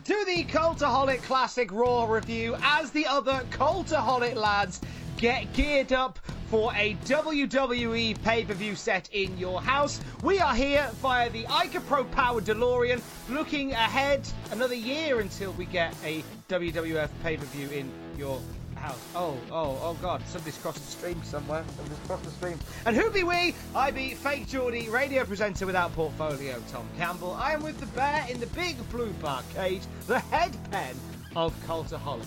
to 0.00 0.24
the 0.26 0.44
Cultaholic 0.44 1.22
Classic 1.22 1.70
Raw 1.72 2.06
review 2.06 2.56
as 2.62 2.90
the 2.90 3.06
other 3.06 3.44
Cultaholic 3.50 4.34
lads 4.34 4.80
get 5.16 5.52
geared 5.52 5.92
up 5.92 6.18
for 6.50 6.72
a 6.74 6.94
WWE 7.06 8.22
pay-per-view 8.22 8.74
set 8.74 9.08
in 9.12 9.36
your 9.38 9.60
house. 9.60 10.00
We 10.22 10.38
are 10.38 10.54
here 10.54 10.90
via 11.02 11.30
the 11.30 11.44
Ica 11.44 11.86
Pro 11.86 12.04
Power 12.04 12.40
DeLorean 12.40 13.00
looking 13.28 13.72
ahead 13.72 14.28
another 14.50 14.74
year 14.74 15.20
until 15.20 15.52
we 15.52 15.64
get 15.66 15.94
a 16.04 16.22
WWF 16.48 17.08
pay-per-view 17.22 17.68
in 17.70 17.90
your 18.18 18.40
house. 18.76 19.00
Oh, 19.14 19.36
oh, 19.50 19.78
oh 19.82 19.96
God! 20.00 20.22
Somebody's 20.26 20.58
crossed 20.58 20.84
the 20.84 20.90
stream 20.90 21.22
somewhere. 21.24 21.64
Somebody's 21.76 22.06
crossed 22.06 22.24
the 22.24 22.30
stream. 22.30 22.58
And 22.84 22.96
who 22.96 23.10
be 23.10 23.24
we? 23.24 23.54
I 23.74 23.90
be 23.90 24.14
fake 24.14 24.48
Geordie, 24.48 24.88
radio 24.88 25.24
presenter 25.24 25.66
without 25.66 25.92
portfolio, 25.94 26.62
Tom 26.70 26.88
Campbell. 26.96 27.32
I 27.32 27.52
am 27.52 27.62
with 27.62 27.78
the 27.80 27.86
bear 27.86 28.26
in 28.30 28.40
the 28.40 28.46
big 28.48 28.76
blue 28.90 29.12
bar 29.14 29.42
cage, 29.54 29.82
the 30.06 30.20
head 30.20 30.56
pen 30.70 30.94
of 31.34 31.54
Cultaholic. 31.66 32.26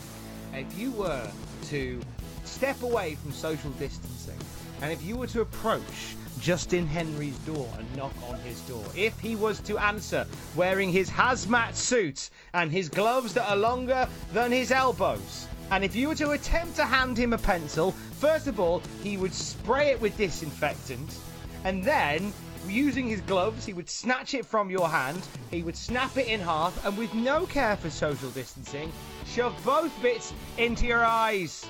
If 0.53 0.77
you 0.77 0.91
were 0.91 1.29
to 1.65 2.01
step 2.43 2.81
away 2.83 3.15
from 3.15 3.31
social 3.31 3.71
distancing, 3.71 4.39
and 4.81 4.91
if 4.91 5.03
you 5.03 5.17
were 5.17 5.27
to 5.27 5.41
approach 5.41 6.15
Justin 6.39 6.87
Henry's 6.87 7.37
door 7.39 7.67
and 7.77 7.95
knock 7.95 8.13
on 8.29 8.39
his 8.39 8.59
door, 8.61 8.83
if 8.95 9.19
he 9.19 9.35
was 9.35 9.59
to 9.61 9.77
answer 9.77 10.25
wearing 10.55 10.91
his 10.91 11.09
hazmat 11.09 11.75
suit 11.75 12.29
and 12.53 12.71
his 12.71 12.87
gloves 12.87 13.33
that 13.33 13.49
are 13.49 13.57
longer 13.57 14.07
than 14.33 14.51
his 14.51 14.71
elbows, 14.71 15.47
and 15.71 15.83
if 15.83 15.95
you 15.95 16.07
were 16.07 16.15
to 16.15 16.31
attempt 16.31 16.75
to 16.77 16.85
hand 16.85 17.17
him 17.17 17.33
a 17.33 17.37
pencil, 17.37 17.91
first 17.91 18.47
of 18.47 18.59
all, 18.59 18.81
he 19.03 19.17
would 19.17 19.33
spray 19.33 19.89
it 19.89 20.01
with 20.01 20.17
disinfectant, 20.17 21.19
and 21.63 21.83
then, 21.83 22.33
using 22.67 23.07
his 23.07 23.21
gloves, 23.21 23.65
he 23.65 23.73
would 23.73 23.89
snatch 23.89 24.33
it 24.33 24.45
from 24.45 24.69
your 24.69 24.89
hand, 24.89 25.21
he 25.51 25.61
would 25.63 25.75
snap 25.75 26.17
it 26.17 26.27
in 26.27 26.39
half, 26.39 26.85
and 26.85 26.97
with 26.97 27.13
no 27.13 27.45
care 27.45 27.77
for 27.77 27.89
social 27.89 28.29
distancing, 28.31 28.91
shove 29.25 29.55
both 29.63 29.91
bits 30.01 30.33
into 30.57 30.85
your 30.85 31.03
eyes. 31.03 31.65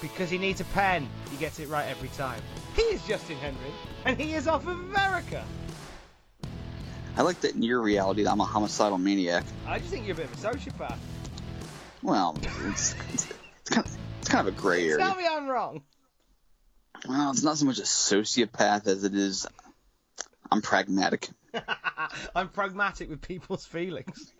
Because 0.00 0.30
he 0.30 0.38
needs 0.38 0.60
a 0.60 0.64
pen. 0.64 1.08
He 1.30 1.36
gets 1.36 1.60
it 1.60 1.68
right 1.68 1.86
every 1.88 2.08
time. 2.08 2.40
He 2.74 2.82
is 2.82 3.06
Justin 3.06 3.36
Henry, 3.36 3.72
and 4.04 4.20
he 4.20 4.34
is 4.34 4.48
off 4.48 4.66
of 4.66 4.78
America. 4.80 5.44
I 7.16 7.22
like 7.22 7.40
that 7.42 7.54
in 7.54 7.62
your 7.62 7.80
reality 7.80 8.26
I'm 8.26 8.40
a 8.40 8.44
homicidal 8.44 8.98
maniac. 8.98 9.44
I 9.66 9.78
just 9.78 9.90
think 9.90 10.06
you're 10.06 10.14
a 10.14 10.16
bit 10.16 10.26
of 10.26 10.44
a 10.44 10.48
sociopath. 10.48 10.98
Well, 12.02 12.36
it's, 12.64 12.94
it's, 13.12 13.26
it's, 13.60 13.70
kind, 13.70 13.86
of, 13.86 13.96
it's 14.20 14.28
kind 14.28 14.48
of 14.48 14.54
a 14.54 14.60
gray 14.60 14.84
area. 14.88 14.98
Tell 14.98 15.14
me 15.16 15.24
I'm 15.30 15.46
wrong. 15.46 15.82
Well, 17.08 17.30
it's 17.30 17.42
not 17.42 17.58
so 17.58 17.66
much 17.66 17.78
a 17.78 17.82
sociopath 17.82 18.86
as 18.86 19.04
it 19.04 19.14
is 19.14 19.46
I'm 20.52 20.60
pragmatic. 20.60 21.30
I'm 22.34 22.50
pragmatic 22.50 23.08
with 23.08 23.22
people's 23.22 23.64
feelings. 23.64 24.32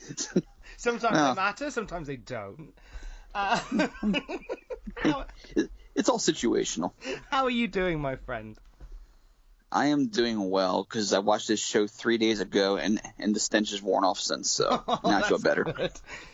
sometimes 0.76 1.16
Well. 1.16 1.34
they 1.34 1.40
matter, 1.40 1.70
sometimes 1.72 2.06
they 2.06 2.16
don't. 2.16 2.72
Uh, 3.34 3.58
how, 4.96 5.26
It's 5.96 6.08
all 6.08 6.18
situational. 6.18 6.92
how 7.30 7.44
are 7.44 7.50
you 7.50 7.66
doing, 7.66 8.00
my 8.00 8.14
friend? 8.14 8.56
I 9.74 9.86
am 9.86 10.06
doing 10.06 10.50
well 10.50 10.84
because 10.84 11.12
I 11.12 11.18
watched 11.18 11.48
this 11.48 11.58
show 11.58 11.88
three 11.88 12.16
days 12.16 12.38
ago 12.38 12.76
and 12.76 13.00
and 13.18 13.34
the 13.34 13.40
stench 13.40 13.72
has 13.72 13.82
worn 13.82 14.04
off 14.04 14.20
since, 14.20 14.48
so 14.50 14.70
now 14.88 15.18
I 15.18 15.22
feel 15.22 15.36
Oh, 15.36 15.42
better. 15.42 15.64
good. 15.64 15.90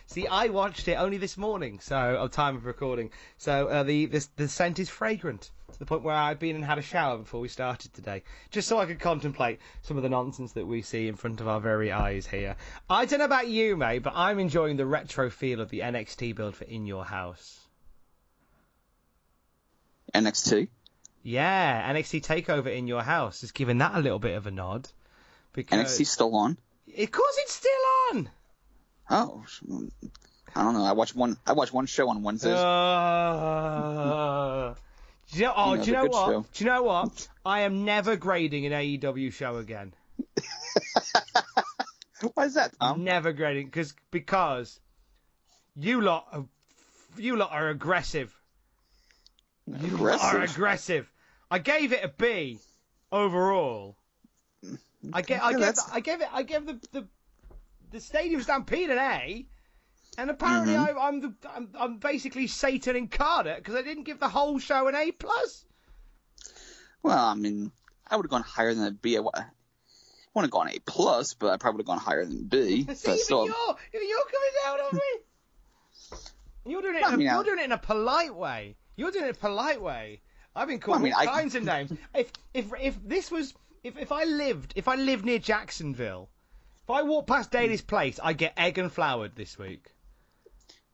See, 0.06 0.26
I 0.26 0.48
watched 0.48 0.86
it 0.88 0.96
only 0.96 1.16
this 1.16 1.38
morning, 1.38 1.80
so 1.80 1.96
of 1.96 2.32
time 2.32 2.56
of 2.56 2.66
recording. 2.66 3.10
So 3.38 3.68
uh, 3.68 3.82
the 3.82 4.04
this, 4.06 4.26
the 4.36 4.46
scent 4.46 4.78
is 4.78 4.90
fragrant 4.90 5.50
to 5.72 5.78
the 5.78 5.86
point 5.86 6.02
where 6.02 6.14
I've 6.14 6.38
been 6.38 6.54
and 6.54 6.64
had 6.64 6.76
a 6.76 6.82
shower 6.82 7.16
before 7.16 7.40
we 7.40 7.48
started 7.48 7.94
today, 7.94 8.24
just 8.50 8.68
so 8.68 8.78
I 8.78 8.84
could 8.84 9.00
contemplate 9.00 9.60
some 9.82 9.96
of 9.96 10.02
the 10.02 10.08
nonsense 10.10 10.52
that 10.52 10.66
we 10.66 10.82
see 10.82 11.08
in 11.08 11.14
front 11.16 11.40
of 11.40 11.48
our 11.48 11.60
very 11.60 11.90
eyes 11.92 12.26
here. 12.26 12.56
I 12.90 13.06
don't 13.06 13.20
know 13.20 13.24
about 13.24 13.48
you, 13.48 13.74
mate, 13.76 14.00
but 14.02 14.12
I'm 14.16 14.38
enjoying 14.38 14.76
the 14.76 14.84
retro 14.84 15.30
feel 15.30 15.60
of 15.62 15.70
the 15.70 15.80
NXT 15.80 16.34
build 16.36 16.56
for 16.56 16.64
In 16.64 16.84
Your 16.86 17.04
House. 17.06 17.58
NXT. 20.14 20.68
Yeah, 21.22 21.92
NXT 21.92 22.22
Takeover 22.24 22.74
in 22.74 22.86
Your 22.86 23.02
House 23.02 23.42
is 23.42 23.52
giving 23.52 23.78
that 23.78 23.94
a 23.94 24.00
little 24.00 24.18
bit 24.18 24.36
of 24.36 24.46
a 24.46 24.50
nod. 24.50 24.88
Because 25.52 25.78
NXT 25.78 26.06
still 26.06 26.34
on. 26.34 26.56
of 26.98 27.10
course 27.10 27.36
it's 27.38 27.52
still 27.52 27.70
on. 28.12 28.30
Oh, 29.10 29.44
I 30.54 30.62
don't 30.62 30.74
know. 30.74 30.84
I 30.84 30.92
watched 30.92 31.16
one. 31.16 31.36
I 31.46 31.52
watched 31.52 31.72
one 31.72 31.86
show 31.86 32.08
on 32.08 32.22
Wednesdays. 32.22 32.54
Uh, 32.54 33.64
do 35.32 35.38
you 35.38 35.44
know, 35.44 35.52
oh, 35.56 35.72
You 35.74 35.78
know, 35.78 35.84
do 35.84 35.90
you 35.90 35.96
know 35.96 36.04
what? 36.04 36.26
show. 36.30 36.46
Do 36.52 36.64
you 36.64 36.70
know 36.70 36.82
what? 36.82 37.28
I 37.44 37.60
am 37.60 37.84
never 37.84 38.16
grading 38.16 38.66
an 38.66 38.72
AEW 38.72 39.32
show 39.32 39.56
again. 39.58 39.92
Why 42.34 42.44
is 42.46 42.54
that, 42.54 42.72
Tom? 42.78 43.04
Never 43.04 43.32
grading 43.32 43.66
because 43.66 43.94
because 44.10 44.78
you 45.76 46.00
lot 46.00 46.26
are, 46.32 46.44
you 47.16 47.36
lot 47.36 47.52
are 47.52 47.68
aggressive. 47.68 48.34
You 49.78 49.96
lot 49.96 50.20
are 50.20 50.40
Aggressive. 50.40 50.42
aggressive. 50.42 51.12
I 51.50 51.58
gave 51.58 51.92
it 51.92 52.04
a 52.04 52.08
B 52.08 52.58
overall. 53.12 53.96
I 55.12 55.22
get 55.22 55.42
I 55.42 55.52
Yeah, 55.52 55.58
gave 55.58 55.78
I 55.92 56.00
gave 56.00 56.20
it 56.20 56.28
I 56.32 56.42
gave 56.42 56.66
the 56.66 56.80
the 56.92 57.08
the 57.90 58.00
Stadium 58.00 58.42
Stampede 58.42 58.90
an 58.90 58.98
A. 58.98 59.46
And 60.18 60.28
apparently, 60.30 60.74
Mm-hmm. 60.74 60.76
I, 60.76 60.90
I'm 60.92 61.20
the 61.20 61.34
I'm, 61.48 61.70
I'm 61.78 61.98
basically 61.98 62.46
Satan 62.46 62.96
incarnate 62.96 63.58
because 63.58 63.74
I 63.74 63.82
didn't 63.82 64.04
give 64.04 64.20
the 64.20 64.28
whole 64.28 64.58
show 64.58 64.88
an 64.88 64.94
A 64.94 65.12
plus. 65.12 65.64
Well, 67.02 67.18
I 67.26 67.34
mean, 67.34 67.72
I 68.06 68.16
would 68.16 68.26
have 68.26 68.30
gone 68.30 68.42
higher 68.42 68.74
than 68.74 68.84
a 68.86 68.90
B. 68.90 69.16
I 69.16 69.20
wouldn't 69.20 69.44
have 70.34 70.50
gone 70.50 70.68
A 70.68 70.78
plus, 70.84 71.34
but 71.34 71.50
I 71.50 71.56
probably 71.56 71.78
would 71.78 71.88
have 71.88 71.98
gone 71.98 72.04
higher 72.04 72.24
than 72.24 72.44
B. 72.44 72.82
See, 72.94 73.10
But 73.10 73.14
even 73.14 73.16
still, 73.16 73.46
you're 73.46 73.76
even 73.94 74.08
you're 74.08 74.24
coming 74.24 74.50
down 74.64 74.80
on 74.80 74.94
me. 74.94 75.24
You're 76.66 76.82
doing 76.82 76.96
it. 76.96 77.02
I 77.02 77.16
a, 77.16 77.18
you're 77.18 77.42
doing 77.44 77.58
it 77.58 77.64
in 77.64 77.72
a 77.72 77.78
polite 77.78 78.34
way. 78.34 78.76
You're 79.00 79.10
doing 79.10 79.24
it 79.26 79.36
a 79.36 79.40
polite 79.40 79.80
way. 79.80 80.20
I've 80.54 80.68
been 80.68 80.78
called 80.78 81.00
Well, 81.00 81.00
I 81.00 81.04
mean, 81.04 81.12
all 81.14 81.34
I- 81.34 81.40
kinds 81.40 81.54
of 81.54 81.64
names. 81.64 81.92
If 82.14 82.30
if 82.54 82.66
if 82.80 82.94
this 83.04 83.30
was 83.30 83.54
if 83.82 83.96
if 83.98 84.12
I 84.12 84.24
lived 84.24 84.74
if 84.76 84.88
I 84.88 84.96
lived 84.96 85.24
near 85.24 85.38
Jacksonville, 85.38 86.28
if 86.84 86.90
I 86.90 87.02
walked 87.02 87.28
past 87.28 87.50
Daily's 87.50 87.82
place, 87.82 88.20
I 88.22 88.32
get 88.34 88.52
egg 88.56 88.76
and 88.78 88.92
flowered 88.92 89.34
this 89.36 89.56
week. 89.58 89.86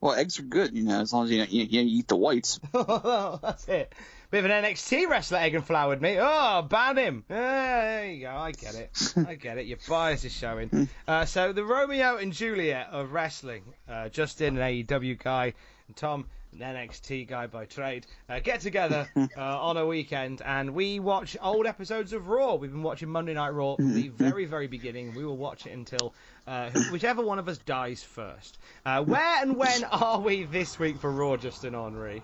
well, 0.01 0.15
eggs 0.15 0.39
are 0.39 0.43
good, 0.45 0.75
you 0.77 0.85
know, 0.85 1.01
as 1.01 1.13
long 1.13 1.25
as 1.25 1.31
you 1.33 1.43
you, 1.49 1.65
you 1.65 1.81
eat 1.99 2.07
the 2.09 2.17
whites. 2.17 2.61
That's 2.73 3.67
it. 3.69 3.93
Bit 4.31 4.45
of 4.45 4.51
an 4.51 4.65
NXT 4.65 5.09
wrestler 5.09 5.39
egg 5.39 5.55
and 5.55 5.65
flowered 5.65 6.03
me. 6.03 6.17
Oh, 6.21 6.63
ban 6.69 6.97
him. 6.99 7.25
Ah, 7.31 7.35
there 7.35 8.11
you 8.11 8.21
go. 8.23 8.31
I 8.37 8.51
get 8.53 8.75
it. 8.75 9.15
I 9.27 9.35
get 9.47 9.57
it. 9.59 9.67
Your 9.67 9.79
bias 9.89 10.25
is 10.25 10.33
showing. 10.33 10.89
Uh, 11.07 11.25
so 11.25 11.53
the 11.53 11.65
Romeo 11.65 12.17
and 12.17 12.33
Juliet 12.33 12.89
of 12.91 13.13
wrestling. 13.13 13.63
Uh, 13.89 14.09
Justin, 14.09 14.59
an 14.59 14.63
AEW 14.85 15.23
guy, 15.23 15.55
and 15.87 15.97
Tom, 15.97 16.27
an 16.61 16.77
NXT 16.77 17.29
guy 17.29 17.47
by 17.47 17.65
trade, 17.67 18.07
uh, 18.29 18.41
get 18.41 18.61
together 18.61 19.09
uh, 19.17 19.27
on 19.37 19.77
a 19.77 19.87
weekend 19.87 20.43
and 20.43 20.75
we 20.75 21.01
watch 21.01 21.37
old 21.41 21.67
episodes 21.67 22.13
of 22.13 22.29
Raw. 22.29 22.55
We've 22.55 22.71
been 22.71 22.83
watching 22.83 23.09
Monday 23.09 23.35
Night 23.35 23.51
Raw 23.51 23.77
from 23.77 23.95
the 23.95 24.09
very, 24.09 24.45
very 24.45 24.67
beginning. 24.67 25.15
We 25.15 25.25
will 25.25 25.37
watch 25.37 25.67
it 25.67 25.73
until 25.73 26.15
uh, 26.47 26.71
whichever 26.91 27.23
one 27.23 27.39
of 27.39 27.49
us 27.49 27.59
dies 27.59 28.03
first. 28.03 28.59
Uh, 28.85 29.03
where 29.05 29.43
and 29.43 29.57
when 29.57 29.85
are 29.93 30.21
we 30.21 30.45
this 30.45 30.79
week 30.79 30.99
for 30.99 31.11
Raw, 31.11 31.37
Justin 31.37 31.75
Henry? 31.75 32.23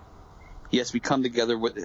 Yes, 0.70 0.92
we 0.92 1.00
come 1.00 1.22
together 1.22 1.58
with 1.58 1.78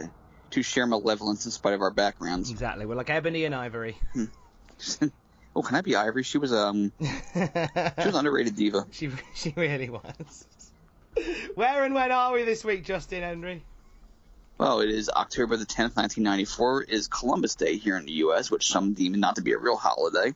to 0.52 0.64
share 0.64 0.88
malevolence 0.88 1.46
in 1.46 1.52
spite 1.52 1.74
of 1.74 1.82
our 1.82 1.92
backgrounds. 1.92 2.50
Exactly. 2.52 2.86
We're 2.86 2.96
like 2.96 3.10
Ebony 3.10 3.44
and 3.44 3.54
Ivory. 3.54 3.98
oh, 5.56 5.62
can 5.62 5.76
I 5.76 5.82
be 5.82 5.96
Ivory? 5.96 6.24
She 6.24 6.38
was 6.38 6.54
um, 6.54 6.94
she 7.02 7.08
was 7.38 7.98
an 7.98 8.16
underrated 8.16 8.56
diva. 8.56 8.86
She 8.92 9.10
she 9.36 9.54
really 9.58 9.90
was. 9.90 10.48
Where 11.56 11.84
and 11.84 11.94
when 11.94 12.12
are 12.12 12.34
we 12.34 12.44
this 12.44 12.64
week, 12.64 12.84
Justin 12.84 13.22
Henry? 13.22 13.64
Well, 14.58 14.81
it 14.81 14.90
is 14.90 15.10
October 15.10 15.56
the 15.58 15.66
10th, 15.66 15.96
1994. 15.96 16.84
It 16.84 16.90
is 16.90 17.08
Columbus 17.08 17.56
Day 17.56 17.78
here 17.78 17.98
in 17.98 18.06
the 18.06 18.12
U.S., 18.14 18.50
which 18.50 18.68
some 18.68 18.94
deem 18.94 19.14
not 19.14 19.36
to 19.36 19.42
be 19.42 19.54
a 19.54 19.58
real 19.58 19.75
holiday. 19.75 20.34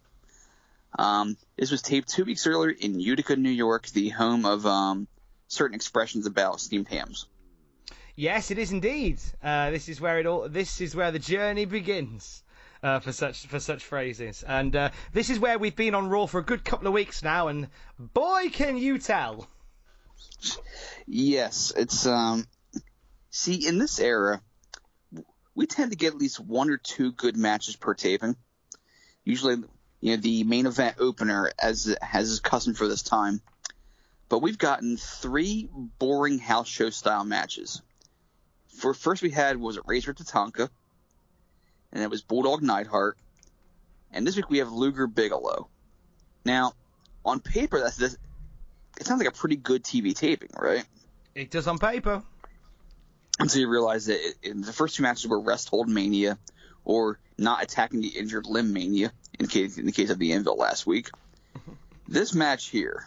Um, 0.97 1.37
this 1.57 1.71
was 1.71 1.81
taped 1.81 2.09
two 2.09 2.25
weeks 2.25 2.45
earlier 2.45 2.69
in 2.71 2.99
Utica, 2.99 3.35
New 3.35 3.49
York, 3.49 3.87
the 3.87 4.09
home 4.09 4.45
of 4.45 4.65
um, 4.65 5.07
certain 5.47 5.75
expressions 5.75 6.25
about 6.25 6.59
steamed 6.59 6.87
hams. 6.87 7.25
Yes, 8.15 8.51
it 8.51 8.57
is 8.57 8.71
indeed. 8.71 9.19
Uh, 9.41 9.71
this 9.71 9.89
is 9.89 9.99
where 9.99 10.19
it 10.19 10.25
all. 10.25 10.47
This 10.49 10.81
is 10.81 10.95
where 10.95 11.11
the 11.11 11.19
journey 11.19 11.65
begins. 11.65 12.43
Uh, 12.83 12.99
for 12.99 13.11
such 13.11 13.45
for 13.45 13.59
such 13.59 13.83
phrases, 13.83 14.41
and 14.41 14.75
uh, 14.75 14.89
this 15.13 15.29
is 15.29 15.37
where 15.37 15.59
we've 15.59 15.75
been 15.75 15.93
on 15.93 16.09
Raw 16.09 16.25
for 16.25 16.39
a 16.39 16.43
good 16.43 16.65
couple 16.65 16.87
of 16.87 16.93
weeks 16.93 17.21
now, 17.21 17.47
and 17.47 17.67
boy, 17.99 18.49
can 18.51 18.75
you 18.75 18.97
tell! 18.97 19.47
Yes, 21.07 21.73
it's 21.75 22.05
um. 22.05 22.45
See, 23.29 23.67
in 23.67 23.77
this 23.77 23.99
era, 23.99 24.41
we 25.55 25.65
tend 25.67 25.91
to 25.91 25.97
get 25.97 26.13
at 26.13 26.19
least 26.19 26.39
one 26.39 26.69
or 26.69 26.77
two 26.77 27.11
good 27.11 27.37
matches 27.37 27.75
per 27.75 27.93
taping. 27.93 28.35
Usually, 29.23 29.55
you 30.01 30.15
know, 30.15 30.21
the 30.21 30.43
main 30.43 30.65
event 30.65 30.97
opener, 30.99 31.51
as 31.61 31.95
has 32.01 32.29
is 32.29 32.39
custom 32.39 32.73
for 32.73 32.87
this 32.87 33.03
time. 33.03 33.41
But 34.29 34.39
we've 34.39 34.57
gotten 34.57 34.97
three 34.97 35.69
boring 35.99 36.39
house 36.39 36.67
show 36.67 36.89
style 36.89 37.23
matches. 37.23 37.81
For 38.77 38.93
first, 38.93 39.21
we 39.21 39.29
had 39.29 39.57
was 39.57 39.77
it 39.77 39.83
Razor 39.85 40.13
Tatanka, 40.13 40.69
and 41.91 42.03
it 42.03 42.09
was 42.09 42.21
Bulldog 42.21 42.61
Neidhart, 42.61 43.17
and 44.11 44.25
this 44.25 44.35
week 44.35 44.49
we 44.49 44.59
have 44.59 44.71
Luger 44.71 45.07
Bigelow. 45.07 45.67
Now, 46.45 46.73
on 47.23 47.39
paper, 47.39 47.79
that's 47.79 47.97
this. 47.97 48.17
It 48.99 49.05
sounds 49.05 49.19
like 49.19 49.29
a 49.29 49.37
pretty 49.37 49.55
good 49.55 49.83
TV 49.83 50.15
taping, 50.15 50.49
right? 50.57 50.85
It 51.35 51.51
does 51.51 51.67
on 51.67 51.77
paper. 51.77 52.23
Until 53.39 53.61
you 53.61 53.69
realize 53.69 54.05
that 54.05 54.19
it, 54.19 54.35
it, 54.43 54.65
the 54.65 54.73
first 54.73 54.95
two 54.95 55.03
matches 55.03 55.27
were 55.27 55.39
rest 55.39 55.69
hold 55.69 55.89
mania, 55.89 56.37
or 56.83 57.19
not 57.37 57.63
attacking 57.63 58.01
the 58.01 58.09
injured 58.09 58.45
limb 58.45 58.73
mania, 58.73 59.11
in 59.39 59.47
case 59.47 59.77
in 59.77 59.85
the 59.85 59.91
case 59.91 60.09
of 60.09 60.19
the 60.19 60.33
Anvil 60.33 60.57
last 60.57 60.85
week. 60.85 61.09
this 62.07 62.35
match 62.35 62.67
here, 62.67 63.05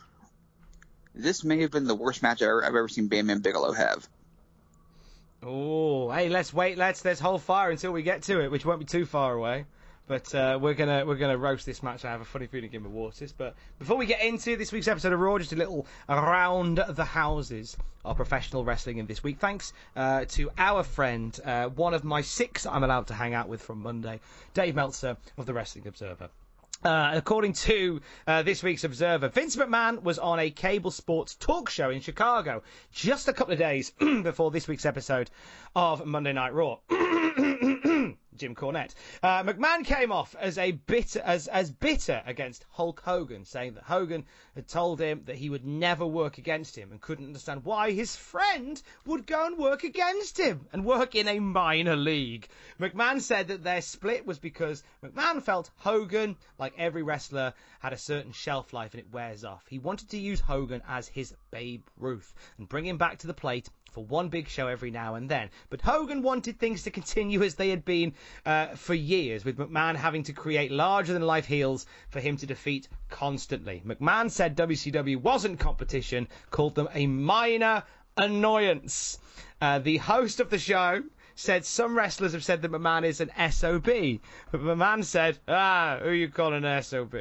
this 1.14 1.44
may 1.44 1.60
have 1.60 1.70
been 1.70 1.84
the 1.84 1.94
worst 1.94 2.22
match 2.22 2.42
I've 2.42 2.48
ever, 2.48 2.64
I've 2.64 2.74
ever 2.74 2.88
seen 2.88 3.08
Bam 3.08 3.28
Bam 3.28 3.40
Bigelow 3.40 3.72
have. 3.72 4.08
Oh, 5.42 6.10
hey, 6.10 6.30
let's 6.30 6.52
wait. 6.54 6.78
Let's 6.78 7.04
let's 7.04 7.20
hold 7.20 7.42
fire 7.42 7.70
until 7.70 7.92
we 7.92 8.02
get 8.02 8.22
to 8.22 8.40
it, 8.40 8.50
which 8.50 8.64
won't 8.64 8.80
be 8.80 8.86
too 8.86 9.04
far 9.04 9.34
away. 9.34 9.66
But 10.06 10.34
uh, 10.34 10.58
we're 10.60 10.74
gonna 10.74 11.06
we're 11.06 11.16
gonna 11.16 11.38
roast 11.38 11.64
this 11.64 11.82
match. 11.82 12.04
I 12.04 12.10
have 12.10 12.20
a 12.20 12.26
funny 12.26 12.46
feeling 12.46 12.72
in 12.72 12.82
my 12.82 12.88
waters. 12.88 13.32
But 13.32 13.54
before 13.78 13.96
we 13.96 14.04
get 14.04 14.22
into 14.22 14.56
this 14.56 14.70
week's 14.70 14.88
episode 14.88 15.12
of 15.12 15.20
Raw, 15.20 15.38
just 15.38 15.52
a 15.52 15.56
little 15.56 15.86
around 16.08 16.82
the 16.90 17.04
houses 17.04 17.76
of 18.04 18.16
professional 18.16 18.64
wrestling 18.64 18.98
in 18.98 19.06
this 19.06 19.22
week. 19.22 19.38
Thanks 19.38 19.72
uh, 19.96 20.26
to 20.28 20.50
our 20.58 20.82
friend, 20.82 21.38
uh, 21.44 21.68
one 21.68 21.94
of 21.94 22.04
my 22.04 22.20
six 22.20 22.66
I'm 22.66 22.84
allowed 22.84 23.06
to 23.06 23.14
hang 23.14 23.32
out 23.32 23.48
with 23.48 23.62
from 23.62 23.82
Monday, 23.82 24.20
Dave 24.52 24.74
Meltzer 24.74 25.16
of 25.38 25.46
the 25.46 25.54
Wrestling 25.54 25.86
Observer. 25.86 26.28
Uh, 26.84 27.12
according 27.14 27.54
to 27.54 28.02
uh, 28.26 28.42
this 28.42 28.62
week's 28.62 28.84
Observer, 28.84 29.28
Vince 29.28 29.56
McMahon 29.56 30.02
was 30.02 30.18
on 30.18 30.38
a 30.38 30.50
cable 30.50 30.90
sports 30.90 31.34
talk 31.34 31.70
show 31.70 31.88
in 31.88 32.02
Chicago 32.02 32.62
just 32.92 33.26
a 33.26 33.32
couple 33.32 33.54
of 33.54 33.58
days 33.58 33.90
before 34.22 34.50
this 34.50 34.68
week's 34.68 34.84
episode 34.84 35.30
of 35.74 36.04
Monday 36.04 36.34
Night 36.34 36.52
Raw. 36.52 36.76
Jim 38.36 38.54
Cornette. 38.54 38.94
Uh, 39.22 39.42
McMahon 39.44 39.84
came 39.84 40.10
off 40.10 40.34
as 40.38 40.58
a 40.58 40.72
bitter 40.72 41.20
as 41.20 41.46
as 41.48 41.70
bitter 41.70 42.22
against 42.26 42.64
Hulk 42.70 43.00
Hogan, 43.04 43.44
saying 43.44 43.74
that 43.74 43.84
Hogan 43.84 44.26
had 44.54 44.66
told 44.66 45.00
him 45.00 45.22
that 45.26 45.36
he 45.36 45.50
would 45.50 45.64
never 45.64 46.06
work 46.06 46.38
against 46.38 46.76
him 46.76 46.90
and 46.90 47.00
couldn't 47.00 47.26
understand 47.26 47.64
why 47.64 47.92
his 47.92 48.16
friend 48.16 48.82
would 49.06 49.26
go 49.26 49.46
and 49.46 49.56
work 49.58 49.84
against 49.84 50.38
him 50.38 50.66
and 50.72 50.84
work 50.84 51.14
in 51.14 51.28
a 51.28 51.38
minor 51.38 51.96
league. 51.96 52.48
McMahon 52.80 53.20
said 53.20 53.48
that 53.48 53.62
their 53.62 53.82
split 53.82 54.26
was 54.26 54.38
because 54.38 54.82
McMahon 55.02 55.42
felt 55.42 55.70
Hogan, 55.76 56.36
like 56.58 56.74
every 56.76 57.02
wrestler, 57.02 57.54
had 57.80 57.92
a 57.92 57.98
certain 57.98 58.32
shelf 58.32 58.72
life 58.72 58.94
and 58.94 59.00
it 59.00 59.12
wears 59.12 59.44
off. 59.44 59.64
He 59.68 59.78
wanted 59.78 60.10
to 60.10 60.18
use 60.18 60.40
Hogan 60.40 60.82
as 60.88 61.06
his 61.08 61.34
Babe 61.50 61.86
Ruth 61.96 62.34
and 62.58 62.68
bring 62.68 62.86
him 62.86 62.98
back 62.98 63.18
to 63.18 63.26
the 63.26 63.34
plate 63.34 63.68
for 63.94 64.04
one 64.04 64.28
big 64.28 64.48
show 64.48 64.66
every 64.66 64.90
now 64.90 65.14
and 65.14 65.30
then. 65.30 65.48
But 65.70 65.80
Hogan 65.80 66.20
wanted 66.20 66.58
things 66.58 66.82
to 66.82 66.90
continue 66.90 67.42
as 67.44 67.54
they 67.54 67.70
had 67.70 67.84
been 67.84 68.12
uh, 68.44 68.74
for 68.74 68.92
years, 68.92 69.44
with 69.44 69.56
McMahon 69.56 69.94
having 69.94 70.24
to 70.24 70.32
create 70.32 70.72
larger 70.72 71.12
than 71.12 71.22
life 71.22 71.46
heels 71.46 71.86
for 72.10 72.18
him 72.18 72.36
to 72.38 72.46
defeat 72.46 72.88
constantly. 73.08 73.82
McMahon 73.86 74.30
said 74.30 74.56
WCW 74.56 75.16
wasn't 75.18 75.60
competition, 75.60 76.26
called 76.50 76.74
them 76.74 76.88
a 76.92 77.06
minor 77.06 77.84
annoyance. 78.16 79.18
Uh, 79.60 79.78
the 79.78 79.98
host 79.98 80.40
of 80.40 80.50
the 80.50 80.58
show 80.58 81.02
said 81.36 81.64
some 81.64 81.96
wrestlers 81.96 82.32
have 82.32 82.44
said 82.44 82.62
that 82.62 82.70
McMahon 82.72 83.04
is 83.04 83.20
an 83.20 83.30
SOB. 83.50 84.20
But 84.50 84.60
McMahon 84.60 85.04
said, 85.04 85.38
ah, 85.48 85.98
who 86.02 86.10
you 86.10 86.28
calling 86.28 86.64
an 86.64 86.82
SOB? 86.82 87.14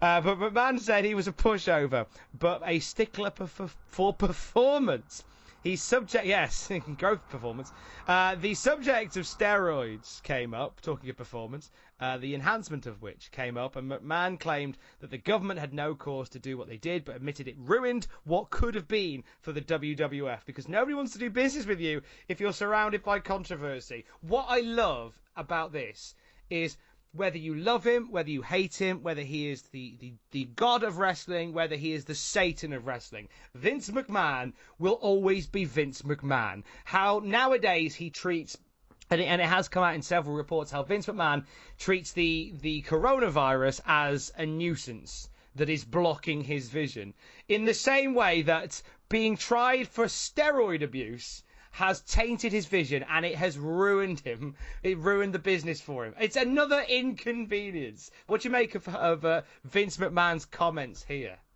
Uh, 0.00 0.20
but 0.20 0.38
McMahon 0.38 0.78
said 0.80 1.04
he 1.04 1.14
was 1.14 1.28
a 1.28 1.32
pushover, 1.32 2.06
but 2.38 2.62
a 2.64 2.78
stickler 2.78 3.30
for 3.30 4.12
performance. 4.12 5.24
He's 5.62 5.82
subject, 5.82 6.24
yes, 6.24 6.70
growth 6.96 7.28
performance. 7.28 7.70
Uh, 8.08 8.34
the 8.34 8.54
subject 8.54 9.18
of 9.18 9.26
steroids 9.26 10.22
came 10.22 10.54
up, 10.54 10.80
talking 10.80 11.10
of 11.10 11.18
performance, 11.18 11.70
uh, 12.00 12.16
the 12.16 12.34
enhancement 12.34 12.86
of 12.86 13.02
which 13.02 13.30
came 13.30 13.58
up, 13.58 13.76
and 13.76 13.90
McMahon 13.90 14.40
claimed 14.40 14.78
that 15.00 15.10
the 15.10 15.18
government 15.18 15.60
had 15.60 15.74
no 15.74 15.94
cause 15.94 16.30
to 16.30 16.38
do 16.38 16.56
what 16.56 16.66
they 16.68 16.78
did, 16.78 17.04
but 17.04 17.14
admitted 17.14 17.46
it 17.46 17.56
ruined 17.58 18.06
what 18.24 18.48
could 18.48 18.74
have 18.74 18.88
been 18.88 19.22
for 19.42 19.52
the 19.52 19.60
WWF 19.60 20.46
because 20.46 20.66
nobody 20.66 20.94
wants 20.94 21.12
to 21.12 21.18
do 21.18 21.28
business 21.28 21.66
with 21.66 21.78
you 21.80 22.00
if 22.28 22.40
you're 22.40 22.54
surrounded 22.54 23.02
by 23.02 23.20
controversy. 23.20 24.06
What 24.22 24.46
I 24.48 24.60
love 24.60 25.20
about 25.36 25.72
this 25.72 26.14
is 26.48 26.78
whether 27.12 27.38
you 27.38 27.54
love 27.54 27.84
him, 27.84 28.10
whether 28.10 28.30
you 28.30 28.42
hate 28.42 28.76
him, 28.76 29.02
whether 29.02 29.22
he 29.22 29.48
is 29.48 29.62
the, 29.62 29.96
the, 29.98 30.14
the 30.30 30.44
god 30.54 30.84
of 30.84 30.98
wrestling, 30.98 31.52
whether 31.52 31.74
he 31.74 31.92
is 31.92 32.04
the 32.04 32.14
Satan 32.14 32.72
of 32.72 32.86
wrestling, 32.86 33.28
Vince 33.54 33.90
McMahon 33.90 34.52
will 34.78 34.92
always 34.94 35.46
be 35.46 35.64
Vince 35.64 36.02
McMahon. 36.02 36.62
How 36.84 37.20
nowadays 37.24 37.96
he 37.96 38.10
treats 38.10 38.56
and 39.10 39.20
it, 39.20 39.24
and 39.24 39.40
it, 39.40 39.48
has 39.48 39.68
come 39.68 39.82
out 39.82 39.96
in 39.96 40.02
several 40.02 40.36
reports 40.36 40.70
how 40.70 40.84
Vince 40.84 41.06
McMahon 41.06 41.44
treats 41.78 42.12
the, 42.12 42.54
the 42.60 42.82
coronavirus 42.82 43.80
as 43.84 44.32
a 44.36 44.46
nuisance 44.46 45.28
that 45.56 45.68
is 45.68 45.84
blocking 45.84 46.44
his 46.44 46.68
vision. 46.68 47.12
In 47.48 47.64
the 47.64 47.74
same 47.74 48.14
way 48.14 48.42
that 48.42 48.80
being 49.08 49.36
tried 49.36 49.88
for 49.88 50.04
steroid 50.04 50.82
abuse 50.82 51.42
has 51.70 52.00
tainted 52.00 52.52
his 52.52 52.66
vision 52.66 53.04
and 53.08 53.24
it 53.24 53.36
has 53.36 53.58
ruined 53.58 54.20
him. 54.20 54.54
It 54.82 54.98
ruined 54.98 55.32
the 55.32 55.38
business 55.38 55.80
for 55.80 56.04
him. 56.04 56.14
It's 56.20 56.36
another 56.36 56.82
inconvenience. 56.88 58.10
What 58.26 58.42
do 58.42 58.48
you 58.48 58.52
make 58.52 58.74
of, 58.74 58.88
of 58.88 59.24
uh, 59.24 59.42
Vince 59.64 59.96
McMahon's 59.96 60.44
comments 60.44 61.04
here? 61.06 61.38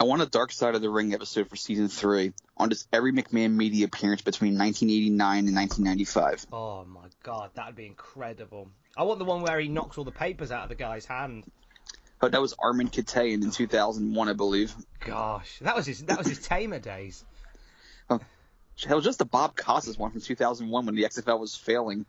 I 0.00 0.04
want 0.04 0.22
a 0.22 0.26
Dark 0.26 0.50
Side 0.50 0.74
of 0.74 0.80
the 0.80 0.88
Ring 0.88 1.12
episode 1.12 1.50
for 1.50 1.56
season 1.56 1.88
three 1.88 2.32
on 2.56 2.70
just 2.70 2.88
every 2.90 3.12
McMahon 3.12 3.54
media 3.54 3.84
appearance 3.84 4.22
between 4.22 4.56
1989 4.56 5.46
and 5.46 5.54
1995. 5.54 6.46
Oh 6.52 6.84
my 6.86 7.08
god, 7.22 7.50
that'd 7.54 7.76
be 7.76 7.84
incredible. 7.84 8.70
I 8.96 9.02
want 9.02 9.18
the 9.18 9.26
one 9.26 9.42
where 9.42 9.60
he 9.60 9.68
knocks 9.68 9.98
all 9.98 10.04
the 10.04 10.10
papers 10.10 10.50
out 10.50 10.62
of 10.62 10.68
the 10.70 10.74
guy's 10.74 11.04
hand. 11.04 11.44
Oh, 12.22 12.28
that 12.28 12.40
was 12.40 12.54
Armen 12.58 12.88
Keteyian 12.88 13.42
in 13.42 13.50
2001, 13.50 14.28
I 14.28 14.32
believe. 14.32 14.74
Gosh, 15.00 15.58
that 15.60 15.76
was 15.76 15.86
his 15.86 16.02
that 16.04 16.16
was 16.16 16.26
his 16.26 16.38
tamer 16.38 16.78
days. 16.78 17.22
Oh, 18.84 18.88
Hell, 18.88 19.00
just 19.00 19.18
the 19.18 19.24
Bob 19.24 19.56
Costas 19.56 19.98
one 19.98 20.10
from 20.10 20.20
2001 20.20 20.86
when 20.86 20.94
the 20.94 21.02
XFL 21.04 21.38
was 21.38 21.54
failing. 21.54 22.06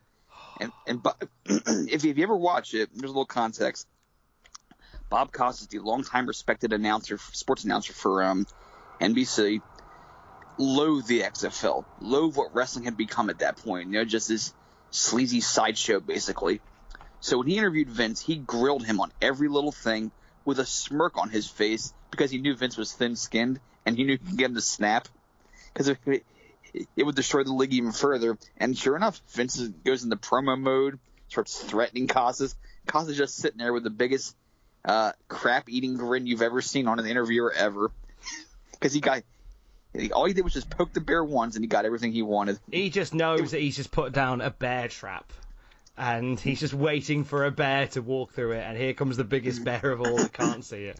And 0.59 0.71
and 0.87 1.05
if 1.91 2.03
you, 2.03 2.15
ever 2.23 2.35
watch 2.35 2.73
it, 2.73 2.89
there's 2.93 3.09
a 3.09 3.13
little 3.13 3.25
context. 3.25 3.87
Bob 5.09 5.31
Costas, 5.31 5.67
the 5.67 5.79
longtime 5.79 6.27
respected 6.27 6.71
announcer, 6.71 7.17
sports 7.33 7.65
announcer 7.65 7.93
for 7.93 8.23
um, 8.23 8.45
NBC, 9.01 9.61
loathed 10.57 11.07
the 11.07 11.21
XFL, 11.21 11.83
loathed 11.99 12.37
what 12.37 12.55
wrestling 12.55 12.85
had 12.85 12.95
become 12.95 13.29
at 13.29 13.39
that 13.39 13.57
point. 13.57 13.87
You 13.87 13.93
know, 13.95 14.05
just 14.05 14.29
this 14.29 14.53
sleazy 14.91 15.41
sideshow, 15.41 15.99
basically. 15.99 16.61
So 17.19 17.37
when 17.37 17.47
he 17.47 17.57
interviewed 17.57 17.89
Vince, 17.89 18.21
he 18.21 18.37
grilled 18.37 18.85
him 18.85 18.99
on 18.99 19.11
every 19.21 19.47
little 19.47 19.71
thing 19.71 20.11
with 20.45 20.59
a 20.59 20.65
smirk 20.65 21.17
on 21.17 21.29
his 21.29 21.47
face 21.47 21.93
because 22.09 22.31
he 22.31 22.39
knew 22.39 22.55
Vince 22.55 22.77
was 22.77 22.93
thin-skinned 22.93 23.59
and 23.85 23.97
he 23.97 24.03
knew 24.03 24.13
he 24.13 24.17
could 24.17 24.37
get 24.37 24.45
him 24.45 24.55
to 24.55 24.61
snap. 24.61 25.07
Because 25.73 25.89
it 26.73 27.03
would 27.03 27.15
destroy 27.15 27.43
the 27.43 27.53
league 27.53 27.73
even 27.73 27.91
further. 27.91 28.37
And 28.57 28.77
sure 28.77 28.95
enough, 28.95 29.21
Vince 29.29 29.59
goes 29.59 30.03
into 30.03 30.15
promo 30.15 30.59
mode, 30.59 30.99
starts 31.27 31.61
threatening 31.61 32.07
Costas. 32.07 32.55
Costas 32.87 33.17
just 33.17 33.35
sitting 33.35 33.59
there 33.59 33.73
with 33.73 33.83
the 33.83 33.89
biggest 33.89 34.35
uh, 34.85 35.11
crap 35.27 35.69
eating 35.69 35.97
grin 35.97 36.27
you've 36.27 36.41
ever 36.41 36.61
seen 36.61 36.87
on 36.87 36.99
an 36.99 37.05
interviewer 37.05 37.53
ever. 37.53 37.91
Because 38.71 38.93
he 38.93 38.99
got 38.99 39.21
all 40.13 40.25
he 40.25 40.33
did 40.33 40.43
was 40.43 40.53
just 40.53 40.69
poke 40.69 40.93
the 40.93 41.01
bear 41.01 41.23
once, 41.23 41.55
and 41.55 41.63
he 41.63 41.67
got 41.67 41.85
everything 41.85 42.11
he 42.11 42.21
wanted. 42.21 42.59
He 42.71 42.89
just 42.89 43.13
knows 43.13 43.51
that 43.51 43.59
he's 43.59 43.75
just 43.75 43.91
put 43.91 44.13
down 44.13 44.41
a 44.41 44.49
bear 44.49 44.87
trap, 44.87 45.31
and 45.97 46.39
he's 46.39 46.59
just 46.59 46.73
waiting 46.73 47.23
for 47.23 47.45
a 47.45 47.51
bear 47.51 47.87
to 47.89 48.01
walk 48.01 48.33
through 48.33 48.53
it. 48.53 48.61
And 48.61 48.77
here 48.77 48.93
comes 48.93 49.17
the 49.17 49.23
biggest 49.23 49.63
bear 49.65 49.91
of 49.91 50.01
all 50.01 50.17
that 50.17 50.33
can't 50.33 50.63
see 50.63 50.85
it. 50.85 50.99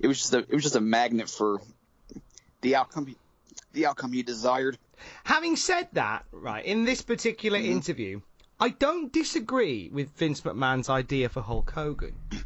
It 0.00 0.06
was 0.06 0.18
just 0.18 0.34
a 0.34 0.38
it 0.38 0.52
was 0.52 0.62
just 0.62 0.76
a 0.76 0.80
magnet 0.80 1.28
for 1.28 1.60
the 2.62 2.76
outcome 2.76 3.14
the 3.72 3.86
outcome 3.86 4.12
he 4.12 4.22
desired. 4.22 4.78
Having 5.24 5.56
said 5.56 5.88
that, 5.92 6.24
right 6.32 6.64
in 6.64 6.84
this 6.84 7.02
particular 7.02 7.58
Mm-hmm. 7.58 7.72
interview, 7.72 8.20
I 8.58 8.70
don't 8.70 9.12
disagree 9.12 9.88
with 9.92 10.10
Vince 10.16 10.42
McMahon's 10.42 10.90
idea 10.90 11.28
for 11.28 11.40
Hulk 11.42 11.70
Hogan. 11.70 12.14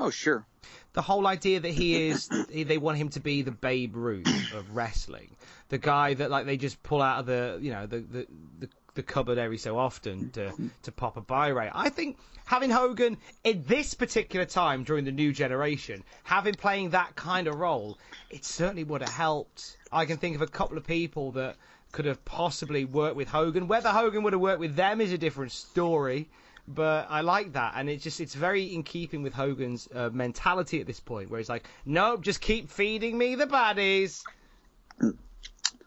Oh 0.00 0.10
sure, 0.10 0.46
the 0.92 1.02
whole 1.02 1.26
idea 1.26 1.58
that 1.58 1.72
he 1.72 2.08
is 2.08 2.30
they 2.54 2.78
want 2.78 2.98
him 2.98 3.08
to 3.10 3.20
be 3.20 3.42
the 3.42 3.50
Babe 3.50 3.96
Ruth 3.96 4.54
of 4.54 4.76
wrestling, 4.76 5.34
the 5.70 5.78
guy 5.78 6.14
that 6.14 6.30
like 6.30 6.46
they 6.46 6.56
just 6.56 6.80
pull 6.84 7.02
out 7.02 7.18
of 7.18 7.26
the 7.26 7.58
you 7.60 7.72
know 7.72 7.84
the 7.86 7.98
the, 7.98 8.26
the, 8.60 8.68
the 8.98 9.02
cupboard 9.04 9.38
every 9.38 9.58
so 9.58 9.78
often 9.78 10.28
to 10.30 10.52
to 10.82 10.90
pop 10.90 11.16
a 11.16 11.20
buy 11.20 11.48
rate. 11.48 11.70
I 11.72 11.88
think 11.88 12.18
having 12.44 12.68
Hogan 12.68 13.16
in 13.44 13.62
this 13.68 13.94
particular 13.94 14.44
time 14.44 14.82
during 14.82 15.04
the 15.04 15.12
new 15.12 15.32
generation, 15.32 16.02
having 16.24 16.54
playing 16.54 16.90
that 16.90 17.14
kind 17.14 17.46
of 17.46 17.54
role, 17.54 17.96
it 18.28 18.44
certainly 18.44 18.82
would 18.82 19.00
have 19.00 19.12
helped. 19.12 19.76
I 19.92 20.04
can 20.04 20.16
think 20.16 20.34
of 20.34 20.42
a 20.42 20.48
couple 20.48 20.76
of 20.76 20.84
people 20.84 21.30
that 21.32 21.54
could 21.92 22.06
have 22.06 22.24
possibly 22.24 22.84
worked 22.84 23.14
with 23.14 23.28
Hogan. 23.28 23.68
Whether 23.68 23.90
Hogan 23.90 24.24
would 24.24 24.32
have 24.32 24.42
worked 24.42 24.58
with 24.58 24.74
them 24.74 25.00
is 25.00 25.12
a 25.12 25.18
different 25.18 25.52
story 25.52 26.28
but 26.66 27.06
I 27.08 27.22
like 27.22 27.54
that, 27.54 27.74
and 27.76 27.88
it's 27.88 28.04
just 28.04 28.20
it's 28.20 28.34
very 28.34 28.74
in 28.74 28.82
keeping 28.82 29.22
with 29.22 29.32
Hogan's 29.32 29.88
uh, 29.94 30.10
mentality 30.12 30.80
at 30.80 30.86
this 30.86 31.00
point, 31.00 31.30
where 31.30 31.38
he's 31.38 31.48
like, 31.48 31.64
nope, 31.86 32.20
just 32.20 32.42
keep 32.42 32.68
feeding 32.68 33.16
me 33.16 33.36
the 33.36 33.46
baddies. 33.46 34.22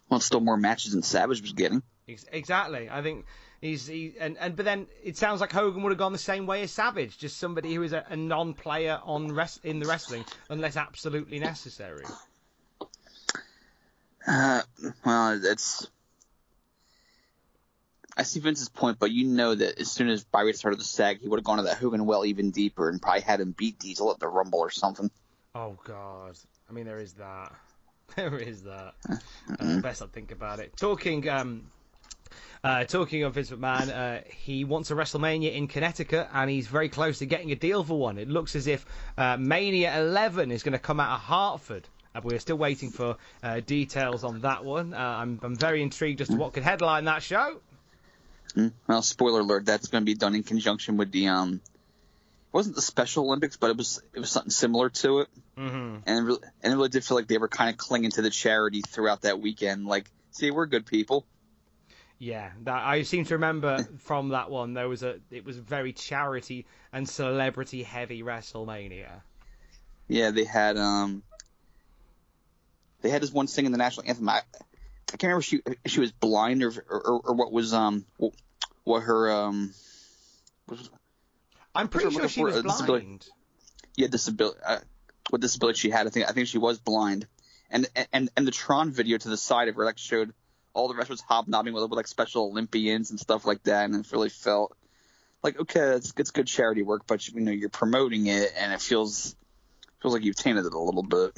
well, 0.10 0.20
still 0.20 0.39
more 0.39 0.58
matches 0.58 0.94
than 0.94 1.03
Savage 1.03 1.41
was 1.41 1.53
getting. 1.53 1.84
Ex- 2.13 2.25
Exactly, 2.32 2.89
I 2.89 3.01
think 3.01 3.25
he's 3.62 3.88
he, 3.88 4.13
and 4.20 4.38
and 4.38 4.56
but 4.56 4.65
then 4.65 4.88
it 5.03 5.18
sounds 5.18 5.41
like 5.41 5.51
Hogan 5.51 5.84
would 5.84 5.91
have 5.91 6.00
gone 6.00 6.12
the 6.12 6.18
same 6.18 6.46
way 6.46 6.63
as 6.63 6.72
Savage, 6.72 7.18
just 7.18 7.38
somebody 7.38 7.74
who 7.74 7.84
is 7.84 7.94
a, 7.94 8.06
a 8.10 8.15
non-player 8.15 9.00
on 9.03 9.34
res- 9.34 9.60
in 9.63 9.80
the 9.80 9.86
wrestling 9.86 10.25
unless 10.50 10.75
absolutely 10.75 11.39
necessary. 11.39 12.06
Uh, 14.27 14.62
well, 15.06 15.39
it's. 15.44 15.88
I 18.18 18.24
see 18.24 18.41
Vince's 18.41 18.70
point, 18.70 19.00
but 19.00 19.10
you 19.10 19.25
know 19.25 19.56
that 19.56 19.80
as 19.80 19.89
soon 19.89 20.10
as 20.10 20.24
Byron 20.24 20.53
started 20.53 20.80
to 20.80 20.86
sag, 20.86 21.22
he 21.22 21.30
would 21.30 21.39
have 21.39 21.46
gone 21.46 21.58
to 21.58 21.63
that 21.63 21.77
Hogan 21.77 22.06
well 22.06 22.25
even 22.25 22.51
deeper 22.51 22.89
and 22.89 23.01
probably 23.01 23.22
had 23.22 23.39
him 23.39 23.56
beat 23.58 23.80
Diesel 23.80 24.12
at 24.12 24.20
the 24.20 24.27
Rumble 24.27 24.60
or 24.60 24.70
something. 24.70 25.10
Oh 25.56 25.77
God, 25.86 26.38
I 26.70 26.74
mean 26.74 26.86
there 26.86 27.00
is 27.00 27.13
that, 27.13 27.53
there 28.15 28.38
is 28.38 28.63
that. 28.63 28.94
Uh, 29.60 29.80
best 29.80 30.01
not 30.01 30.12
think 30.12 30.32
about 30.32 30.60
it. 30.60 30.75
Talking 30.75 31.27
um, 31.30 31.72
Uh, 32.63 32.83
talking 32.83 33.23
of 33.23 33.33
Vince 33.33 33.50
McMahon, 33.50 33.89
uh, 33.89 34.21
he 34.27 34.63
wants 34.65 34.91
a 34.91 34.93
WrestleMania 34.95 35.53
in 35.55 35.67
Connecticut, 35.67 36.27
and 36.33 36.50
he's 36.50 36.67
very 36.67 36.89
close 36.89 37.19
to 37.19 37.25
getting 37.25 37.51
a 37.51 37.55
deal 37.55 37.83
for 37.83 37.97
one. 37.97 38.17
It 38.17 38.29
looks 38.29 38.55
as 38.55 38.67
if 38.67 38.85
uh, 39.17 39.38
Mania 39.38 40.00
11 40.00 40.51
is 40.51 40.61
going 40.63 40.73
to 40.73 40.79
come 40.79 41.00
out 41.00 41.15
of 41.15 41.21
Hartford. 41.21 41.88
Uh, 42.13 42.21
we're 42.23 42.39
still 42.39 42.57
waiting 42.57 42.91
for 42.91 43.17
uh, 43.41 43.61
details 43.61 44.23
on 44.23 44.41
that 44.41 44.63
one. 44.65 44.93
Uh, 44.93 44.97
I'm, 44.97 45.39
I'm 45.41 45.55
very 45.55 45.81
intrigued 45.81 46.21
as 46.21 46.27
to 46.27 46.35
what 46.35 46.53
could 46.53 46.63
headline 46.63 47.05
that 47.05 47.23
show. 47.23 47.61
Well, 48.88 49.01
spoiler 49.01 49.39
alert, 49.39 49.65
that's 49.65 49.88
going 49.88 50.01
to 50.01 50.05
be 50.05 50.15
done 50.15 50.35
in 50.35 50.43
conjunction 50.43 50.97
with 50.97 51.11
the 51.11 51.29
um. 51.29 51.61
It 51.63 52.53
wasn't 52.53 52.75
the 52.75 52.81
Special 52.81 53.23
Olympics, 53.23 53.55
but 53.55 53.69
it 53.69 53.77
was 53.77 54.01
it 54.13 54.19
was 54.19 54.29
something 54.29 54.51
similar 54.51 54.89
to 54.89 55.19
it, 55.21 55.29
Mm-hmm. 55.57 55.97
and 56.05 56.19
it 56.19 56.21
really, 56.21 56.39
and 56.61 56.73
it 56.73 56.75
really 56.75 56.89
did 56.89 57.05
feel 57.05 57.15
like 57.15 57.27
they 57.27 57.38
were 57.38 57.47
kind 57.47 57.69
of 57.69 57.77
clinging 57.77 58.11
to 58.11 58.21
the 58.21 58.29
charity 58.29 58.81
throughout 58.81 59.21
that 59.21 59.39
weekend. 59.39 59.85
Like, 59.85 60.11
see, 60.31 60.51
we're 60.51 60.65
good 60.65 60.85
people. 60.85 61.25
Yeah, 62.21 62.51
that, 62.65 62.83
I 62.83 63.01
seem 63.01 63.25
to 63.25 63.33
remember 63.33 63.83
from 63.97 64.29
that 64.29 64.51
one 64.51 64.75
there 64.75 64.87
was 64.87 65.01
a 65.01 65.15
it 65.31 65.43
was 65.43 65.57
very 65.57 65.91
charity 65.91 66.67
and 66.93 67.09
celebrity 67.09 67.81
heavy 67.81 68.21
WrestleMania. 68.21 69.09
Yeah, 70.07 70.29
they 70.29 70.43
had 70.43 70.77
um. 70.77 71.23
They 73.01 73.09
had 73.09 73.23
this 73.23 73.31
one 73.31 73.47
singing 73.47 73.71
the 73.71 73.79
national 73.79 74.07
anthem. 74.07 74.29
I, 74.29 74.33
I 74.35 74.41
can't 75.17 75.23
remember 75.23 75.39
if 75.39 75.45
she 75.45 75.61
if 75.83 75.91
she 75.91 75.99
was 75.99 76.11
blind 76.11 76.61
or 76.61 76.71
or, 76.87 77.21
or 77.21 77.33
what 77.33 77.51
was 77.51 77.73
um 77.73 78.05
what 78.83 78.99
her 78.99 79.31
um. 79.31 79.73
Was, 80.69 80.91
I'm 81.73 81.87
pretty 81.87 82.11
sure 82.11 82.29
she 82.29 82.43
was 82.43 82.53
was 82.53 82.57
it 82.57 82.61
for? 82.61 82.69
Uh, 82.69 82.71
disability. 82.71 83.05
blind. 83.05 83.27
yeah, 83.95 84.07
disability. 84.09 84.59
Uh, 84.63 84.77
what 85.31 85.41
disability 85.41 85.79
she 85.79 85.89
had? 85.89 86.05
I 86.05 86.11
think 86.11 86.29
I 86.29 86.33
think 86.33 86.49
she 86.49 86.59
was 86.59 86.77
blind, 86.77 87.25
and 87.71 87.87
and 88.13 88.29
and 88.37 88.45
the 88.45 88.51
Tron 88.51 88.91
video 88.91 89.17
to 89.17 89.27
the 89.29 89.37
side 89.37 89.69
of 89.69 89.75
her 89.75 89.85
like 89.85 89.97
showed 89.97 90.35
all 90.73 90.87
the 90.87 90.95
wrestlers 90.95 91.21
hobnobbing 91.21 91.73
with, 91.73 91.83
with 91.83 91.97
like 91.97 92.07
Special 92.07 92.45
Olympians 92.45 93.11
and 93.11 93.19
stuff 93.19 93.45
like 93.45 93.63
that, 93.63 93.85
and 93.85 93.95
it 93.95 94.11
really 94.11 94.29
felt 94.29 94.75
like 95.43 95.59
okay, 95.59 95.79
it's 95.79 96.13
it's 96.17 96.31
good 96.31 96.47
charity 96.47 96.81
work, 96.81 97.03
but 97.07 97.27
you 97.27 97.39
know 97.39 97.51
you're 97.51 97.69
promoting 97.69 98.27
it, 98.27 98.51
and 98.57 98.73
it 98.73 98.81
feels 98.81 99.35
feels 100.01 100.13
like 100.13 100.23
you've 100.23 100.35
tainted 100.35 100.65
it 100.65 100.73
a 100.73 100.79
little 100.79 101.03
bit. 101.03 101.31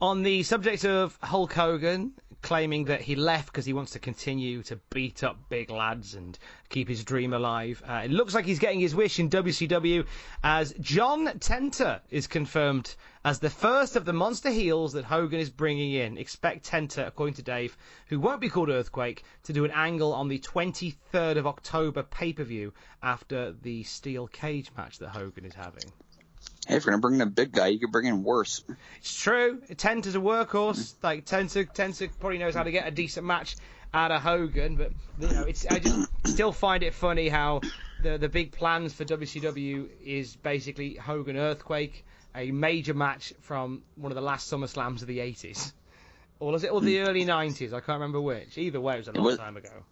On 0.00 0.22
the 0.22 0.42
subject 0.42 0.84
of 0.84 1.16
Hulk 1.22 1.52
Hogan 1.52 2.12
claiming 2.44 2.84
that 2.84 3.00
he 3.00 3.16
left 3.16 3.46
because 3.46 3.64
he 3.64 3.72
wants 3.72 3.92
to 3.92 3.98
continue 3.98 4.62
to 4.62 4.76
beat 4.90 5.24
up 5.24 5.48
big 5.48 5.70
lads 5.70 6.14
and 6.14 6.38
keep 6.68 6.86
his 6.86 7.02
dream 7.02 7.32
alive, 7.32 7.82
uh, 7.88 8.02
it 8.04 8.10
looks 8.10 8.34
like 8.34 8.44
he's 8.44 8.58
getting 8.58 8.80
his 8.80 8.94
wish 8.94 9.18
in 9.18 9.30
WCW 9.30 10.06
as 10.42 10.74
John 10.78 11.26
Tenta 11.38 12.02
is 12.10 12.26
confirmed 12.26 12.94
as 13.24 13.38
the 13.38 13.48
first 13.48 13.96
of 13.96 14.04
the 14.04 14.12
monster 14.12 14.50
heels 14.50 14.92
that 14.92 15.06
Hogan 15.06 15.40
is 15.40 15.48
bringing 15.48 15.92
in. 15.92 16.18
Expect 16.18 16.68
Tenta, 16.68 17.06
according 17.06 17.36
to 17.36 17.42
Dave, 17.42 17.78
who 18.08 18.20
won't 18.20 18.42
be 18.42 18.50
called 18.50 18.68
Earthquake, 18.68 19.24
to 19.44 19.54
do 19.54 19.64
an 19.64 19.70
angle 19.70 20.12
on 20.12 20.28
the 20.28 20.38
23rd 20.38 21.38
of 21.38 21.46
October 21.46 22.02
pay-per-view 22.02 22.74
after 23.02 23.52
the 23.52 23.82
steel 23.84 24.26
cage 24.26 24.70
match 24.76 24.98
that 24.98 25.08
Hogan 25.08 25.46
is 25.46 25.54
having. 25.54 25.90
Hey, 26.66 26.76
if 26.76 26.84
you're 26.84 26.92
gonna 26.92 27.00
bring 27.00 27.16
in 27.16 27.20
a 27.20 27.26
big 27.26 27.52
guy, 27.52 27.68
you 27.68 27.78
could 27.78 27.92
bring 27.92 28.06
in 28.06 28.24
worse. 28.24 28.64
It's 28.98 29.20
true. 29.20 29.60
Tenta's 29.72 30.14
a 30.14 30.18
workhorse. 30.18 30.94
Mm. 30.94 30.94
Like 31.02 31.26
Tenta, 31.26 31.66
Tenta 31.72 32.08
probably 32.18 32.38
knows 32.38 32.54
how 32.54 32.62
to 32.62 32.70
get 32.70 32.86
a 32.86 32.90
decent 32.90 33.26
match 33.26 33.56
out 33.92 34.10
of 34.10 34.22
Hogan, 34.22 34.76
but 34.76 34.92
you 35.20 35.28
know, 35.28 35.42
it's 35.42 35.66
I 35.66 35.78
just 35.78 36.08
still 36.26 36.52
find 36.52 36.82
it 36.82 36.94
funny 36.94 37.28
how 37.28 37.60
the 38.02 38.18
the 38.18 38.28
big 38.28 38.52
plans 38.52 38.92
for 38.94 39.04
WCW 39.04 39.88
is 40.04 40.36
basically 40.36 40.94
Hogan 40.94 41.36
Earthquake, 41.36 42.04
a 42.34 42.50
major 42.50 42.94
match 42.94 43.34
from 43.42 43.82
one 43.96 44.10
of 44.10 44.16
the 44.16 44.22
last 44.22 44.48
Summer 44.48 44.66
Slams 44.66 45.02
of 45.02 45.08
the 45.08 45.18
80s. 45.18 45.72
Or 46.40 46.52
was 46.52 46.64
it 46.64 46.72
or 46.72 46.80
the 46.80 46.96
mm. 46.96 47.08
early 47.08 47.24
90s? 47.24 47.68
I 47.68 47.80
can't 47.80 48.00
remember 48.00 48.20
which. 48.20 48.58
Either 48.58 48.80
way, 48.80 48.94
it 48.94 48.98
was 48.98 49.08
a 49.08 49.12
long 49.12 49.24
was- 49.24 49.38
time 49.38 49.56
ago. 49.56 49.84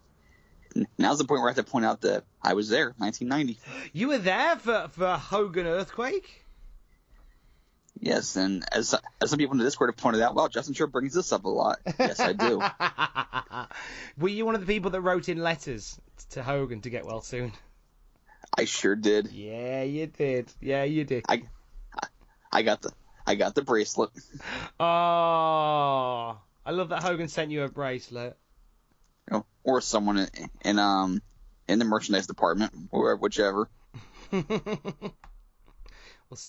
Now's 0.96 1.18
the 1.18 1.24
point 1.24 1.42
where 1.42 1.50
I 1.50 1.52
have 1.54 1.62
to 1.62 1.70
point 1.70 1.84
out 1.84 2.00
that 2.00 2.24
I 2.40 2.54
was 2.54 2.70
there, 2.70 2.94
1990. 2.96 3.60
You 3.92 4.08
were 4.08 4.16
there 4.16 4.56
for 4.56 4.88
for 4.88 5.18
Hogan 5.18 5.66
Earthquake. 5.66 6.41
Yes, 8.02 8.34
and 8.34 8.64
as 8.72 8.96
as 9.20 9.30
some 9.30 9.38
people 9.38 9.52
in 9.52 9.58
the 9.58 9.64
Discord 9.64 9.90
have 9.90 9.96
pointed 9.96 10.22
out, 10.22 10.34
well, 10.34 10.48
Justin 10.48 10.74
sure 10.74 10.88
brings 10.88 11.14
this 11.14 11.32
up 11.32 11.44
a 11.44 11.48
lot. 11.48 11.78
Yes, 12.00 12.18
I 12.18 12.32
do. 12.32 12.60
Were 14.18 14.28
you 14.28 14.44
one 14.44 14.56
of 14.56 14.60
the 14.60 14.66
people 14.66 14.90
that 14.90 15.00
wrote 15.02 15.28
in 15.28 15.38
letters 15.38 16.00
to 16.30 16.42
Hogan 16.42 16.80
to 16.80 16.90
get 16.90 17.06
well 17.06 17.20
soon? 17.20 17.52
I 18.58 18.64
sure 18.64 18.96
did. 18.96 19.30
Yeah, 19.30 19.84
you 19.84 20.08
did. 20.08 20.52
Yeah, 20.60 20.82
you 20.82 21.04
did. 21.04 21.24
I, 21.28 21.44
I 22.50 22.62
got 22.62 22.82
the 22.82 22.90
I 23.24 23.36
got 23.36 23.54
the 23.54 23.62
bracelet. 23.62 24.10
Oh, 24.80 24.84
I 26.66 26.70
love 26.72 26.88
that 26.88 27.04
Hogan 27.04 27.28
sent 27.28 27.52
you 27.52 27.62
a 27.62 27.68
bracelet. 27.68 28.36
or 29.62 29.80
someone 29.80 30.18
in, 30.18 30.28
in 30.62 30.78
um 30.80 31.22
in 31.68 31.78
the 31.78 31.84
merchandise 31.84 32.26
department, 32.26 32.72
or 32.90 33.14
whichever. 33.14 33.70
Well, 36.30 36.40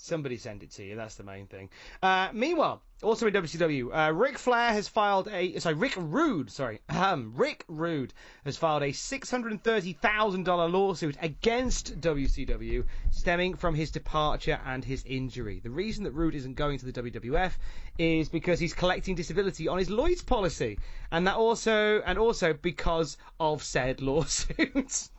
somebody 0.00 0.36
sent 0.36 0.62
it 0.62 0.70
to 0.72 0.84
you. 0.84 0.96
That's 0.96 1.14
the 1.14 1.22
main 1.22 1.46
thing. 1.46 1.68
Uh, 2.02 2.28
meanwhile, 2.32 2.82
also 3.02 3.26
in 3.26 3.32
WCW, 3.32 4.08
uh, 4.08 4.12
Ric 4.12 4.38
Flair 4.38 4.72
has 4.72 4.88
filed 4.88 5.28
a 5.28 5.58
sorry 5.58 5.74
Rick 5.74 5.94
Rude 5.96 6.50
sorry 6.50 6.80
um, 6.88 7.32
Rick 7.34 7.64
Rude 7.68 8.12
has 8.44 8.56
filed 8.56 8.82
a 8.82 8.92
six 8.92 9.30
hundred 9.30 9.62
thirty 9.62 9.92
thousand 9.94 10.44
dollar 10.44 10.68
lawsuit 10.68 11.16
against 11.20 12.00
WCW 12.00 12.84
stemming 13.10 13.54
from 13.54 13.74
his 13.74 13.90
departure 13.90 14.60
and 14.66 14.84
his 14.84 15.04
injury. 15.04 15.60
The 15.62 15.70
reason 15.70 16.04
that 16.04 16.12
Rude 16.12 16.34
isn't 16.34 16.54
going 16.54 16.78
to 16.78 16.90
the 16.90 16.92
WWF 16.92 17.52
is 17.98 18.28
because 18.28 18.58
he's 18.58 18.74
collecting 18.74 19.14
disability 19.14 19.68
on 19.68 19.78
his 19.78 19.90
Lloyd's 19.90 20.22
policy, 20.22 20.78
and 21.10 21.26
that 21.26 21.36
also 21.36 22.00
and 22.00 22.18
also 22.18 22.52
because 22.52 23.16
of 23.38 23.62
said 23.62 24.00
lawsuits. 24.02 25.10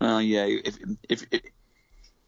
Well, 0.00 0.20
yeah, 0.20 0.44
if 0.46 0.78
if 1.08 1.26
if, 1.30 1.42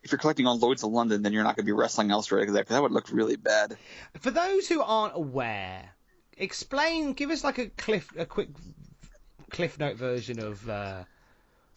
if 0.06 0.12
you're 0.12 0.20
collecting 0.20 0.46
on 0.46 0.60
Lloyd's 0.60 0.84
of 0.84 0.92
London, 0.92 1.22
then 1.22 1.32
you're 1.32 1.42
not 1.42 1.56
going 1.56 1.64
to 1.64 1.66
be 1.66 1.72
wrestling 1.72 2.12
elsewhere 2.12 2.46
because 2.46 2.54
that, 2.68 2.80
would 2.80 2.92
look 2.92 3.10
really 3.10 3.34
bad. 3.34 3.76
For 4.20 4.30
those 4.30 4.68
who 4.68 4.80
aren't 4.80 5.16
aware, 5.16 5.90
explain, 6.38 7.12
give 7.12 7.30
us 7.30 7.42
like 7.42 7.58
a 7.58 7.66
cliff, 7.70 8.12
a 8.16 8.24
quick 8.24 8.50
cliff 9.50 9.80
note 9.80 9.96
version 9.96 10.38
of 10.38 10.70
uh, 10.70 11.02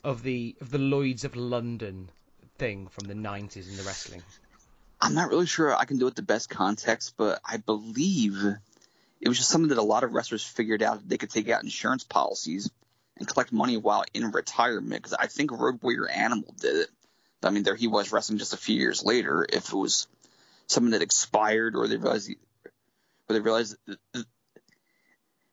of 0.03 0.21
the 0.21 0.55
of 0.61 0.69
the 0.69 0.77
Lloyd's 0.77 1.23
of 1.23 1.35
London 1.35 2.11
thing 2.59 2.85
from 2.85 3.07
the 3.07 3.15
'90s 3.15 3.67
in 3.67 3.77
the 3.77 3.83
wrestling. 3.83 4.21
I'm 5.01 5.15
not 5.15 5.29
really 5.29 5.47
sure 5.47 5.75
I 5.75 5.85
can 5.85 5.97
do 5.97 6.05
it 6.05 6.15
the 6.15 6.21
best 6.21 6.51
context, 6.51 7.15
but 7.17 7.41
I 7.43 7.57
believe 7.57 8.35
it 9.19 9.27
was 9.27 9.39
just 9.39 9.49
something 9.49 9.69
that 9.69 9.79
a 9.79 9.81
lot 9.81 10.03
of 10.03 10.13
wrestlers 10.13 10.43
figured 10.43 10.83
out 10.83 10.99
that 10.99 11.09
they 11.09 11.17
could 11.17 11.31
take 11.31 11.49
out 11.49 11.63
insurance 11.63 12.03
policies 12.03 12.69
and 13.17 13.27
collect 13.27 13.51
money 13.51 13.77
while 13.77 14.03
in 14.13 14.29
retirement. 14.29 15.01
Because 15.01 15.13
I 15.13 15.25
think 15.25 15.51
Road 15.51 15.81
Warrior 15.81 16.07
Animal 16.07 16.53
did 16.59 16.75
it. 16.75 16.89
I 17.43 17.49
mean, 17.51 17.63
there 17.63 17.75
he 17.75 17.87
was 17.87 18.11
wrestling 18.11 18.39
just 18.39 18.53
a 18.53 18.57
few 18.57 18.75
years 18.75 19.03
later. 19.03 19.45
If 19.47 19.71
it 19.71 19.77
was 19.77 20.07
something 20.67 20.91
that 20.91 21.01
expired 21.01 21.75
or 21.75 21.87
they 21.87 21.97
realized, 21.97 22.31
or 23.29 23.33
they 23.33 23.39
realized 23.39 23.75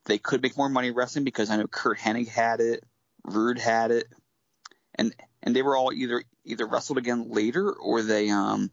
they 0.07 0.19
could 0.19 0.43
make 0.43 0.57
more 0.57 0.69
money 0.69 0.91
wrestling 0.91 1.25
because 1.25 1.51
I 1.51 1.57
know 1.57 1.67
Curt 1.67 1.99
Hennig 1.99 2.29
had 2.29 2.61
it, 2.61 2.85
Rude 3.25 3.59
had 3.59 3.91
it, 3.91 4.07
and 4.95 5.15
and 5.43 5.55
they 5.55 5.63
were 5.63 5.77
all 5.77 5.93
either 5.93 6.25
either 6.45 6.67
wrestled 6.67 6.99
again 6.99 7.31
later 7.31 7.73
or 7.73 8.03
they 8.03 8.31
um 8.31 8.71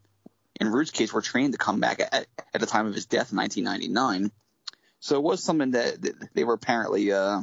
in 0.59 0.71
Rude's 0.71 0.91
case 0.91 1.13
were 1.13 1.21
trained 1.21 1.53
to 1.53 1.57
come 1.57 1.79
back 1.79 1.99
at, 1.99 2.27
at 2.53 2.61
the 2.61 2.67
time 2.67 2.85
of 2.87 2.93
his 2.93 3.05
death 3.05 3.31
in 3.31 3.37
1999. 3.37 4.31
So 4.99 5.17
it 5.17 5.23
was 5.23 5.43
something 5.43 5.71
that, 5.71 6.01
that 6.01 6.29
they 6.33 6.43
were 6.43 6.53
apparently 6.53 7.11
uh, 7.11 7.41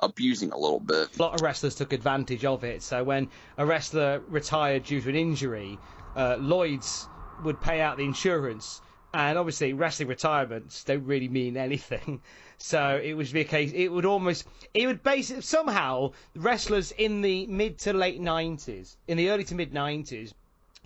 abusing 0.00 0.52
a 0.52 0.58
little 0.58 0.80
bit. 0.80 1.16
A 1.18 1.22
lot 1.22 1.34
of 1.34 1.40
wrestlers 1.40 1.74
took 1.74 1.92
advantage 1.92 2.44
of 2.44 2.64
it. 2.64 2.82
So 2.82 3.02
when 3.04 3.28
a 3.56 3.66
wrestler 3.66 4.22
retired 4.28 4.84
due 4.84 5.00
to 5.00 5.08
an 5.08 5.16
injury, 5.16 5.78
uh, 6.16 6.36
Lloyd's 6.38 7.08
would 7.44 7.60
pay 7.60 7.80
out 7.80 7.96
the 7.96 8.04
insurance. 8.04 8.80
And 9.14 9.38
obviously, 9.38 9.72
wrestling 9.72 10.08
retirements 10.08 10.84
don't 10.84 11.04
really 11.04 11.28
mean 11.28 11.56
anything. 11.56 12.20
So 12.60 13.00
it 13.00 13.12
would 13.14 13.32
be 13.32 13.42
a 13.42 13.44
case. 13.44 13.70
It 13.72 13.86
would 13.86 14.04
almost. 14.04 14.44
It 14.74 14.88
would 14.88 15.04
basically 15.04 15.42
somehow 15.42 16.10
wrestlers 16.34 16.90
in 16.90 17.20
the 17.20 17.46
mid 17.46 17.78
to 17.78 17.92
late 17.92 18.20
90s, 18.20 18.96
in 19.06 19.16
the 19.16 19.30
early 19.30 19.44
to 19.44 19.54
mid 19.54 19.72
90s, 19.72 20.32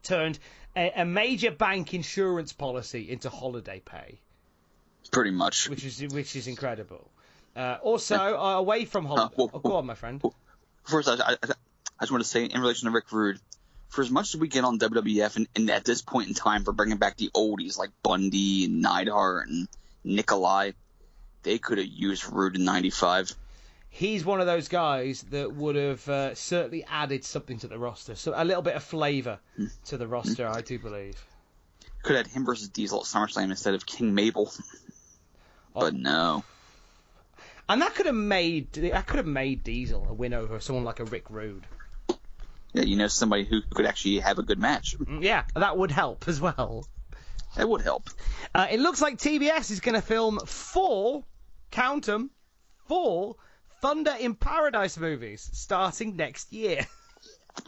turned 0.02 0.38
a, 0.76 0.92
a 0.96 1.04
major 1.06 1.50
bank 1.50 1.94
insurance 1.94 2.52
policy 2.52 3.10
into 3.10 3.30
holiday 3.30 3.80
pay. 3.80 4.20
Pretty 5.10 5.30
much. 5.30 5.70
Which 5.70 5.82
is 5.82 6.12
which 6.12 6.36
is 6.36 6.46
incredible. 6.46 7.10
Uh, 7.54 7.76
also, 7.82 8.16
uh, 8.16 8.58
away 8.58 8.84
from. 8.84 9.06
Uh, 9.06 9.28
well, 9.36 9.50
oh, 9.52 9.58
go 9.58 9.76
on, 9.76 9.86
my 9.86 9.94
friend. 9.94 10.22
First, 10.84 11.08
I, 11.08 11.14
I, 11.14 11.36
I, 11.42 11.46
just 12.00 12.10
want 12.10 12.22
to 12.22 12.28
say 12.28 12.44
in 12.44 12.60
relation 12.60 12.86
to 12.86 12.92
Rick 12.92 13.12
Rude, 13.12 13.38
for 13.88 14.00
as 14.00 14.10
much 14.10 14.34
as 14.34 14.40
we 14.40 14.48
get 14.48 14.64
on 14.64 14.78
WWF 14.78 15.36
and, 15.36 15.46
and, 15.54 15.70
at 15.70 15.84
this 15.84 16.00
point 16.00 16.28
in 16.28 16.34
time 16.34 16.64
for 16.64 16.72
bringing 16.72 16.96
back 16.96 17.16
the 17.18 17.30
oldies 17.34 17.78
like 17.78 17.90
Bundy 18.02 18.64
and 18.64 18.80
Neidhart 18.80 19.48
and 19.48 19.68
Nikolai, 20.02 20.72
they 21.42 21.58
could 21.58 21.78
have 21.78 21.86
used 21.86 22.30
Rude 22.32 22.56
in 22.56 22.64
'95. 22.64 23.34
He's 23.90 24.24
one 24.24 24.40
of 24.40 24.46
those 24.46 24.68
guys 24.68 25.22
that 25.30 25.54
would 25.54 25.76
have 25.76 26.08
uh, 26.08 26.34
certainly 26.34 26.84
added 26.84 27.24
something 27.24 27.58
to 27.58 27.68
the 27.68 27.78
roster, 27.78 28.14
so 28.14 28.32
a 28.34 28.44
little 28.44 28.62
bit 28.62 28.76
of 28.76 28.82
flavour 28.82 29.38
mm. 29.58 29.70
to 29.84 29.98
the 29.98 30.08
roster. 30.08 30.48
I 30.48 30.62
do 30.62 30.78
believe. 30.78 31.22
Could 32.02 32.16
have 32.16 32.26
had 32.26 32.34
him 32.34 32.46
versus 32.46 32.70
Diesel 32.70 33.00
at 33.00 33.04
SummerSlam 33.04 33.50
instead 33.50 33.74
of 33.74 33.84
King 33.84 34.14
Mabel, 34.14 34.50
oh. 35.76 35.80
but 35.80 35.94
no. 35.94 36.44
And 37.72 37.80
that 37.80 37.94
could 37.94 38.04
have 38.04 38.14
made 38.14 38.70
that 38.74 39.06
could 39.06 39.16
have 39.16 39.26
made 39.26 39.64
Diesel 39.64 40.06
a 40.06 40.12
win 40.12 40.34
over 40.34 40.60
someone 40.60 40.84
like 40.84 41.00
a 41.00 41.06
Rick 41.06 41.30
Rude. 41.30 41.66
Yeah, 42.74 42.82
you 42.82 42.96
know 42.96 43.08
somebody 43.08 43.44
who 43.44 43.62
could 43.62 43.86
actually 43.86 44.18
have 44.18 44.38
a 44.38 44.42
good 44.42 44.58
match. 44.58 44.94
Mm, 44.98 45.22
yeah, 45.22 45.44
that 45.54 45.78
would 45.78 45.90
help 45.90 46.28
as 46.28 46.38
well. 46.38 46.86
It 47.58 47.66
would 47.66 47.80
help. 47.80 48.10
Uh, 48.54 48.66
it 48.70 48.78
looks 48.78 49.00
like 49.00 49.16
TBS 49.16 49.70
is 49.70 49.80
going 49.80 49.94
to 49.94 50.02
film 50.02 50.38
four, 50.44 51.24
count 51.70 52.04
them, 52.04 52.30
four 52.88 53.36
Thunder 53.80 54.16
in 54.20 54.34
Paradise 54.34 54.98
movies 54.98 55.48
starting 55.54 56.16
next 56.16 56.52
year. 56.52 56.86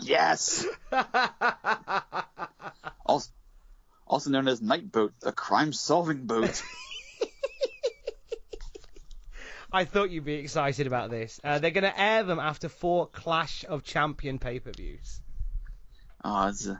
Yes. 0.02 0.66
also, 3.06 3.30
also 4.06 4.28
known 4.28 4.48
as 4.48 4.60
Night 4.60 4.92
Boat, 4.92 5.14
a 5.22 5.32
crime-solving 5.32 6.26
boat. 6.26 6.62
I 9.74 9.86
thought 9.86 10.10
you'd 10.10 10.24
be 10.24 10.34
excited 10.34 10.86
about 10.86 11.10
this. 11.10 11.40
Uh, 11.42 11.58
they're 11.58 11.72
going 11.72 11.82
to 11.82 12.00
air 12.00 12.22
them 12.22 12.38
after 12.38 12.68
four 12.68 13.08
Clash 13.08 13.64
of 13.68 13.82
Champion 13.82 14.38
pay-per-views. 14.38 15.20
Oh, 16.22 16.46
it's, 16.46 16.68
uh, 16.68 16.76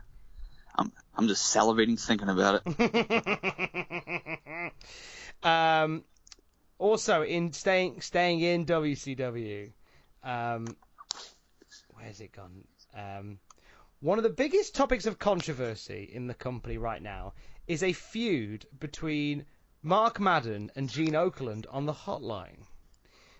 I'm 0.77 0.93
I'm 1.13 1.27
just 1.27 1.53
salivating 1.53 1.99
thinking 1.99 2.29
about 2.29 2.61
it. 2.65 4.71
um, 5.43 6.05
also, 6.79 7.23
in 7.23 7.51
staying 7.51 7.99
staying 7.99 8.39
in 8.39 8.65
WCW, 8.65 9.73
um, 10.23 10.65
where's 11.95 12.21
it 12.21 12.31
gone? 12.31 12.63
Um, 12.97 13.39
one 13.99 14.19
of 14.19 14.23
the 14.23 14.29
biggest 14.29 14.73
topics 14.73 15.05
of 15.05 15.19
controversy 15.19 16.09
in 16.13 16.27
the 16.27 16.33
company 16.33 16.77
right 16.77 17.01
now 17.01 17.33
is 17.67 17.83
a 17.83 17.91
feud 17.91 18.65
between 18.79 19.43
Mark 19.83 20.21
Madden 20.21 20.71
and 20.77 20.89
Gene 20.89 21.11
Okerlund 21.11 21.65
on 21.69 21.85
the 21.85 21.93
hotline, 21.93 22.63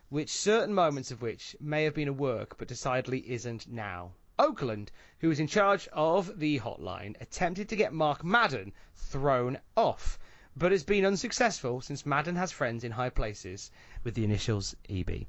which 0.10 0.30
certain 0.30 0.72
moments 0.72 1.10
of 1.10 1.20
which 1.24 1.56
may 1.60 1.84
have 1.84 1.96
been 1.96 2.08
a 2.08 2.14
work, 2.14 2.60
but 2.60 2.68
decidedly 2.68 3.28
isn't 3.28 3.68
now. 3.68 4.12
Okerlund, 4.38 4.90
who 5.18 5.30
was 5.30 5.40
in 5.40 5.48
charge 5.48 5.88
of 5.94 6.38
the 6.40 6.60
hotline, 6.60 7.16
attempted 7.20 7.68
to 7.70 7.76
get 7.76 7.92
Mark 7.92 8.24
Madden 8.24 8.72
thrown 8.94 9.58
off 9.76 10.20
but 10.56 10.72
has 10.72 10.84
been 10.84 11.06
unsuccessful 11.06 11.82
since 11.82 12.06
Madden 12.06 12.36
has 12.36 12.52
friends 12.52 12.84
in 12.84 12.92
high 12.92 13.10
places 13.10 13.72
with 14.04 14.14
the 14.14 14.24
initials 14.24 14.76
EB. 14.88 15.26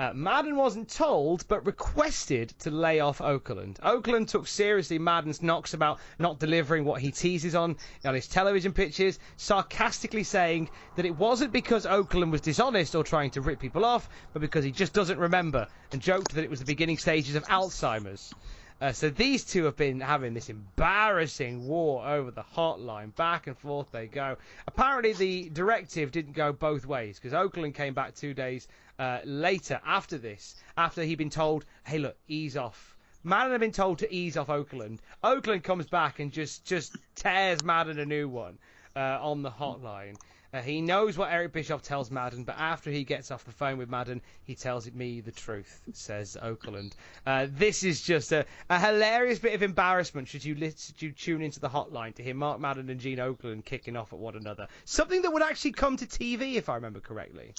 Uh, 0.00 0.14
Madden 0.14 0.56
wasn't 0.56 0.88
told, 0.88 1.46
but 1.46 1.66
requested 1.66 2.48
to 2.58 2.70
lay 2.70 3.00
off 3.00 3.18
Okerlund. 3.18 3.78
Okerlund 3.80 4.28
took 4.28 4.46
seriously 4.46 4.98
Madden's 4.98 5.42
knocks 5.42 5.74
about 5.74 6.00
not 6.18 6.38
delivering 6.38 6.86
what 6.86 7.02
he 7.02 7.10
teases 7.10 7.54
on 7.54 7.76
on 8.06 8.14
his 8.14 8.26
television 8.26 8.72
pitches, 8.72 9.18
sarcastically 9.36 10.24
saying 10.24 10.70
that 10.96 11.04
it 11.04 11.14
wasn't 11.18 11.52
because 11.52 11.84
Okerlund 11.84 12.30
was 12.30 12.40
dishonest 12.40 12.94
or 12.94 13.04
trying 13.04 13.30
to 13.32 13.42
rip 13.42 13.60
people 13.60 13.84
off, 13.84 14.08
but 14.32 14.40
because 14.40 14.64
he 14.64 14.70
just 14.70 14.94
doesn't 14.94 15.18
remember, 15.18 15.68
and 15.92 16.00
joked 16.00 16.34
that 16.34 16.44
it 16.44 16.48
was 16.48 16.60
the 16.60 16.64
beginning 16.64 16.96
stages 16.96 17.34
of 17.34 17.44
Alzheimer's. 17.44 18.32
Uh, 18.80 18.92
so 18.92 19.10
these 19.10 19.44
two 19.44 19.64
have 19.64 19.76
been 19.76 20.00
having 20.00 20.32
this 20.32 20.48
embarrassing 20.48 21.66
war 21.66 22.06
over 22.06 22.30
the 22.30 22.42
hotline. 22.42 23.14
Back 23.14 23.46
and 23.46 23.58
forth 23.58 23.90
they 23.92 24.06
go. 24.06 24.36
Apparently, 24.66 25.12
the 25.12 25.50
directive 25.50 26.10
didn't 26.12 26.32
go 26.32 26.52
both 26.52 26.86
ways 26.86 27.20
because 27.20 27.34
Okerlund 27.34 27.74
came 27.74 27.92
back 27.92 28.14
two 28.14 28.32
days 28.32 28.68
uh, 28.98 29.20
later 29.24 29.80
after 29.84 30.16
this, 30.16 30.56
after 30.78 31.02
he'd 31.02 31.18
been 31.18 31.28
told, 31.28 31.66
hey, 31.84 31.98
look, 31.98 32.16
ease 32.26 32.56
off. 32.56 32.96
Madden 33.22 33.52
had 33.52 33.60
been 33.60 33.70
told 33.70 33.98
to 33.98 34.14
ease 34.14 34.38
off 34.38 34.46
Okerlund. 34.46 35.00
Okerlund 35.22 35.62
comes 35.62 35.86
back 35.86 36.18
and 36.18 36.32
just, 36.32 36.64
just 36.64 36.96
tears 37.14 37.62
Madden 37.62 37.98
a 37.98 38.06
new 38.06 38.28
one 38.28 38.56
uh, 38.96 39.18
on 39.20 39.42
the 39.42 39.50
hotline. 39.50 40.16
Uh, 40.52 40.60
he 40.60 40.80
knows 40.80 41.16
what 41.16 41.30
Eric 41.30 41.52
Bischoff 41.52 41.82
tells 41.82 42.10
Madden, 42.10 42.42
but 42.42 42.56
after 42.58 42.90
he 42.90 43.04
gets 43.04 43.30
off 43.30 43.44
the 43.44 43.52
phone 43.52 43.78
with 43.78 43.88
Madden, 43.88 44.20
he 44.42 44.56
tells 44.56 44.90
me 44.90 45.20
the 45.20 45.30
truth, 45.30 45.80
says 45.92 46.36
Okerlund. 46.42 46.92
Uh, 47.24 47.46
this 47.48 47.84
is 47.84 48.02
just 48.02 48.32
a, 48.32 48.44
a, 48.68 48.80
hilarious 48.80 49.38
bit 49.38 49.54
of 49.54 49.62
embarrassment 49.62 50.26
should 50.26 50.44
you, 50.44 50.56
should 50.56 51.00
you 51.00 51.12
tune 51.12 51.42
into 51.42 51.60
the 51.60 51.68
hotline 51.68 52.14
to 52.16 52.24
hear 52.24 52.34
Mark 52.34 52.58
Madden 52.58 52.90
and 52.90 52.98
Gene 52.98 53.18
Okerlund 53.18 53.64
kicking 53.64 53.96
off 53.96 54.12
at 54.12 54.18
one 54.18 54.34
another. 54.34 54.66
Something 54.84 55.22
that 55.22 55.32
would 55.32 55.42
actually 55.42 55.72
come 55.72 55.96
to 55.98 56.06
TV, 56.06 56.54
if 56.54 56.68
I 56.68 56.74
remember 56.74 57.00
correctly. 57.00 57.54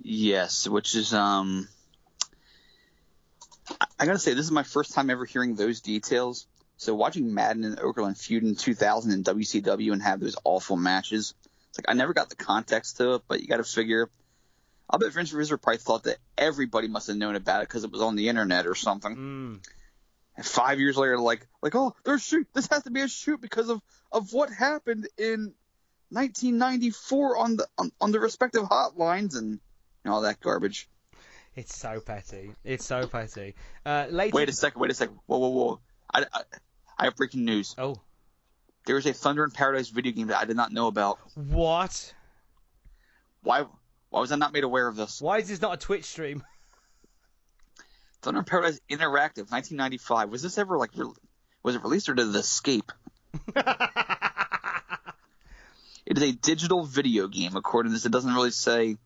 Yes, 0.00 0.66
which 0.66 0.94
is 0.94 1.12
um, 1.12 1.68
I, 3.78 3.86
I 4.00 4.06
gotta 4.06 4.18
say 4.18 4.32
this 4.32 4.46
is 4.46 4.52
my 4.52 4.62
first 4.62 4.94
time 4.94 5.10
ever 5.10 5.26
hearing 5.26 5.54
those 5.54 5.82
details. 5.82 6.46
So 6.78 6.94
watching 6.94 7.32
Madden 7.32 7.64
and 7.64 7.78
Okerlund 7.78 8.18
feud 8.18 8.42
in 8.42 8.54
2000 8.54 9.12
in 9.12 9.24
WCW 9.24 9.92
and 9.92 10.02
have 10.02 10.20
those 10.20 10.36
awful 10.44 10.76
matches 10.76 11.34
it's 11.76 11.86
like 11.86 11.94
I 11.94 11.96
never 11.96 12.14
got 12.14 12.30
the 12.30 12.36
context 12.36 12.96
to 12.98 13.14
it, 13.14 13.22
but 13.28 13.40
you 13.40 13.48
got 13.48 13.58
to 13.58 13.64
figure. 13.64 14.10
I'll 14.88 14.98
bet 14.98 15.12
Vince 15.12 15.32
Russo 15.32 15.56
probably 15.56 15.78
thought 15.78 16.04
that 16.04 16.18
everybody 16.38 16.88
must 16.88 17.08
have 17.08 17.16
known 17.16 17.34
about 17.34 17.62
it 17.62 17.68
because 17.68 17.84
it 17.84 17.90
was 17.90 18.00
on 18.00 18.16
the 18.16 18.28
internet 18.28 18.66
or 18.66 18.74
something. 18.74 19.16
Mm. 19.16 19.66
And 20.36 20.46
five 20.46 20.78
years 20.80 20.96
later, 20.96 21.18
like, 21.18 21.46
like, 21.62 21.74
oh, 21.74 21.94
there's 22.04 22.22
shoot. 22.22 22.46
This 22.54 22.68
has 22.68 22.84
to 22.84 22.90
be 22.90 23.00
a 23.00 23.08
shoot 23.08 23.40
because 23.40 23.68
of 23.68 23.82
of 24.12 24.32
what 24.32 24.50
happened 24.50 25.08
in 25.18 25.54
1994 26.10 27.36
on 27.36 27.56
the 27.56 27.66
on, 27.76 27.92
on 28.00 28.12
the 28.12 28.20
respective 28.20 28.62
hotlines 28.62 29.36
and, 29.36 29.58
and 30.04 30.14
all 30.14 30.22
that 30.22 30.40
garbage. 30.40 30.88
It's 31.56 31.76
so 31.76 32.00
petty. 32.00 32.52
It's 32.64 32.84
so 32.84 33.06
petty. 33.06 33.54
Uh, 33.84 34.06
later... 34.10 34.34
Wait 34.34 34.48
a 34.50 34.52
second. 34.52 34.80
Wait 34.80 34.90
a 34.90 34.94
second. 34.94 35.18
Whoa, 35.24 35.38
whoa, 35.38 35.48
whoa. 35.48 35.80
I, 36.12 36.24
I, 36.32 36.42
I 36.98 37.04
have 37.04 37.16
breaking 37.16 37.46
news. 37.46 37.74
Oh. 37.78 37.96
There 38.86 38.96
is 38.96 39.04
a 39.04 39.12
Thunder 39.12 39.44
in 39.44 39.50
Paradise 39.50 39.88
video 39.88 40.12
game 40.12 40.28
that 40.28 40.40
I 40.40 40.44
did 40.44 40.56
not 40.56 40.72
know 40.72 40.86
about. 40.86 41.18
What? 41.34 42.14
Why? 43.42 43.66
Why 44.10 44.20
was 44.20 44.30
I 44.30 44.36
not 44.36 44.52
made 44.52 44.62
aware 44.62 44.86
of 44.86 44.94
this? 44.94 45.20
Why 45.20 45.38
is 45.38 45.48
this 45.48 45.60
not 45.60 45.74
a 45.74 45.76
Twitch 45.76 46.04
stream? 46.04 46.44
Thunder 48.22 48.38
in 48.38 48.44
Paradise 48.44 48.80
Interactive, 48.88 49.50
1995. 49.50 50.30
Was 50.30 50.42
this 50.42 50.56
ever 50.56 50.78
like? 50.78 50.90
Re- 50.96 51.10
was 51.64 51.74
it 51.74 51.82
released 51.82 52.08
or 52.08 52.14
did 52.14 52.28
it 52.28 52.36
escape? 52.36 52.92
it 56.06 56.16
is 56.16 56.22
a 56.22 56.32
digital 56.32 56.84
video 56.84 57.26
game. 57.26 57.56
According 57.56 57.90
to 57.90 57.94
this, 57.94 58.06
it 58.06 58.12
doesn't 58.12 58.32
really 58.32 58.52
say 58.52 58.96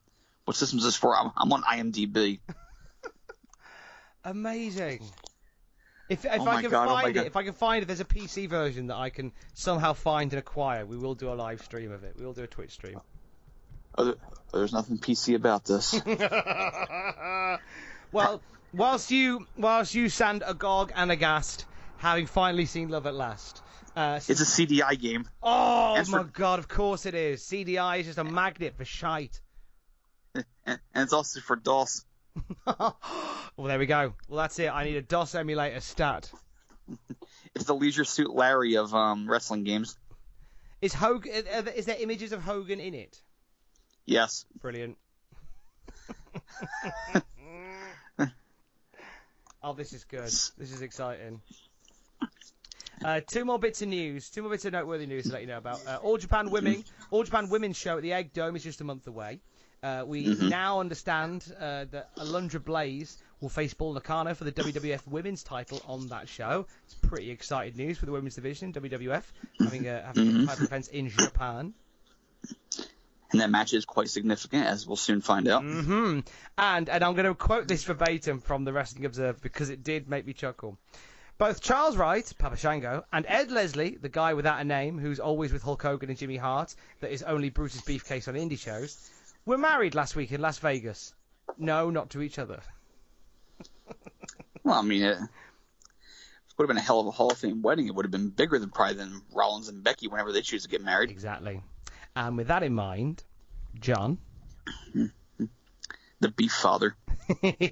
what 0.45 0.59
systems 0.59 0.83
is 0.83 0.88
this 0.88 0.97
for? 0.97 1.16
I'm, 1.16 1.33
I'm 1.38 1.51
on 1.55 1.62
IMDb. 1.62 2.40
Amazing. 4.25 5.01
If, 6.11 6.25
if 6.25 6.40
Oh 6.40 6.49
I 6.49 6.61
can 6.61 6.70
God, 6.70 6.88
oh 6.88 6.90
find 6.90 7.14
God. 7.14 7.20
it, 7.23 7.27
if 7.29 7.37
I 7.37 7.44
can 7.44 7.55
find 7.55 7.83
it, 7.83 7.87
there's 7.87 8.01
a 8.01 8.05
PC 8.05 8.49
version 8.49 8.88
that 8.88 8.96
I 8.96 9.11
can 9.11 9.33
somehow 9.55 9.92
find 9.94 10.33
and 10.33 10.38
acquire, 10.40 10.85
we 10.85 10.96
will 10.99 11.14
do 11.14 11.33
a 11.33 11.35
live 11.35 11.62
stream 11.62 11.92
of 11.92 12.03
it. 12.05 12.16
We 12.18 12.27
will 12.27 12.33
do 12.33 12.42
a 12.42 12.46
Twitch 12.49 12.73
stream. 12.73 13.01
Oh, 13.96 14.05
there- 14.05 14.14
there's 14.53 14.73
nothing 14.73 14.99
PC 14.99 15.37
about 15.37 15.64
this. 15.64 15.92
well, 18.12 18.40
whilst 18.73 19.11
you 19.11 19.46
whilst 19.57 19.94
you 19.94 20.09
stand 20.09 20.42
agog 20.46 20.92
and 20.94 21.11
aghast, 21.11 21.66
having 21.99 22.27
finally 22.27 22.66
seen 22.66 22.88
Love 22.88 23.07
at 23.07 23.14
Last. 23.14 23.62
Uh, 23.96 24.20
it's 24.29 24.40
a 24.40 24.44
CDI 24.44 24.99
game. 25.01 25.29
oh 25.42 25.94
and 25.96 26.09
my 26.09 26.18
for- 26.18 26.25
god! 26.25 26.59
Of 26.59 26.68
course 26.68 27.07
it 27.07 27.14
is. 27.14 27.42
CDI 27.42 28.01
is 28.01 28.07
just 28.07 28.18
a 28.18 28.25
magnet 28.25 28.75
for 28.77 28.85
shite. 28.85 29.40
and 30.66 30.79
it's 30.94 31.12
also 31.12 31.40
for 31.40 31.57
DOS. 31.57 32.05
well, 32.66 32.96
there 33.59 33.79
we 33.79 33.87
go. 33.87 34.14
Well, 34.29 34.38
that's 34.38 34.59
it. 34.59 34.70
I 34.72 34.85
need 34.85 34.96
a 34.96 35.03
DOS 35.03 35.35
emulator 35.35 35.81
stat. 35.81 36.31
It's 37.53 37.64
the 37.64 37.74
Leisure 37.74 38.05
Suit 38.05 38.33
Larry 38.33 38.76
of 38.76 38.94
um, 38.94 39.29
wrestling 39.29 39.64
games. 39.64 39.98
Is 40.81 40.94
Hogan? 40.94 41.33
Is 41.74 41.85
there 41.87 41.96
images 41.98 42.31
of 42.31 42.42
Hogan 42.42 42.79
in 42.79 42.94
it? 42.94 43.20
Yes. 44.07 44.46
Brilliant. 44.61 44.96
oh, 49.62 49.72
this 49.74 49.92
is 49.92 50.05
good. 50.05 50.22
This 50.22 50.72
is 50.72 50.81
exciting. 50.81 51.40
Uh, 53.05 53.20
two 53.26 53.44
more 53.44 53.59
bits 53.59 53.83
of 53.83 53.88
news, 53.88 54.29
two 54.31 54.42
more 54.42 54.50
bits 54.50 54.64
of 54.64 54.72
noteworthy 54.72 55.07
news 55.07 55.24
to 55.24 55.33
let 55.33 55.40
you 55.40 55.48
know 55.48 55.59
about. 55.59 55.81
Uh, 55.87 55.98
All 56.03 56.18
Japan 56.18 56.50
Women, 56.50 56.85
All 57.11 57.24
Japan 57.24 57.48
Women's 57.48 57.76
show 57.76 57.96
at 57.96 58.03
the 58.03 58.12
Egg 58.12 58.33
Dome 58.33 58.57
is 58.57 58.62
just 58.62 58.81
a 58.81 58.85
month 58.85 59.07
away. 59.07 59.40
Uh, 59.83 60.05
we 60.07 60.27
now 60.40 60.81
understand 60.81 61.51
uh, 61.59 61.87
that 61.90 62.14
Alundra 62.16 62.62
Blaze 62.62 63.16
will 63.40 63.49
face 63.49 63.73
Bull 63.73 63.95
Nakano 63.95 64.35
for 64.35 64.45
the 64.45 64.53
WWF 64.53 65.07
Women's 65.07 65.43
title 65.43 65.81
on 65.87 66.09
that 66.09 66.29
show. 66.29 66.66
It's 66.85 66.95
pretty 66.95 67.31
exciting 67.31 67.77
news 67.77 67.97
for 67.97 68.07
the 68.07 68.12
women's 68.12 68.35
division, 68.35 68.73
WWF, 68.75 69.23
having 69.59 69.88
a, 69.88 70.03
having 70.03 70.43
a 70.43 70.47
title 70.47 70.64
defense 70.64 70.88
in 70.88 71.09
Japan. 71.09 71.73
And 73.33 73.40
that 73.40 73.51
match 73.51 73.73
is 73.73 73.85
quite 73.85 74.09
significant, 74.09 74.66
as 74.66 74.87
we'll 74.87 74.97
soon 74.97 75.21
find 75.21 75.47
out. 75.49 75.62
hmm 75.62 76.21
And 76.59 76.88
and 76.88 77.05
I'm 77.05 77.14
going 77.14 77.27
to 77.27 77.35
quote 77.35 77.69
this 77.69 77.85
verbatim 77.85 78.40
from 78.40 78.64
the 78.64 78.73
Wrestling 78.73 79.05
Observer 79.05 79.38
because 79.40 79.71
it 79.71 79.85
did 79.85 80.09
make 80.09 80.27
me 80.27 80.33
chuckle. 80.33 80.79
Both 81.38 81.62
Charles 81.62 81.97
Wright, 81.97 82.31
Papa 82.38 82.57
Shango, 82.59 83.05
and 83.14 83.25
Ed 83.27 83.51
Leslie, 83.51 83.97
the 83.97 84.11
guy 84.11 84.35
without 84.35 84.61
a 84.61 84.64
name 84.64 84.99
who's 84.99 85.21
always 85.21 85.55
with 85.55 85.62
Hulk 85.62 85.81
Hogan 85.83 86.11
and 86.11 86.19
Jimmy 86.19 86.37
Hart, 86.37 86.75
that 87.01 87.12
is 87.12 87.23
only 87.23 87.49
Brutus 87.49 87.81
Beefcake 87.81 88.29
on 88.29 88.35
indie 88.35 88.59
shows, 88.59 89.11
were 89.46 89.59
married 89.59 89.94
last 89.94 90.16
week 90.16 90.33
in 90.33 90.40
Las 90.40 90.59
Vegas. 90.59 91.14
No, 91.59 91.90
not 91.90 92.11
to 92.11 92.22
each 92.22 92.38
other. 92.38 92.61
Well, 94.62 94.79
I 94.79 94.83
mean, 94.83 95.03
it 95.03 95.16
would 96.59 96.64
have 96.64 96.68
been 96.68 96.76
a 96.76 96.83
hell 96.83 97.00
of 97.00 97.07
a 97.07 97.11
Hall 97.11 97.33
of 97.33 97.38
Fame 97.38 97.62
wedding. 97.62 97.87
It 97.87 97.94
would 97.94 98.05
have 98.05 98.11
been 98.12 98.29
bigger 98.29 98.59
than 98.59 98.68
probably 98.68 98.96
than 98.96 99.22
Rollins 99.33 99.68
and 99.68 99.83
Becky 99.83 100.07
whenever 100.07 100.33
they 100.33 100.42
choose 100.42 100.64
to 100.64 100.68
get 100.68 100.83
married. 100.85 101.11
Exactly. 101.11 101.62
And 102.14 102.37
with 102.37 102.48
that 102.48 102.62
in 102.62 102.74
mind, 102.74 103.24
John, 103.81 104.18
The 106.20 106.29
Beef 106.29 106.53
Father. 106.53 106.94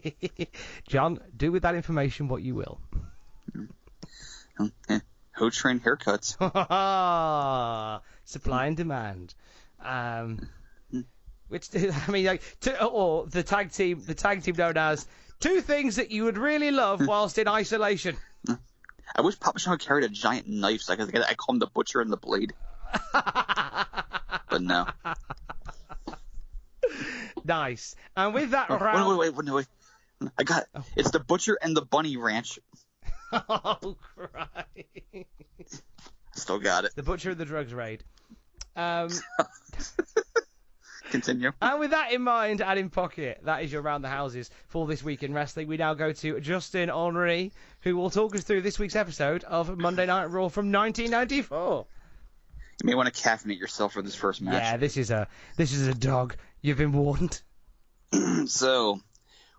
John, 0.89 1.21
do 1.37 1.53
with 1.53 1.63
that 1.65 1.75
information 1.75 2.29
what 2.29 2.43
you 2.43 2.55
will. 2.55 2.81
Eh, 4.89 5.01
Ho 5.37 5.51
train 5.51 5.81
haircuts. 5.81 6.39
Supply 8.25 8.67
and 8.67 8.77
demand. 8.79 9.35
Um, 9.85 10.49
which 11.49 11.69
I 11.75 12.11
mean, 12.11 12.27
like, 12.27 12.43
to, 12.61 12.85
or 12.85 13.27
the 13.27 13.43
tag 13.43 13.73
team, 13.73 14.03
the 14.07 14.15
tag 14.15 14.43
team 14.43 14.55
known 14.57 14.77
as 14.77 15.07
two 15.41 15.61
things 15.61 15.97
that 15.97 16.11
you 16.11 16.25
would 16.25 16.39
really 16.39 16.71
love 16.71 17.07
whilst 17.07 17.39
in 17.39 17.49
isolation. 17.49 18.17
I 19.17 19.23
wish 19.23 19.39
Papa 19.41 19.59
Shango 19.59 19.79
carried 19.79 20.05
a 20.05 20.09
giant 20.09 20.49
knife 20.49 20.83
so 20.83 20.93
I 20.93 20.97
could 20.97 21.15
I 21.17 21.35
call 21.35 21.55
him 21.55 21.59
the 21.59 21.67
Butcher 21.67 22.01
and 22.01 22.13
the 22.13 22.17
Blade. 22.17 22.53
but 23.13 24.61
no. 24.61 24.87
Nice. 27.45 27.95
And 28.15 28.35
with 28.35 28.51
that 28.51 28.69
Wait, 28.69 28.81
round, 28.81 29.19
wait, 29.19 29.35
wait, 29.35 29.45
wait, 29.47 29.67
wait. 30.21 30.31
I 30.39 30.43
got 30.43 30.65
it. 30.65 30.83
It's 30.97 31.11
the 31.11 31.21
Butcher 31.21 31.57
and 31.63 31.75
the 31.75 31.81
Bunny 31.81 32.19
Ranch. 32.19 32.59
oh 33.33 33.97
Christ! 34.15 35.83
Still 36.35 36.59
got 36.59 36.85
it. 36.85 36.95
The 36.95 37.03
butcher 37.03 37.31
of 37.31 37.39
the 37.39 37.45
drugs 37.45 37.73
raid. 37.73 38.05
Um, 38.77 39.09
Continue. 41.11 41.53
And 41.61 41.81
with 41.81 41.91
that 41.93 42.13
in 42.13 42.23
mind 42.23 42.61
and 42.61 42.79
in 42.79 42.91
pocket, 42.91 43.41
that 43.45 43.63
is 43.63 43.73
your 43.73 43.83
round 43.83 44.05
the 44.05 44.09
houses 44.09 44.51
for 44.69 44.87
this 44.87 45.03
week 45.03 45.23
in 45.23 45.33
wrestling. 45.33 45.67
We 45.69 45.77
now 45.77 45.95
go 45.95 46.13
to 46.13 46.41
Justin 46.41 46.89
Henry, 46.89 47.53
who 47.83 47.97
will 47.97 48.11
talk 48.11 48.35
us 48.37 48.45
through 48.45 48.63
this 48.63 48.79
week's 48.79 48.97
episode 48.97 49.45
of 49.45 49.77
Monday 49.79 50.07
Night 50.07 50.27
Raw 50.27 50.49
from 50.49 50.71
1994. 50.71 51.87
You 52.83 52.87
may 52.87 52.95
want 52.95 53.13
to 53.13 53.23
caffeinate 53.23 53.59
yourself 53.59 53.93
for 53.95 54.03
this 54.03 54.15
first 54.15 54.41
match. 54.41 54.63
Yeah, 54.63 54.77
this 54.77 54.97
is 54.97 55.11
a 55.11 55.27
this 55.57 55.73
is 55.73 55.89
a 55.89 55.95
dog. 55.95 56.37
You've 56.61 56.79
been 56.79 56.93
warned. 56.93 57.41
So, 58.47 59.01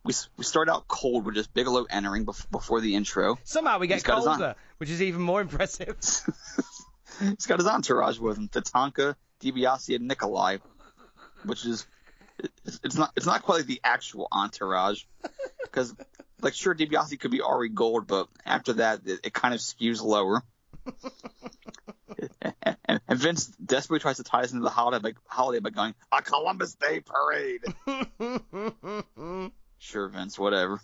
we 0.03 0.13
we 0.37 0.43
start 0.43 0.69
out 0.69 0.87
cold 0.87 1.25
with 1.25 1.35
just 1.35 1.53
Bigelow 1.53 1.85
entering 1.89 2.25
bef- 2.25 2.49
before 2.49 2.81
the 2.81 2.95
intro. 2.95 3.37
Somehow 3.43 3.77
we 3.77 3.87
get 3.87 3.95
He's 3.95 4.03
got 4.03 4.17
his 4.17 4.25
colder, 4.25 4.55
which 4.77 4.89
is 4.89 5.01
even 5.01 5.21
more 5.21 5.41
impressive. 5.41 5.95
He's 7.19 7.45
got 7.45 7.59
his 7.59 7.67
entourage 7.67 8.17
with 8.17 8.37
him: 8.37 8.47
Tatanka, 8.47 9.15
DiBiase, 9.41 9.95
and 9.95 10.07
Nikolai, 10.07 10.57
which 11.45 11.65
is 11.65 11.85
it's, 12.65 12.95
not 12.95 13.11
it's 13.15 13.25
not 13.25 13.41
quite 13.41 13.57
like 13.57 13.65
the 13.65 13.81
actual 13.83 14.27
entourage 14.31 15.03
because 15.63 15.95
like 16.41 16.53
sure 16.53 16.73
DiBiase 16.73 17.19
could 17.19 17.31
be 17.31 17.41
Ari 17.41 17.69
Gold, 17.69 18.07
but 18.07 18.27
after 18.45 18.73
that 18.73 19.01
it, 19.05 19.19
it 19.23 19.33
kind 19.33 19.53
of 19.53 19.59
skews 19.59 20.01
lower. 20.01 20.43
and, 22.87 23.01
and 23.07 23.19
Vince 23.19 23.47
desperately 23.47 23.99
tries 23.99 24.17
to 24.17 24.23
tie 24.23 24.41
us 24.41 24.51
into 24.51 24.63
the 24.63 24.69
holiday 24.69 25.11
by, 25.11 25.13
holiday 25.27 25.59
by 25.59 25.69
going 25.69 25.93
a 26.11 26.21
Columbus 26.21 26.75
Day 26.75 27.01
parade. 27.01 27.61
sure, 29.79 30.07
Vince, 30.07 30.39
whatever. 30.39 30.79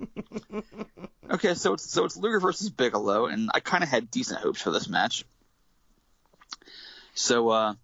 okay, 1.30 1.54
so 1.54 1.74
it's 1.74 1.88
so 1.88 2.04
it's 2.04 2.16
Luger 2.16 2.40
versus 2.40 2.70
Bigelow, 2.70 3.26
and 3.26 3.50
I 3.54 3.60
kind 3.60 3.84
of 3.84 3.90
had 3.90 4.10
decent 4.10 4.40
hopes 4.40 4.60
for 4.60 4.70
this 4.70 4.88
match. 4.88 5.24
So, 7.14 7.50
uh, 7.50 7.74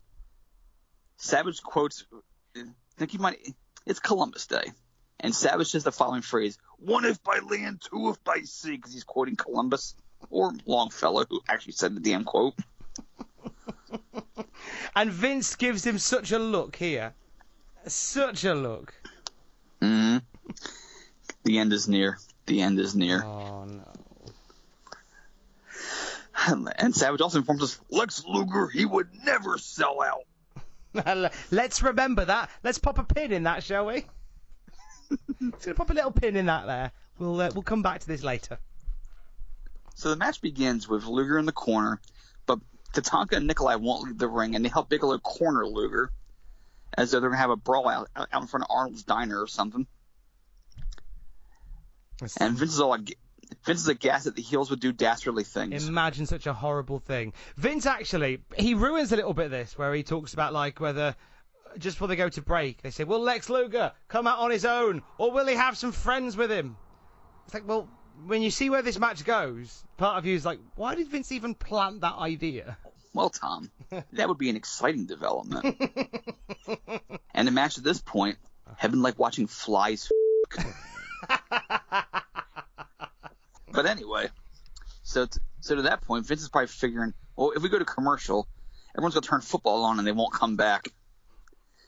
Savage 1.19 1.63
quotes, 1.63 2.05
I 2.57 2.63
think 2.97 3.11
he 3.11 3.19
might, 3.19 3.39
it's 3.85 4.01
Columbus 4.01 4.47
Day. 4.47 4.73
And 5.21 5.35
Savage 5.35 5.69
says 5.71 5.85
the 5.85 5.93
following 5.93 6.23
phrase, 6.23 6.59
one 6.79 7.05
if 7.05 7.23
by 7.23 7.41
land, 7.41 7.83
two 7.83 8.11
if 8.11 8.23
by 8.23 8.41
sea, 8.43 8.77
because 8.77 8.93
he's 8.93 9.05
quoting 9.05 9.35
Columbus, 9.37 9.95
or 10.31 10.53
Longfellow, 10.65 11.25
who 11.29 11.41
actually 11.49 11.73
said 11.73 11.95
the 11.95 12.01
damn 12.01 12.25
quote. 12.25 12.55
and 14.97 15.11
Vince 15.11 15.57
gives 15.57 15.85
him 15.85 15.99
such 15.99 16.31
a 16.31 16.39
look 16.39 16.77
here. 16.77 17.15
Such 17.87 18.45
a 18.45 18.55
look. 18.55 18.95
hmm 19.83 20.19
The 21.45 21.59
end 21.59 21.73
is 21.73 21.89
near. 21.89 22.19
The 22.47 22.63
end 22.63 22.79
is 22.79 22.95
near. 22.95 23.25
Oh 23.25 23.65
no. 23.65 23.85
And 26.79 26.95
Savage 26.95 27.21
also 27.21 27.39
informs 27.39 27.63
us, 27.63 27.81
Lex 27.91 28.25
Luger, 28.25 28.69
he 28.69 28.85
would 28.85 29.09
never 29.25 29.59
sell 29.59 30.01
out. 30.01 30.23
Let's 31.51 31.83
remember 31.83 32.25
that. 32.25 32.51
Let's 32.63 32.79
pop 32.79 32.99
a 32.99 33.05
pin 33.05 33.33
in 33.33 33.45
that, 33.45 33.63
shall 33.63 33.87
we? 33.87 34.05
Just 35.41 35.65
gonna 35.65 35.75
pop 35.75 35.91
a 35.91 35.95
little 35.95 36.11
pin 36.11 36.37
in 36.37 36.47
that 36.47 36.67
there. 36.67 36.93
We'll 37.19 37.41
uh, 37.41 37.51
we'll 37.55 37.63
come 37.63 37.83
back 37.83 38.01
to 38.01 38.07
this 38.07 38.23
later. 38.23 38.59
So 39.95 40.11
the 40.11 40.17
match 40.17 40.41
begins 40.41 40.89
with 40.89 41.05
Luger 41.07 41.39
in 41.39 41.47
the 41.47 41.53
corner, 41.53 42.01
but 42.47 42.61
Tatanka 42.93 43.33
and 43.33 43.47
Nikolai 43.47 43.77
won't 43.77 44.05
leave 44.05 44.19
the 44.19 44.29
ring, 44.29 44.55
and 44.55 44.65
they 44.65 44.69
help 44.69 44.89
Bigelow 44.89 45.19
corner 45.19 45.67
Luger, 45.67 46.13
as 46.97 47.11
though 47.11 47.21
they're 47.21 47.31
gonna 47.31 47.41
have 47.41 47.51
a 47.51 47.57
brawl 47.57 47.89
out, 47.89 48.09
out 48.15 48.43
in 48.43 48.47
front 48.47 48.65
of 48.65 48.71
Arnold's 48.71 49.03
diner 49.03 49.41
or 49.41 49.47
something. 49.47 49.87
And 52.41 52.57
Vince 52.57 52.75
is 52.75 52.81
all 52.81 52.91
like, 52.91 53.17
Vince 53.69 53.83
is 53.83 53.89
aghast 53.89 54.25
that 54.25 54.35
the 54.35 54.41
heels 54.41 54.71
would 54.71 54.81
do 54.81 54.93
dastardly 54.93 55.45
things. 55.45 55.87
Imagine 55.87 56.25
such 56.25 56.47
a 56.47 56.55
horrible 56.55 56.99
thing. 56.99 57.35
Vince 57.57 57.85
actually 57.85 58.41
he 58.57 58.73
ruins 58.73 59.13
a 59.13 59.17
little 59.17 59.35
bit 59.35 59.45
of 59.45 59.51
this 59.51 59.77
where 59.77 59.93
he 59.93 60.03
talks 60.03 60.33
about 60.33 60.55
like 60.55 60.81
whether 60.81 61.15
uh, 61.67 61.79
just 61.79 61.97
before 61.97 62.09
they 62.09 62.17
go 62.17 62.31
to 62.31 62.41
break 62.41 62.81
they 62.81 62.91
say, 62.91 63.05
"Will 63.05 63.21
Lex 63.21 63.51
Luger 63.51 63.93
come 64.09 64.27
out 64.27 64.39
on 64.39 64.51
his 64.51 64.65
own, 64.65 65.03
or 65.19 65.33
will 65.33 65.47
he 65.47 65.55
have 65.55 65.77
some 65.77 65.93
friends 65.93 66.35
with 66.35 66.51
him?" 66.51 66.79
It's 67.45 67.53
like, 67.53 67.69
well, 67.69 67.89
when 68.27 68.41
you 68.41 68.51
see 68.51 68.71
where 68.71 68.81
this 68.81 68.99
match 68.99 69.25
goes, 69.25 69.85
part 69.99 70.17
of 70.17 70.25
you 70.25 70.35
is 70.35 70.47
like, 70.47 70.61
why 70.75 70.95
did 70.95 71.09
Vince 71.09 71.33
even 71.33 71.55
plant 71.55 72.01
that 72.01 72.15
idea? 72.15 72.79
Well, 73.13 73.31
Tom, 73.31 73.71
that 74.13 74.29
would 74.29 74.39
be 74.39 74.51
an 74.51 74.57
exciting 74.57 75.07
development. 75.07 75.79
and 77.35 77.47
the 77.49 77.53
match 77.53 77.77
at 77.79 77.85
this 77.85 78.01
point 78.01 78.39
have 78.77 78.91
been 78.91 79.03
like 79.03 79.19
watching 79.19 79.47
flies. 79.47 80.11
but 83.79 83.87
anyway, 83.87 84.29
so 85.05 85.27
t- 85.27 85.39
so 85.61 85.77
to 85.77 85.83
that 85.83 86.01
point, 86.01 86.27
Vince 86.27 86.43
is 86.43 86.49
probably 86.49 86.67
figuring, 86.67 87.15
well, 87.37 87.53
if 87.53 87.63
we 87.63 87.69
go 87.69 87.79
to 87.79 87.85
commercial, 87.85 88.49
everyone's 88.97 89.15
gonna 89.15 89.25
turn 89.25 89.41
football 89.41 89.85
on 89.85 90.01
and 90.01 90.09
they 90.09 90.11
won't 90.11 90.33
come 90.33 90.57
back. 90.57 90.89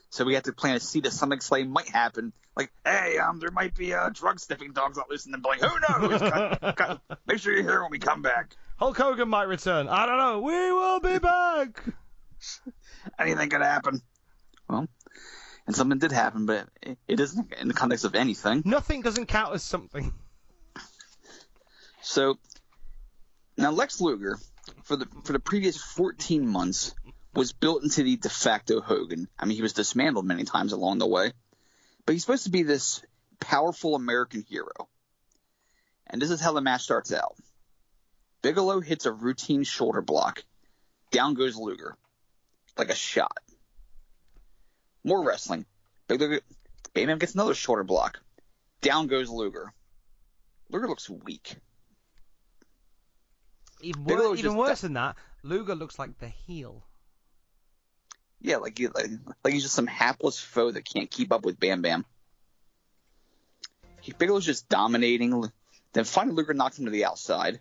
So 0.09 0.23
we 0.23 0.35
have 0.35 0.43
to 0.43 0.53
plan 0.53 0.77
a 0.77 0.79
seed 0.79 1.03
that 1.03 1.11
something 1.11 1.41
slay 1.41 1.65
might 1.65 1.89
happen. 1.89 2.31
Like, 2.55 2.71
hey, 2.85 3.17
um, 3.17 3.39
there 3.39 3.51
might 3.51 3.75
be 3.75 3.93
uh, 3.93 4.07
drug 4.07 4.39
sniffing 4.39 4.71
dogs 4.71 4.97
out 4.97 5.09
loose 5.09 5.25
in 5.25 5.33
the 5.33 5.37
building. 5.37 5.59
Who 5.59 6.07
knows? 6.07 6.21
cut, 6.21 6.75
cut. 6.77 7.01
Make 7.27 7.39
sure 7.39 7.51
you're 7.51 7.63
here 7.63 7.81
when 7.81 7.91
we 7.91 7.99
come 7.99 8.21
back. 8.21 8.55
Hulk 8.77 8.95
Hogan 8.95 9.27
might 9.27 9.49
return. 9.49 9.89
I 9.89 10.05
don't 10.05 10.17
know. 10.17 10.39
We 10.39 10.71
will 10.71 11.01
be 11.01 11.19
back. 11.19 11.83
Anything 13.19 13.49
could 13.49 13.63
happen. 13.63 14.01
Well, 14.69 14.87
and 15.67 15.75
something 15.75 15.99
did 15.99 16.13
happen, 16.13 16.45
but 16.45 16.69
it, 16.81 16.97
it 17.09 17.19
isn't 17.19 17.51
in 17.59 17.67
the 17.67 17.73
context 17.73 18.05
of 18.05 18.15
anything. 18.15 18.63
Nothing 18.63 19.01
doesn't 19.01 19.25
count 19.25 19.53
as 19.53 19.63
something. 19.63 20.13
So 22.01 22.37
now 23.57 23.71
Lex 23.71 24.01
Luger, 24.01 24.39
for 24.83 24.95
the 24.95 25.07
for 25.23 25.33
the 25.33 25.39
previous 25.39 25.77
14 25.77 26.47
months, 26.47 26.93
was 27.33 27.53
built 27.53 27.83
into 27.83 28.03
the 28.03 28.17
de 28.17 28.29
facto 28.29 28.81
Hogan. 28.81 29.27
I 29.37 29.45
mean, 29.45 29.55
he 29.55 29.61
was 29.61 29.73
dismantled 29.73 30.25
many 30.25 30.43
times 30.43 30.73
along 30.73 30.97
the 30.97 31.07
way, 31.07 31.31
but 32.05 32.13
he's 32.13 32.23
supposed 32.23 32.45
to 32.45 32.49
be 32.49 32.63
this 32.63 33.03
powerful 33.39 33.95
American 33.95 34.43
hero. 34.47 34.89
And 36.07 36.21
this 36.21 36.31
is 36.31 36.41
how 36.41 36.53
the 36.53 36.61
match 36.61 36.83
starts 36.83 37.13
out. 37.13 37.35
Bigelow 38.41 38.81
hits 38.81 39.05
a 39.05 39.11
routine 39.11 39.63
shoulder 39.63 40.01
block. 40.01 40.43
Down 41.11 41.35
goes 41.35 41.55
Luger, 41.55 41.95
like 42.77 42.89
a 42.89 42.95
shot. 42.95 43.37
More 45.03 45.23
wrestling. 45.23 45.65
Bigelow, 46.07 46.39
Bayman 46.95 47.19
gets 47.19 47.33
another 47.33 47.53
shoulder 47.53 47.83
block. 47.83 48.19
Down 48.81 49.07
goes 49.07 49.29
Luger. 49.29 49.71
Luger 50.69 50.87
looks 50.87 51.09
weak. 51.09 51.55
Even, 53.81 54.05
wor- 54.05 54.35
even 54.35 54.55
worse 54.55 54.81
that- 54.81 54.87
than 54.87 54.93
that, 54.93 55.15
Luger 55.43 55.75
looks 55.75 55.97
like 55.97 56.17
the 56.19 56.27
heel. 56.27 56.83
Yeah, 58.43 58.57
like, 58.57 58.77
he, 58.77 58.87
like 58.87 59.07
like 59.43 59.53
he's 59.53 59.63
just 59.63 59.75
some 59.75 59.87
hapless 59.87 60.39
foe 60.39 60.71
that 60.71 60.83
can't 60.83 61.11
keep 61.11 61.31
up 61.31 61.45
with 61.45 61.59
Bam 61.59 61.81
Bam. 61.81 62.05
He, 64.01 64.13
Bigelow's 64.13 64.45
just 64.45 64.67
dominating. 64.67 65.43
Then 65.93 66.05
finally 66.05 66.35
Luger 66.35 66.55
knocks 66.55 66.79
him 66.79 66.85
to 66.85 66.91
the 66.91 67.05
outside, 67.05 67.59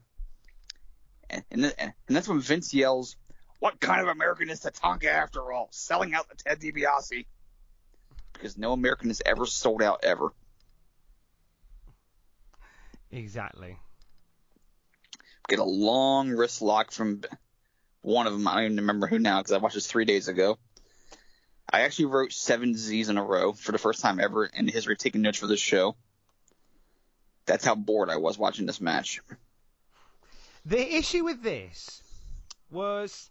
and 1.28 1.44
and, 1.50 1.74
and 1.78 1.92
that's 2.09 2.28
when 2.28 2.40
Vince 2.40 2.72
yells, 2.72 3.16
"What 3.59 3.78
kind 3.78 4.00
of 4.00 4.09
American 4.09 4.48
is 4.48 4.61
Tatanka 4.61 5.04
after 5.04 5.52
all? 5.52 5.68
Selling 5.70 6.14
out 6.14 6.30
the 6.30 6.37
Ted 6.37 6.61
DiBiase?" 6.61 7.26
Because 8.33 8.56
no 8.56 8.72
American 8.72 9.09
has 9.09 9.20
ever 9.26 9.44
sold 9.44 9.83
out 9.83 10.00
ever. 10.02 10.33
Exactly. 13.11 13.76
Get 15.50 15.58
a 15.58 15.64
long 15.64 16.30
wrist 16.30 16.62
lock 16.62 16.92
from 16.92 17.24
one 18.02 18.28
of 18.28 18.32
them. 18.32 18.46
I 18.46 18.54
don't 18.54 18.64
even 18.66 18.76
remember 18.76 19.08
who 19.08 19.18
now 19.18 19.40
because 19.40 19.50
I 19.50 19.58
watched 19.58 19.74
this 19.74 19.88
three 19.88 20.04
days 20.04 20.28
ago. 20.28 20.58
I 21.68 21.80
actually 21.80 22.04
wrote 22.04 22.32
seven 22.32 22.76
Z's 22.76 23.08
in 23.08 23.18
a 23.18 23.24
row 23.24 23.52
for 23.52 23.72
the 23.72 23.78
first 23.78 24.00
time 24.00 24.20
ever 24.20 24.46
in 24.46 24.66
the 24.66 24.70
history 24.70 24.92
of 24.94 25.00
taking 25.00 25.22
notes 25.22 25.38
for 25.38 25.48
this 25.48 25.58
show. 25.58 25.96
That's 27.46 27.64
how 27.64 27.74
bored 27.74 28.10
I 28.10 28.18
was 28.18 28.38
watching 28.38 28.64
this 28.64 28.80
match. 28.80 29.20
The 30.64 30.94
issue 30.94 31.24
with 31.24 31.42
this 31.42 32.00
was 32.70 33.28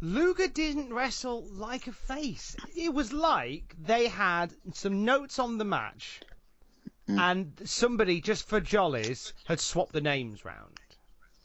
Luger 0.00 0.48
didn't 0.48 0.90
wrestle 0.90 1.44
like 1.50 1.86
a 1.86 1.92
face. 1.92 2.56
It 2.74 2.94
was 2.94 3.12
like 3.12 3.74
they 3.78 4.08
had 4.08 4.54
some 4.72 5.04
notes 5.04 5.38
on 5.38 5.58
the 5.58 5.66
match, 5.66 6.22
mm. 7.06 7.18
and 7.18 7.60
somebody 7.66 8.22
just 8.22 8.48
for 8.48 8.58
jollies 8.58 9.34
had 9.44 9.60
swapped 9.60 9.92
the 9.92 10.00
names 10.00 10.46
round 10.46 10.80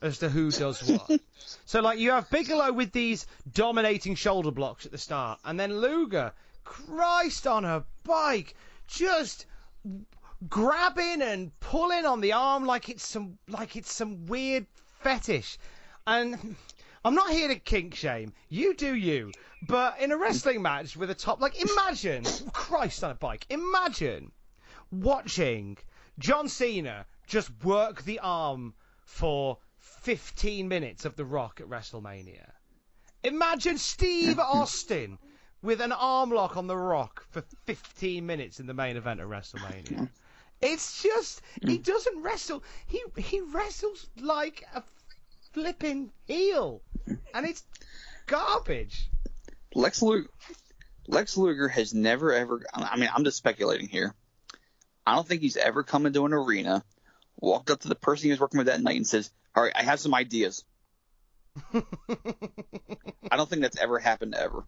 as 0.02 0.20
to 0.20 0.30
who 0.30 0.52
does 0.52 0.84
what. 0.84 1.20
so 1.66 1.82
like 1.82 2.00
you 2.00 2.12
have 2.12 2.30
Bigelow 2.30 2.72
with 2.72 2.92
these 2.92 3.26
dominating 3.52 4.16
shoulder 4.16 4.52
blocks 4.52 4.86
at 4.86 4.92
the 4.92 4.98
start, 4.98 5.40
and 5.44 5.60
then 5.60 5.78
Luger, 5.80 6.34
Christ 6.64 7.48
on 7.48 7.66
a 7.66 7.84
bike, 8.04 8.56
just 8.88 9.46
grabbing 10.48 11.22
and 11.22 11.58
pulling 11.60 12.06
on 12.06 12.22
the 12.22 12.34
arm 12.34 12.66
like 12.66 12.88
it's 12.90 13.06
some 13.06 13.38
like 13.48 13.76
it's 13.76 13.92
some 13.92 14.26
weird 14.26 14.66
fetish. 15.02 15.58
And 16.08 16.56
I'm 17.04 17.16
not 17.16 17.32
here 17.32 17.50
to 17.50 17.56
kink 17.56 17.96
shame. 17.96 18.34
You 18.48 18.74
do 18.74 18.96
you. 18.96 19.32
But 19.68 20.00
in 20.00 20.12
a 20.12 20.18
wrestling 20.18 20.62
match 20.62 20.96
with 20.96 21.10
a 21.10 21.16
top 21.16 21.42
like 21.42 21.62
imagine 21.62 22.24
Christ 22.54 23.04
on 23.04 23.12
a 23.12 23.16
bike. 23.16 23.46
Imagine 23.50 24.32
watching 24.92 25.78
John 26.18 26.48
Cena 26.48 27.06
just 27.28 27.52
work 27.64 28.04
the 28.04 28.20
arm 28.20 28.74
for 29.06 29.58
15 29.80 30.68
minutes 30.68 31.06
of 31.06 31.16
The 31.16 31.26
Rock 31.26 31.60
at 31.62 31.68
WrestleMania. 31.68 32.50
Imagine 33.24 33.78
Steve 33.78 34.40
Austin 34.40 35.18
with 35.62 35.82
an 35.82 35.92
arm 35.92 36.32
lock 36.32 36.58
on 36.58 36.68
The 36.68 36.78
Rock 36.78 37.26
for 37.32 37.44
15 37.66 38.26
minutes 38.26 38.60
in 38.60 38.68
the 38.68 38.74
main 38.74 38.98
event 38.98 39.20
of 39.20 39.30
WrestleMania. 39.30 40.10
It's 40.62 41.02
just 41.02 41.42
he 41.62 41.78
mm. 41.78 41.84
doesn't 41.84 42.22
wrestle. 42.22 42.64
He 42.86 43.02
he 43.18 43.40
wrestles 43.40 44.08
like 44.20 44.66
a 44.76 44.84
flipping 45.54 46.12
heel, 46.26 46.82
and 47.34 47.46
it's 47.46 47.64
garbage. 48.26 49.10
Lex 49.74 50.02
Luger, 50.02 50.30
Lex 51.08 51.38
Luger 51.38 51.70
has 51.70 51.94
never 51.94 52.34
ever. 52.34 52.62
I 52.74 52.98
mean, 52.98 53.10
I'm 53.14 53.24
just 53.24 53.38
speculating 53.38 53.88
here. 53.88 54.14
I 55.08 55.16
don't 55.16 55.26
think 55.26 55.42
he's 55.42 55.58
ever 55.58 55.84
come 55.84 56.06
into 56.06 56.26
an 56.26 56.34
arena, 56.34 56.84
walked 57.38 57.70
up 57.70 57.80
to 57.82 57.88
the 57.88 57.96
person 57.96 58.26
he 58.26 58.32
was 58.32 58.40
working 58.40 58.58
with 58.58 58.68
that 58.68 58.82
night, 58.82 58.98
and 58.98 59.08
says, 59.08 59.32
"All 59.56 59.64
right, 59.64 59.74
I 59.76 59.84
have 59.84 60.00
some 60.00 60.14
ideas." 60.14 60.64
I 61.74 63.38
don't 63.38 63.50
think 63.50 63.62
that's 63.62 63.80
ever 63.80 64.00
happened 64.00 64.36
ever. 64.36 64.64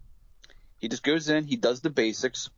He 0.78 0.88
just 0.88 1.04
goes 1.04 1.30
in, 1.30 1.46
he 1.46 1.56
does 1.56 1.82
the 1.82 1.90
basics. 1.90 2.50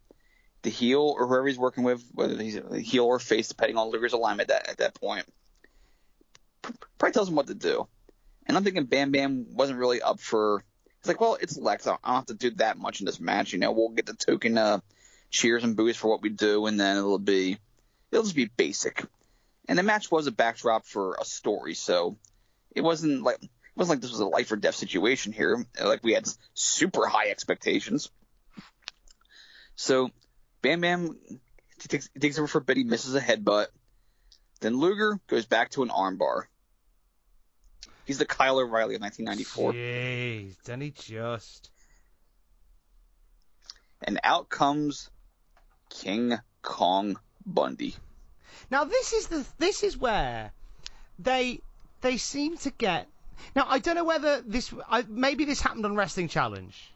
The 0.62 0.70
heel 0.70 1.02
or 1.02 1.28
whoever 1.28 1.48
he's 1.48 1.58
working 1.58 1.84
with, 1.84 2.02
whether 2.14 2.42
he's 2.42 2.56
a 2.56 2.80
heel 2.80 3.04
or 3.04 3.20
face, 3.20 3.50
depending 3.50 3.78
on 3.78 3.90
Luger's 3.90 4.14
alignment 4.14 4.50
at 4.50 4.64
that, 4.64 4.70
at 4.70 4.78
that 4.78 4.94
point, 4.96 5.26
probably 6.98 7.12
tells 7.12 7.28
him 7.28 7.36
what 7.36 7.48
to 7.48 7.54
do. 7.54 7.86
And 8.46 8.56
I'm 8.56 8.64
thinking 8.64 8.86
Bam 8.86 9.12
Bam 9.12 9.48
wasn't 9.52 9.80
really 9.80 10.02
up 10.02 10.22
for. 10.22 10.64
It's 11.00 11.08
like, 11.10 11.20
well, 11.20 11.38
it's 11.42 11.58
Lex. 11.58 11.86
I 11.86 11.92
don't 11.92 12.16
have 12.16 12.26
to 12.28 12.34
do 12.34 12.52
that 12.52 12.78
much 12.78 13.02
in 13.02 13.06
this 13.06 13.20
match. 13.20 13.52
You 13.52 13.60
know, 13.60 13.74
we'll 13.74 13.90
get 13.90 14.06
the 14.06 14.14
token 14.14 14.58
uh, 14.58 14.80
cheers 15.30 15.66
and 15.66 15.76
boos 15.76 15.98
for 15.98 16.08
what 16.08 16.22
we 16.22 16.30
do, 16.30 16.66
and 16.66 16.80
then 16.80 16.96
it'll 16.96 17.20
be, 17.20 17.58
it'll 18.10 18.24
just 18.24 18.36
be 18.36 18.46
basic. 18.46 19.04
And 19.68 19.80
the 19.80 19.84
match 19.84 20.12
was 20.12 20.28
a 20.28 20.32
backdrop 20.32 20.86
for 20.86 21.18
a 21.20 21.26
story, 21.26 21.74
so 21.74 22.18
it 22.76 22.82
wasn't 22.82 23.24
like 23.24 23.42
it 23.42 23.50
wasn't 23.76 23.98
like 23.98 24.02
this 24.02 24.12
was 24.12 24.20
a 24.20 24.26
life 24.26 24.52
or 24.52 24.58
death 24.58 24.76
situation 24.76 25.32
here. 25.32 25.66
Like 25.82 26.04
we 26.04 26.14
had 26.14 26.28
super 26.54 27.08
high 27.08 27.30
expectations. 27.30 28.10
So 29.76 30.10
Bam 30.62 30.82
Bam 30.82 31.18
he 31.84 31.88
takes, 31.88 32.10
he 32.14 32.20
takes 32.20 32.38
over 32.38 32.48
for 32.48 32.62
Biddy, 32.62 32.84
misses 32.84 33.16
a 33.16 33.22
headbutt. 33.22 33.68
Then 34.62 34.78
Luger 34.78 35.20
goes 35.28 35.46
back 35.46 35.72
to 35.72 35.84
an 35.84 35.90
armbar. 35.90 36.44
He's 38.06 38.18
the 38.18 38.26
Kyle 38.26 38.58
O'Reilly 38.58 38.96
of 38.96 39.02
1994. 39.02 39.74
Jeez, 39.74 40.64
done 40.64 40.82
he 40.82 40.92
just? 40.92 41.70
And 44.02 44.20
out 44.24 44.50
comes 44.50 45.10
King 45.90 46.38
Kong 46.62 47.18
Bundy. 47.46 47.96
Now 48.70 48.84
this 48.84 49.14
is 49.14 49.28
the 49.28 49.46
this 49.58 49.84
is 49.84 49.98
where 49.98 50.52
they 51.20 51.62
they 52.02 52.18
seem 52.18 52.58
to 52.58 52.72
get. 52.72 53.08
Now 53.56 53.66
I 53.68 53.80
don't 53.80 53.96
know 53.96 54.04
whether 54.04 54.42
this 54.42 54.74
I, 54.90 55.04
maybe 55.08 55.46
this 55.46 55.62
happened 55.62 55.86
on 55.86 55.96
Wrestling 55.96 56.28
Challenge. 56.28 56.94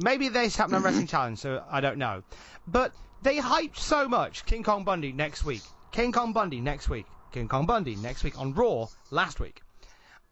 Maybe 0.00 0.28
this 0.28 0.56
happened 0.56 0.76
on 0.76 0.82
Wrestling 0.82 1.06
Challenge, 1.14 1.38
so 1.38 1.62
I 1.70 1.80
don't 1.80 1.98
know. 1.98 2.22
But 2.66 2.92
they 3.22 3.38
hyped 3.38 3.76
so 3.76 4.08
much 4.08 4.44
King 4.46 4.62
Kong 4.62 4.84
Bundy 4.84 5.12
next 5.12 5.44
week, 5.44 5.62
King 5.92 6.12
Kong 6.12 6.32
Bundy 6.32 6.60
next 6.60 6.88
week, 6.88 7.06
King 7.30 7.48
Kong 7.48 7.66
Bundy 7.66 7.96
next 7.96 8.24
week 8.24 8.38
on 8.38 8.52
Raw 8.54 8.86
last 9.10 9.38
week. 9.38 9.62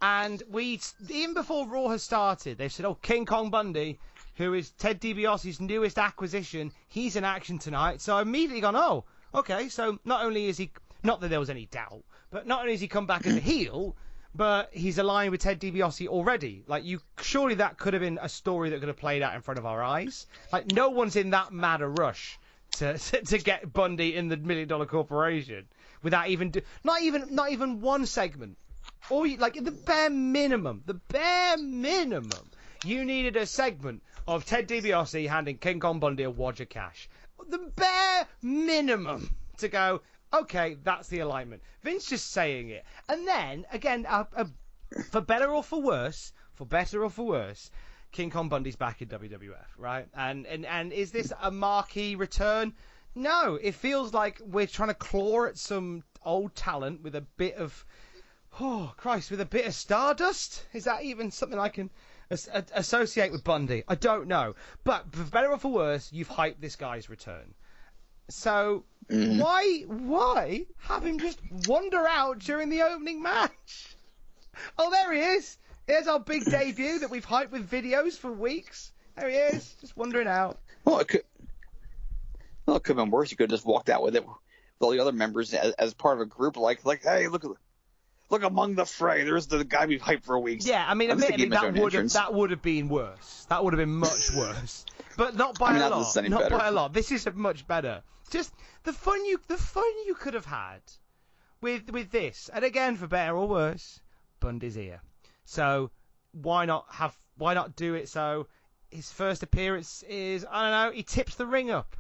And 0.03 0.43
we 0.51 0.81
even 1.09 1.35
before 1.35 1.67
Raw 1.67 1.89
has 1.89 2.03
started, 2.03 2.59
they 2.59 2.69
said, 2.69 2.87
"Oh, 2.87 2.95
King 2.95 3.27
Kong 3.27 3.51
Bundy, 3.51 3.99
who 4.37 4.55
is 4.55 4.71
Ted 4.71 5.01
DiBiase's 5.01 5.61
newest 5.61 5.99
acquisition, 5.99 6.73
he's 6.89 7.17
in 7.17 7.25
action 7.25 7.59
tonight." 7.59 8.01
So 8.01 8.17
I 8.17 8.23
immediately 8.23 8.63
gone, 8.63 8.77
"Oh, 8.77 9.05
okay." 9.35 9.69
So 9.69 9.99
not 10.05 10.25
only 10.25 10.47
is 10.47 10.59
he 10.59 10.71
not 11.03 11.21
that 11.21 11.29
there 11.29 11.41
was 11.41 11.51
any 11.51 11.67
doubt, 11.67 12.03
but 12.31 12.47
not 12.47 12.61
only 12.61 12.73
has 12.73 12.81
he 12.81 12.89
come 12.89 13.07
back 13.07 13.27
as 13.27 13.37
a 13.37 13.41
heel, 13.41 13.97
but 14.35 14.71
he's 14.73 14.99
aligned 14.99 15.31
with 15.31 15.41
Ted 15.41 15.61
DiBiase 15.61 16.07
already. 16.07 16.63
Like 16.67 16.85
you, 16.85 17.01
surely 17.21 17.57
that 17.57 17.79
could 17.79 17.95
have 17.95 18.03
been 18.03 18.19
a 18.21 18.29
story 18.29 18.71
that 18.71 18.81
could 18.81 18.89
have 18.89 18.97
played 18.97 19.23
out 19.23 19.35
in 19.35 19.43
front 19.43 19.59
of 19.59 19.67
our 19.67 19.83
eyes. 19.83 20.27
Like 20.53 20.73
no 20.73 20.91
one's 20.91 21.17
in 21.17 21.31
that 21.31 21.53
mad 21.53 21.81
a 21.81 21.89
rush 21.89 22.39
to 22.73 22.99
to 22.99 23.39
get 23.39 23.73
Bundy 23.73 24.15
in 24.15 24.29
the 24.29 24.37
Million 24.37 24.69
Dollar 24.69 24.87
Corporation 24.87 25.67
without 26.03 26.29
even 26.29 26.51
do, 26.51 26.61
not 26.85 27.03
even 27.03 27.35
not 27.35 27.51
even 27.51 27.81
one 27.81 28.07
segment. 28.07 28.57
Or 29.09 29.27
like 29.27 29.55
the 29.55 29.73
bare 29.73 30.11
minimum, 30.11 30.83
the 30.87 30.95
bare 30.95 31.57
minimum, 31.57 32.50
you 32.85 33.05
needed 33.05 33.37
a 33.37 33.45
segment 33.45 34.03
of 34.27 34.45
Ted 34.45 34.69
DiBiase 34.69 35.29
handing 35.29 35.59
King 35.59 35.81
Kong 35.81 36.01
Bundy 36.01 36.23
a 36.23 36.31
wad 36.31 36.61
of 36.61 36.69
cash. 36.69 37.09
The 37.49 37.59
bare 37.59 38.27
minimum 38.43 39.35
to 39.59 39.69
go. 39.69 40.01
Okay, 40.33 40.77
that's 40.83 41.09
the 41.09 41.19
alignment. 41.19 41.63
Vince 41.83 42.07
just 42.07 42.31
saying 42.31 42.71
it, 42.71 42.85
and 43.09 43.27
then 43.27 43.67
again, 43.73 44.07
uh, 44.09 44.25
uh, 44.37 44.45
for 45.11 45.21
better 45.21 45.51
or 45.51 45.63
for 45.63 45.83
worse, 45.83 46.33
for 46.55 46.65
better 46.65 47.03
or 47.03 47.11
for 47.11 47.27
worse, 47.27 47.71
King 48.13 48.31
Kong 48.31 48.49
Bundy's 48.49 48.77
back 48.77 49.03
in 49.03 49.09
WWF, 49.09 49.67
right? 49.77 50.07
And 50.15 50.47
and 50.47 50.65
and 50.65 50.93
is 50.93 51.11
this 51.11 51.33
a 51.41 51.51
marquee 51.51 52.15
return? 52.15 52.73
No, 53.15 53.59
it 53.61 53.75
feels 53.75 54.15
like 54.15 54.41
we're 54.45 54.67
trying 54.67 54.89
to 54.89 54.95
claw 54.95 55.47
at 55.47 55.59
some 55.59 56.05
old 56.25 56.55
talent 56.55 57.03
with 57.03 57.15
a 57.17 57.23
bit 57.23 57.57
of, 57.57 57.85
oh 58.61 58.95
Christ, 58.97 59.31
with 59.31 59.41
a 59.41 59.47
bit 59.47 59.67
of 59.67 59.75
stardust. 59.75 60.65
Is 60.73 60.85
that 60.85 61.03
even 61.03 61.31
something 61.31 61.59
I 61.59 61.69
can 61.69 61.91
associate 62.31 63.33
with 63.33 63.45
Bundy? 63.45 63.83
I 63.89 63.95
don't 63.95 64.29
know. 64.29 64.55
But 64.85 65.13
for 65.13 65.25
better 65.25 65.51
or 65.51 65.59
for 65.59 65.73
worse, 65.73 66.13
you've 66.13 66.29
hyped 66.29 66.61
this 66.61 66.77
guy's 66.77 67.11
return. 67.11 67.55
So 68.29 68.85
mm-hmm. 69.11 69.39
why 69.39 69.83
why 69.87 70.67
have 70.79 71.05
him 71.05 71.19
just 71.19 71.41
wander 71.67 72.07
out 72.07 72.39
during 72.39 72.69
the 72.69 72.83
opening 72.83 73.23
match? 73.23 73.97
Oh, 74.79 74.91
there 74.91 75.13
he 75.13 75.21
is. 75.21 75.59
Here's 75.87 76.07
our 76.07 76.21
big 76.21 76.45
debut 76.51 77.01
that 77.01 77.11
we've 77.11 77.27
hyped 77.27 77.51
with 77.51 77.69
videos 77.69 78.17
for 78.17 78.33
weeks. 78.33 78.93
There 79.17 79.29
he 79.29 79.37
is, 79.37 79.75
just 79.81 79.97
wandering 79.97 80.29
out. 80.29 80.59
Well, 80.85 81.01
it 81.01 81.09
could. 81.09 81.25
Well, 82.67 82.77
it 82.77 82.85
could 82.85 82.97
have 82.97 83.05
been 83.05 83.11
worse. 83.11 83.31
You 83.31 83.37
could 83.37 83.51
have 83.51 83.59
just 83.59 83.67
walked 83.67 83.91
out 83.91 84.03
with 84.03 84.15
it 84.15 84.25
with 84.25 84.37
all 84.81 84.91
the 84.91 85.01
other 85.01 85.13
members 85.13 85.53
as, 85.53 85.73
as 85.75 85.95
part 85.95 86.19
of 86.19 86.21
a 86.23 86.27
group, 86.27 86.57
like 86.57 86.85
like, 86.85 87.03
hey, 87.03 87.27
look, 87.27 87.59
look 88.31 88.43
among 88.43 88.75
the 88.77 88.87
fray. 88.87 89.25
There's 89.25 89.47
the 89.47 89.65
guy 89.65 89.87
we've 89.87 90.01
hyped 90.01 90.25
for 90.25 90.39
weeks. 90.39 90.67
Yeah, 90.67 90.85
I 90.87 90.95
mean, 90.95 91.11
admittedly, 91.11 91.49
gave 91.49 91.63
him 91.63 91.75
his 91.75 91.75
that 91.75 91.83
would 91.83 91.93
have 91.93 92.13
that 92.13 92.35
would 92.35 92.51
have 92.51 92.63
been 92.63 92.89
worse. 92.89 93.47
That 93.49 93.65
would 93.65 93.73
have 93.75 93.79
been 93.79 93.97
much 93.97 94.31
worse, 94.37 94.85
but 95.17 95.37
not 95.37 95.59
by 95.59 95.69
I 95.69 95.73
mean, 95.75 95.83
a 95.83 95.91
lot. 95.91 96.17
Not 96.29 96.41
better. 96.41 96.59
by 96.59 96.69
a 96.69 96.73
lot. 96.73 96.93
This 96.93 97.13
is 97.13 97.29
much 97.35 97.67
better. 97.67 98.03
Just 98.31 98.55
the 98.85 98.93
fun 98.93 99.25
you 99.27 99.41
the 99.49 99.59
fun 99.59 99.93
you 100.07 100.15
could 100.15 100.35
have 100.35 100.47
had 100.47 100.81
with 101.61 101.91
with 101.91 102.11
this, 102.11 102.49
and 102.53 102.65
again, 102.65 102.97
for 102.97 103.07
better 103.07 103.37
or 103.37 103.49
worse, 103.49 104.01
Bundy's 104.39 104.75
here. 104.75 105.03
So 105.45 105.91
why 106.33 106.65
not 106.65 106.87
have 106.91 107.19
why 107.37 107.55
not 107.55 107.75
do 107.75 107.95
it 107.95 108.09
so 108.09 108.47
his 108.91 109.11
first 109.11 109.43
appearance 109.43 110.05
is 110.05 110.47
I 110.49 110.63
don't 110.63 110.71
know 110.71 110.97
he 110.97 111.03
tips 111.03 111.35
the 111.35 111.47
ring 111.47 111.71
up, 111.71 111.97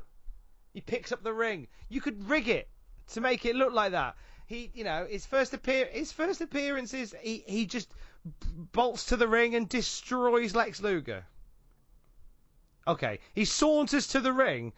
he 0.72 0.80
picks 0.80 1.12
up 1.12 1.22
the 1.22 1.32
ring. 1.32 1.68
You 1.88 2.00
could 2.00 2.28
rig 2.28 2.48
it 2.48 2.68
to 3.08 3.20
make 3.20 3.44
it 3.44 3.56
look 3.56 3.72
like 3.72 3.92
that. 3.92 4.16
He, 4.50 4.72
you 4.74 4.82
know, 4.82 5.06
his 5.08 5.24
first 5.26 5.54
appear 5.54 5.86
his 5.86 6.10
first 6.10 6.40
appearance 6.40 6.92
is 6.92 7.14
he 7.22 7.44
he 7.46 7.66
just 7.66 7.88
bolts 8.72 9.04
to 9.06 9.16
the 9.16 9.28
ring 9.28 9.54
and 9.54 9.68
destroys 9.68 10.56
Lex 10.56 10.80
Luger. 10.80 11.24
Okay, 12.84 13.20
he 13.32 13.44
saunters 13.44 14.08
to 14.08 14.18
the 14.18 14.32
ring. 14.32 14.72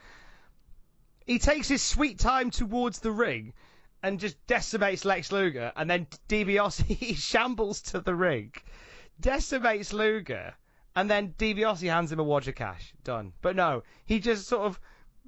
He 1.25 1.39
takes 1.39 1.69
his 1.69 1.81
sweet 1.81 2.19
time 2.19 2.51
towards 2.51 2.99
the 2.99 3.13
ring 3.13 3.55
and 4.03 4.21
just 4.21 4.47
decimates 4.47 5.07
Lex 5.07 5.33
Luger, 5.33 5.73
and 5.75 5.89
then 5.89 6.07
DiBiase 6.29 6.85
he 6.99 7.15
shambles 7.15 7.81
to 7.93 8.01
the 8.01 8.15
ring, 8.15 8.53
decimates 9.21 9.95
Luger, 9.95 10.53
and 10.95 11.11
then 11.11 11.33
DiBiase 11.39 11.89
hands 11.89 12.13
him 12.13 12.21
a 12.21 12.25
wad 12.25 12.47
of 12.47 12.55
cash. 12.55 12.93
Done. 13.05 13.33
But 13.41 13.57
no, 13.57 13.85
he 14.05 14.21
just 14.21 14.49
sort 14.49 14.67
of, 14.67 14.79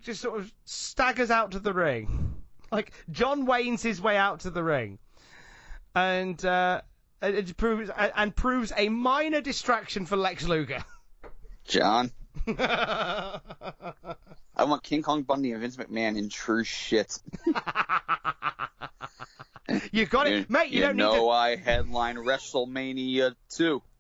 just 0.01 0.21
sort 0.21 0.39
of 0.39 0.53
staggers 0.67 1.31
out 1.31 1.53
to 1.53 1.59
the 1.61 1.73
ring, 1.73 2.44
like 2.75 2.93
John 3.11 3.47
Wayne's 3.47 3.83
his 3.83 4.01
way 4.01 4.17
out 4.17 4.41
to 4.41 4.51
the 4.51 4.63
ring, 4.63 4.99
and 5.95 6.45
uh, 6.45 6.83
it 7.23 7.57
proves 7.57 7.91
and 7.97 8.35
proves 8.35 8.73
a 8.77 8.89
minor 8.89 9.41
distraction 9.41 10.07
for 10.07 10.17
Lex 10.17 10.47
Luger. 10.47 10.85
John, 11.65 12.11
I 12.47 13.41
want 14.59 14.83
King 14.83 15.03
Kong 15.03 15.23
Bundy 15.23 15.53
and 15.53 15.61
Vince 15.61 15.77
McMahon 15.77 16.19
in 16.19 16.29
true 16.29 16.65
shit. 16.65 17.19
you 19.93 20.05
got 20.07 20.29
You, 20.29 20.37
it, 20.39 20.51
mate. 20.51 20.71
You, 20.71 20.81
you 20.81 20.87
don't 20.87 20.97
know 20.97 21.27
need 21.27 21.31
I 21.31 21.57
headline 21.57 22.17
WrestleMania 22.17 23.35
2. 23.51 23.83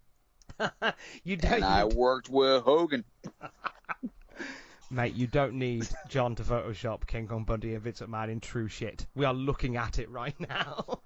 You 1.24 1.36
don't. 1.36 1.52
and 1.52 1.64
I 1.64 1.84
worked 1.84 2.28
with 2.28 2.62
Hogan. 2.62 3.04
Mate, 4.90 5.14
you 5.14 5.26
don't 5.26 5.54
need 5.54 5.88
John 6.08 6.34
to 6.36 6.42
Photoshop 6.42 7.06
King 7.06 7.26
Kong 7.26 7.44
Bundy 7.44 7.74
and 7.74 7.82
Vincent 7.82 8.10
McMahon 8.10 8.30
in 8.30 8.40
true 8.40 8.68
shit. 8.68 9.06
We 9.14 9.24
are 9.24 9.34
looking 9.34 9.76
at 9.76 9.98
it 9.98 10.10
right 10.10 10.36
now. 10.38 11.00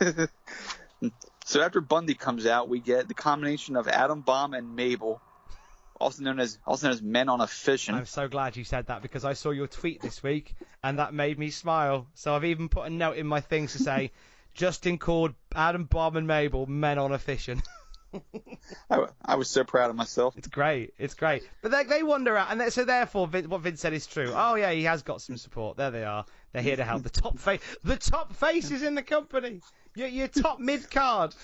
So 1.44 1.60
after 1.60 1.80
Bundy 1.80 2.14
comes 2.14 2.46
out, 2.46 2.68
we 2.68 2.80
get 2.80 3.08
the 3.08 3.14
combination 3.14 3.76
of 3.76 3.88
Adam 3.88 4.20
Bomb 4.20 4.54
and 4.54 4.76
Mabel, 4.76 5.20
also 6.00 6.22
known 6.22 6.38
as 6.38 6.58
also 6.66 6.86
known 6.86 6.94
as 6.94 7.02
Men 7.02 7.28
on 7.28 7.40
a 7.40 7.46
Fishing. 7.46 7.94
I'm 7.94 8.06
so 8.06 8.28
glad 8.28 8.56
you 8.56 8.64
said 8.64 8.86
that 8.86 9.02
because 9.02 9.24
I 9.24 9.32
saw 9.32 9.50
your 9.50 9.66
tweet 9.66 10.00
this 10.00 10.22
week 10.22 10.54
and 10.82 10.98
that 10.98 11.12
made 11.12 11.38
me 11.38 11.50
smile. 11.50 12.06
So 12.14 12.34
I've 12.34 12.44
even 12.44 12.68
put 12.68 12.86
a 12.86 12.90
note 12.90 13.16
in 13.16 13.26
my 13.26 13.40
things 13.40 13.72
to 13.72 13.80
say, 13.80 14.12
Justin 14.54 14.98
called 14.98 15.34
Adam 15.54 15.84
Bomb, 15.84 16.16
and 16.16 16.26
Mabel 16.26 16.66
men 16.66 16.98
on 16.98 17.12
a 17.12 17.18
fishing. 17.18 17.62
I, 18.90 19.06
I 19.24 19.34
was 19.36 19.48
so 19.48 19.64
proud 19.64 19.90
of 19.90 19.96
myself. 19.96 20.36
It's 20.36 20.48
great. 20.48 20.94
It's 20.98 21.14
great. 21.14 21.42
But 21.62 21.70
they, 21.70 21.84
they 21.84 22.02
wander 22.02 22.36
out, 22.36 22.48
and 22.50 22.60
they, 22.60 22.70
so 22.70 22.84
therefore, 22.84 23.26
Vin, 23.26 23.48
what 23.48 23.62
Vince 23.62 23.80
said 23.80 23.92
is 23.92 24.06
true. 24.06 24.32
Oh 24.34 24.54
yeah, 24.54 24.70
he 24.72 24.84
has 24.84 25.02
got 25.02 25.22
some 25.22 25.36
support. 25.36 25.76
There 25.76 25.90
they 25.90 26.04
are. 26.04 26.24
They're 26.52 26.62
here 26.62 26.76
to 26.76 26.84
help. 26.84 27.02
The 27.02 27.10
top 27.10 27.38
face, 27.38 27.60
the 27.82 27.96
top 27.96 28.34
faces 28.34 28.82
in 28.82 28.94
the 28.94 29.02
company. 29.02 29.60
Your, 29.94 30.08
your 30.08 30.28
top 30.28 30.58
mid 30.58 30.90
card. 30.90 31.34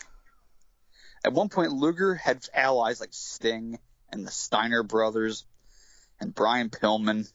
At 1.24 1.32
one 1.32 1.48
point, 1.48 1.72
Luger 1.72 2.14
had 2.14 2.46
allies 2.54 3.00
like 3.00 3.10
Sting 3.12 3.78
and 4.10 4.26
the 4.26 4.30
Steiner 4.30 4.82
brothers 4.82 5.44
and 6.20 6.34
Brian 6.34 6.70
Pillman, 6.70 7.30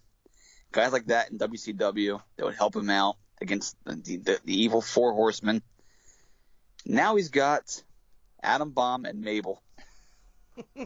guys 0.72 0.92
like 0.92 1.08
that 1.08 1.32
in 1.32 1.38
WCW 1.38 2.22
that 2.38 2.46
would 2.46 2.56
help 2.56 2.76
him 2.76 2.90
out 2.90 3.16
against 3.42 3.76
the, 3.86 3.96
the, 3.96 4.40
the 4.44 4.62
evil 4.64 4.82
Four 4.82 5.14
Horsemen. 5.14 5.62
Now 6.86 7.16
he's 7.16 7.30
got 7.30 7.84
Adam 8.44 8.72
Bomb 8.72 9.06
and 9.06 9.22
Mabel. 9.22 9.62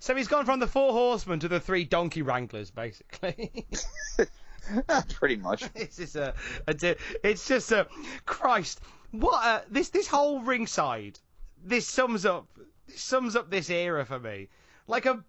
So 0.00 0.14
he's 0.14 0.28
gone 0.28 0.44
from 0.44 0.60
the 0.60 0.66
four 0.66 0.92
horsemen 0.92 1.40
to 1.40 1.48
the 1.48 1.60
three 1.60 1.84
donkey 1.84 2.22
wranglers, 2.22 2.70
basically. 2.70 3.66
Pretty 5.14 5.36
much. 5.36 5.64
it's 5.74 5.96
just 5.96 6.16
a, 6.16 6.34
a 6.66 6.96
it's 7.22 7.48
just 7.48 7.72
a 7.72 7.86
Christ. 8.26 8.80
What 9.12 9.44
a, 9.44 9.64
this 9.70 9.90
this 9.90 10.06
whole 10.06 10.40
ringside. 10.40 11.18
This 11.62 11.86
sums 11.86 12.26
up 12.26 12.46
this 12.86 13.00
sums 13.00 13.36
up 13.36 13.50
this 13.50 13.70
era 13.70 14.04
for 14.04 14.18
me. 14.18 14.48
Like 14.86 15.06
a 15.06 15.24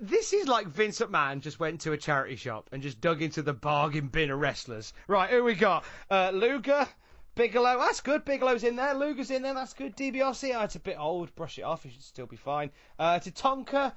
this 0.00 0.32
is 0.32 0.48
like 0.48 0.66
Vince 0.66 1.00
McMahon 1.00 1.40
just 1.40 1.60
went 1.60 1.80
to 1.82 1.92
a 1.92 1.96
charity 1.96 2.36
shop 2.36 2.68
and 2.72 2.82
just 2.82 3.00
dug 3.00 3.22
into 3.22 3.42
the 3.42 3.52
bargain 3.52 4.08
bin 4.08 4.30
of 4.30 4.40
wrestlers. 4.40 4.92
Right, 5.06 5.30
who 5.30 5.44
we 5.44 5.54
got? 5.54 5.84
Uh, 6.10 6.30
Luger, 6.32 6.88
Bigelow. 7.34 7.78
That's 7.78 8.00
good. 8.00 8.24
Bigelow's 8.24 8.64
in 8.64 8.76
there. 8.76 8.94
Luger's 8.94 9.30
in 9.30 9.42
there. 9.42 9.54
That's 9.54 9.72
good. 9.72 9.96
DiBiase. 9.96 10.54
Oh, 10.54 10.62
it's 10.62 10.76
a 10.76 10.80
bit 10.80 10.98
old. 10.98 11.34
Brush 11.34 11.58
it 11.58 11.62
off. 11.62 11.86
It 11.86 11.92
should 11.92 12.02
still 12.02 12.26
be 12.26 12.36
fine. 12.36 12.70
Uh, 12.98 13.18
Tatanka. 13.18 13.92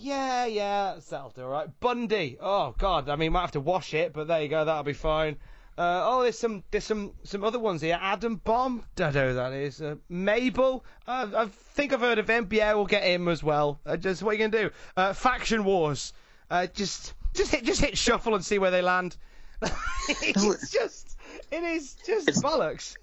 Yeah, 0.00 0.46
yeah, 0.46 0.96
that'll 1.10 1.30
do 1.30 1.42
all 1.42 1.48
right. 1.48 1.80
Bundy. 1.80 2.38
Oh 2.40 2.72
God, 2.78 3.08
I 3.08 3.16
mean, 3.16 3.32
might 3.32 3.40
have 3.40 3.52
to 3.52 3.60
wash 3.60 3.94
it, 3.94 4.12
but 4.12 4.28
there 4.28 4.40
you 4.40 4.48
go. 4.48 4.64
That'll 4.64 4.84
be 4.84 4.92
fine. 4.92 5.36
Uh, 5.76 6.02
oh, 6.04 6.22
there's 6.22 6.38
some 6.38 6.62
there's 6.70 6.84
some 6.84 7.12
some 7.24 7.42
other 7.42 7.58
ones 7.58 7.82
here. 7.82 7.98
Adam 8.00 8.36
Bomb. 8.36 8.84
Don't 8.94 9.14
know 9.14 9.28
who 9.28 9.34
that 9.34 9.52
is. 9.52 9.82
Uh, 9.82 9.96
Mabel. 10.08 10.84
Uh, 11.06 11.28
I 11.36 11.46
think 11.46 11.92
I've 11.92 12.00
heard 12.00 12.18
of 12.18 12.30
him. 12.30 12.48
Yeah, 12.50 12.74
we'll 12.74 12.86
get 12.86 13.02
him 13.02 13.26
as 13.26 13.42
well. 13.42 13.80
Uh, 13.84 13.96
just 13.96 14.22
what 14.22 14.30
are 14.30 14.32
you 14.34 14.48
gonna 14.48 14.68
do? 14.68 14.74
Uh, 14.96 15.12
Faction 15.12 15.64
Wars. 15.64 16.12
Uh, 16.48 16.68
just 16.68 17.14
just 17.34 17.50
hit 17.50 17.64
just 17.64 17.80
hit 17.80 17.98
shuffle 17.98 18.36
and 18.36 18.44
see 18.44 18.60
where 18.60 18.70
they 18.70 18.82
land. 18.82 19.16
it's 20.08 20.70
just 20.70 21.17
it 21.50 21.62
is 21.62 21.94
just 22.06 22.28
It's- 22.28 22.42
bollocks. 22.42 22.94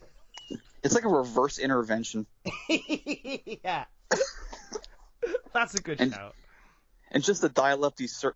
It's 0.83 0.93
like 0.93 1.05
a 1.05 1.09
reverse 1.09 1.57
intervention. 1.57 2.27
yeah. 2.69 3.85
That's 5.53 5.73
a 5.73 5.81
good 5.81 5.99
And- 6.01 6.13
shout. 6.13 6.35
And 7.11 7.23
just 7.23 7.41
to 7.41 7.49
dial 7.49 7.85
up 7.85 7.95
the, 7.95 8.07
cer- 8.07 8.35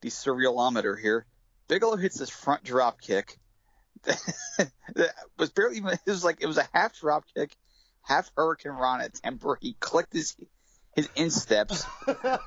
the 0.00 0.08
serialometer 0.08 0.98
here, 0.98 1.26
Bigelow 1.68 1.96
hits 1.96 2.18
this 2.18 2.30
front 2.30 2.64
drop 2.64 3.00
kick. 3.00 3.38
that 4.04 5.14
was 5.38 5.50
barely 5.50 5.76
even, 5.76 5.90
it 5.92 6.00
was 6.06 6.24
like, 6.24 6.38
it 6.40 6.46
was 6.46 6.56
a 6.58 6.66
half 6.72 6.98
drop 6.98 7.24
kick, 7.34 7.54
half 8.02 8.30
Hurricane 8.36 8.72
Ron 8.72 9.00
at 9.02 9.14
temper. 9.14 9.58
he 9.60 9.74
clicked 9.78 10.12
his, 10.12 10.36
his 10.94 11.08
insteps 11.16 11.84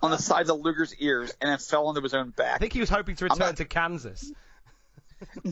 on 0.01 0.11
the 0.11 0.17
sides 0.17 0.49
of 0.49 0.59
Luger's 0.59 0.95
ears 0.95 1.33
and 1.41 1.49
then 1.51 1.57
fell 1.59 1.87
onto 1.87 2.01
his 2.01 2.13
own 2.13 2.31
back. 2.31 2.55
I 2.55 2.57
think 2.57 2.73
he 2.73 2.79
was 2.79 2.89
hoping 2.89 3.15
to 3.17 3.25
return 3.25 3.39
not- 3.39 3.57
to 3.57 3.65
Kansas. 3.65 4.31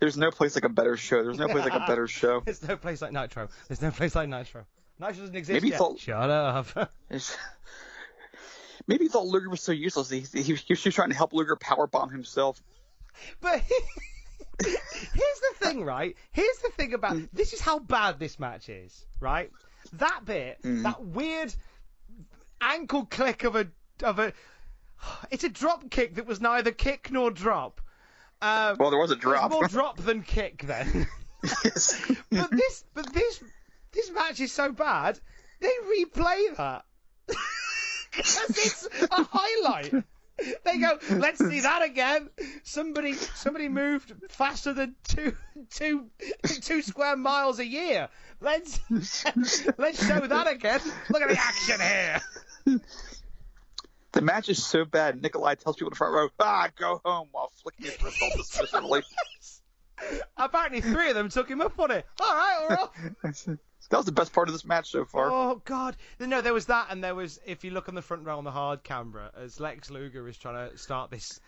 There's 0.00 0.16
no 0.16 0.30
place 0.30 0.54
like 0.54 0.64
a 0.64 0.68
better 0.68 0.96
show. 0.96 1.24
There's 1.24 1.38
no 1.38 1.48
place 1.48 1.64
like 1.64 1.74
a 1.74 1.84
better 1.86 2.06
show. 2.08 2.40
There's 2.44 2.66
no 2.66 2.76
place 2.76 3.02
like 3.02 3.12
Nitro. 3.12 3.48
There's 3.66 3.82
no 3.82 3.90
place 3.90 4.14
like 4.14 4.28
Nitro. 4.28 4.64
Nitro 5.00 5.22
doesn't 5.22 5.36
exist 5.36 5.54
Maybe 5.54 5.68
he 5.68 5.70
yet. 5.72 5.78
thought- 5.78 5.98
Shut 5.98 6.30
up. 6.30 6.92
Maybe 8.86 9.04
he 9.04 9.08
thought 9.08 9.26
Luger 9.26 9.50
was 9.50 9.60
so 9.60 9.72
useless. 9.72 10.08
He, 10.08 10.20
he, 10.20 10.42
he 10.42 10.52
was 10.52 10.62
just 10.62 10.94
trying 10.94 11.10
to 11.10 11.16
help 11.16 11.32
Luger 11.32 11.56
powerbomb 11.56 12.12
himself. 12.12 12.62
but 13.40 13.60
here's 14.62 14.74
the 15.14 15.54
thing, 15.58 15.84
right? 15.84 16.16
Here's 16.32 16.58
the 16.58 16.70
thing 16.70 16.94
about 16.94 17.16
mm. 17.16 17.28
this 17.32 17.52
is 17.52 17.60
how 17.60 17.80
bad 17.80 18.18
this 18.18 18.38
match 18.38 18.68
is, 18.68 19.04
right? 19.20 19.50
That 19.94 20.22
bit, 20.24 20.62
mm. 20.62 20.84
that 20.84 21.04
weird 21.04 21.54
ankle 22.60 23.06
click 23.06 23.44
of 23.44 23.56
a 23.56 23.68
of 24.02 24.18
a 24.18 24.32
it's 25.30 25.44
a 25.44 25.48
drop 25.48 25.90
kick 25.90 26.16
that 26.16 26.26
was 26.26 26.40
neither 26.40 26.70
kick 26.72 27.10
nor 27.10 27.30
drop. 27.30 27.80
Um, 28.40 28.76
Well, 28.78 28.90
there 28.90 29.00
was 29.00 29.10
a 29.10 29.14
it 29.14 29.24
was 29.24 29.34
drop. 29.34 29.50
more 29.50 29.66
drop 29.68 29.98
than 29.98 30.22
kick 30.22 30.62
then. 30.62 31.06
Yes. 31.42 32.00
but 32.30 32.50
this, 32.50 32.84
but 32.94 33.12
this, 33.12 33.42
this 33.92 34.10
match 34.12 34.40
is 34.40 34.52
so 34.52 34.72
bad, 34.72 35.18
they 35.60 35.70
replay 36.02 36.56
that. 36.56 36.84
Because 38.10 38.50
it's 38.50 38.88
a 39.12 39.22
highlight. 39.30 39.92
They 40.64 40.78
go, 40.78 40.98
let's 41.10 41.38
see 41.38 41.60
that 41.60 41.82
again. 41.82 42.30
Somebody, 42.64 43.12
somebody 43.12 43.68
moved 43.68 44.12
faster 44.30 44.72
than 44.72 44.96
two, 45.06 45.36
two, 45.70 46.06
two 46.62 46.82
square 46.82 47.16
miles 47.16 47.58
a 47.58 47.66
year. 47.66 48.08
Let's, 48.40 48.80
let's 48.90 50.06
show 50.06 50.26
that 50.26 50.50
again. 50.50 50.80
Look 51.10 51.22
at 51.22 51.28
the 51.28 51.38
action 51.38 51.80
here. 51.80 52.80
The 54.18 54.24
match 54.24 54.48
is 54.48 54.66
so 54.66 54.84
bad. 54.84 55.22
Nikolai 55.22 55.54
tells 55.54 55.76
people 55.76 55.90
in 55.90 55.90
the 55.90 55.96
front 55.96 56.12
row, 56.12 56.28
"Ah, 56.40 56.70
go 56.76 57.00
home," 57.04 57.28
while 57.30 57.52
flicking 57.62 57.86
his 57.86 58.02
wrist 58.02 58.20
all 58.20 58.30
dismissively. 58.36 59.04
Apparently, 60.36 60.80
three 60.80 61.10
of 61.10 61.14
them 61.14 61.28
took 61.28 61.48
him 61.48 61.60
up 61.60 61.78
on 61.78 61.92
it. 61.92 62.04
All 62.20 62.34
right, 62.34 62.66
we're 62.68 62.76
off. 62.78 63.48
That 63.90 63.96
was 63.96 64.06
the 64.06 64.12
best 64.12 64.32
part 64.32 64.48
of 64.48 64.54
this 64.54 64.64
match 64.64 64.90
so 64.90 65.04
far. 65.04 65.30
Oh 65.30 65.62
God! 65.64 65.96
No, 66.18 66.40
there 66.40 66.52
was 66.52 66.66
that, 66.66 66.88
and 66.90 67.02
there 67.02 67.14
was. 67.14 67.38
If 67.46 67.62
you 67.62 67.70
look 67.70 67.88
on 67.88 67.94
the 67.94 68.02
front 68.02 68.26
row 68.26 68.38
on 68.38 68.42
the 68.42 68.50
hard 68.50 68.82
camera, 68.82 69.30
as 69.36 69.60
Lex 69.60 69.88
Luger 69.88 70.26
is 70.26 70.36
trying 70.36 70.68
to 70.68 70.76
start 70.76 71.12
this 71.12 71.38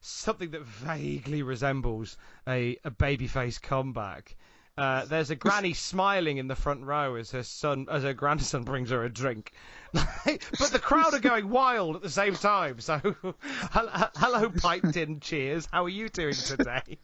something 0.00 0.52
that 0.52 0.62
vaguely 0.62 1.42
resembles 1.42 2.16
a, 2.46 2.78
a 2.84 2.92
babyface 2.92 3.60
comeback. 3.60 4.36
Uh, 4.76 5.04
there's 5.04 5.30
a 5.30 5.36
granny 5.36 5.74
smiling 5.74 6.38
in 6.38 6.48
the 6.48 6.56
front 6.56 6.84
row 6.84 7.16
as 7.16 7.30
her 7.32 7.42
son, 7.42 7.86
as 7.90 8.02
her 8.02 8.14
grandson 8.14 8.62
brings 8.64 8.90
her 8.90 9.04
a 9.04 9.10
drink. 9.10 9.52
but 9.92 10.70
the 10.72 10.78
crowd 10.78 11.12
are 11.12 11.20
going 11.20 11.48
wild 11.48 11.96
at 11.96 12.02
the 12.02 12.10
same 12.10 12.34
time. 12.34 12.80
So, 12.80 13.00
hello, 13.72 14.50
piped 14.50 14.96
in 14.96 15.20
cheers. 15.20 15.68
How 15.70 15.84
are 15.84 15.90
you 15.90 16.08
doing 16.08 16.34
today? 16.34 16.98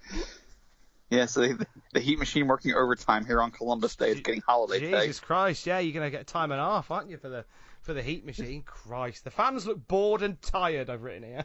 Yeah, 1.11 1.27
so 1.27 1.41
the, 1.41 1.67
the 1.93 2.01
heat 2.01 2.19
machine 2.19 2.49
working 2.49 2.75
overtime 2.75 3.27
here 3.27 3.41
on 3.41 3.51
Columbus 3.51 3.95
Day 3.97 4.11
is 4.11 4.21
getting 4.21 4.43
holiday 4.47 4.81
pay. 4.81 5.01
Jesus 5.03 5.21
Christ! 5.21 5.67
Yeah, 5.67 5.79
you're 5.79 5.95
gonna 5.95 6.11
get 6.11 6.27
time 6.27 6.51
and 6.51 6.61
a 6.61 6.65
half, 6.65 6.91
aren't 6.91 7.11
you, 7.11 7.17
for 7.17 7.29
the 7.29 7.45
for 7.83 7.95
the 7.95 8.03
heat 8.03 8.25
machine? 8.25 8.63
Christ, 8.63 9.23
the 9.23 9.31
fans 9.31 9.67
look 9.67 9.87
bored 9.87 10.23
and 10.23 10.41
tired. 10.43 10.91
I've 10.91 11.03
written 11.03 11.23
here. 11.23 11.45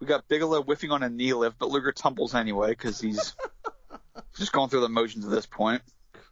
We 0.00 0.06
got 0.06 0.28
Bigelow 0.28 0.62
whiffing 0.62 0.90
on 0.90 1.02
a 1.02 1.10
knee 1.10 1.32
lift, 1.34 1.58
but 1.58 1.68
Luger 1.70 1.92
tumbles 1.92 2.34
anyway 2.34 2.70
because 2.70 3.00
he's 3.00 3.34
just 4.36 4.52
going 4.52 4.68
through 4.68 4.80
the 4.80 4.88
motions 4.88 5.24
at 5.24 5.30
this 5.30 5.46
point. 5.46 5.82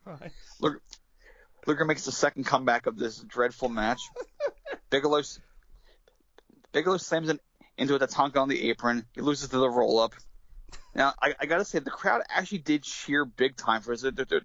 Christ. 0.04 0.34
Luger, 0.60 0.80
Luger 1.66 1.84
makes 1.84 2.04
the 2.04 2.12
second 2.12 2.44
comeback 2.44 2.86
of 2.86 2.98
this 2.98 3.18
dreadful 3.18 3.68
match. 3.68 4.00
Bigelow 4.90 5.22
Bigelow 6.72 6.96
slams 6.96 7.28
it 7.28 7.40
into 7.76 7.94
a 7.94 7.98
Tatanka 7.98 8.36
on 8.36 8.48
the 8.48 8.70
apron. 8.70 9.04
He 9.14 9.20
loses 9.20 9.50
to 9.50 9.58
the 9.58 9.68
roll 9.68 9.98
up. 10.00 10.14
Now, 10.94 11.14
I, 11.20 11.34
I 11.38 11.46
gotta 11.46 11.64
say, 11.64 11.78
the 11.78 11.90
crowd 11.90 12.22
actually 12.28 12.58
did 12.58 12.82
cheer 12.82 13.24
big 13.24 13.56
time 13.56 13.82
for 13.82 13.92
us. 13.92 14.02
There, 14.02 14.10
there, 14.10 14.40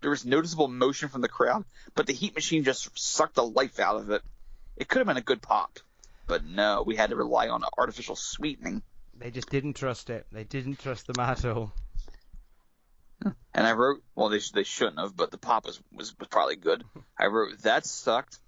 there 0.00 0.10
was 0.10 0.24
noticeable 0.24 0.68
motion 0.68 1.08
from 1.08 1.20
the 1.20 1.28
crowd, 1.28 1.64
but 1.94 2.06
the 2.06 2.12
heat 2.12 2.34
machine 2.34 2.64
just 2.64 2.98
sucked 2.98 3.34
the 3.34 3.44
life 3.44 3.78
out 3.78 3.96
of 3.96 4.10
it. 4.10 4.22
It 4.76 4.88
could 4.88 4.98
have 4.98 5.06
been 5.06 5.16
a 5.16 5.22
good 5.22 5.40
pop, 5.40 5.78
but 6.26 6.44
no, 6.44 6.82
we 6.86 6.96
had 6.96 7.10
to 7.10 7.16
rely 7.16 7.48
on 7.48 7.62
artificial 7.78 8.16
sweetening. 8.16 8.82
They 9.18 9.30
just 9.30 9.48
didn't 9.48 9.74
trust 9.74 10.10
it. 10.10 10.26
They 10.30 10.44
didn't 10.44 10.78
trust 10.78 11.06
them 11.06 11.20
at 11.20 11.44
all. 11.44 11.72
And 13.24 13.66
I 13.66 13.72
wrote, 13.72 14.02
well, 14.14 14.28
they, 14.28 14.40
they 14.52 14.64
shouldn't 14.64 14.98
have, 14.98 15.16
but 15.16 15.30
the 15.30 15.38
pop 15.38 15.64
was, 15.64 15.80
was, 15.92 16.14
was 16.18 16.28
probably 16.28 16.56
good. 16.56 16.84
I 17.18 17.26
wrote, 17.26 17.58
that 17.62 17.86
sucked. 17.86 18.38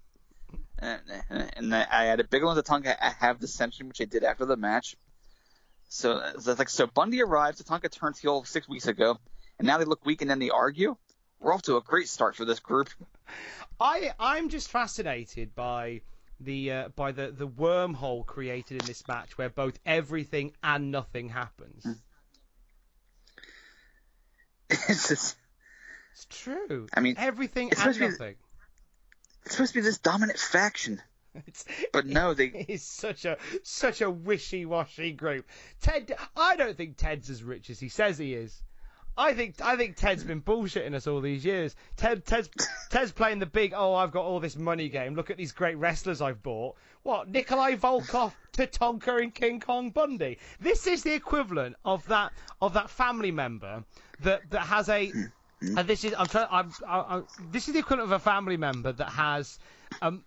And, 0.79 1.01
and 1.31 1.75
I 1.75 2.05
had 2.05 2.21
a 2.21 2.25
big 2.25 2.45
one 2.45 2.55
with 2.55 2.64
the 2.64 2.69
tongue. 2.69 2.87
I 2.87 3.12
have 3.19 3.41
dissension, 3.41 3.89
which 3.89 4.01
I 4.01 4.05
did 4.05 4.23
after 4.23 4.45
the 4.45 4.57
match. 4.57 4.97
So, 5.89 6.21
it's 6.35 6.47
like, 6.47 6.69
so 6.69 6.87
Bundy 6.87 7.23
arrives, 7.23 7.62
Tatanka 7.62 7.91
turns 7.91 8.19
heel 8.19 8.45
six 8.45 8.69
weeks 8.69 8.87
ago, 8.87 9.19
and 9.59 9.66
now 9.66 9.79
they 9.79 9.85
look 9.85 10.05
weak 10.05 10.21
and 10.21 10.31
then 10.31 10.39
they 10.39 10.51
argue. 10.51 10.97
We're 11.41 11.55
off 11.55 11.62
to 11.62 11.77
a 11.77 11.81
great 11.81 12.09
start 12.09 12.37
for 12.37 12.45
this 12.45 12.61
group. 12.61 12.91
I 13.81 14.12
I'm 14.19 14.49
just 14.49 14.71
fascinated 14.71 15.55
by 15.55 16.01
the 16.41 16.73
uh, 16.73 16.89
by 16.97 17.12
the 17.12 17.31
the 17.31 17.47
wormhole 17.47 18.27
created 18.27 18.81
in 18.83 18.87
this 18.87 19.07
match 19.07 19.39
where 19.39 19.49
both 19.49 19.79
everything 19.87 20.53
and 20.62 20.91
nothing 20.91 21.29
happens. 21.29 21.87
It's 24.89 25.09
just, 25.09 25.37
It's 26.12 26.27
true. 26.31 26.87
I 26.95 27.01
mean, 27.01 27.14
everything 27.19 27.69
it's 27.69 27.79
supposed 27.81 27.99
to 28.01 28.09
be- 28.19 28.35
it's 29.45 29.55
supposed 29.55 29.73
to 29.73 29.79
be 29.81 29.83
this 29.83 29.99
dominant 29.99 30.39
faction. 30.39 31.01
It's, 31.47 31.64
But 31.93 32.07
no, 32.07 32.35
they- 32.35 32.47
It's 32.69 32.85
such 32.85 33.25
a 33.25 33.37
such 33.62 34.01
a 34.01 34.11
wishy-washy 34.11 35.12
group. 35.12 35.47
Ted, 35.81 36.14
I 36.37 36.57
don't 36.57 36.77
think 36.77 36.97
Ted's 36.97 37.31
as 37.31 37.43
rich 37.45 37.71
as 37.71 37.79
he 37.79 37.89
says 37.89 38.19
he 38.19 38.35
is. 38.35 38.61
I 39.16 39.33
think 39.35 39.61
I 39.61 39.77
think 39.77 39.97
Ted's 39.97 40.23
been 40.25 40.41
bullshitting 40.43 40.95
us 40.95 41.07
all 41.09 41.21
these 41.21 41.45
years. 41.45 41.75
Ted 41.97 42.25
Ted's 42.25 42.49
Ted's 42.91 43.11
playing 43.12 43.41
the 43.41 43.47
big 43.47 43.73
oh 43.77 43.95
I've 43.95 44.12
got 44.12 44.25
all 44.25 44.39
this 44.41 44.57
money 44.57 44.89
game. 44.89 45.14
Look 45.14 45.31
at 45.31 45.37
these 45.37 45.51
great 45.53 45.77
wrestlers 45.77 46.21
I've 46.23 46.43
bought. 46.43 46.77
What 47.03 47.29
Nikolai 47.29 47.75
Volkov, 47.77 48.33
Tatanka, 48.53 49.21
and 49.23 49.35
King 49.35 49.59
Kong 49.61 49.91
Bundy. 49.91 50.39
This 50.61 50.87
is 50.87 51.03
the 51.03 51.14
equivalent 51.14 51.75
of 51.85 52.07
that 52.07 52.33
of 52.62 52.75
that 52.75 52.91
family 52.91 53.33
member 53.33 53.85
that 54.23 54.51
that 54.51 54.62
has 54.62 54.89
a. 54.89 55.12
And 55.61 55.89
this 55.89 56.05
is 56.05 56.14
I'm 56.16 56.27
trying. 56.27 56.47
I'm, 56.53 56.73
I, 56.87 56.99
I, 56.99 57.23
this 57.51 57.66
is 57.66 57.75
the 57.75 57.81
equivalent 57.81 58.12
of 58.12 58.12
a 58.12 58.21
family 58.21 58.57
member 58.57 58.93
that 58.93 59.09
has 59.09 59.59
um, 60.01 60.25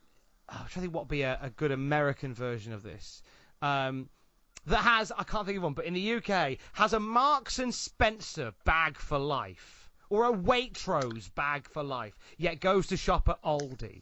I'm 0.51 0.57
trying 0.57 0.67
to 0.67 0.79
think 0.81 0.93
what 0.93 1.03
would 1.03 1.09
be 1.09 1.21
a, 1.21 1.39
a 1.41 1.49
good 1.49 1.71
American 1.71 2.33
version 2.33 2.73
of 2.73 2.83
this. 2.83 3.23
Um, 3.61 4.09
that 4.65 4.77
has, 4.77 5.11
I 5.17 5.23
can't 5.23 5.45
think 5.45 5.57
of 5.57 5.63
one, 5.63 5.73
but 5.73 5.85
in 5.85 5.93
the 5.93 6.13
UK, 6.15 6.57
has 6.73 6.93
a 6.93 6.99
Marks 6.99 7.59
and 7.59 7.73
Spencer 7.73 8.53
bag 8.65 8.97
for 8.97 9.17
life. 9.17 9.89
Or 10.09 10.25
a 10.25 10.33
Waitrose 10.33 11.33
bag 11.33 11.69
for 11.69 11.83
life, 11.83 12.13
yet 12.37 12.59
goes 12.59 12.87
to 12.87 12.97
shop 12.97 13.29
at 13.29 13.41
Aldi. 13.43 14.01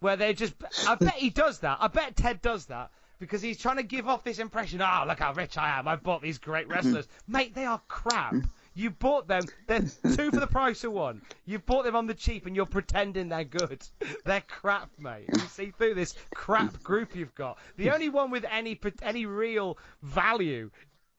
Where 0.00 0.16
they're 0.16 0.34
just, 0.34 0.54
I 0.86 0.94
bet 1.00 1.14
he 1.14 1.30
does 1.30 1.60
that. 1.60 1.78
I 1.80 1.88
bet 1.88 2.14
Ted 2.14 2.42
does 2.42 2.66
that. 2.66 2.90
Because 3.18 3.40
he's 3.40 3.58
trying 3.58 3.76
to 3.76 3.84
give 3.84 4.06
off 4.06 4.22
this 4.22 4.38
impression, 4.38 4.82
oh, 4.82 5.04
look 5.06 5.20
how 5.20 5.32
rich 5.32 5.56
I 5.56 5.78
am. 5.78 5.88
I've 5.88 6.02
bought 6.02 6.20
these 6.20 6.38
great 6.38 6.68
wrestlers. 6.68 7.08
Mate, 7.26 7.54
they 7.54 7.64
are 7.64 7.80
crap. 7.88 8.34
You 8.74 8.90
bought 8.90 9.28
them. 9.28 9.44
They're 9.68 9.80
two 9.80 10.30
for 10.30 10.40
the 10.40 10.48
price 10.48 10.82
of 10.82 10.92
one. 10.92 11.22
You 11.46 11.60
bought 11.60 11.84
them 11.84 11.94
on 11.94 12.06
the 12.06 12.14
cheap, 12.14 12.46
and 12.46 12.56
you're 12.56 12.66
pretending 12.66 13.28
they're 13.28 13.44
good. 13.44 13.82
They're 14.24 14.42
crap, 14.42 14.90
mate. 14.98 15.28
You 15.32 15.38
see 15.40 15.70
through 15.70 15.94
this 15.94 16.14
crap 16.34 16.82
group 16.82 17.14
you've 17.14 17.34
got. 17.34 17.58
The 17.76 17.90
only 17.90 18.08
one 18.08 18.30
with 18.30 18.44
any 18.50 18.78
any 19.02 19.26
real 19.26 19.78
value, 20.02 20.70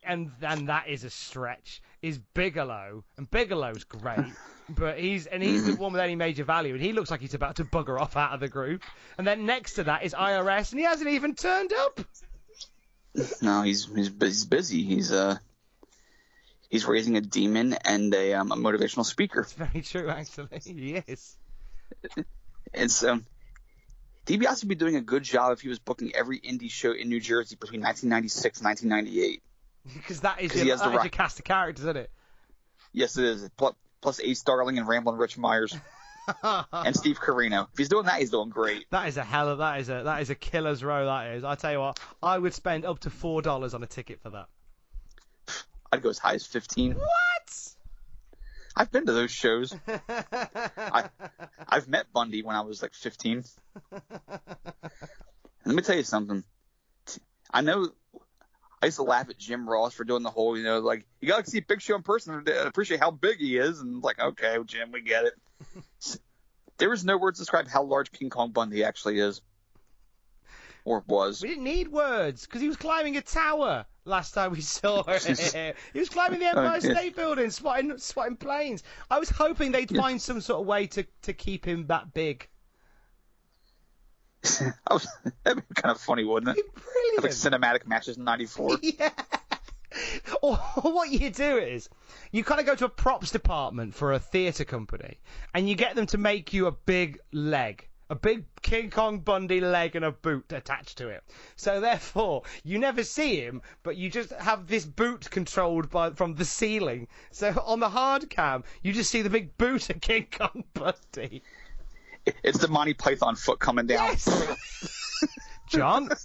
and 0.04 0.32
and 0.42 0.68
that 0.68 0.88
is 0.88 1.04
a 1.04 1.10
stretch, 1.10 1.80
is 2.02 2.18
Bigelow. 2.34 3.04
And 3.16 3.30
Bigelow's 3.30 3.84
great, 3.84 4.34
but 4.68 4.98
he's 4.98 5.26
and 5.26 5.42
he's 5.42 5.64
the 5.64 5.76
one 5.76 5.92
with 5.92 6.02
any 6.02 6.14
major 6.14 6.44
value, 6.44 6.74
and 6.74 6.82
he 6.82 6.92
looks 6.92 7.10
like 7.10 7.20
he's 7.20 7.34
about 7.34 7.56
to 7.56 7.64
bugger 7.64 7.98
off 7.98 8.16
out 8.16 8.32
of 8.32 8.40
the 8.40 8.48
group. 8.48 8.82
And 9.16 9.26
then 9.26 9.46
next 9.46 9.74
to 9.74 9.84
that 9.84 10.04
is 10.04 10.12
IRS, 10.12 10.72
and 10.72 10.78
he 10.78 10.84
hasn't 10.84 11.08
even 11.08 11.34
turned 11.34 11.72
up. 11.72 12.00
No, 13.40 13.62
he's 13.62 13.86
he's, 13.86 14.10
he's 14.20 14.44
busy. 14.44 14.82
He's 14.82 15.10
uh 15.10 15.38
he's 16.76 16.86
raising 16.86 17.16
a 17.16 17.20
demon 17.20 17.74
and 17.84 18.14
a 18.14 18.34
um, 18.34 18.52
a 18.52 18.56
motivational 18.56 19.04
speaker. 19.04 19.40
It's 19.40 19.52
very 19.64 19.80
true, 19.82 20.08
actually. 20.08 20.48
Yes. 20.64 21.04
is. 21.08 21.36
It's 22.74 23.02
um 23.04 23.24
DiBiase 24.26 24.62
would 24.62 24.68
be 24.68 24.74
doing 24.74 24.96
a 24.96 25.00
good 25.00 25.22
job 25.22 25.52
if 25.52 25.60
he 25.60 25.68
was 25.68 25.78
booking 25.78 26.12
every 26.14 26.40
indie 26.40 26.70
show 26.70 26.92
in 26.92 27.08
New 27.08 27.20
Jersey 27.20 27.56
between 27.56 27.80
1996 27.80 28.58
and 28.60 28.66
1998. 28.66 29.42
Because 29.94 30.20
that 30.26 30.40
is 30.40 30.50
'Cause 30.50 30.60
he 30.60 30.66
your, 30.66 30.74
has 30.76 30.80
the 30.80 30.86
that 30.86 30.92
is 30.92 30.96
right- 30.98 31.04
your 31.04 31.10
cast 31.10 31.38
of 31.38 31.44
characters, 31.44 31.84
isn't 31.84 31.96
it? 31.96 32.10
Yes, 32.92 33.16
it 33.18 33.24
is. 33.24 33.48
Plus, 33.56 33.74
plus 34.00 34.20
Ace 34.20 34.42
Darling 34.42 34.78
and 34.78 34.88
Ramblin' 34.88 35.16
Rich 35.16 35.38
Myers 35.38 35.76
and 36.42 36.96
Steve 36.96 37.20
Corino. 37.20 37.68
If 37.72 37.78
he's 37.78 37.88
doing 37.88 38.06
that, 38.06 38.18
he's 38.18 38.30
doing 38.30 38.48
great. 38.48 38.86
That 38.90 39.06
is 39.08 39.16
a 39.16 39.22
hell 39.22 39.48
of 39.48 39.58
that 39.58 39.80
is 39.80 39.88
a 39.88 40.02
that 40.04 40.22
is 40.22 40.30
a 40.30 40.34
killer's 40.34 40.82
row. 40.82 41.04
That 41.06 41.36
is. 41.36 41.44
I 41.44 41.54
tell 41.54 41.72
you 41.72 41.78
what, 41.80 42.00
I 42.22 42.36
would 42.36 42.52
spend 42.54 42.84
up 42.84 42.98
to 43.00 43.10
four 43.10 43.42
dollars 43.42 43.74
on 43.74 43.82
a 43.82 43.86
ticket 43.86 44.20
for 44.22 44.30
that. 44.30 44.48
I'd 45.92 46.02
go 46.02 46.10
as 46.10 46.18
high 46.18 46.34
as 46.34 46.46
15. 46.46 46.94
What? 46.94 47.06
I've 48.76 48.92
been 48.92 49.06
to 49.06 49.12
those 49.12 49.30
shows. 49.30 49.74
I, 49.88 51.08
I've 51.68 51.88
met 51.88 52.12
Bundy 52.12 52.42
when 52.42 52.56
I 52.56 52.60
was 52.60 52.82
like 52.82 52.94
15. 52.94 53.44
Let 55.64 55.74
me 55.74 55.82
tell 55.82 55.96
you 55.96 56.02
something. 56.02 56.44
I 57.50 57.62
know 57.62 57.88
I 58.82 58.86
used 58.86 58.98
to 58.98 59.02
laugh 59.02 59.30
at 59.30 59.38
Jim 59.38 59.68
Ross 59.68 59.94
for 59.94 60.04
doing 60.04 60.22
the 60.22 60.30
whole, 60.30 60.56
you 60.56 60.64
know, 60.64 60.80
like 60.80 61.06
you 61.20 61.28
gotta 61.28 61.48
see 61.48 61.60
Big 61.60 61.80
Show 61.80 61.96
in 61.96 62.02
person 62.02 62.44
to 62.44 62.66
appreciate 62.66 63.00
how 63.00 63.10
big 63.10 63.38
he 63.38 63.56
is, 63.56 63.80
and 63.80 64.02
like, 64.02 64.20
okay, 64.20 64.58
Jim, 64.66 64.92
we 64.92 65.00
get 65.00 65.24
it. 65.24 66.20
there 66.78 66.92
is 66.92 67.04
no 67.04 67.16
words 67.16 67.38
to 67.38 67.42
describe 67.42 67.68
how 67.68 67.82
large 67.82 68.12
King 68.12 68.28
Kong 68.28 68.50
Bundy 68.50 68.84
actually 68.84 69.18
is, 69.18 69.40
or 70.84 71.02
was. 71.06 71.42
We 71.42 71.48
didn't 71.48 71.64
need 71.64 71.88
words 71.88 72.44
because 72.44 72.60
he 72.60 72.68
was 72.68 72.76
climbing 72.76 73.16
a 73.16 73.22
tower 73.22 73.86
last 74.06 74.32
time 74.32 74.52
we 74.52 74.60
saw 74.60 75.02
him. 75.04 75.74
he 75.92 75.98
was 75.98 76.08
climbing 76.08 76.40
the 76.40 76.46
Empire 76.46 76.78
yeah. 76.82 76.94
State 76.94 77.16
Building, 77.16 77.50
swatting 77.50 77.98
swatting 77.98 78.36
planes. 78.36 78.82
I 79.10 79.18
was 79.18 79.28
hoping 79.28 79.72
they'd 79.72 79.94
find 79.94 80.20
some 80.20 80.40
sort 80.40 80.60
of 80.60 80.66
way 80.66 80.86
to 80.88 81.06
to 81.22 81.32
keep 81.32 81.66
him 81.66 81.86
that 81.88 82.14
big. 82.14 82.48
Was, 84.90 85.08
that'd 85.42 85.68
be 85.68 85.74
kind 85.74 85.90
of 85.90 86.00
funny, 86.00 86.22
wouldn't 86.22 86.56
it? 86.56 86.64
Brilliant. 86.74 87.22
Like 87.22 87.32
cinematic 87.32 87.86
matches 87.86 88.16
in 88.16 88.24
'94. 88.24 88.78
Yeah. 88.82 89.10
or, 90.42 90.58
or 90.84 90.92
what 90.92 91.10
you 91.10 91.30
do 91.30 91.56
is 91.56 91.88
you 92.30 92.44
kind 92.44 92.60
of 92.60 92.66
go 92.66 92.74
to 92.74 92.84
a 92.84 92.88
props 92.88 93.30
department 93.30 93.94
for 93.94 94.12
a 94.12 94.18
theatre 94.18 94.64
company 94.64 95.18
and 95.54 95.68
you 95.68 95.74
get 95.74 95.96
them 95.96 96.06
to 96.06 96.18
make 96.18 96.52
you 96.52 96.66
a 96.66 96.72
big 96.72 97.18
leg. 97.32 97.88
A 98.08 98.14
big 98.14 98.44
King 98.62 98.90
Kong 98.90 99.18
Bundy 99.18 99.60
leg 99.60 99.96
and 99.96 100.04
a 100.04 100.12
boot 100.12 100.52
attached 100.52 100.98
to 100.98 101.08
it. 101.08 101.24
So 101.56 101.80
therefore, 101.80 102.42
you 102.62 102.78
never 102.78 103.02
see 103.02 103.40
him, 103.40 103.62
but 103.82 103.96
you 103.96 104.08
just 104.10 104.30
have 104.32 104.68
this 104.68 104.84
boot 104.84 105.28
controlled 105.30 105.90
by 105.90 106.10
from 106.10 106.36
the 106.36 106.44
ceiling. 106.44 107.08
So 107.32 107.60
on 107.64 107.80
the 107.80 107.88
hard 107.88 108.30
cam, 108.30 108.62
you 108.82 108.92
just 108.92 109.10
see 109.10 109.22
the 109.22 109.30
big 109.30 109.58
boot 109.58 109.90
of 109.90 110.00
King 110.00 110.28
Kong 110.30 110.64
Bundy. 110.74 111.42
It's 112.42 112.58
the 112.58 112.68
Monty 112.68 112.94
Python 112.94 113.34
foot 113.36 113.58
coming 113.58 113.86
down. 113.86 114.08
Yes. 114.08 114.28
John. 115.68 116.08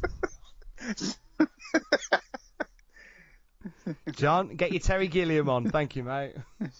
John, 4.11 4.55
get 4.55 4.71
your 4.71 4.79
Terry 4.82 5.07
Gilliam 5.07 5.49
on. 5.49 5.69
Thank 5.69 5.95
you, 5.95 6.03
mate. 6.03 6.36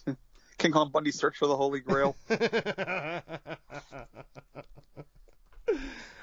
King 0.62 0.70
Kong 0.70 0.90
Bundy 0.92 1.10
search 1.10 1.38
for 1.38 1.48
the 1.48 1.56
Holy 1.56 1.80
Grail. 1.80 2.14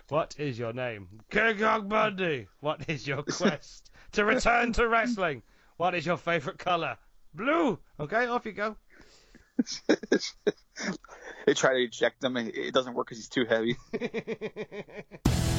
what 0.08 0.34
is 0.40 0.58
your 0.58 0.72
name? 0.72 1.10
King 1.30 1.58
Kong 1.60 1.90
Bundy. 1.90 2.48
What 2.62 2.88
is 2.88 3.06
your 3.06 3.24
quest 3.24 3.92
to 4.14 4.24
return 4.24 4.72
to 4.74 4.88
wrestling? 4.88 5.44
What 5.76 5.94
is 5.94 6.06
your 6.06 6.16
favorite 6.16 6.58
color? 6.58 6.98
Blue. 7.34 7.80
Okay, 8.00 8.28
off 8.28 8.46
you 8.46 8.54
go. 8.54 8.78
they 11.46 11.54
try 11.54 11.74
to 11.74 11.84
eject 11.84 12.24
him. 12.24 12.38
It 12.38 12.74
doesn't 12.74 12.94
work 12.94 13.08
because 13.08 13.18
he's 13.18 13.28
too 13.28 13.44
heavy. 13.44 13.76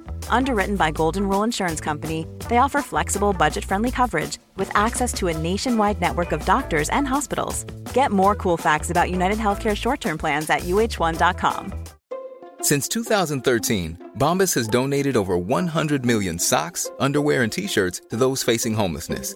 Underwritten 0.29 0.75
by 0.75 0.91
Golden 0.91 1.27
Rule 1.27 1.43
Insurance 1.43 1.79
Company, 1.81 2.25
they 2.49 2.57
offer 2.57 2.81
flexible, 2.81 3.33
budget 3.33 3.65
friendly 3.65 3.91
coverage 3.91 4.37
with 4.55 4.75
access 4.75 5.13
to 5.13 5.27
a 5.27 5.37
nationwide 5.37 6.01
network 6.01 6.31
of 6.31 6.45
doctors 6.45 6.89
and 6.89 7.07
hospitals. 7.07 7.65
Get 7.93 8.11
more 8.11 8.35
cool 8.35 8.57
facts 8.57 8.89
about 8.89 9.11
United 9.11 9.37
Healthcare 9.37 9.75
short 9.75 10.01
term 10.01 10.17
plans 10.17 10.49
at 10.49 10.61
uh1.com. 10.61 11.73
Since 12.61 12.87
2013, 12.89 14.11
Bombas 14.17 14.53
has 14.55 14.67
donated 14.67 15.17
over 15.17 15.37
100 15.37 16.05
million 16.05 16.37
socks, 16.37 16.89
underwear, 16.99 17.43
and 17.43 17.51
t 17.51 17.67
shirts 17.67 18.01
to 18.09 18.15
those 18.15 18.43
facing 18.43 18.73
homelessness. 18.75 19.35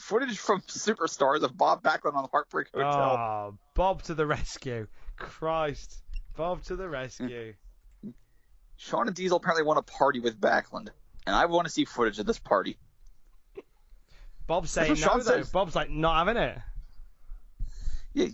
Footage 0.00 0.38
from 0.38 0.60
Superstars 0.68 1.42
of 1.42 1.56
Bob 1.56 1.82
Backlund 1.82 2.14
on 2.14 2.22
the 2.22 2.28
Heartbreak 2.32 2.68
Hotel. 2.74 2.90
Oh, 2.92 3.58
Bob 3.74 4.02
to 4.04 4.14
the 4.14 4.26
rescue. 4.26 4.86
Christ. 5.16 6.02
Bob 6.36 6.62
to 6.64 6.76
the 6.76 6.88
rescue. 6.88 7.54
Sean 8.76 9.06
and 9.06 9.14
Diesel 9.14 9.36
apparently 9.36 9.62
want 9.64 9.84
to 9.86 9.92
party 9.92 10.20
with 10.20 10.40
Backlund, 10.40 10.88
and 11.26 11.36
I 11.36 11.44
want 11.46 11.66
to 11.66 11.72
see 11.72 11.84
footage 11.84 12.18
of 12.18 12.24
this 12.26 12.38
party. 12.38 12.78
Bob's 14.46 14.70
saying 14.70 14.90
no, 14.90 14.94
Sean 14.94 15.18
though. 15.18 15.24
says. 15.24 15.50
Bob's 15.50 15.76
like, 15.76 15.90
not 15.90 16.26
having 16.26 16.42
it. 16.42 16.58
Yeah, 18.14 18.26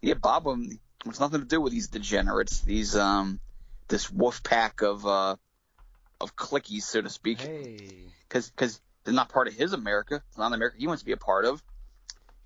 yeah, 0.00 0.14
Bob 0.14 0.46
um, 0.46 0.68
wants 1.04 1.18
nothing 1.20 1.40
to 1.40 1.46
do 1.46 1.60
with 1.60 1.72
these 1.72 1.88
degenerates, 1.88 2.60
these 2.60 2.96
um, 2.96 3.40
this 3.88 4.08
wolf 4.10 4.42
pack 4.44 4.82
of 4.82 5.04
uh, 5.04 5.34
of 6.20 6.36
clickies, 6.36 6.82
so 6.82 7.02
to 7.02 7.10
speak, 7.10 7.40
Hey. 7.40 7.78
because 8.28 8.50
because 8.50 8.80
they're 9.08 9.14
not 9.14 9.30
part 9.30 9.48
of 9.48 9.54
his 9.54 9.72
America. 9.72 10.22
It's 10.28 10.36
not 10.36 10.48
an 10.48 10.52
America 10.52 10.76
he 10.78 10.86
wants 10.86 11.00
to 11.02 11.06
be 11.06 11.12
a 11.12 11.16
part 11.16 11.46
of. 11.46 11.62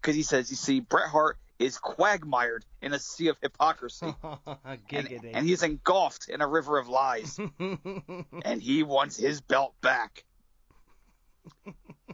Because 0.00 0.14
he 0.14 0.22
says, 0.22 0.48
you 0.48 0.56
see, 0.56 0.78
Bret 0.78 1.08
Hart 1.08 1.38
is 1.58 1.78
quagmired 1.78 2.64
in 2.80 2.92
a 2.92 2.98
sea 2.98 3.28
of 3.28 3.36
hypocrisy, 3.42 4.14
and, 4.90 5.24
and 5.32 5.46
he's 5.46 5.62
engulfed 5.62 6.28
in 6.28 6.40
a 6.40 6.46
river 6.46 6.78
of 6.78 6.88
lies, 6.88 7.38
and 7.58 8.62
he 8.62 8.82
wants 8.82 9.16
his 9.16 9.40
belt 9.40 9.74
back. 9.80 10.24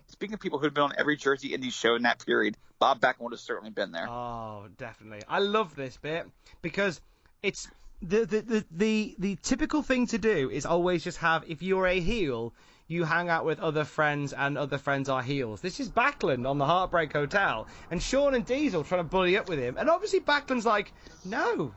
Speaking 0.07 0.34
of 0.34 0.40
people 0.40 0.59
who've 0.59 0.72
been 0.72 0.84
on 0.84 0.92
every 0.99 1.16
Jersey 1.16 1.51
Indie 1.51 1.72
show 1.72 1.94
in 1.94 2.03
that 2.03 2.24
period, 2.24 2.57
Bob 2.78 3.01
Backlund 3.01 3.20
would 3.20 3.32
have 3.32 3.40
certainly 3.40 3.70
been 3.70 3.92
there. 3.92 4.09
Oh, 4.09 4.66
definitely. 4.76 5.22
I 5.28 5.40
love 5.40 5.74
this 5.74 5.96
bit 5.99 6.26
because 6.62 7.01
it's 7.42 7.68
the, 8.01 8.24
the 8.24 8.40
the 8.40 8.64
the 8.70 9.16
the 9.18 9.36
typical 9.42 9.82
thing 9.82 10.07
to 10.09 10.18
do 10.18 10.51
is 10.51 10.64
always 10.64 11.05
just 11.05 11.18
have 11.18 11.44
if 11.49 11.62
you're 11.62 11.86
a 11.86 12.01
heel, 12.01 12.55
you 12.89 13.05
hang 13.05 13.28
out 13.28 13.45
with 13.45 13.61
other 13.61 13.84
friends 13.84 14.32
and 14.32 14.57
other 14.57 14.78
friends 14.78 15.09
are 15.09 15.22
heels. 15.22 15.61
This 15.61 15.78
is 15.78 15.91
Backlund 15.91 16.49
on 16.49 16.57
the 16.59 16.64
Heartbreak 16.64 17.12
Hotel, 17.12 17.66
and 17.91 18.03
Sean 18.03 18.34
and 18.34 18.45
Diesel 18.45 18.82
trying 18.82 19.01
to 19.01 19.09
bully 19.09 19.36
up 19.36 19.49
with 19.49 19.59
him, 19.59 19.76
and 19.78 19.89
obviously 19.91 20.20
Backlund's 20.20 20.66
like, 20.66 20.93
no. 21.24 21.72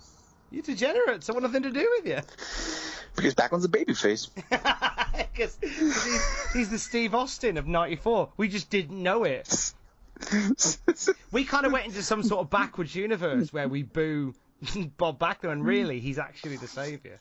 You 0.49 0.61
degenerates. 0.61 1.29
I 1.29 1.33
want 1.33 1.43
nothing 1.43 1.63
to 1.63 1.71
do 1.71 1.87
with 1.97 2.07
you. 2.07 2.19
Because 3.13 3.35
Backlund's 3.35 3.65
a 3.65 3.69
babyface. 3.69 4.29
Because 5.33 5.57
he's, 5.61 6.53
he's 6.53 6.69
the 6.69 6.79
Steve 6.79 7.13
Austin 7.13 7.57
of 7.57 7.67
'94. 7.67 8.29
We 8.37 8.47
just 8.47 8.69
didn't 8.69 9.01
know 9.01 9.25
it. 9.25 9.73
We 11.31 11.43
kind 11.43 11.65
of 11.65 11.73
went 11.73 11.87
into 11.87 12.03
some 12.03 12.23
sort 12.23 12.41
of 12.41 12.49
backwards 12.49 12.95
universe 12.95 13.51
where 13.51 13.67
we 13.67 13.83
boo 13.83 14.33
Bob 14.97 15.19
Backlund, 15.19 15.51
and 15.51 15.65
really, 15.65 15.99
he's 15.99 16.19
actually 16.19 16.57
the 16.57 16.67
savior. 16.67 17.19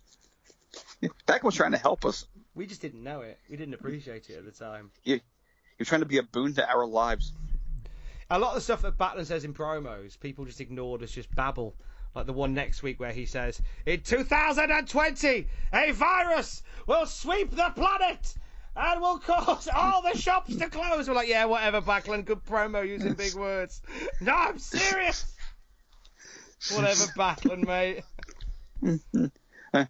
Backlund's 1.27 1.57
trying 1.57 1.73
to 1.73 1.79
help 1.79 2.05
us. 2.05 2.27
We 2.55 2.67
just 2.67 2.83
didn't 2.83 3.03
know 3.03 3.21
it. 3.21 3.39
We 3.49 3.57
didn't 3.57 3.75
appreciate 3.75 4.29
it 4.29 4.39
at 4.39 4.45
the 4.45 4.51
time. 4.51 4.91
He, 5.03 5.21
you're 5.79 5.87
trying 5.87 6.01
to 6.01 6.07
be 6.07 6.19
a 6.19 6.23
boon 6.23 6.55
to 6.55 6.69
our 6.69 6.87
lives. 6.87 7.33
A 8.31 8.39
lot 8.39 8.51
of 8.51 8.55
the 8.57 8.61
stuff 8.61 8.83
that 8.83 8.99
Backlund 8.99 9.27
says 9.27 9.45
in 9.45 9.55
promos, 9.55 10.19
people 10.19 10.45
just 10.45 10.61
ignored 10.61 11.03
as 11.03 11.11
just 11.11 11.35
babble. 11.35 11.75
Like 12.15 12.27
the 12.27 12.33
one 12.33 12.55
next 12.55 12.83
week 12.83 12.99
where 12.99 13.13
he 13.13 13.25
says, 13.25 13.63
In 13.87 14.01
2020, 14.01 15.47
a 15.73 15.93
virus 15.93 16.63
will 16.87 17.07
sweep 17.07 17.51
the 17.53 17.73
planet 17.75 18.35
and 18.77 19.01
will 19.01 19.19
cause 19.19 19.69
all 19.75 20.03
the 20.03 20.17
shops 20.19 20.57
to 20.57 20.69
close. 20.69 21.09
We're 21.09 21.15
like, 21.15 21.29
yeah, 21.29 21.45
whatever, 21.45 21.81
Backlund, 21.81 22.25
good 22.25 22.45
promo 22.45 22.87
using 22.87 23.15
big 23.15 23.35
words. 23.37 23.81
No, 24.21 24.33
I'm 24.33 24.59
serious. 24.59 25.33
Whatever, 26.73 27.05
Backlund, 27.17 27.67
mate. 27.67 28.03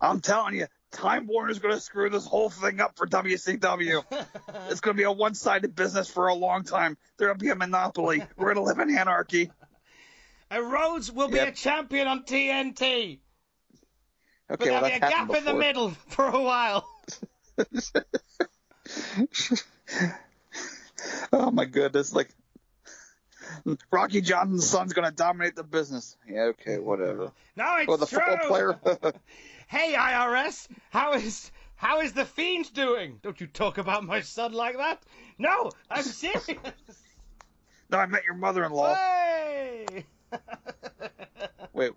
I'm 0.00 0.20
telling 0.20 0.54
you, 0.54 0.66
Time 0.94 1.26
Warner's 1.26 1.58
going 1.58 1.74
to 1.74 1.80
screw 1.80 2.08
this 2.08 2.26
whole 2.26 2.48
thing 2.48 2.80
up 2.80 2.96
for 2.96 3.06
WCW. 3.06 4.04
it's 4.70 4.80
going 4.80 4.96
to 4.96 4.98
be 5.00 5.04
a 5.04 5.12
one-sided 5.12 5.74
business 5.74 6.08
for 6.08 6.28
a 6.28 6.34
long 6.34 6.64
time. 6.64 6.96
There'll 7.18 7.34
be 7.36 7.50
a 7.50 7.54
monopoly. 7.54 8.22
We're 8.36 8.54
going 8.54 8.56
to 8.56 8.62
live 8.62 8.78
in 8.78 8.96
anarchy. 8.96 9.50
And 10.50 10.72
Rhodes 10.72 11.10
will 11.10 11.28
be 11.28 11.36
Yep. 11.36 11.48
a 11.48 11.52
champion 11.52 12.06
on 12.06 12.22
TNT. 12.22 13.18
But 14.48 14.60
Okay, 14.60 14.70
well 14.70 14.82
there'll 14.82 14.88
be 14.88 14.96
a 14.96 15.00
gap 15.00 15.12
happened 15.12 15.36
in 15.38 15.44
the 15.44 15.54
middle 15.54 15.90
for 16.08 16.26
a 16.26 16.40
while. 16.42 16.88
Oh 21.32 21.50
my 21.50 21.64
goodness! 21.64 22.12
Like 22.12 22.28
Rocky 23.90 24.20
Johnson's 24.20 24.66
son's 24.68 24.92
gonna 24.92 25.10
dominate 25.12 25.56
the 25.56 25.64
business. 25.64 26.16
Yeah, 26.28 26.52
okay, 26.52 26.78
whatever. 26.78 27.32
No, 27.56 27.76
it's 27.78 27.88
Or 27.88 27.98
the 27.98 28.06
true. 28.06 28.18
football 28.20 28.48
player. 28.48 28.78
Hey, 29.66 29.94
IRS, 29.94 30.68
how 30.90 31.14
is 31.14 31.50
how 31.76 32.00
is 32.02 32.12
the 32.12 32.26
fiend 32.26 32.72
doing? 32.74 33.18
Don't 33.22 33.40
you 33.40 33.46
talk 33.46 33.78
about 33.78 34.04
my 34.04 34.20
son 34.20 34.52
like 34.52 34.76
that? 34.76 35.02
No, 35.38 35.70
I'm 35.90 36.02
serious. 36.04 36.46
no, 37.90 37.98
I 37.98 38.04
met 38.06 38.24
your 38.24 38.34
mother-in-law. 38.34 38.94
hey. 38.94 40.04
Wait. 41.72 41.92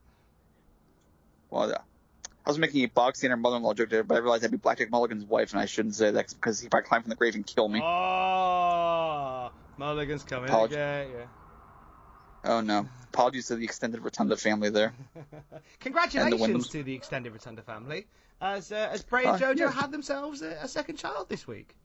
Well. 1.50 1.74
I 1.74 2.50
was 2.50 2.58
making 2.58 2.82
a 2.86 2.88
boxing 2.88 3.28
and 3.28 3.32
her 3.32 3.38
mother-in-law 3.42 3.74
joke 3.74 3.90
there, 3.90 4.04
but 4.04 4.16
I 4.16 4.20
realized 4.20 4.46
I'd 4.46 4.52
be 4.52 4.56
Black 4.58 4.78
Blackjack 4.78 4.90
Mulligan's 4.90 5.26
wife, 5.26 5.52
and 5.52 5.60
I 5.60 5.66
shouldn't 5.66 5.96
say 5.96 6.12
that 6.12 6.30
because 6.30 6.62
he 6.62 6.70
might 6.72 6.86
climb 6.86 7.02
from 7.02 7.10
the 7.10 7.18
grave 7.18 7.36
and 7.36 7.46
kill 7.46 7.68
me. 7.68 7.82
Oh, 7.84 7.86
Mulligan's 9.78 10.24
coming 10.24 10.50
Apology- 10.50 10.76
again. 10.76 11.08
Yeah. 11.16 11.26
Oh 12.44 12.62
no! 12.62 12.88
Apologies 13.14 13.48
to 13.48 13.56
the 13.56 13.66
extended 13.66 14.02
Rotunda 14.02 14.38
family 14.38 14.70
there. 14.70 14.94
Congratulations 15.80 16.42
Windhams. 16.42 16.72
to 16.72 16.84
the 16.84 16.94
extended 16.96 17.34
Rotunda 17.34 17.62
family, 17.62 18.06
as 18.40 18.72
uh, 18.72 18.90
as 18.92 19.04
Bray 19.04 19.26
Uh, 19.26 19.34
and 19.34 19.42
JoJo 19.42 19.60
yeah. 19.60 19.72
had 19.72 19.92
themselves 19.92 20.42
a, 20.42 20.52
a 20.62 20.68
second 20.68 20.98
child 20.98 21.28
this 21.30 21.48
week. 21.48 21.76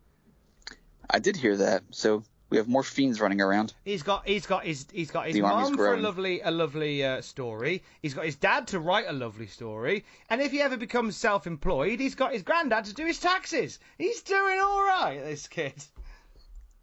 I 1.10 1.18
did 1.18 1.36
hear 1.36 1.56
that. 1.56 1.82
So 1.90 2.22
we 2.50 2.58
have 2.58 2.68
more 2.68 2.82
fiends 2.82 3.20
running 3.20 3.40
around. 3.40 3.72
He's 3.84 4.02
got 4.02 4.28
he's 4.28 4.46
got 4.46 4.64
his 4.64 4.86
he's 4.92 5.10
got 5.10 5.26
his 5.26 5.34
The 5.34 5.40
mom 5.40 5.74
for 5.74 5.94
a 5.94 5.96
lovely 5.96 6.42
a 6.42 6.50
lovely 6.50 7.02
uh, 7.02 7.22
story. 7.22 7.82
He's 8.02 8.14
got 8.14 8.26
his 8.26 8.36
dad 8.36 8.68
to 8.68 8.78
write 8.78 9.06
a 9.08 9.12
lovely 9.12 9.46
story, 9.46 10.04
and 10.28 10.40
if 10.40 10.52
he 10.52 10.60
ever 10.60 10.76
becomes 10.76 11.16
self-employed, 11.16 11.98
he's 11.98 12.14
got 12.14 12.34
his 12.34 12.42
granddad 12.42 12.84
to 12.84 12.94
do 12.94 13.06
his 13.06 13.18
taxes. 13.18 13.78
He's 13.98 14.22
doing 14.22 14.60
all 14.60 14.82
right, 14.82 15.20
this 15.24 15.48
kid. 15.48 15.74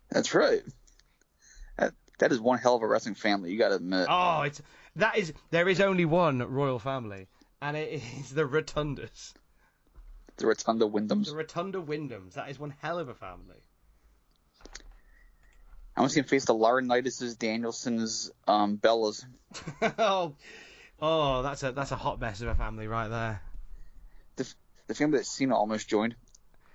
That's 0.09 0.33
right. 0.33 0.63
That, 2.19 2.31
is 2.31 2.39
one 2.39 2.59
hell 2.59 2.75
of 2.75 2.81
a 2.83 2.87
wrestling 2.87 3.15
family. 3.15 3.51
You 3.51 3.57
got 3.57 3.69
to 3.69 3.75
admit. 3.75 4.07
Oh, 4.09 4.41
it's 4.41 4.61
that 4.95 5.17
is 5.17 5.33
there 5.51 5.67
is 5.67 5.79
only 5.79 6.05
one 6.05 6.39
royal 6.39 6.79
family, 6.79 7.27
and 7.61 7.75
it 7.75 8.01
is 8.19 8.31
the 8.31 8.43
Rotundas, 8.43 9.33
The 10.37 10.47
Rotunda 10.47 10.85
Windhams. 10.85 11.25
the 11.27 11.35
Rotunda 11.35 11.81
Windhams. 11.81 12.33
That 12.33 12.49
is 12.49 12.59
one 12.59 12.73
hell 12.81 12.99
of 12.99 13.09
a 13.09 13.13
family. 13.13 13.63
I 15.95 16.01
want 16.01 16.11
to 16.11 16.13
see 16.13 16.19
him 16.21 16.27
face 16.27 16.45
the 16.45 16.53
Laurinaitis, 16.53 17.35
Danielsons, 17.37 18.31
um, 18.47 18.77
Bellas. 18.77 19.25
oh, 19.97 20.35
oh, 21.01 21.41
that's 21.41 21.63
a 21.63 21.71
that's 21.71 21.91
a 21.91 21.97
hot 21.97 22.19
mess 22.19 22.41
of 22.41 22.47
a 22.47 22.55
family 22.55 22.87
right 22.87 23.09
there. 23.09 23.41
The, 24.37 24.53
the 24.87 24.95
family 24.95 25.17
that 25.17 25.25
Cena 25.25 25.57
almost 25.57 25.89
joined. 25.89 26.15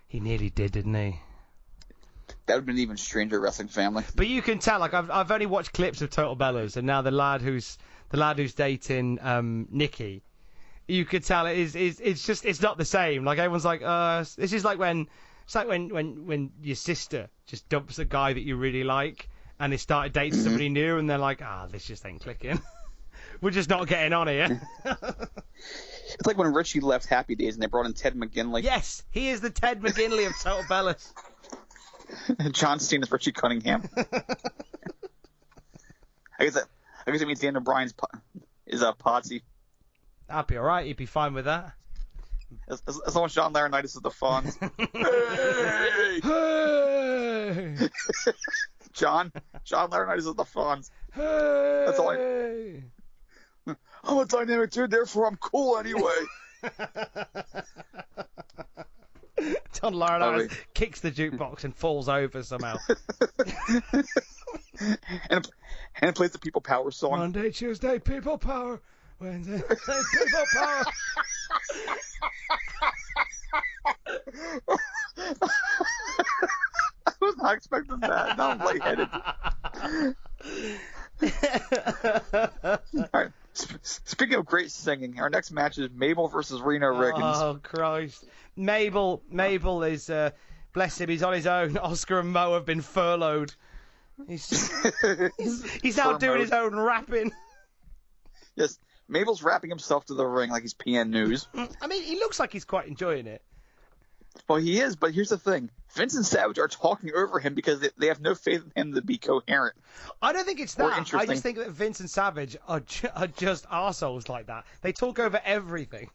He 0.07 0.21
nearly 0.21 0.51
did, 0.51 0.73
didn't 0.73 0.95
he? 0.95 1.21
That 2.47 2.55
would 2.55 2.61
have 2.61 2.67
been 2.67 2.77
an 2.77 2.83
even 2.83 2.97
stranger 2.97 3.41
wrestling 3.41 3.69
family. 3.69 4.05
But 4.15 4.27
you 4.27 4.43
can 4.43 4.59
tell, 4.59 4.79
like 4.81 4.95
I've 4.95 5.11
I've 5.11 5.31
only 5.31 5.47
watched 5.47 5.73
clips 5.73 6.03
of 6.03 6.11
Total 6.11 6.37
Bellas, 6.37 6.77
and 6.77 6.87
now 6.87 7.03
the 7.03 7.11
lad 7.11 7.41
who's 7.41 7.79
the 8.11 8.19
lad 8.19 8.39
who's 8.39 8.55
dating 8.55 9.19
um 9.23 9.67
Nikki, 9.71 10.23
you 10.87 11.05
could 11.05 11.25
tell 11.25 11.47
it 11.47 11.59
is 11.59 11.75
is 11.75 12.01
it's 12.01 12.27
just 12.27 12.45
it's 12.45 12.61
not 12.61 12.77
the 12.77 12.85
same. 12.85 13.25
Like 13.25 13.39
everyone's 13.39 13.65
like, 13.65 13.83
uh, 13.83 14.25
this 14.37 14.53
is 14.53 14.65
like 14.65 14.79
when 14.79 15.09
it's 15.45 15.55
like 15.55 15.69
when 15.69 15.89
when 15.89 16.27
when 16.27 16.51
your 16.63 16.77
sister 16.77 17.29
just 17.47 17.69
dumps 17.69 17.99
a 17.99 18.05
guy 18.05 18.33
that 18.33 18.43
you 18.43 18.57
really 18.57 18.85
like, 18.85 19.29
and 19.59 19.73
they 19.73 19.79
started 19.79 20.13
dating 20.13 20.41
somebody 20.41 20.69
new, 20.69 20.99
and 20.99 21.09
they're 21.09 21.19
like, 21.19 21.41
ah, 21.43 21.67
this 21.71 21.85
just 21.85 22.05
ain't 22.05 22.21
clicking. 22.21 22.61
We're 23.41 23.51
just 23.51 23.71
not 23.71 23.89
getting 23.89 24.13
on 24.13 24.29
here. 24.29 24.61
It's 26.15 26.27
like 26.27 26.39
when 26.39 26.53
Richie 26.53 26.81
left 26.81 27.07
Happy 27.07 27.35
Days 27.35 27.55
and 27.55 27.63
they 27.63 27.67
brought 27.67 27.87
in 27.87 27.93
Ted 27.93 28.15
McGinley. 28.15 28.63
yes, 28.63 29.03
he 29.11 29.31
is 29.31 29.41
the 29.41 29.51
Ted 29.51 29.81
McGinley 29.81 30.27
of 30.27 30.39
Total 30.39 30.63
Bellas. 30.65 31.13
John 32.53 32.79
Cena's 32.81 33.11
Richie 33.11 33.33
Cunningham. 33.33 33.89
I 36.39 36.45
guess 36.45 36.55
that, 36.55 36.65
I 37.07 37.11
guess 37.11 37.21
it 37.21 37.27
means 37.27 37.41
Daniel 37.41 37.63
Bryan's 37.63 37.93
po- 37.93 38.07
is 38.67 38.83
a 38.83 38.89
uh, 38.89 38.93
Potsy. 38.95 39.43
That'd 40.29 40.47
be 40.47 40.59
alright. 40.59 40.87
He'd 40.87 40.97
be 40.97 41.07
fine 41.07 41.35
with 41.35 41.45
that. 41.45 41.73
As, 42.69 42.83
as, 42.87 43.01
as 43.07 43.15
long 43.15 43.27
as 43.27 43.35
John 43.35 43.53
Laurinaitis 43.53 43.97
is 43.97 44.01
the 44.01 44.11
Fonz. 44.11 44.57
Hey! 46.23 47.77
hey! 47.77 47.89
John, 48.93 49.33
John 49.65 49.91
Laurinaitis 49.91 50.19
is 50.19 50.35
the 50.35 50.45
Fonz. 50.45 50.91
That's 51.15 51.99
all 51.99 52.11
I. 52.11 52.17
Hey! 52.17 52.85
I'm 54.05 54.19
a 54.19 54.25
dynamic 54.27 54.71
dude, 54.71 54.91
therefore 54.91 55.27
I'm 55.27 55.37
cool 55.37 55.79
anyway. 55.79 56.15
John 59.73 59.95
Laurinaitis 59.95 60.53
Oh, 60.53 60.57
kicks 60.75 61.01
the 61.01 61.11
jukebox 61.11 61.65
and 61.65 61.75
falls 61.75 62.09
over 62.09 62.43
somehow. 62.43 62.77
and 65.31 65.49
and 66.01 66.11
it 66.11 66.15
plays 66.15 66.31
the 66.33 66.39
People 66.39 66.61
Power 66.61 66.91
song. 66.91 67.19
Monday, 67.19 67.51
Tuesday, 67.51 67.99
people 67.99 68.39
power. 68.39 68.81
Wednesday, 69.21 69.63
people 69.69 70.45
power. 70.55 70.85
I 77.07 77.13
was 77.21 77.37
not 77.39 77.55
expecting 77.55 78.01
that. 78.01 78.37
Now 78.37 78.51
I'm 78.51 78.59
lightheaded. 78.59 79.09
All 82.97 83.09
right. 83.15 83.31
Sp- 83.55 83.79
speaking 83.83 84.35
of 84.37 84.45
great 84.45 84.71
singing, 84.71 85.19
our 85.21 85.31
next 85.31 85.53
match 85.53 85.79
is 85.79 85.89
Mabel 85.95 86.29
versus 86.29 86.61
Reno 86.61 86.93
Riggins. 86.93 87.41
Oh 87.41 87.61
Christ! 87.63 88.27
Mabel, 88.57 89.23
Mabel 89.31 89.83
is 89.85 90.11
uh, 90.11 90.31
bless 90.73 91.01
him. 91.01 91.09
He's 91.09 91.23
on 91.23 91.33
his 91.33 91.47
own. 91.47 91.77
Oscar 91.83 92.21
and 92.21 92.33
Mo 92.33 92.55
have 92.55 92.67
been 92.67 92.81
furloughed. 92.83 93.55
He's 94.29 94.49
he's, 95.39 95.71
he's 95.83 95.97
now 95.97 96.19
doing 96.19 96.41
his 96.41 96.53
own 96.53 96.77
rapping. 96.77 97.33
Yes, 98.57 98.79
Mabel's 99.09 99.43
rapping 99.43 99.71
himself 99.71 100.05
to 100.07 100.15
the 100.15 100.27
ring 100.27 100.51
like 100.51 100.63
he's 100.63 100.75
PN 100.75 101.11
News. 101.11 101.49
I 101.81 101.87
mean, 101.87 102.03
he 102.03 102.17
looks 102.17 102.39
like 102.39 102.53
he's 102.53 102.65
quite 102.65 102.87
enjoying 102.87 103.27
it. 103.27 103.43
Well, 104.49 104.59
he 104.59 104.81
is, 104.81 104.97
but 104.97 105.13
here's 105.13 105.31
the 105.31 105.39
thing: 105.39 105.71
Vince 105.95 106.15
and 106.17 106.27
Savage 106.27 106.59
are 106.59 106.69
talking 106.69 107.13
over 107.15 107.39
him 107.39 107.55
because 107.55 107.81
they, 107.81 107.91
they 107.97 108.07
have 108.09 108.21
no 108.21 108.35
faith 108.35 108.65
in 108.75 108.89
him 108.89 108.95
to 108.95 109.03
be 109.03 109.17
coherent. 109.17 109.77
I 110.21 110.33
don't 110.33 110.45
think 110.45 110.61
it's 110.61 110.75
that. 110.75 111.15
I 111.15 111.27
just 111.27 111.43
think 111.43 111.59
that 111.59 111.71
Vince 111.71 112.01
and 112.01 112.11
Savage 112.11 112.57
are, 112.67 112.81
ju- 112.81 113.09
are 113.15 113.27
just 113.27 113.67
assholes 113.71 114.29
like 114.29 114.47
that. 114.47 114.65
They 114.83 114.93
talk 114.93 115.19
over 115.19 115.41
everything. 115.45 116.11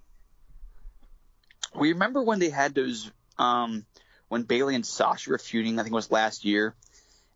We 1.76 1.93
remember 1.93 2.22
when 2.22 2.39
they 2.39 2.49
had 2.49 2.76
those, 2.76 3.11
um, 3.38 3.86
when 4.28 4.43
Bailey 4.43 4.76
and 4.76 4.86
Sasha 4.86 5.30
were 5.30 5.38
feuding. 5.38 5.80
I 5.80 5.84
think 5.84 5.93
it 5.93 5.95
was 5.95 6.11
last 6.11 6.45
year, 6.45 6.76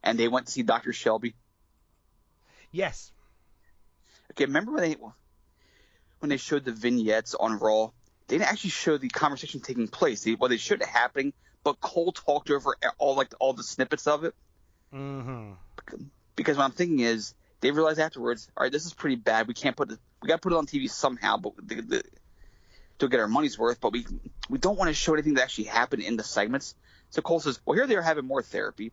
and 0.04 0.20
they 0.20 0.28
went 0.28 0.48
to 0.48 0.52
see 0.52 0.64
Dr. 0.64 0.94
Shelby. 0.94 1.34
Yes. 2.72 3.12
Okay, 4.32 4.46
remember 4.46 4.72
when 4.74 4.82
they 4.82 4.96
when 6.20 6.30
they 6.30 6.38
showed 6.38 6.66
the 6.66 6.72
vignettes 6.72 7.36
on 7.36 7.60
Raw? 7.60 7.92
They 8.28 8.38
didn't 8.38 8.50
actually 8.50 8.72
show 8.72 8.98
the 8.98 9.10
conversation 9.10 9.60
taking 9.60 9.88
place. 9.88 10.24
They, 10.24 10.36
well, 10.36 10.50
they 10.50 10.58
showed 10.58 10.82
it 10.82 10.88
happening, 10.88 11.34
but 11.64 11.80
Cole 11.80 12.12
talked 12.12 12.50
over 12.50 12.76
all 12.98 13.16
like 13.16 13.34
all 13.40 13.54
the 13.54 13.64
snippets 13.64 14.08
of 14.08 14.24
it. 14.24 14.34
Mm-hmm. 14.94 15.54
Because 16.36 16.58
what 16.58 16.64
I'm 16.64 16.72
thinking 16.72 17.00
is, 17.00 17.34
they 17.62 17.72
realized 17.72 18.00
afterwards, 18.00 18.50
all 18.58 18.64
right, 18.64 18.72
this 18.72 18.86
is 18.86 18.94
pretty 18.94 19.16
bad. 19.16 19.48
We 19.48 19.54
can't 19.54 19.76
put 19.76 19.92
it. 19.92 20.00
We 20.22 20.28
got 20.28 20.36
to 20.36 20.42
put 20.42 20.54
it 20.54 20.58
on 20.58 20.68
TV 20.68 20.90
somehow, 20.90 21.38
but 21.38 21.54
the, 21.64 21.82
the, 21.82 22.04
to 23.00 23.08
get 23.08 23.20
our 23.20 23.28
money's 23.28 23.58
worth. 23.58 23.80
But 23.80 23.94
we 23.94 24.06
we 24.50 24.58
don't 24.58 24.78
want 24.78 24.90
to 24.90 24.94
show 24.94 25.14
anything 25.14 25.36
that 25.36 25.44
actually 25.44 25.66
happened 25.66 26.04
in 26.04 26.18
the 26.18 26.24
segments. 26.24 26.76
So 27.10 27.22
Cole 27.22 27.40
says, 27.40 27.60
well, 27.66 27.76
here 27.76 27.88
they 27.88 27.96
are 27.96 28.02
having 28.02 28.26
more 28.26 28.42
therapy, 28.42 28.92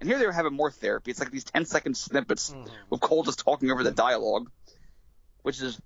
and 0.00 0.08
here 0.08 0.18
they 0.18 0.24
are 0.26 0.32
having 0.32 0.52
more 0.52 0.70
therapy. 0.70 1.10
It's 1.10 1.20
like 1.20 1.30
these 1.30 1.44
10 1.44 1.66
second 1.66 1.96
snippets 1.96 2.54
with 2.90 3.00
Cole 3.00 3.22
just 3.22 3.38
talking 3.38 3.70
over 3.70 3.82
the 3.82 3.92
dialogue, 3.92 4.50
which 5.42 5.60
is. 5.62 5.80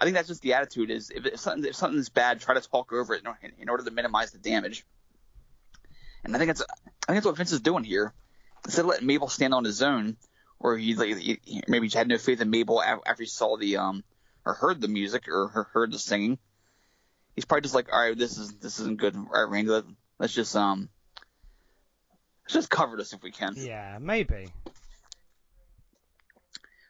I 0.00 0.04
think 0.04 0.16
that's 0.16 0.28
just 0.28 0.42
the 0.42 0.54
attitude. 0.54 0.90
Is 0.90 1.10
if, 1.10 1.26
if 1.26 1.40
something 1.40 1.68
if 1.68 1.76
something's 1.76 2.08
bad, 2.08 2.40
try 2.40 2.54
to 2.54 2.60
talk 2.60 2.92
over 2.92 3.14
it 3.14 3.24
in, 3.42 3.52
in 3.58 3.68
order 3.68 3.84
to 3.84 3.90
minimize 3.90 4.30
the 4.30 4.38
damage. 4.38 4.84
And 6.24 6.34
I 6.34 6.38
think 6.38 6.48
that's 6.48 6.62
I 6.62 7.12
think 7.12 7.16
that's 7.16 7.26
what 7.26 7.36
Vince 7.36 7.52
is 7.52 7.60
doing 7.60 7.84
here. 7.84 8.12
Instead 8.64 8.82
of 8.82 8.88
letting 8.88 9.06
Mabel 9.06 9.28
stand 9.28 9.54
on 9.54 9.64
his 9.64 9.82
own, 9.82 10.16
or 10.58 10.76
he, 10.76 10.94
like, 10.94 11.16
he 11.16 11.62
maybe 11.68 11.88
had 11.88 12.08
no 12.08 12.18
faith 12.18 12.40
in 12.40 12.50
Mabel 12.50 12.82
after 12.82 13.22
he 13.22 13.26
saw 13.26 13.56
the 13.56 13.76
um 13.78 14.04
or 14.44 14.54
heard 14.54 14.80
the 14.80 14.88
music 14.88 15.28
or 15.28 15.48
he- 15.48 15.72
heard 15.72 15.92
the 15.92 15.98
singing. 15.98 16.38
He's 17.34 17.44
probably 17.44 17.62
just 17.62 17.74
like, 17.74 17.92
all 17.92 18.00
right, 18.00 18.18
this 18.18 18.36
is 18.38 18.52
this 18.54 18.80
isn't 18.80 18.98
good. 18.98 19.14
All 19.14 19.24
right, 19.32 19.48
Randy, 19.50 19.70
let, 19.70 19.84
let's 20.18 20.34
just 20.34 20.54
um 20.56 20.88
let's 22.44 22.54
just 22.54 22.70
cover 22.70 22.96
this 22.96 23.12
if 23.12 23.22
we 23.22 23.30
can. 23.30 23.54
Yeah, 23.56 23.98
maybe. 24.00 24.52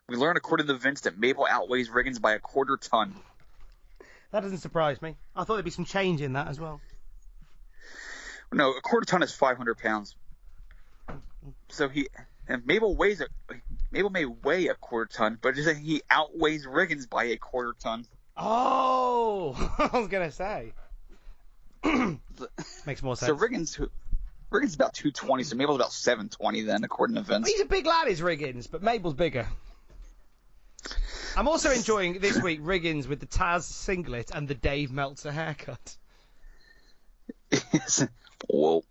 We 0.09 0.17
learn 0.17 0.39
according 0.39 0.69
to 0.69 0.75
Vince 0.75 1.03
that 1.03 1.19
Mabel 1.19 1.47
outweighs 1.49 1.91
Riggins 1.91 2.19
by 2.19 2.33
a 2.33 2.39
quarter 2.39 2.79
ton. 2.79 3.15
That 4.31 4.41
doesn't 4.41 4.59
surprise 4.59 5.03
me. 5.03 5.17
I 5.37 5.45
thought 5.45 5.55
there'd 5.55 5.65
be 5.67 5.71
some 5.71 5.85
change 5.85 6.23
in 6.23 6.33
that 6.33 6.49
as 6.49 6.59
well. 6.59 6.81
No, 8.51 8.73
a 8.73 8.81
quarter 8.81 9.05
ton 9.05 9.23
is 9.23 9.35
500 9.35 9.77
pounds. 9.77 10.17
So 11.69 11.91
he 11.91 12.09
and 12.47 12.67
Mabel 12.67 12.97
weighs 12.97 13.21
a 13.21 13.27
Mabel 13.91 14.09
may 14.09 14.25
weigh 14.25 14.69
a 14.69 14.75
quarter 14.75 15.11
ton, 15.13 15.39
but 15.41 15.55
just 15.55 15.77
he 15.77 16.01
outweighs 16.09 16.65
Riggins 16.65 17.09
by 17.09 17.25
a 17.25 17.37
quarter 17.37 17.75
ton. 17.79 18.07
Oh, 18.35 19.55
I 19.93 19.99
was 19.99 20.09
gonna 20.09 20.33
say. 20.33 20.73
Makes 22.87 23.03
more 23.03 23.15
sense. 23.15 23.29
So 23.29 23.37
Riggins, 23.37 23.75
who 23.75 23.91
Riggins 24.51 24.65
is 24.69 24.75
about 24.75 24.95
220, 24.95 25.45
so 25.45 25.57
Mabel's 25.57 25.77
about 25.77 25.93
720 25.93 26.63
then, 26.63 26.83
according 26.83 27.17
to 27.17 27.23
Vince. 27.23 27.47
He's 27.47 27.61
a 27.61 27.67
big 27.67 27.85
lad, 27.85 28.09
is 28.09 28.23
Riggins, 28.23 28.71
but 28.71 28.83
Mabel's 28.83 29.15
bigger. 29.15 29.47
I'm 31.37 31.47
also 31.49 31.71
enjoying 31.71 32.19
this 32.19 32.43
week 32.43 32.61
Riggins 32.61 33.07
with 33.07 33.21
the 33.21 33.27
Taz 33.27 33.63
singlet 33.63 34.31
and 34.35 34.49
the 34.49 34.55
Dave 34.55 34.91
Meltzer 34.91 35.31
haircut. 35.31 35.97
well, 38.49 38.85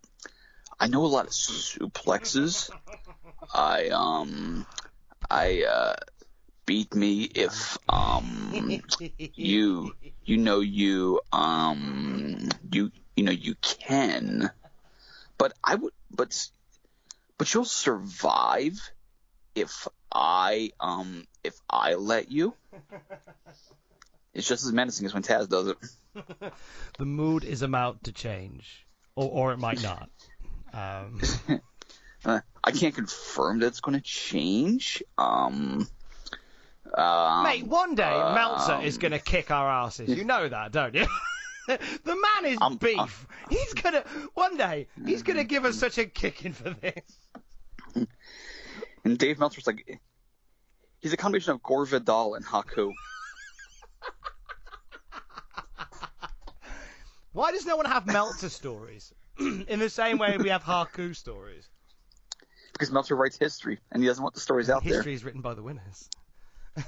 I 0.79 0.87
know 0.87 1.05
a 1.05 1.07
lot 1.07 1.25
of 1.25 1.31
suplexes. 1.31 2.69
I 3.53 3.89
um, 3.89 4.65
I 5.29 5.63
uh, 5.63 5.95
beat 6.65 6.93
me 6.95 7.23
if 7.23 7.77
um 7.89 8.81
you 9.35 9.93
you 10.23 10.37
know 10.37 10.59
you 10.59 11.19
um 11.33 12.49
you 12.71 12.91
you 13.15 13.23
know 13.23 13.31
you 13.31 13.55
can, 13.61 14.49
but 15.37 15.53
I 15.63 15.75
would 15.75 15.93
but 16.11 16.49
but 17.37 17.53
you'll 17.53 17.65
survive 17.65 18.91
if 19.61 19.87
I 20.11 20.71
um 20.79 21.25
if 21.43 21.55
I 21.69 21.95
let 21.95 22.31
you. 22.31 22.53
It's 24.33 24.47
just 24.47 24.63
as 24.65 24.71
menacing 24.71 25.07
as 25.07 25.15
when 25.15 25.23
Taz 25.23 25.49
does 25.49 25.69
it. 25.69 25.77
the 26.99 27.05
mood 27.05 27.43
is 27.43 27.63
about 27.63 28.03
to 28.03 28.11
change, 28.11 28.85
or 29.15 29.27
or 29.31 29.51
it 29.51 29.57
might 29.57 29.81
not. 29.81 30.09
Um, 30.73 31.19
uh, 32.25 32.41
I 32.63 32.71
can't 32.71 32.93
confirm 32.93 33.59
that 33.61 33.67
it's 33.67 33.79
going 33.79 33.97
to 33.97 34.03
change. 34.03 35.01
Um, 35.17 35.87
um, 36.93 37.43
Mate, 37.45 37.65
one 37.65 37.95
day 37.95 38.03
um, 38.03 38.35
Meltzer 38.35 38.79
is 38.83 38.99
going 38.99 39.13
to 39.13 39.17
kick 39.19 39.49
our 39.49 39.67
asses. 39.67 40.15
You 40.15 40.23
know 40.23 40.47
that, 40.47 40.71
don't 40.71 40.93
you? 40.93 41.07
the 41.67 41.79
man 42.05 42.51
is 42.51 42.59
Um, 42.61 42.77
beef. 42.77 43.25
he's 43.49 43.73
gonna 43.73 44.03
one 44.35 44.55
day 44.55 44.87
he's 45.03 45.23
gonna 45.23 45.45
give 45.45 45.65
us 45.65 45.77
such 45.79 45.97
a 45.97 46.05
kicking 46.05 46.53
for 46.53 46.69
this. 46.69 48.07
And 49.07 49.17
Dave 49.17 49.39
Meltzer's 49.39 49.65
like, 49.65 49.99
he's 50.99 51.13
a 51.13 51.17
combination 51.17 51.53
of 51.53 51.63
Gore 51.63 51.85
Vidal 51.85 52.35
and 52.35 52.45
Haku. 52.45 52.91
Why 57.31 57.51
does 57.51 57.65
no 57.65 57.77
one 57.77 57.85
have 57.85 58.05
Meltzer 58.05 58.49
stories? 58.49 59.13
In 59.39 59.79
the 59.79 59.89
same 59.89 60.17
way 60.17 60.37
we 60.37 60.49
have 60.49 60.63
Haku 60.63 61.15
stories. 61.15 61.69
Because 62.73 62.91
Meltzer 62.91 63.15
writes 63.15 63.37
history, 63.37 63.79
and 63.91 64.03
he 64.03 64.07
doesn't 64.07 64.21
want 64.21 64.35
the 64.35 64.41
stories 64.41 64.69
out 64.69 64.83
there. 64.83 64.95
History 64.95 65.13
is 65.13 65.23
written 65.23 65.39
by 65.41 65.53
the 65.53 65.63
winners. 65.63 66.09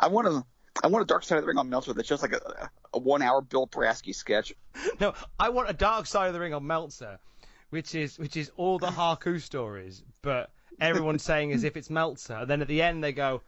I 0.00 0.08
want 0.08 0.28
to. 0.28 0.44
I 0.82 0.86
want 0.86 1.02
a 1.02 1.06
Dark 1.06 1.24
Side 1.24 1.36
of 1.36 1.42
the 1.42 1.48
Ring 1.48 1.58
on 1.58 1.68
Meltzer 1.68 1.92
that's 1.92 2.08
just 2.08 2.22
like 2.22 2.32
a, 2.32 2.70
a 2.94 2.98
one-hour 2.98 3.42
Bill 3.42 3.66
Brasky 3.66 4.14
sketch. 4.14 4.54
No, 5.00 5.12
I 5.38 5.50
want 5.50 5.68
a 5.68 5.74
Dark 5.74 6.06
Side 6.06 6.28
of 6.28 6.32
the 6.32 6.40
Ring 6.40 6.54
on 6.54 6.66
Meltzer, 6.66 7.18
which 7.70 7.94
is 7.94 8.18
which 8.18 8.36
is 8.36 8.50
all 8.56 8.78
the 8.78 8.88
Haku 8.88 9.40
stories, 9.40 10.02
but 10.22 10.50
everyone's 10.80 11.22
saying 11.30 11.52
as 11.52 11.64
if 11.64 11.76
it's 11.76 11.90
Meltzer, 11.90 12.34
and 12.34 12.50
then 12.50 12.62
at 12.62 12.68
the 12.68 12.82
end 12.82 13.02
they 13.02 13.12
go, 13.12 13.42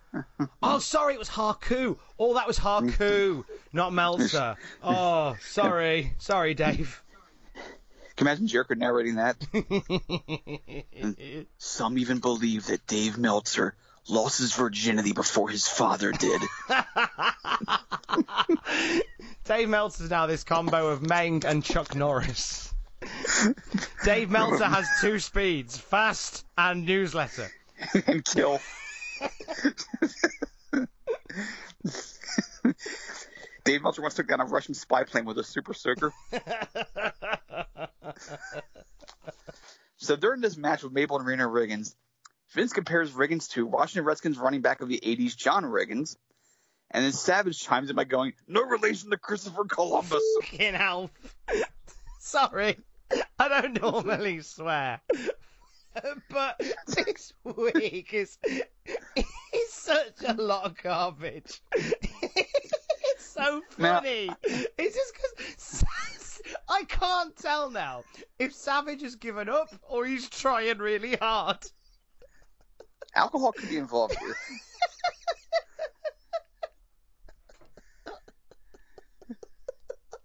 "Oh, 0.63 0.79
sorry, 0.79 1.15
it 1.15 1.19
was 1.19 1.29
Haku. 1.29 1.97
Oh, 2.19 2.35
that 2.35 2.47
was 2.47 2.59
Haku, 2.59 3.45
not 3.73 3.93
Meltzer. 3.93 4.57
Oh, 4.83 5.37
sorry, 5.41 6.15
sorry, 6.19 6.55
Dave." 6.55 7.03
Can 8.17 8.27
you 8.27 8.31
imagine 8.31 8.47
Jericho 8.47 8.75
narrating 8.75 9.15
that? 9.17 9.37
Some 11.59 11.97
even 11.99 12.19
believe 12.19 12.67
that 12.67 12.87
Dave 12.87 13.17
Meltzer 13.17 13.75
lost 14.07 14.39
his 14.39 14.53
virginity 14.53 15.13
before 15.13 15.49
his 15.49 15.67
father 15.67 16.13
did. 16.13 16.43
Dave 19.45 19.69
Meltzer's 19.69 20.11
now 20.11 20.27
this 20.27 20.45
combo 20.45 20.89
of 20.89 21.03
Meng 21.03 21.45
and 21.47 21.65
Chuck 21.65 21.95
Norris. 21.95 22.72
Dave 24.05 24.31
Meltzer 24.31 24.65
has 24.65 24.87
two 25.01 25.19
speeds, 25.19 25.77
fast 25.77 26.45
and 26.57 26.85
newsletter. 26.87 27.51
and 28.07 28.25
kill. 28.25 28.61
Dave 33.65 33.83
Meltzer 33.83 34.03
once 34.03 34.15
took 34.15 34.29
down 34.29 34.41
a 34.41 34.45
Russian 34.45 34.75
spy 34.75 35.05
plane 35.05 35.25
with 35.25 35.39
a 35.39 35.45
super 35.45 35.73
soaker. 35.75 36.13
so 39.97 40.17
during 40.17 40.41
this 40.41 40.57
match 40.57 40.83
with 40.83 40.93
Mabel 40.93 41.19
and 41.19 41.27
Reno 41.27 41.49
Riggins, 41.49 41.95
Vince 42.53 42.73
compares 42.73 43.13
Riggins 43.13 43.49
to 43.51 43.67
Washington 43.67 44.05
Redskins 44.05 44.39
running 44.39 44.61
back 44.61 44.81
of 44.81 44.89
the 44.89 45.01
80s, 45.03 45.37
John 45.37 45.65
Riggins. 45.65 46.17
And 46.91 47.05
then 47.05 47.13
Savage 47.13 47.59
chimes 47.59 47.89
in 47.89 47.97
by 47.97 48.05
going, 48.05 48.35
no 48.47 48.63
relation 48.63 49.11
to 49.11 49.17
Christopher 49.17 49.65
Columbus. 49.65 50.23
Fucking 50.43 50.75
hell. 50.75 51.11
Sorry. 52.19 52.77
I 53.39 53.49
don't 53.49 53.81
normally 53.81 54.41
swear. 54.41 55.01
But 56.31 56.59
this 56.87 57.33
week 57.45 58.15
is 58.15 58.39
is 59.17 59.73
such 59.73 60.23
a 60.27 60.33
lot 60.35 60.65
of 60.65 60.77
garbage. 60.83 61.61
It's 61.75 63.25
so 63.27 63.63
Now- 63.79 64.01
funny. 64.01 64.31
It's 64.45 64.97
just 64.97 65.13
because 65.15 65.85
I 66.69 66.85
can't 66.85 67.37
tell 67.37 67.71
now 67.71 68.05
if 68.39 68.55
Savage 68.55 69.03
has 69.03 69.17
given 69.17 69.49
up 69.49 69.69
or 69.83 70.07
he's 70.07 70.29
trying 70.31 70.79
really 70.79 71.17
hard. 71.17 71.59
Alcohol 73.15 73.53
could 73.53 73.69
be 73.69 73.77
involved 73.77 74.17
here. 74.19 74.35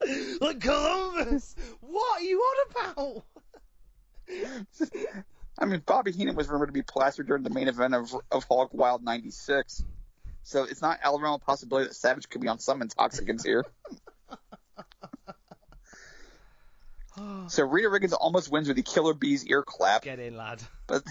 Like 0.41 0.60
Columbus, 0.62 1.55
what 1.82 2.22
are 2.22 2.24
you 2.24 2.39
on 2.39 2.72
about? 2.72 3.24
I 5.60 5.66
mean, 5.66 5.82
Bobby 5.86 6.12
Heenan 6.12 6.36
was 6.36 6.47
rumored 6.47 6.70
to 6.70 6.74
be 6.74 6.84
plastered 6.84 7.28
during 7.28 7.43
the 7.43 7.49
main 7.49 7.68
event 7.68 7.95
of 7.95 8.16
of 8.32 8.43
Hog 8.45 8.70
Wild 8.72 9.03
'96, 9.03 9.84
so 10.43 10.64
it's 10.64 10.82
not 10.82 10.99
out 11.03 11.16
of 11.16 11.22
realm 11.22 11.36
of 11.36 11.41
possibility 11.41 11.88
that 11.88 11.95
Savage 11.95 12.30
could 12.30 12.41
be 12.41 12.47
on 12.47 12.60
some 12.60 12.82
intoxicants 12.82 13.43
here. 13.43 13.66
so 17.47 17.64
Rita 17.66 17.89
Riggins 17.89 18.14
almost 18.18 18.51
wins 18.51 18.68
with 18.68 18.78
the 18.78 18.84
Killer 18.84 19.14
Bees 19.14 19.45
ear 19.45 19.64
clap, 19.64 20.03
Get 20.03 20.20
in, 20.20 20.38
lad. 20.38 20.62
but 20.86 21.03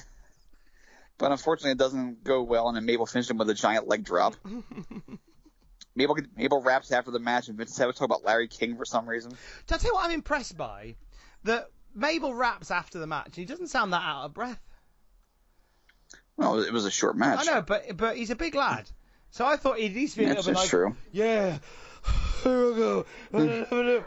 but 1.18 1.32
unfortunately 1.32 1.72
it 1.72 1.78
doesn't 1.78 2.22
go 2.22 2.42
well, 2.42 2.68
and 2.68 2.76
then 2.76 2.84
Mabel 2.84 3.06
finished 3.06 3.30
him 3.30 3.38
with 3.38 3.50
a 3.50 3.54
giant 3.54 3.88
leg 3.88 4.04
drop. 4.04 4.36
Mabel 5.96 6.16
Mabel 6.36 6.62
raps 6.62 6.92
after 6.92 7.10
the 7.10 7.18
match, 7.18 7.48
and 7.48 7.56
Vince 7.56 7.74
Savage 7.74 7.96
talk 7.96 8.04
about 8.04 8.24
Larry 8.24 8.48
King 8.48 8.76
for 8.76 8.84
some 8.84 9.08
reason. 9.08 9.32
I 9.32 9.76
tell 9.76 9.90
you 9.90 9.94
what 9.94 10.04
I'm 10.04 10.12
impressed 10.12 10.56
by? 10.56 10.96
That 11.44 11.70
Mabel 11.94 12.34
raps 12.34 12.70
after 12.70 12.98
the 12.98 13.06
match. 13.06 13.34
He 13.34 13.44
doesn't 13.44 13.68
sound 13.68 13.92
that 13.92 14.02
out 14.02 14.26
of 14.26 14.34
breath. 14.34 14.60
Well, 16.36 16.60
it 16.60 16.72
was 16.72 16.84
a 16.84 16.90
short 16.90 17.16
match. 17.16 17.40
I 17.40 17.44
know, 17.44 17.62
but 17.62 17.96
but 17.96 18.16
he's 18.16 18.30
a 18.30 18.36
big 18.36 18.54
lad. 18.54 18.88
So 19.30 19.44
I 19.44 19.56
thought 19.56 19.78
he'd 19.78 19.90
at 19.90 19.94
least 19.94 20.16
be 20.16 20.24
a 20.24 20.28
little 20.28 20.44
bit 20.44 20.54
like, 20.54 20.68
true. 20.68 20.96
yeah. 21.12 21.58
Here 22.42 22.70
we 22.70 22.76
go. 22.76 23.06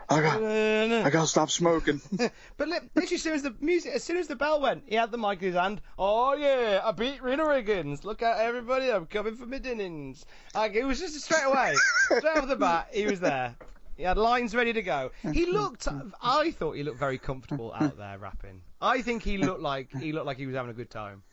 I 0.10 0.22
got, 0.22 0.42
I 0.42 1.10
gotta 1.10 1.28
stop 1.28 1.52
smoking. 1.52 2.00
But 2.58 2.68
literally, 2.68 3.16
as 3.16 3.22
soon 3.22 3.34
as 3.34 3.44
the 3.44 3.54
music, 3.60 3.94
as 3.94 4.04
soon 4.04 4.18
as 4.18 4.28
the 4.28 4.36
bell 4.36 4.62
went, 4.62 4.84
he 4.88 4.96
had 4.96 5.12
the 5.12 5.18
mic 5.18 5.42
in 5.42 5.48
his 5.48 5.56
hand. 5.56 5.82
Oh 5.98 6.36
yeah, 6.36 6.82
I 6.84 6.92
beat 6.92 7.22
Reno 7.22 7.46
Riggins. 7.46 8.04
Look 8.04 8.22
at 8.22 8.40
everybody! 8.40 8.92
I'm 8.92 9.08
coming 9.08 9.36
for 9.36 9.46
my 9.46 9.58
dinnings. 9.58 10.26
Like 10.56 10.74
it 10.76 10.86
was 10.86 11.00
just 11.00 11.20
straight 11.20 11.46
away, 11.46 11.76
straight 12.06 12.38
off 12.38 12.48
the 12.48 12.56
bat, 12.56 12.90
he 12.94 13.06
was 13.06 13.20
there. 13.20 13.56
He 13.98 14.04
had 14.04 14.18
lines 14.18 14.56
ready 14.56 14.72
to 14.72 14.82
go. 14.82 15.12
He 15.34 15.46
looked. 15.46 15.88
I 16.22 16.52
thought 16.52 16.78
he 16.78 16.84
looked 16.84 17.00
very 17.00 17.18
comfortable 17.18 17.74
out 17.74 17.98
there 17.98 18.18
rapping. 18.18 18.62
I 18.82 19.02
think 19.02 19.24
he 19.24 19.38
looked 19.38 19.62
like 19.62 19.92
he 19.98 20.14
looked 20.14 20.26
like 20.26 20.38
he 20.38 20.46
was 20.46 20.56
having 20.56 20.72
a 20.72 20.74
good 20.74 20.90
time. 20.90 21.24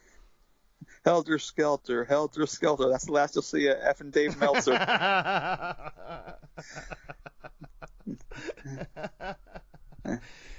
Helter 1.04 1.38
Skelter, 1.38 2.04
Helter 2.04 2.46
Skelter. 2.46 2.88
That's 2.88 3.06
the 3.06 3.12
last 3.12 3.34
you'll 3.34 3.42
see 3.42 3.68
of 3.68 3.76
F 3.80 4.00
and 4.00 4.12
Dave 4.12 4.38
Meltzer. 4.38 4.76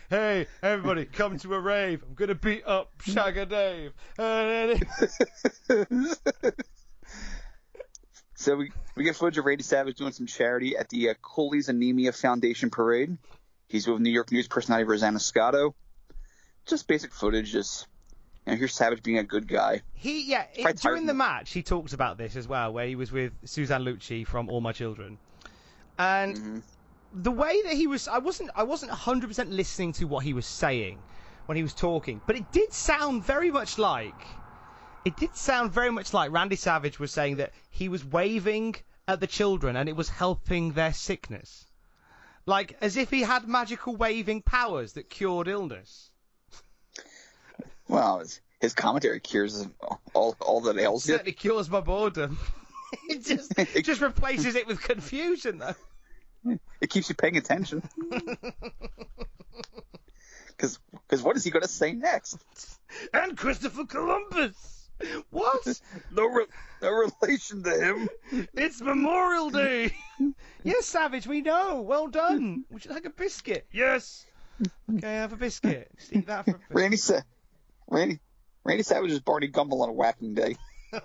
hey, 0.09 0.47
everybody, 0.63 1.05
come 1.05 1.37
to 1.39 1.53
a 1.53 1.59
rave. 1.59 2.03
I'm 2.07 2.13
gonna 2.13 2.35
beat 2.35 2.65
up 2.65 2.97
Shagger 2.99 3.47
Dave. 3.47 3.93
so 8.35 8.55
we, 8.55 8.71
we 8.95 9.03
get 9.03 9.15
footage 9.15 9.37
of 9.37 9.45
Randy 9.45 9.63
Savage 9.63 9.97
doing 9.97 10.13
some 10.13 10.27
charity 10.27 10.77
at 10.77 10.89
the 10.89 11.09
uh, 11.09 11.13
Cooley's 11.21 11.69
Anemia 11.69 12.11
Foundation 12.11 12.69
parade. 12.69 13.17
He's 13.67 13.87
with 13.87 13.99
New 13.99 14.11
York 14.11 14.31
News 14.31 14.47
personality 14.47 14.85
Rosanna 14.85 15.19
Scotto. 15.19 15.75
Just 16.65 16.87
basic 16.87 17.13
footage, 17.13 17.51
just 17.51 17.87
you 18.47 18.53
know, 18.53 18.57
here's 18.57 18.73
Savage 18.73 19.03
being 19.03 19.17
a 19.17 19.23
good 19.23 19.47
guy. 19.47 19.81
He 19.93 20.23
yeah. 20.29 20.45
it- 20.55 20.77
during 20.81 21.05
the 21.05 21.13
match, 21.13 21.51
he 21.51 21.61
talks 21.63 21.93
about 21.93 22.17
this 22.17 22.35
as 22.35 22.47
well, 22.47 22.73
where 22.73 22.87
he 22.87 22.95
was 22.95 23.11
with 23.11 23.33
Suzanne 23.45 23.83
Lucci 23.83 24.25
from 24.25 24.49
All 24.49 24.61
My 24.61 24.71
Children, 24.71 25.17
and 25.99 26.35
Mm-hmm. 26.35 26.59
the 27.23 27.31
way 27.31 27.61
that 27.63 27.73
he 27.73 27.87
was, 27.87 28.07
I 28.07 28.19
wasn't 28.19 28.51
I 28.55 28.63
wasn't 28.63 28.91
100 28.91 29.27
percent 29.27 29.51
listening 29.51 29.93
to 29.93 30.05
what 30.05 30.23
he 30.23 30.33
was 30.33 30.45
saying 30.45 30.99
when 31.45 31.57
he 31.57 31.63
was 31.63 31.73
talking, 31.73 32.21
but 32.25 32.35
it 32.35 32.51
did 32.51 32.73
sound 32.73 33.23
very 33.23 33.51
much 33.51 33.77
like 33.77 34.15
it 35.05 35.15
did 35.17 35.35
sound 35.35 35.71
very 35.71 35.89
much 35.91 36.13
like 36.13 36.31
Randy 36.31 36.55
Savage 36.57 36.99
was 36.99 37.11
saying 37.11 37.37
that 37.37 37.53
he 37.69 37.87
was 37.89 38.03
waving 38.03 38.75
at 39.07 39.19
the 39.21 39.27
children 39.27 39.75
and 39.77 39.87
it 39.87 39.95
was 39.95 40.09
helping 40.09 40.73
their 40.73 40.91
sickness. 40.93 41.65
Like 42.45 42.77
as 42.81 42.97
if 42.97 43.09
he 43.09 43.21
had 43.21 43.47
magical 43.47 43.95
waving 43.95 44.41
powers 44.41 44.93
that 44.93 45.09
cured 45.09 45.47
illness. 45.47 46.11
Well, 47.87 48.19
his, 48.19 48.41
his 48.59 48.73
commentary 48.73 49.19
cures 49.19 49.65
all 50.13 50.35
all 50.41 50.61
that 50.61 50.77
ails 50.77 51.07
you. 51.07 51.13
Certainly 51.13 51.33
cures 51.33 51.69
my 51.69 51.79
boredom. 51.81 52.37
it 53.09 53.25
just 53.25 53.57
it 53.57 53.83
just 53.85 54.01
replaces 54.01 54.55
it 54.55 54.67
with 54.67 54.81
confusion 54.81 55.59
though. 55.59 55.75
It 56.81 56.89
keeps 56.89 57.09
you 57.09 57.15
paying 57.15 57.37
attention. 57.37 57.81
Because 60.57 61.23
what 61.23 61.37
is 61.37 61.43
he 61.43 61.51
going 61.51 61.61
to 61.63 61.67
say 61.69 61.93
next? 61.93 62.37
And 63.13 63.37
Christopher 63.37 63.85
Columbus. 63.85 64.89
What? 65.29 65.79
No, 66.11 66.25
re- 66.25 66.45
no 66.81 66.89
relation 67.21 67.61
to 67.63 67.69
him. 67.79 68.09
It's 68.55 68.81
Memorial 68.81 69.51
Day. 69.51 69.93
yes, 70.63 70.85
Savage, 70.87 71.27
we 71.27 71.41
know. 71.41 71.81
Well 71.81 72.07
done. 72.07 72.65
Would 72.71 72.85
you 72.85 72.91
like 72.91 73.05
a 73.05 73.11
biscuit? 73.11 73.67
Yes. 73.71 74.25
Okay, 74.91 75.07
have 75.13 75.33
a 75.33 75.35
biscuit. 75.37 75.91
Just 75.99 76.13
eat 76.13 76.25
that 76.27 76.45
for 76.45 76.51
a 76.51 76.53
bit. 76.55 76.61
Randy 76.71 76.97
sa- 76.97 77.21
Randy 77.87 78.19
Randy 78.63 78.83
Savage 78.83 79.11
is 79.11 79.19
Barney 79.19 79.47
Gumble 79.47 79.81
on 79.83 79.89
a 79.89 79.93
whacking 79.93 80.33
day. 80.33 80.55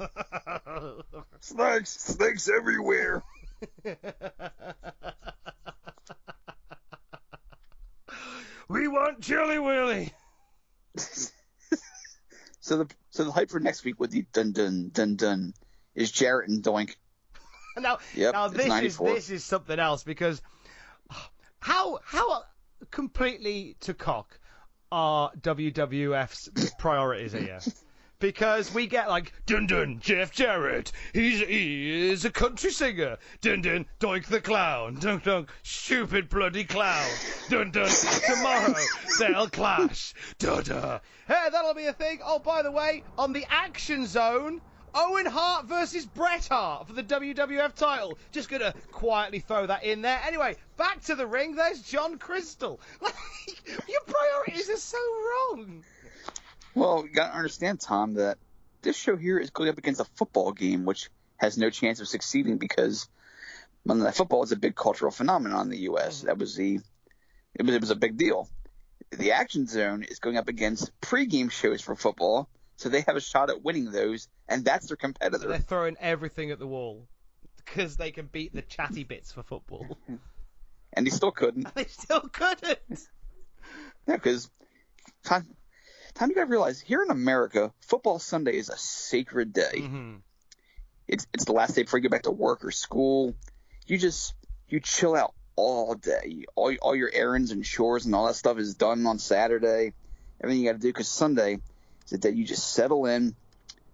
snakes, 1.40 1.90
snakes 1.90 2.48
everywhere. 2.48 3.22
we 8.68 8.88
want 8.88 9.20
Chili 9.20 9.58
Willy. 9.58 10.12
So 12.62 12.78
the 12.78 12.86
so 13.10 13.24
the 13.24 13.32
hype 13.32 13.50
for 13.50 13.58
next 13.58 13.84
week 13.84 13.98
with 13.98 14.12
the 14.12 14.24
dun 14.32 14.52
dun 14.52 14.90
dun 14.92 15.16
dun 15.16 15.52
is 15.96 16.12
Jarrett 16.12 16.48
and 16.48 16.62
Doink. 16.62 16.94
Now, 17.78 17.98
Yep, 18.14 18.34
now 18.34 18.48
this 18.48 18.82
is 18.82 18.98
this 18.98 19.30
is 19.30 19.44
something 19.44 19.78
else 19.78 20.04
because 20.04 20.42
how 21.58 22.00
how 22.04 22.42
completely 22.90 23.76
to 23.80 23.94
cock 23.94 24.38
are 24.92 25.32
WWF's 25.40 26.74
priorities 26.78 27.32
here? 27.32 27.58
Because 28.18 28.72
we 28.72 28.86
get 28.86 29.08
like 29.08 29.32
dun 29.46 29.66
dun 29.66 29.98
Jeff 29.98 30.30
Jarrett, 30.30 30.92
he's 31.12 31.40
he 31.40 32.10
is 32.10 32.24
a 32.24 32.30
country 32.30 32.70
singer. 32.70 33.16
Dun 33.40 33.62
dun 33.62 33.86
Doink 33.98 34.26
the 34.26 34.40
clown. 34.40 34.94
Dun 35.00 35.20
dun 35.24 35.48
stupid 35.64 36.28
bloody 36.28 36.62
clown. 36.62 37.10
Dun 37.48 37.72
dun 37.72 37.88
tomorrow 37.88 38.74
they'll 39.18 39.48
clash. 39.48 40.14
Dun 40.38 40.62
dun. 40.62 41.00
Hey, 41.26 41.48
that'll 41.50 41.74
be 41.74 41.86
a 41.86 41.92
thing. 41.92 42.20
Oh, 42.24 42.38
by 42.38 42.62
the 42.62 42.70
way, 42.70 43.02
on 43.18 43.32
the 43.32 43.44
Action 43.50 44.06
Zone. 44.06 44.60
Owen 44.94 45.26
Hart 45.26 45.66
versus 45.66 46.06
Bret 46.06 46.48
Hart 46.48 46.86
for 46.86 46.92
the 46.92 47.02
WWF 47.02 47.74
title. 47.74 48.18
Just 48.30 48.48
gonna 48.48 48.74
quietly 48.90 49.40
throw 49.40 49.66
that 49.66 49.84
in 49.84 50.02
there. 50.02 50.20
Anyway, 50.24 50.56
back 50.76 51.02
to 51.04 51.14
the 51.14 51.26
ring. 51.26 51.54
There's 51.54 51.82
John 51.82 52.18
Crystal. 52.18 52.80
Like, 53.00 53.14
your 53.88 54.00
priorities 54.06 54.70
are 54.70 54.76
so 54.76 54.98
wrong. 54.98 55.84
Well, 56.74 57.04
you 57.06 57.12
gotta 57.12 57.36
understand, 57.36 57.80
Tom, 57.80 58.14
that 58.14 58.38
this 58.82 58.96
show 58.96 59.16
here 59.16 59.38
is 59.38 59.50
going 59.50 59.68
up 59.68 59.78
against 59.78 60.00
a 60.00 60.04
football 60.04 60.52
game, 60.52 60.84
which 60.84 61.10
has 61.36 61.58
no 61.58 61.70
chance 61.70 62.00
of 62.00 62.08
succeeding 62.08 62.58
because 62.58 63.08
Monday 63.84 64.04
Night 64.04 64.14
Football 64.14 64.42
is 64.44 64.52
a 64.52 64.56
big 64.56 64.74
cultural 64.74 65.10
phenomenon 65.10 65.62
in 65.62 65.70
the 65.70 65.80
U.S. 65.80 66.18
Mm-hmm. 66.18 66.26
That 66.26 66.38
was 66.38 66.54
the 66.54 66.80
it 67.54 67.66
was 67.66 67.74
it 67.74 67.80
was 67.80 67.90
a 67.90 67.96
big 67.96 68.16
deal. 68.16 68.48
The 69.10 69.32
Action 69.32 69.66
Zone 69.66 70.04
is 70.04 70.18
going 70.18 70.36
up 70.36 70.48
against 70.48 70.90
pregame 71.00 71.50
shows 71.50 71.82
for 71.82 71.94
football, 71.94 72.48
so 72.76 72.88
they 72.88 73.02
have 73.02 73.16
a 73.16 73.20
shot 73.20 73.50
at 73.50 73.62
winning 73.62 73.90
those, 73.90 74.28
and 74.48 74.64
that's 74.64 74.88
their 74.88 74.96
competitor. 74.96 75.48
They're 75.48 75.58
throwing 75.58 75.96
everything 76.00 76.50
at 76.50 76.58
the 76.58 76.66
wall 76.66 77.06
because 77.64 77.96
they 77.96 78.10
can 78.10 78.26
beat 78.26 78.54
the 78.54 78.62
chatty 78.62 79.04
bits 79.04 79.32
for 79.32 79.42
football. 79.42 79.98
And 80.94 81.06
they 81.06 81.10
still 81.10 81.32
couldn't. 81.32 81.74
they 81.74 81.86
still 81.86 82.20
couldn't. 82.20 83.08
Yeah, 84.06 84.16
because 84.16 84.50
time, 85.24 85.46
time 86.12 86.28
you 86.28 86.34
gotta 86.34 86.50
realize 86.50 86.80
here 86.80 87.02
in 87.02 87.10
America, 87.10 87.72
football 87.80 88.18
Sunday 88.18 88.58
is 88.58 88.68
a 88.68 88.76
sacred 88.76 89.54
day. 89.54 89.72
Mm-hmm. 89.76 90.16
It's 91.08 91.26
it's 91.32 91.46
the 91.46 91.52
last 91.52 91.74
day 91.74 91.82
before 91.84 91.98
you 91.98 92.02
get 92.02 92.10
back 92.10 92.24
to 92.24 92.30
work 92.30 92.64
or 92.64 92.70
school. 92.70 93.34
You 93.86 93.96
just 93.96 94.34
you 94.68 94.80
chill 94.80 95.14
out 95.14 95.32
all 95.56 95.94
day. 95.94 96.44
All 96.54 96.74
all 96.82 96.94
your 96.94 97.10
errands 97.12 97.52
and 97.52 97.64
chores 97.64 98.04
and 98.04 98.14
all 98.14 98.26
that 98.26 98.34
stuff 98.34 98.58
is 98.58 98.74
done 98.74 99.06
on 99.06 99.18
Saturday. 99.18 99.94
Everything 100.42 100.62
you 100.62 100.68
got 100.68 100.76
to 100.76 100.82
do 100.82 100.88
because 100.88 101.08
Sunday 101.08 101.60
is 102.12 102.20
the 102.20 102.30
day 102.30 102.36
you 102.36 102.44
just 102.44 102.72
settle 102.72 103.06
in 103.06 103.34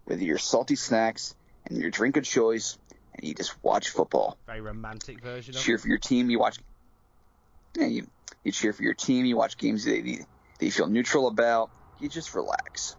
with 0.07 0.21
your 0.21 0.39
salty 0.39 0.77
snacks 0.77 1.35
and 1.67 1.79
your 1.79 1.91
drink 1.91 2.17
of 2.17 2.25
choice, 2.25 2.79
and 3.15 3.27
you 3.27 3.35
just 3.35 3.55
watch 3.63 3.91
football. 3.91 4.37
Very 4.47 4.61
romantic 4.61 5.21
version 5.21 5.55
of 5.55 5.61
Cheer 5.61 5.77
it. 5.77 5.81
for 5.81 5.89
your 5.89 5.99
team. 5.99 6.31
You 6.31 6.39
watch. 6.39 6.59
Yeah, 7.77 7.87
you 7.87 8.07
you 8.45 8.53
cheer 8.53 8.73
for 8.73 8.83
your 8.83 8.95
team. 8.95 9.25
You 9.25 9.37
watch 9.37 9.57
games 9.57 9.85
that 9.85 10.05
you, 10.05 10.25
that 10.59 10.65
you 10.65 10.73
feel 10.73 10.87
neutral 10.87 11.29
about. 11.29 11.71
You 12.01 12.09
just 12.09 12.35
relax. 12.35 12.97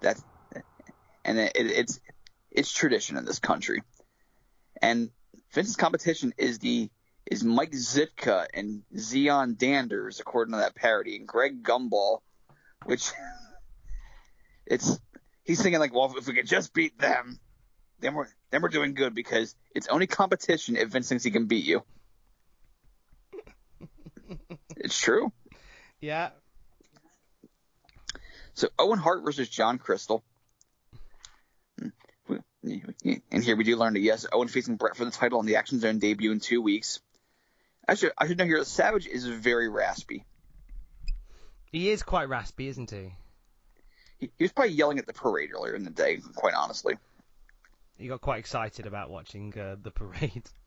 That's 0.00 0.22
and 1.24 1.38
it, 1.38 1.52
it, 1.56 1.66
it's 1.66 2.00
it's 2.50 2.72
tradition 2.72 3.16
in 3.16 3.24
this 3.24 3.38
country. 3.38 3.82
And 4.82 5.10
Vince's 5.52 5.76
competition 5.76 6.34
is 6.36 6.58
the 6.58 6.90
is 7.26 7.42
Mike 7.42 7.72
Ditka 7.72 8.46
and 8.52 8.82
Deion 8.94 9.58
Sanders, 9.58 10.20
according 10.20 10.52
to 10.52 10.58
that 10.58 10.74
parody, 10.74 11.16
and 11.16 11.26
Greg 11.26 11.62
Gumbel, 11.62 12.18
which 12.84 13.10
it's 14.66 14.98
he's 15.44 15.62
thinking 15.62 15.80
like, 15.80 15.94
well, 15.94 16.12
if 16.16 16.26
we 16.26 16.34
could 16.34 16.46
just 16.46 16.72
beat 16.72 16.98
them, 16.98 17.38
then 18.00 18.14
we're 18.14 18.26
then 18.50 18.62
we're 18.62 18.68
doing 18.68 18.94
good 18.94 19.14
because 19.14 19.54
it's 19.74 19.88
only 19.88 20.06
competition 20.06 20.76
if 20.76 20.88
Vince 20.88 21.08
thinks 21.08 21.24
he 21.24 21.30
can 21.30 21.46
beat 21.46 21.64
you. 21.64 21.82
it's 24.76 24.98
true. 24.98 25.32
Yeah. 26.00 26.30
So 28.54 28.68
Owen 28.78 28.98
Hart 28.98 29.24
versus 29.24 29.48
John 29.48 29.78
Crystal. 29.78 30.22
And 32.62 33.44
here 33.44 33.56
we 33.56 33.64
do 33.64 33.76
learn 33.76 33.92
that 33.92 34.00
yes, 34.00 34.24
Owen 34.32 34.48
facing 34.48 34.76
Bret 34.76 34.96
for 34.96 35.04
the 35.04 35.10
title 35.10 35.38
on 35.38 35.44
the 35.44 35.56
Action 35.56 35.80
Zone 35.80 35.98
debut 35.98 36.32
in 36.32 36.40
two 36.40 36.62
weeks. 36.62 37.00
I 37.86 37.94
should 37.94 38.12
I 38.16 38.26
should 38.26 38.38
know 38.38 38.46
here 38.46 38.58
that 38.58 38.66
Savage 38.66 39.06
is 39.06 39.26
very 39.26 39.68
raspy. 39.68 40.24
He 41.70 41.90
is 41.90 42.02
quite 42.02 42.28
raspy, 42.28 42.68
isn't 42.68 42.90
he? 42.90 43.12
He, 44.38 44.44
was 44.44 44.52
probably 44.52 44.74
yelling 44.74 44.98
at 44.98 45.06
the 45.06 45.12
parade 45.12 45.50
earlier 45.54 45.74
in 45.74 45.84
the 45.84 45.90
day, 45.90 46.20
quite 46.34 46.54
honestly. 46.54 46.94
He 47.98 48.08
got 48.08 48.20
quite 48.20 48.38
excited 48.40 48.86
about 48.86 49.10
watching 49.10 49.56
uh, 49.58 49.76
the 49.80 49.90
parade. 49.90 50.42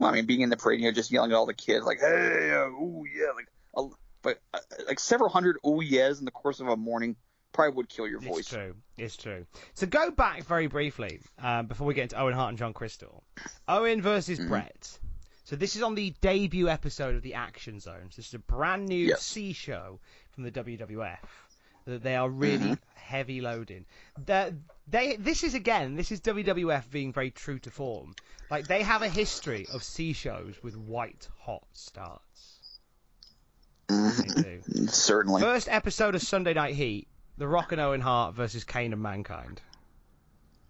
Well, 0.00 0.10
I 0.10 0.14
mean, 0.14 0.26
being 0.26 0.42
in 0.42 0.48
the 0.48 0.56
parade, 0.56 0.78
you 0.80 0.86
know, 0.86 0.92
just 0.92 1.10
yelling 1.10 1.32
at 1.32 1.34
all 1.34 1.44
the 1.46 1.52
kids, 1.54 1.84
like, 1.84 1.98
hey, 1.98 2.52
uh, 2.54 2.68
ooh, 2.68 3.04
yeah, 3.12 3.32
like, 3.34 3.48
uh, 3.76 3.92
but 4.22 4.40
uh, 4.54 4.60
like 4.86 5.00
several 5.00 5.28
hundred 5.28 5.56
ooh 5.66 5.80
yeahs 5.82 6.20
in 6.20 6.24
the 6.24 6.30
course 6.30 6.60
of 6.60 6.68
a 6.68 6.76
morning 6.76 7.16
probably 7.52 7.74
would 7.74 7.88
kill 7.88 8.06
your 8.06 8.20
voice. 8.20 8.38
It's 8.42 8.48
true. 8.50 8.74
It's 8.96 9.16
true. 9.16 9.44
So 9.74 9.88
go 9.88 10.12
back 10.12 10.44
very 10.44 10.68
briefly 10.68 11.20
um, 11.42 11.66
before 11.66 11.84
we 11.84 11.94
get 11.94 12.02
into 12.04 12.20
Owen 12.20 12.32
Hart 12.32 12.50
and 12.50 12.58
John 12.58 12.72
Crystal. 12.74 13.24
Owen 13.66 14.00
versus 14.00 14.38
Mm-hmm. 14.38 14.48
Bret. 14.48 14.98
So 15.42 15.56
this 15.56 15.74
is 15.74 15.82
on 15.82 15.96
the 15.96 16.14
debut 16.20 16.68
episode 16.68 17.16
of 17.16 17.22
the 17.22 17.34
Action 17.34 17.80
Zone. 17.80 18.10
So 18.10 18.16
this 18.18 18.28
is 18.28 18.34
a 18.34 18.38
brand 18.38 18.86
new 18.86 19.06
Yes. 19.06 19.22
C 19.24 19.52
show 19.52 19.98
from 20.30 20.44
the 20.44 20.52
WWF. 20.52 21.18
That 21.88 22.02
they 22.02 22.16
are 22.16 22.28
really 22.28 22.58
Mm-hmm. 22.58 22.74
heavy 22.94 23.40
loading. 23.40 23.86
They, 24.26 24.52
they 24.86 25.16
this 25.16 25.42
is 25.42 25.54
again 25.54 25.96
this 25.96 26.12
is 26.12 26.20
WWF 26.20 26.90
being 26.90 27.12
very 27.12 27.30
true 27.30 27.58
to 27.60 27.70
form. 27.70 28.14
Like 28.50 28.66
they 28.68 28.82
have 28.82 29.00
a 29.02 29.08
history 29.08 29.66
of 29.72 29.82
C 29.82 30.12
shows 30.12 30.54
with 30.62 30.76
white 30.76 31.28
hot 31.38 31.64
starts. 31.72 32.58
They 33.88 34.42
do. 34.42 34.86
Certainly. 34.88 35.40
First 35.40 35.68
episode 35.70 36.14
of 36.14 36.22
Sunday 36.22 36.52
Night 36.54 36.74
Heat, 36.74 37.08
The 37.38 37.48
Rock 37.48 37.72
and 37.72 37.80
Owen 37.80 38.02
Hart 38.02 38.34
versus 38.34 38.64
Kane 38.64 38.92
and 38.92 39.02
Mankind. 39.02 39.60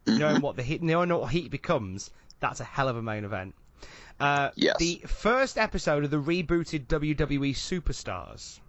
Knowing 0.06 0.40
what 0.40 0.56
the 0.56 0.62
heat, 0.62 0.82
knowing 0.82 1.10
what 1.12 1.30
Heat 1.32 1.50
becomes, 1.50 2.10
that's 2.40 2.60
a 2.60 2.64
hell 2.64 2.88
of 2.88 2.96
a 2.96 3.02
main 3.02 3.24
event. 3.24 3.54
Uh, 4.20 4.50
Yes. 4.54 4.76
The 4.78 5.02
first 5.06 5.58
episode 5.58 6.04
of 6.04 6.10
the 6.10 6.16
rebooted 6.22 6.86
WWE 6.86 7.54
Superstars. 7.54 8.60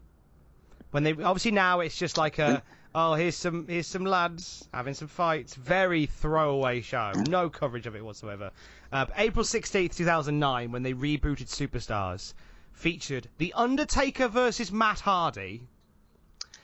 When 0.91 1.03
they 1.03 1.11
obviously 1.11 1.51
now 1.51 1.81
it's 1.81 1.97
just 1.97 2.17
like 2.17 2.39
a 2.39 2.63
oh 2.95 3.13
here's 3.13 3.35
some 3.35 3.67
here's 3.67 3.87
some 3.87 4.05
lads 4.05 4.67
having 4.73 4.93
some 4.93 5.07
fights, 5.07 5.53
very 5.53 6.07
throwaway 6.07 6.81
show, 6.81 7.11
no 7.27 7.49
coverage 7.49 7.85
of 7.85 7.95
it 7.95 8.03
whatsoever. 8.03 8.51
Uh, 8.91 9.05
April 9.17 9.43
sixteenth, 9.45 9.95
two 9.95 10.05
thousand 10.05 10.39
nine, 10.39 10.71
when 10.71 10.81
they 10.83 10.93
rebooted 10.93 11.47
Superstars, 11.47 12.33
featured 12.73 13.27
The 13.37 13.53
Undertaker 13.53 14.27
versus 14.27 14.71
Matt 14.71 15.01
Hardy 15.01 15.67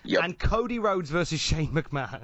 Yep. 0.04 0.24
and 0.24 0.40
Cody 0.40 0.80
Rhodes 0.80 1.10
versus 1.10 1.40
Shane 1.40 1.72
McMahon. 1.72 2.24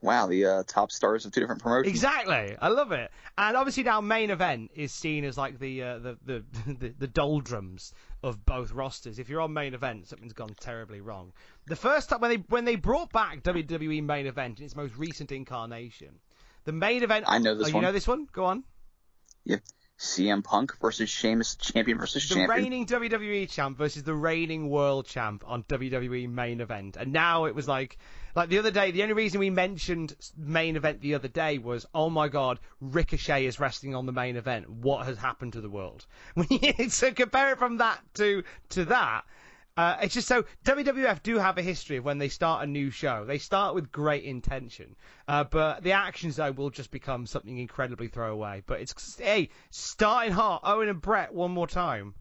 Wow, 0.00 0.26
the 0.26 0.44
uh, 0.44 0.62
top 0.66 0.92
stars 0.92 1.26
of 1.26 1.32
two 1.32 1.40
different 1.40 1.62
promotions. 1.62 1.90
Exactly, 1.90 2.56
I 2.60 2.68
love 2.68 2.92
it. 2.92 3.10
And 3.36 3.56
obviously 3.56 3.82
now 3.82 4.00
main 4.00 4.30
event 4.30 4.70
is 4.74 4.92
seen 4.92 5.24
as 5.24 5.36
like 5.36 5.58
the 5.58 5.82
uh, 5.82 5.98
the, 5.98 6.18
the 6.24 6.44
the 6.66 6.88
the 6.98 7.06
doldrums 7.06 7.92
of 8.22 8.44
both 8.44 8.72
rosters. 8.72 9.18
If 9.18 9.28
you're 9.28 9.40
on 9.40 9.52
main 9.52 9.74
event, 9.74 10.08
something's 10.08 10.32
gone 10.32 10.54
terribly 10.60 11.00
wrong. 11.00 11.32
The 11.66 11.76
first 11.76 12.08
time 12.08 12.20
when 12.20 12.30
they 12.30 12.44
when 12.48 12.64
they 12.64 12.76
brought 12.76 13.12
back 13.12 13.42
WWE 13.42 14.02
main 14.02 14.26
event 14.26 14.58
in 14.58 14.66
its 14.66 14.76
most 14.76 14.96
recent 14.96 15.32
incarnation, 15.32 16.18
the 16.64 16.72
main 16.72 17.02
event. 17.02 17.24
I 17.28 17.38
know 17.38 17.54
this 17.54 17.68
oh, 17.68 17.76
you 17.76 17.82
know 17.82 17.92
this 17.92 18.06
one? 18.08 18.28
Go 18.32 18.44
on. 18.44 18.64
Yeah. 19.44 19.58
CM 19.98 20.44
Punk 20.44 20.78
versus 20.80 21.10
Sheamus, 21.10 21.56
champion 21.56 21.98
versus 21.98 22.24
champion. 22.24 22.46
the 22.46 22.54
champion. 22.54 22.72
reigning 22.72 22.86
WWE 22.86 23.50
champ 23.50 23.76
versus 23.76 24.04
the 24.04 24.14
reigning 24.14 24.68
world 24.68 25.06
champ 25.06 25.42
on 25.46 25.64
WWE 25.64 26.30
main 26.30 26.60
event. 26.60 26.96
And 26.96 27.12
now 27.12 27.46
it 27.46 27.54
was 27.54 27.66
like, 27.66 27.98
like 28.36 28.48
the 28.48 28.58
other 28.58 28.70
day, 28.70 28.92
the 28.92 29.02
only 29.02 29.14
reason 29.14 29.40
we 29.40 29.50
mentioned 29.50 30.14
main 30.36 30.76
event 30.76 31.00
the 31.00 31.14
other 31.14 31.26
day 31.26 31.58
was, 31.58 31.84
oh 31.94 32.10
my 32.10 32.28
god, 32.28 32.60
Ricochet 32.80 33.44
is 33.44 33.58
wrestling 33.58 33.96
on 33.96 34.06
the 34.06 34.12
main 34.12 34.36
event. 34.36 34.70
What 34.70 35.06
has 35.06 35.18
happened 35.18 35.54
to 35.54 35.60
the 35.60 35.70
world? 35.70 36.06
so 36.88 37.10
compare 37.12 37.52
it 37.52 37.58
from 37.58 37.78
that 37.78 38.00
to 38.14 38.44
to 38.70 38.84
that. 38.84 39.24
Uh, 39.78 39.96
it's 40.02 40.12
just 40.12 40.26
so 40.26 40.44
WWF 40.64 41.22
do 41.22 41.38
have 41.38 41.56
a 41.56 41.62
history 41.62 41.98
of 41.98 42.04
when 42.04 42.18
they 42.18 42.28
start 42.28 42.64
a 42.64 42.66
new 42.66 42.90
show. 42.90 43.24
They 43.24 43.38
start 43.38 43.76
with 43.76 43.92
great 43.92 44.24
intention, 44.24 44.96
uh, 45.28 45.44
but 45.44 45.84
the 45.84 45.92
actions 45.92 46.34
though 46.34 46.50
will 46.50 46.70
just 46.70 46.90
become 46.90 47.26
something 47.26 47.56
incredibly 47.56 48.08
throwaway. 48.08 48.64
But 48.66 48.80
it's 48.80 49.16
hey, 49.20 49.50
starting 49.70 50.32
hot. 50.32 50.62
Owen 50.64 50.88
and 50.88 51.00
Bret 51.00 51.32
one 51.32 51.52
more 51.52 51.68
time. 51.68 52.14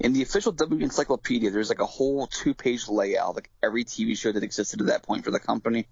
In 0.00 0.14
the 0.14 0.22
official 0.22 0.50
W 0.50 0.82
Encyclopedia, 0.82 1.52
there's 1.52 1.68
like 1.68 1.78
a 1.78 1.86
whole 1.86 2.26
two-page 2.26 2.88
layout, 2.88 3.36
like 3.36 3.48
every 3.62 3.84
TV 3.84 4.18
show 4.18 4.32
that 4.32 4.42
existed 4.42 4.80
at 4.80 4.88
that 4.88 5.04
point 5.04 5.24
for 5.24 5.30
the 5.30 5.38
company, 5.38 5.86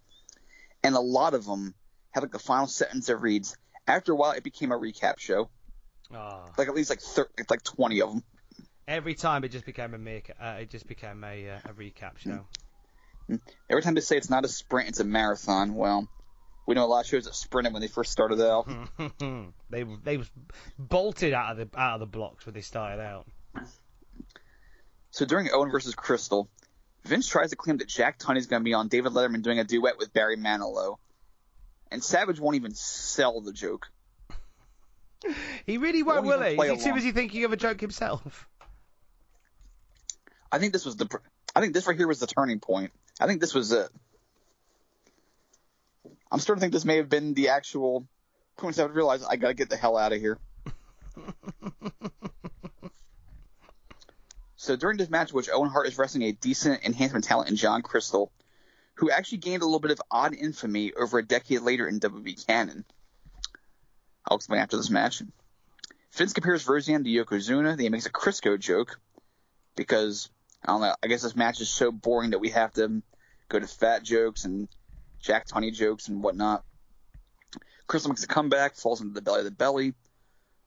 and 0.82 0.96
a 0.96 1.00
lot 1.00 1.32
of 1.32 1.44
them 1.44 1.76
have 2.10 2.24
like 2.24 2.32
the 2.32 2.40
final 2.40 2.66
sentence 2.66 3.06
that 3.06 3.18
reads, 3.18 3.56
"After 3.86 4.10
a 4.10 4.16
while, 4.16 4.32
it 4.32 4.42
became 4.42 4.72
a 4.72 4.76
recap 4.76 5.20
show." 5.20 5.48
Oh. 6.12 6.46
Like 6.58 6.66
at 6.66 6.74
least 6.74 6.90
like 6.90 7.00
thir- 7.00 7.30
like 7.48 7.62
20 7.62 8.02
of 8.02 8.08
them. 8.10 8.24
Every 8.92 9.14
time 9.14 9.42
it 9.42 9.48
just 9.48 9.64
became 9.64 9.94
a 9.94 9.98
make, 9.98 10.30
uh, 10.38 10.58
it 10.60 10.68
just 10.68 10.86
became 10.86 11.24
a, 11.24 11.48
uh, 11.48 11.58
a 11.64 11.72
recap 11.72 12.18
show. 12.18 12.44
Every 13.70 13.80
time 13.80 13.94
they 13.94 14.02
say 14.02 14.18
it's 14.18 14.28
not 14.28 14.44
a 14.44 14.48
sprint, 14.48 14.90
it's 14.90 15.00
a 15.00 15.04
marathon. 15.04 15.74
Well, 15.74 16.06
we 16.66 16.74
know 16.74 16.84
a 16.84 16.86
lot 16.86 17.00
of 17.00 17.06
shows 17.06 17.24
that 17.24 17.34
sprinted 17.34 17.72
when 17.72 17.80
they 17.80 17.88
first 17.88 18.12
started 18.12 18.38
out. 18.42 18.68
they 19.70 19.84
they 20.04 20.18
was 20.18 20.30
bolted 20.78 21.32
out 21.32 21.52
of 21.52 21.56
the 21.56 21.80
out 21.80 21.94
of 21.94 22.00
the 22.00 22.06
blocks 22.06 22.44
when 22.44 22.54
they 22.54 22.60
started 22.60 23.00
out. 23.00 23.26
So 25.10 25.24
during 25.24 25.48
Owen 25.50 25.70
versus 25.70 25.94
Crystal, 25.94 26.50
Vince 27.04 27.28
tries 27.28 27.48
to 27.48 27.56
claim 27.56 27.78
that 27.78 27.88
Jack 27.88 28.18
Tunney's 28.18 28.46
going 28.46 28.60
to 28.60 28.64
be 28.64 28.74
on 28.74 28.88
David 28.88 29.12
Letterman 29.12 29.42
doing 29.42 29.58
a 29.58 29.64
duet 29.64 29.96
with 29.96 30.12
Barry 30.12 30.36
Manilow, 30.36 30.96
and 31.90 32.04
Savage 32.04 32.38
won't 32.38 32.56
even 32.56 32.74
sell 32.74 33.40
the 33.40 33.54
joke. 33.54 33.88
He 35.64 35.78
really 35.78 36.02
won't, 36.02 36.24
Won't 36.24 36.40
will 36.40 36.48
he? 36.48 36.56
play 36.56 36.72
Is 36.72 36.82
he 36.82 36.90
too 36.90 36.94
busy 36.94 37.12
thinking 37.12 37.44
of 37.44 37.52
a 37.52 37.56
joke 37.56 37.80
himself? 37.80 38.48
I 40.52 40.58
think 40.58 40.74
this 40.74 40.84
was 40.84 40.96
the. 40.96 41.08
I 41.56 41.60
think 41.60 41.72
this 41.72 41.86
right 41.86 41.96
here 41.96 42.06
was 42.06 42.20
the 42.20 42.26
turning 42.26 42.60
point. 42.60 42.92
I 43.18 43.26
think 43.26 43.40
this 43.40 43.54
was 43.54 43.72
it. 43.72 43.88
I'm 46.30 46.38
starting 46.38 46.60
to 46.60 46.64
think 46.64 46.74
this 46.74 46.84
may 46.84 46.98
have 46.98 47.08
been 47.08 47.32
the 47.34 47.48
actual 47.48 48.06
point 48.58 48.78
I 48.78 48.82
would 48.82 48.94
realize 48.94 49.24
I 49.24 49.36
got 49.36 49.48
to 49.48 49.54
get 49.54 49.70
the 49.70 49.76
hell 49.76 49.96
out 49.96 50.12
of 50.12 50.20
here. 50.20 50.38
so 54.56 54.76
during 54.76 54.98
this 54.98 55.10
match, 55.10 55.32
which 55.32 55.48
Owen 55.52 55.70
Hart 55.70 55.88
is 55.88 55.98
wrestling 55.98 56.24
a 56.24 56.32
decent 56.32 56.84
enhancement 56.84 57.24
talent 57.24 57.50
in 57.50 57.56
John 57.56 57.82
Crystal, 57.82 58.30
who 58.94 59.10
actually 59.10 59.38
gained 59.38 59.62
a 59.62 59.66
little 59.66 59.80
bit 59.80 59.90
of 59.90 60.00
odd 60.10 60.34
infamy 60.34 60.92
over 60.94 61.18
a 61.18 61.26
decade 61.26 61.62
later 61.62 61.88
in 61.88 62.00
WWE 62.00 62.46
canon. 62.46 62.84
I'll 64.26 64.36
explain 64.36 64.60
after 64.60 64.76
this 64.76 64.90
match. 64.90 65.22
Vince 66.12 66.32
compares 66.34 66.68
Roseanne 66.68 67.04
to 67.04 67.10
Yokozuna. 67.10 67.70
Then 67.70 67.80
he 67.80 67.88
makes 67.88 68.06
a 68.06 68.10
Crisco 68.10 68.58
joke 68.58 69.00
because 69.76 70.30
I 70.64 70.72
don't 70.72 70.80
know. 70.80 70.94
I 71.02 71.06
guess 71.08 71.22
this 71.22 71.36
match 71.36 71.60
is 71.60 71.68
so 71.68 71.90
boring 71.90 72.30
that 72.30 72.38
we 72.38 72.50
have 72.50 72.72
to 72.74 73.02
go 73.48 73.58
to 73.58 73.66
fat 73.66 74.02
jokes 74.02 74.44
and 74.44 74.68
Jack 75.20 75.46
Tunney 75.46 75.72
jokes 75.72 76.08
and 76.08 76.22
whatnot. 76.22 76.64
Crystal 77.86 78.10
makes 78.10 78.24
a 78.24 78.28
comeback, 78.28 78.76
falls 78.76 79.00
into 79.00 79.12
the 79.14 79.22
belly 79.22 79.40
of 79.40 79.44
the 79.44 79.50
belly. 79.50 79.94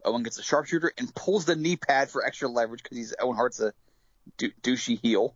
Owen 0.03 0.23
gets 0.23 0.37
a 0.37 0.43
sharpshooter 0.43 0.91
and 0.97 1.13
pulls 1.15 1.45
the 1.45 1.55
knee 1.55 1.77
pad 1.77 2.09
for 2.09 2.25
extra 2.25 2.47
leverage 2.47 2.83
because 2.83 2.97
he's 2.97 3.15
Owen 3.19 3.35
Hart's 3.35 3.59
a 3.59 3.73
dou- 4.37 4.51
douchey 4.61 4.99
heel. 5.01 5.35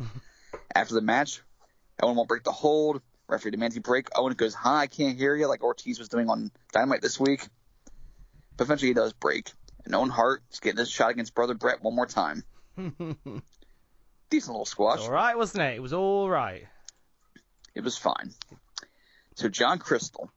After 0.74 0.94
the 0.94 1.02
match, 1.02 1.42
Owen 2.02 2.16
won't 2.16 2.28
break 2.28 2.44
the 2.44 2.52
hold. 2.52 3.02
Referee 3.28 3.50
demands 3.50 3.74
he 3.74 3.80
break. 3.80 4.08
Owen 4.16 4.32
goes, 4.32 4.54
"Huh, 4.54 4.72
I 4.74 4.86
can't 4.86 5.18
hear 5.18 5.36
you," 5.36 5.46
like 5.46 5.62
Ortiz 5.62 5.98
was 5.98 6.08
doing 6.08 6.30
on 6.30 6.50
Dynamite 6.72 7.02
this 7.02 7.20
week. 7.20 7.46
But 8.56 8.64
eventually 8.64 8.88
he 8.88 8.94
does 8.94 9.12
break, 9.12 9.52
and 9.84 9.94
Owen 9.94 10.08
Hart 10.08 10.42
is 10.50 10.60
getting 10.60 10.78
his 10.78 10.90
shot 10.90 11.10
against 11.10 11.34
brother 11.34 11.54
Bret 11.54 11.82
one 11.82 11.94
more 11.94 12.06
time. 12.06 12.44
Decent 14.30 14.52
little 14.52 14.66
squash. 14.66 15.00
All 15.00 15.10
right, 15.10 15.36
wasn't 15.36 15.62
it? 15.62 15.76
It 15.76 15.82
was 15.82 15.92
all 15.92 16.28
right. 16.28 16.66
It 17.74 17.82
was 17.82 17.96
fine. 17.96 18.32
So 19.36 19.48
John 19.48 19.78
Crystal 19.78 20.30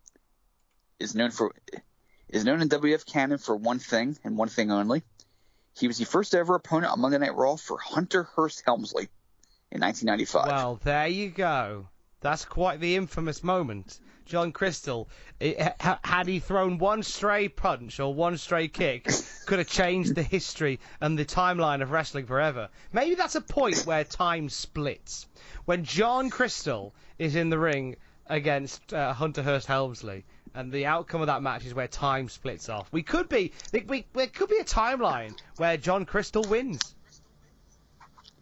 is 1.00 1.16
known 1.16 1.32
for 1.32 1.54
is 2.30 2.46
known 2.46 2.62
in 2.62 2.70
WF 2.70 3.06
canon 3.06 3.38
for 3.38 3.56
one 3.56 3.80
thing 3.80 4.18
and 4.24 4.38
one 4.38 4.48
thing 4.48 4.72
only. 4.72 5.04
He 5.78 5.88
was 5.88 5.98
the 5.98 6.06
first 6.06 6.36
ever 6.36 6.56
opponent 6.56 6.92
on 6.92 7.00
Monday 7.00 7.18
Night 7.18 7.36
Raw 7.36 7.56
for 7.56 7.78
Hunter 7.78 8.24
Hearst 8.24 8.64
Helmsley 8.66 9.10
in 9.72 9.82
1995. 9.82 10.48
Well, 10.48 10.80
there 10.84 11.08
you 11.08 11.30
go. 11.30 11.88
That's 12.22 12.46
quite 12.46 12.80
the 12.80 12.96
infamous 12.96 13.44
moment. 13.44 14.00
John 14.26 14.52
Crystal, 14.52 15.10
it, 15.40 15.60
ha- 15.82 16.00
had 16.04 16.28
he 16.28 16.40
thrown 16.40 16.78
one 16.78 17.04
stray 17.04 17.50
punch 17.50 18.00
or 18.00 18.14
one 18.14 18.38
stray 18.38 18.68
kick, 18.68 19.10
could 19.48 19.60
have 19.60 19.68
changed 19.68 20.16
the 20.16 20.24
history 20.24 20.80
and 21.02 21.18
the 21.18 21.26
timeline 21.26 21.82
of 21.82 21.92
wrestling 21.92 22.28
forever. 22.28 22.70
Maybe 22.94 23.16
that's 23.16 23.36
a 23.36 23.42
point 23.42 23.86
where 23.86 24.04
time 24.04 24.50
splits. 24.50 25.28
When 25.66 25.84
John 25.84 26.30
Crystal 26.30 26.94
is 27.18 27.36
in 27.36 27.50
the 27.50 27.60
ring 27.60 27.98
against 28.28 28.94
uh, 28.94 29.14
Hunter 29.14 29.44
Hearst 29.44 29.68
Helmsley, 29.68 30.24
and 30.54 30.72
the 30.72 30.86
outcome 30.86 31.22
of 31.22 31.28
that 31.28 31.42
match 31.42 31.66
is 31.66 31.74
where 31.74 31.88
time 31.88 32.30
splits 32.30 32.70
off. 32.70 32.88
We 32.92 33.04
could 33.04 33.30
be, 33.30 33.52
we, 33.74 33.82
we, 33.82 34.06
there 34.14 34.28
could 34.28 34.50
be 34.50 34.58
a 34.58 34.66
timeline 34.66 35.34
where 35.58 35.78
John 35.78 36.06
Crystal 36.06 36.44
wins, 36.44 36.96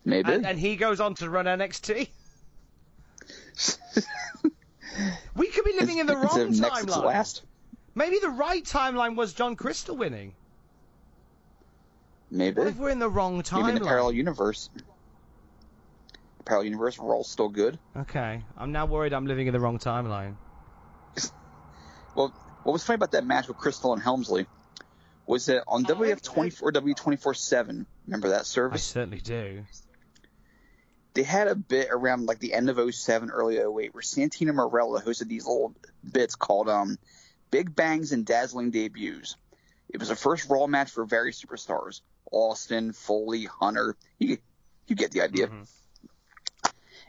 Maybe. 0.06 0.32
and, 0.32 0.46
and 0.46 0.60
he 0.60 0.76
goes 0.76 1.00
on 1.00 1.16
to 1.16 1.30
run 1.30 1.46
NXT. 1.46 2.10
We 5.36 5.48
could 5.48 5.64
be 5.64 5.74
living 5.80 6.00
in 6.00 6.08
the 6.08 6.16
wrong 6.16 6.40
of 6.40 6.50
next, 6.60 6.84
it's 6.84 6.96
timeline. 6.96 7.42
Maybe 7.96 8.20
the 8.20 8.30
right 8.30 8.64
timeline 8.64 9.16
was 9.16 9.34
John 9.34 9.56
Crystal 9.56 9.96
winning. 9.96 10.34
Maybe. 12.32 12.60
What 12.60 12.68
if 12.68 12.78
we're 12.78 12.90
in 12.90 13.00
the 13.00 13.10
wrong 13.10 13.42
timeline? 13.42 13.62
Maybe 13.64 13.78
in 13.78 13.84
the 13.84 13.88
parallel 13.88 14.14
universe. 14.14 14.70
Parallel 16.46 16.66
universe, 16.66 16.98
we're 16.98 17.16
all 17.16 17.24
still 17.24 17.50
good. 17.50 17.80
Okay, 17.96 18.44
I'm 18.58 18.72
now 18.72 18.86
worried 18.86 19.14
I'm 19.14 19.28
living 19.28 19.48
in 19.48 19.54
the 19.54 19.60
wrong 19.60 19.80
timeline. 19.80 20.36
Well, 22.16 22.34
what 22.64 22.74
was 22.74 22.84
funny 22.84 22.96
about 22.96 23.12
that 23.12 23.26
match 23.26 23.48
with 23.48 23.58
Crystal 23.58 23.94
and 23.94 24.02
Helmsley 24.02 24.48
was 25.28 25.46
that 25.46 25.64
on 25.68 25.86
WF 25.86 26.22
24 26.22 26.72
W 26.72 26.94
24 26.96 27.34
7, 27.36 27.86
remember 28.08 28.30
that 28.30 28.48
service? 28.48 28.82
I 28.82 28.94
certainly 28.94 29.20
do. 29.20 29.64
They 31.14 31.24
had 31.24 31.47
a 31.47 31.55
bit 31.55 31.89
around 31.91 32.28
like 32.28 32.39
the 32.39 32.53
end 32.53 32.70
of 32.70 32.93
07, 32.93 33.32
early 33.32 33.57
08, 33.57 33.93
where 33.93 34.03
Santino 34.03 34.51
Marella 34.51 35.03
hosted 35.03 35.28
these 35.28 35.45
little 35.45 35.74
bits 36.10 36.36
called 36.36 36.70
um, 36.70 36.97
Big 37.51 37.76
Bangs 37.76 38.12
and 38.12 38.26
Dazzling 38.26 38.72
Debuts. 38.72 39.36
It 39.89 39.99
was 39.99 40.12
a 40.12 40.16
first 40.16 40.49
Raw 40.49 40.68
match 40.68 40.91
for 40.91 41.05
various 41.05 41.43
superstars: 41.43 42.01
Austin, 42.32 42.93
Foley, 42.93 43.45
Hunter. 43.45 43.95
You 44.20 44.28
get, 44.28 44.41
you 44.88 44.95
get 44.95 45.12
the 45.12 45.22
idea. 45.22 45.49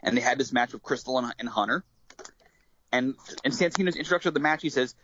And 0.03 0.17
they 0.17 0.21
had 0.21 0.39
this 0.39 0.51
match 0.51 0.73
with 0.73 0.81
Crystal 0.81 1.19
and, 1.19 1.33
and 1.37 1.47
Hunter. 1.47 1.83
And 2.91 3.15
in 3.45 3.51
Santino's 3.51 3.95
introduction 3.95 4.29
of 4.29 4.33
the 4.33 4.39
match, 4.39 4.61
he 4.63 4.69
says 4.69 4.95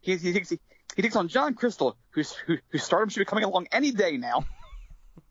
he, 0.00 0.16
he 0.16 0.32
thinks 0.32 0.48
he, 0.48 0.58
he 0.96 1.02
thinks 1.02 1.16
on 1.16 1.28
John 1.28 1.54
Crystal, 1.54 1.96
who's 2.10 2.32
who, 2.32 2.56
whose 2.70 2.82
stardom 2.82 3.10
should 3.10 3.20
be 3.20 3.26
coming 3.26 3.44
along 3.44 3.68
any 3.70 3.92
day 3.92 4.16
now. 4.16 4.46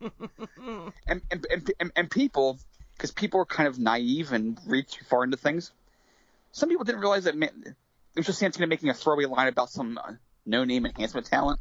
and, 0.00 1.22
and, 1.30 1.46
and, 1.80 1.92
and 1.96 2.10
people, 2.10 2.58
because 2.96 3.10
people 3.10 3.40
are 3.40 3.44
kind 3.44 3.68
of 3.68 3.78
naive 3.78 4.32
and 4.32 4.58
read 4.66 4.88
too 4.88 5.04
far 5.04 5.24
into 5.24 5.36
things. 5.36 5.72
Some 6.52 6.68
people 6.68 6.84
didn't 6.84 7.00
realize 7.00 7.24
that 7.24 7.36
ma- 7.36 7.46
it 7.46 7.74
was 8.16 8.26
just 8.26 8.40
Santino 8.40 8.68
making 8.68 8.88
a 8.88 8.94
throwaway 8.94 9.26
line 9.26 9.48
about 9.48 9.70
some 9.70 9.98
uh, 9.98 10.12
no-name 10.46 10.86
enhancement 10.86 11.26
talent. 11.26 11.60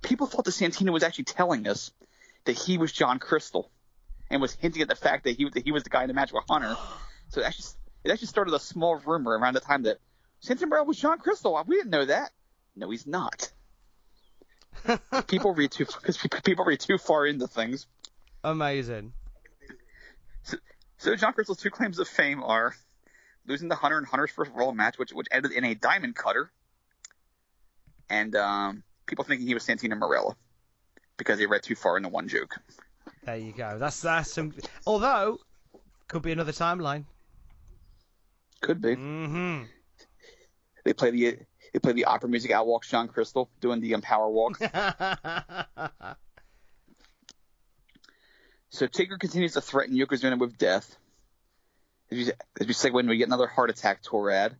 People 0.00 0.26
thought 0.26 0.44
that 0.44 0.52
Santino 0.52 0.92
was 0.92 1.02
actually 1.02 1.24
telling 1.24 1.68
us 1.68 1.92
that 2.44 2.56
he 2.56 2.78
was 2.78 2.90
John 2.90 3.18
Crystal, 3.18 3.70
and 4.30 4.40
was 4.40 4.54
hinting 4.54 4.82
at 4.82 4.88
the 4.88 4.96
fact 4.96 5.24
that 5.24 5.36
he 5.36 5.48
that 5.50 5.62
he 5.62 5.70
was 5.70 5.84
the 5.84 5.90
guy 5.90 6.02
in 6.02 6.08
the 6.08 6.14
match 6.14 6.32
with 6.32 6.44
Hunter. 6.48 6.76
So 7.28 7.40
it 7.40 7.44
actually 7.44 7.68
it 8.04 8.10
actually 8.10 8.28
started 8.28 8.54
a 8.54 8.58
small 8.58 8.96
rumor 8.96 9.38
around 9.38 9.54
the 9.54 9.60
time 9.60 9.82
that 9.82 9.98
Santino 10.42 10.70
Marella 10.70 10.86
was 10.86 10.98
John 10.98 11.18
Crystal. 11.18 11.62
We 11.66 11.76
didn't 11.76 11.90
know 11.90 12.06
that. 12.06 12.32
No, 12.74 12.90
he's 12.90 13.06
not. 13.06 13.52
people 15.28 15.54
read 15.54 15.70
too 15.70 15.84
because 15.84 16.16
people 16.16 16.64
read 16.64 16.80
too 16.80 16.98
far 16.98 17.26
into 17.26 17.46
things. 17.46 17.86
Amazing. 18.42 19.12
So 21.02 21.16
John 21.16 21.32
Crystal's 21.32 21.58
two 21.58 21.70
claims 21.70 21.98
of 21.98 22.06
fame 22.06 22.44
are 22.44 22.76
losing 23.48 23.66
the 23.66 23.74
Hunter 23.74 23.98
and 23.98 24.06
Hunter's 24.06 24.30
first 24.30 24.52
Raw 24.54 24.70
match, 24.70 24.98
which 24.98 25.12
which 25.12 25.26
ended 25.32 25.50
in 25.50 25.64
a 25.64 25.74
diamond 25.74 26.14
cutter, 26.14 26.52
and 28.08 28.36
um, 28.36 28.84
people 29.06 29.24
thinking 29.24 29.48
he 29.48 29.54
was 29.54 29.66
Santino 29.66 29.98
Marella 29.98 30.36
because 31.16 31.40
he 31.40 31.46
read 31.46 31.64
too 31.64 31.74
far 31.74 31.96
into 31.96 32.08
one 32.08 32.28
joke. 32.28 32.54
There 33.24 33.36
you 33.36 33.52
go. 33.52 33.78
That's 33.80 34.00
that's 34.00 34.32
some. 34.32 34.54
Although, 34.86 35.40
could 36.06 36.22
be 36.22 36.30
another 36.30 36.52
timeline. 36.52 37.02
Could 38.60 38.80
be. 38.80 38.94
Mm-hmm. 38.94 39.64
They 40.84 40.92
play 40.92 41.10
the 41.10 41.38
they 41.72 41.80
play 41.80 41.94
the 41.94 42.04
opera 42.04 42.28
music 42.28 42.52
out 42.52 42.68
walk 42.68 42.84
Sean 42.84 43.08
Crystal 43.08 43.50
doing 43.60 43.80
the 43.80 43.96
um, 43.96 44.02
power 44.02 44.30
walk. 44.30 44.56
so 48.72 48.86
Taker 48.86 49.18
continues 49.18 49.52
to 49.52 49.60
threaten 49.60 49.94
Yokozuna 49.94 50.38
with 50.38 50.56
death. 50.56 50.96
As 52.10 52.18
we, 52.18 52.32
as 52.60 52.66
we 52.66 52.72
segue 52.72 53.00
into 53.00 53.14
yet 53.14 53.28
another 53.28 53.46
heart 53.46 53.68
attack 53.68 54.02
Torad. 54.02 54.54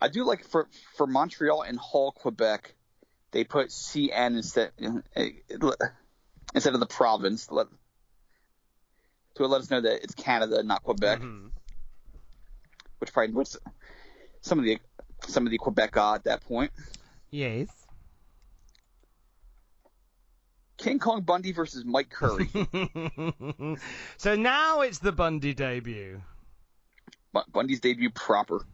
I 0.00 0.08
do 0.08 0.24
like 0.24 0.44
for 0.44 0.68
for 0.96 1.06
Montreal 1.06 1.62
and 1.62 1.78
Hull, 1.78 2.12
Quebec, 2.12 2.74
they 3.30 3.44
put 3.44 3.68
CN 3.68 4.36
instead 4.36 4.70
instead 4.76 6.74
of 6.74 6.80
the 6.80 6.86
province 6.86 7.46
to 7.46 7.54
let, 7.54 7.66
to 9.36 9.46
let 9.46 9.62
us 9.62 9.70
know 9.70 9.80
that 9.80 10.04
it's 10.04 10.14
Canada, 10.14 10.62
not 10.62 10.82
Quebec. 10.82 11.20
Mm-hmm. 11.20 11.46
Which 12.98 13.12
probably 13.14 13.34
which 13.34 13.56
some 14.42 14.58
of 14.58 14.66
the 14.66 14.78
some 15.26 15.46
of 15.46 15.50
the 15.50 15.58
Quebec 15.58 15.92
got 15.92 16.16
at 16.16 16.24
that 16.24 16.42
point. 16.42 16.70
Yes. 17.30 17.68
King 20.76 20.98
Kong 20.98 21.22
Bundy 21.22 21.52
versus 21.52 21.84
Mike 21.84 22.10
Curry. 22.10 22.48
so 24.16 24.36
now 24.36 24.82
it's 24.82 24.98
the 24.98 25.12
Bundy 25.12 25.54
debut. 25.54 26.20
Bundy's 27.52 27.80
debut 27.80 28.10
proper. 28.10 28.64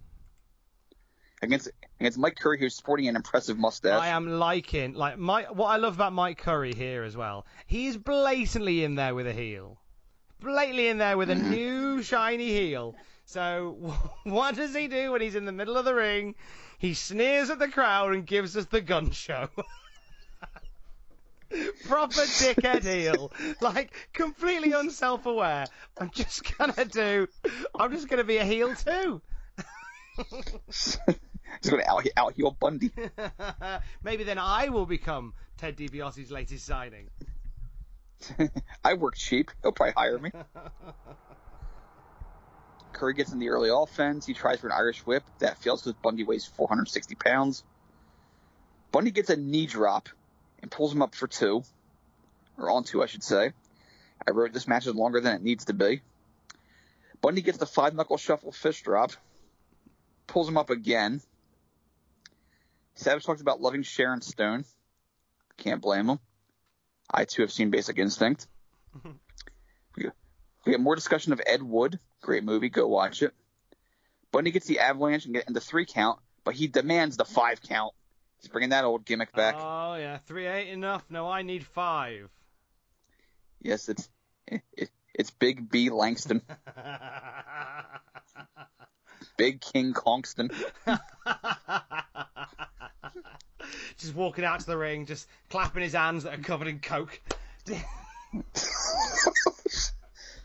Against 1.43 1.71
against 1.99 2.19
Mike 2.19 2.37
Curry, 2.37 2.59
who's 2.59 2.75
sporting 2.75 3.09
an 3.09 3.17
impressive 3.17 3.59
mustache. 3.59 4.01
I 4.01 4.09
am 4.09 4.39
liking 4.39 4.95
like 4.95 5.19
Mike. 5.19 5.55
What 5.55 5.67
I 5.67 5.77
love 5.77 5.95
about 5.95 6.13
Mike 6.13 6.39
Curry 6.39 6.73
here 6.73 7.03
as 7.03 7.17
well, 7.17 7.47
he's 7.67 7.97
blatantly 7.97 8.85
in 8.85 8.95
there 8.95 9.15
with 9.15 9.27
a 9.27 9.33
heel, 9.33 9.81
blatantly 10.41 10.89
in 10.89 10.99
there 10.99 11.17
with 11.17 11.31
a 11.31 11.35
new 11.57 12.03
shiny 12.03 12.49
heel. 12.49 12.95
So 13.25 13.95
what 14.25 14.55
does 14.55 14.75
he 14.75 14.87
do 14.87 15.13
when 15.13 15.21
he's 15.21 15.35
in 15.35 15.45
the 15.45 15.53
middle 15.53 15.77
of 15.77 15.85
the 15.85 15.95
ring? 15.95 16.37
He 16.79 16.95
sneers 16.95 17.51
at 17.51 17.59
the 17.59 17.69
crowd 17.69 18.13
and 18.13 18.27
gives 18.27 18.57
us 18.57 18.67
the 18.67 18.81
gun 18.81 19.11
show. 19.11 19.49
Proper 21.87 22.23
dickhead 22.23 22.83
heel, 22.83 23.33
like 23.61 23.93
completely 24.13 24.73
unself-aware. 24.73 25.67
I'm 25.99 26.11
just 26.11 26.57
gonna 26.57 26.85
do. 26.85 27.29
I'm 27.79 27.93
just 27.93 28.09
gonna 28.09 28.25
be 28.25 28.39
a 28.39 28.45
heel 28.45 28.75
too. 28.75 29.21
just 30.71 30.99
to 31.63 31.91
out, 31.91 32.07
out 32.17 32.35
heel 32.35 32.57
Bundy. 32.59 32.91
Maybe 34.03 34.25
then 34.25 34.39
I 34.39 34.69
will 34.69 34.87
become 34.87 35.35
Ted 35.59 35.77
DiBiase's 35.77 36.31
latest 36.31 36.65
signing. 36.65 37.09
I 38.85 38.95
work 38.95 39.17
cheap. 39.17 39.51
He'll 39.63 39.73
probably 39.73 39.95
hire 39.97 40.19
me. 40.19 40.31
Curry 42.93 43.15
gets 43.15 43.33
in 43.33 43.41
the 43.41 43.49
early 43.49 43.71
offense. 43.73 44.27
He 44.27 44.35
tries 44.35 44.61
for 44.61 44.69
an 44.69 44.73
Irish 44.73 45.01
whip. 45.01 45.25
That 45.41 45.59
fails 45.59 45.83
because 45.83 45.99
Bundy 46.03 46.25
weighs 46.25 46.47
460 46.47 47.15
pounds. 47.17 47.65
Bundy 48.93 49.11
gets 49.11 49.31
a 49.31 49.37
knee 49.37 49.67
drop 49.67 50.09
and 50.63 50.71
pulls 50.71 50.93
him 50.93 51.03
up 51.03 51.15
for 51.15 51.27
two. 51.27 51.63
Or 52.57 52.71
on 52.71 52.85
two, 52.85 53.03
I 53.03 53.07
should 53.07 53.23
say. 53.23 53.53
I 54.27 54.31
wrote 54.31 54.53
this 54.53 54.69
match 54.69 54.87
is 54.87 54.95
longer 54.95 55.21
than 55.21 55.35
it 55.35 55.43
needs 55.43 55.67
to 55.67 55.75
be. 55.75 56.01
Bundy 57.21 57.43
gets 57.43 57.59
the 57.59 57.67
five 57.67 57.95
knuckle 57.95 58.17
shuffle 58.17 58.53
fish 58.53 58.83
drop. 58.83 59.13
Pulls 60.27 60.49
him 60.49 60.57
up 60.57 60.71
again. 60.71 61.21
Savage 62.95 63.25
talks 63.25 63.41
about 63.41 63.61
loving 63.61 63.83
Sharon 63.83 64.21
Stone. 64.21 64.65
Can't 65.57 65.81
blame 65.81 66.09
him. 66.09 66.19
I 67.11 67.25
too 67.25 67.43
have 67.43 67.53
seen 67.53 67.71
Basic 67.71 67.99
Instinct. 67.99 68.47
we, 69.97 70.05
have 70.73 70.81
more 70.81 70.95
discussion 70.95 71.33
of 71.33 71.41
Ed 71.45 71.63
Wood. 71.63 71.99
Great 72.21 72.45
movie. 72.45 72.69
Go 72.69 72.87
watch 72.87 73.23
it. 73.23 73.35
Bundy 74.31 74.51
gets 74.51 74.67
the 74.67 74.81
avalanche 74.81 75.25
and 75.25 75.35
get 75.35 75.49
into 75.49 75.61
three 75.61 75.85
count, 75.85 76.19
but 76.45 76.55
he 76.55 76.67
demands 76.67 77.17
the 77.17 77.25
five 77.25 77.61
count. 77.61 77.93
He's 78.43 78.51
bringing 78.51 78.71
that 78.71 78.85
old 78.85 79.05
gimmick 79.05 79.33
back. 79.33 79.55
Oh 79.57 79.95
yeah, 79.95 80.19
three 80.19 80.47
ain't 80.47 80.71
enough. 80.71 81.05
No, 81.09 81.29
I 81.29 81.43
need 81.43 81.65
five. 81.65 82.29
Yes, 83.61 83.89
it's 83.89 84.09
it, 84.49 84.91
it's 85.15 85.31
Big 85.31 85.71
B 85.71 85.91
Langston. 85.91 86.43
Big 89.39 89.61
King 89.61 89.93
Kongston. 89.93 90.53
just 93.97 94.15
walking 94.17 94.45
out 94.45 94.59
to 94.61 94.67
the 94.67 94.77
ring, 94.77 95.07
just 95.07 95.29
clapping 95.49 95.83
his 95.85 95.93
hands 95.93 96.25
that 96.25 96.35
are 96.39 96.43
covered 96.43 96.67
in 96.67 96.81
coke. 96.81 97.21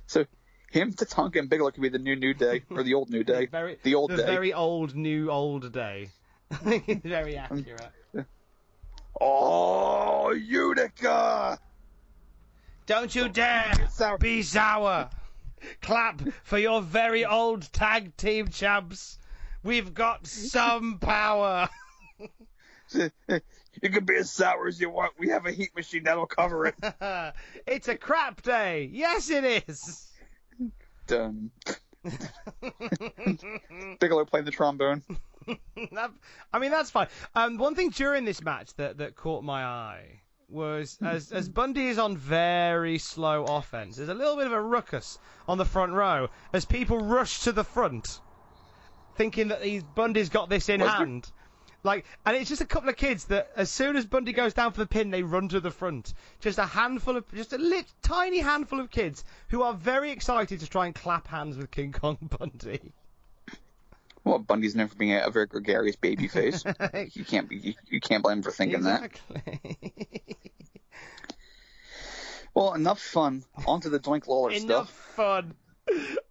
so 0.06 0.26
him, 0.72 0.94
to 0.94 1.06
Tatanka, 1.06 1.40
and 1.40 1.50
Bigelow 1.50 1.72
could 1.72 1.82
be 1.82 1.90
the 1.90 1.98
new 1.98 2.16
New 2.16 2.36
Day 2.36 2.64
or 2.70 2.84
the 2.84 2.94
old 2.94 3.10
New 3.10 3.24
Day. 3.24 3.48
very, 3.48 3.80
the 3.82 3.96
old 3.96 4.12
the 4.12 4.18
day. 4.18 4.26
very 4.26 4.54
old 4.54 4.96
new 4.96 5.32
old 5.32 5.72
day. 5.72 6.12
very 7.04 7.38
um, 7.38 7.60
accurate. 7.60 7.92
Oh, 9.20 10.32
Utica! 10.32 11.60
Don't 12.86 13.14
you 13.14 13.26
oh, 13.26 13.28
dare 13.28 13.74
sour. 13.90 14.18
be 14.18 14.42
sour. 14.44 15.10
Clap 15.82 16.22
for 16.44 16.58
your 16.58 16.82
very 16.82 17.26
old 17.26 17.72
tag 17.74 18.16
team 18.16 18.48
champs. 18.50 19.18
We've 19.64 19.94
got 19.94 20.28
some 20.28 21.00
power. 21.00 21.70
You 23.82 23.90
can 23.90 24.06
be 24.06 24.16
as 24.16 24.32
sour 24.32 24.68
as 24.68 24.80
you 24.80 24.90
want. 24.90 25.14
We 25.20 25.30
have 25.30 25.46
a 25.46 25.52
heat 25.52 25.76
machine 25.76 26.04
that'll 26.04 26.26
cover 26.26 26.66
it. 26.66 26.76
it's 27.68 27.88
a 27.88 27.96
crap 27.96 28.42
day. 28.42 28.90
Yes, 28.92 29.30
it 29.30 29.64
is. 29.68 30.08
Done. 31.06 31.52
Bigelow 34.00 34.26
playing 34.26 34.46
the 34.46 34.52
trombone. 34.52 35.04
That- 35.94 36.12
I 36.54 36.60
mean, 36.60 36.72
that's 36.72 36.92
fine. 36.92 37.08
Um, 37.36 37.58
one 37.58 37.76
thing 37.76 37.90
during 37.90 38.26
this 38.26 38.44
match 38.44 38.74
that, 38.76 38.98
that 38.98 39.16
caught 39.16 39.44
my 39.44 39.64
eye 39.64 40.22
was 40.50 40.98
as 41.04 41.32
as 41.34 41.50
Bundy 41.50 41.88
is 41.88 41.98
on 42.00 42.16
very 42.16 42.98
slow 43.00 43.44
offense. 43.44 43.98
There's 43.98 44.08
a 44.10 44.14
little 44.14 44.38
bit 44.38 44.46
of 44.46 44.54
a 44.54 44.62
ruckus 44.62 45.20
on 45.48 45.58
the 45.58 45.66
front 45.66 45.92
row 45.94 46.30
as 46.54 46.64
people 46.66 47.00
rush 47.00 47.42
to 47.42 47.52
the 47.52 47.66
front, 47.66 48.22
thinking 49.16 49.50
that 49.50 49.62
he's 49.62 49.84
Bundy's 49.84 50.30
got 50.30 50.50
this 50.50 50.70
in 50.70 50.80
Was 50.82 50.90
there? 50.90 50.98
hand. 51.00 51.32
Like, 51.84 52.06
and 52.26 52.36
it's 52.36 52.50
just 52.50 52.62
a 52.62 52.66
couple 52.66 52.90
of 52.90 52.96
kids 52.98 53.26
that, 53.26 53.50
as 53.56 53.70
soon 53.70 53.96
as 53.96 54.06
Bundy 54.06 54.34
goes 54.34 54.54
down 54.54 54.72
for 54.74 54.80
the 54.80 54.88
pin, 54.88 55.12
they 55.12 55.22
run 55.24 55.48
to 55.50 55.60
the 55.60 55.72
front. 55.72 56.14
Just 56.42 56.58
a 56.58 56.66
handful 56.66 57.16
of, 57.18 57.32
just 57.34 57.54
a 57.54 57.58
lit, 57.58 57.86
tiny 58.02 58.40
handful 58.40 58.80
of 58.80 58.90
kids 58.90 59.24
who 59.50 59.62
are 59.62 59.74
very 59.74 60.12
excited 60.12 60.60
to 60.62 60.68
try 60.70 60.88
and 60.88 60.96
clap 60.96 61.28
hands 61.28 61.56
with 61.56 61.72
King 61.72 61.92
Kong 61.94 62.18
Bundy. 62.40 62.94
Well, 64.28 64.40
Bundy's 64.40 64.76
known 64.76 64.88
for 64.88 64.96
being 64.96 65.14
a, 65.14 65.30
very 65.30 65.48
gregarious 65.48 65.96
baby 65.96 66.28
face. 66.28 66.64
you 67.14 67.24
can't 67.24 67.48
be, 67.50 67.58
you, 67.58 67.74
you 67.88 68.00
can't 68.00 68.24
blame 68.24 68.40
him 68.40 68.44
for 68.44 68.52
thinking 68.52 68.84
that. 68.84 69.12
Well, 72.58 72.74
enough 72.74 73.00
fun. 73.00 73.44
On 73.68 73.80
to 73.82 73.90
the 73.90 74.00
Doink 74.00 74.26
Lawler 74.26 74.50
stuff. 74.50 74.64
Enough 74.64 74.88
stuff. 74.88 75.16
fun. 75.16 75.54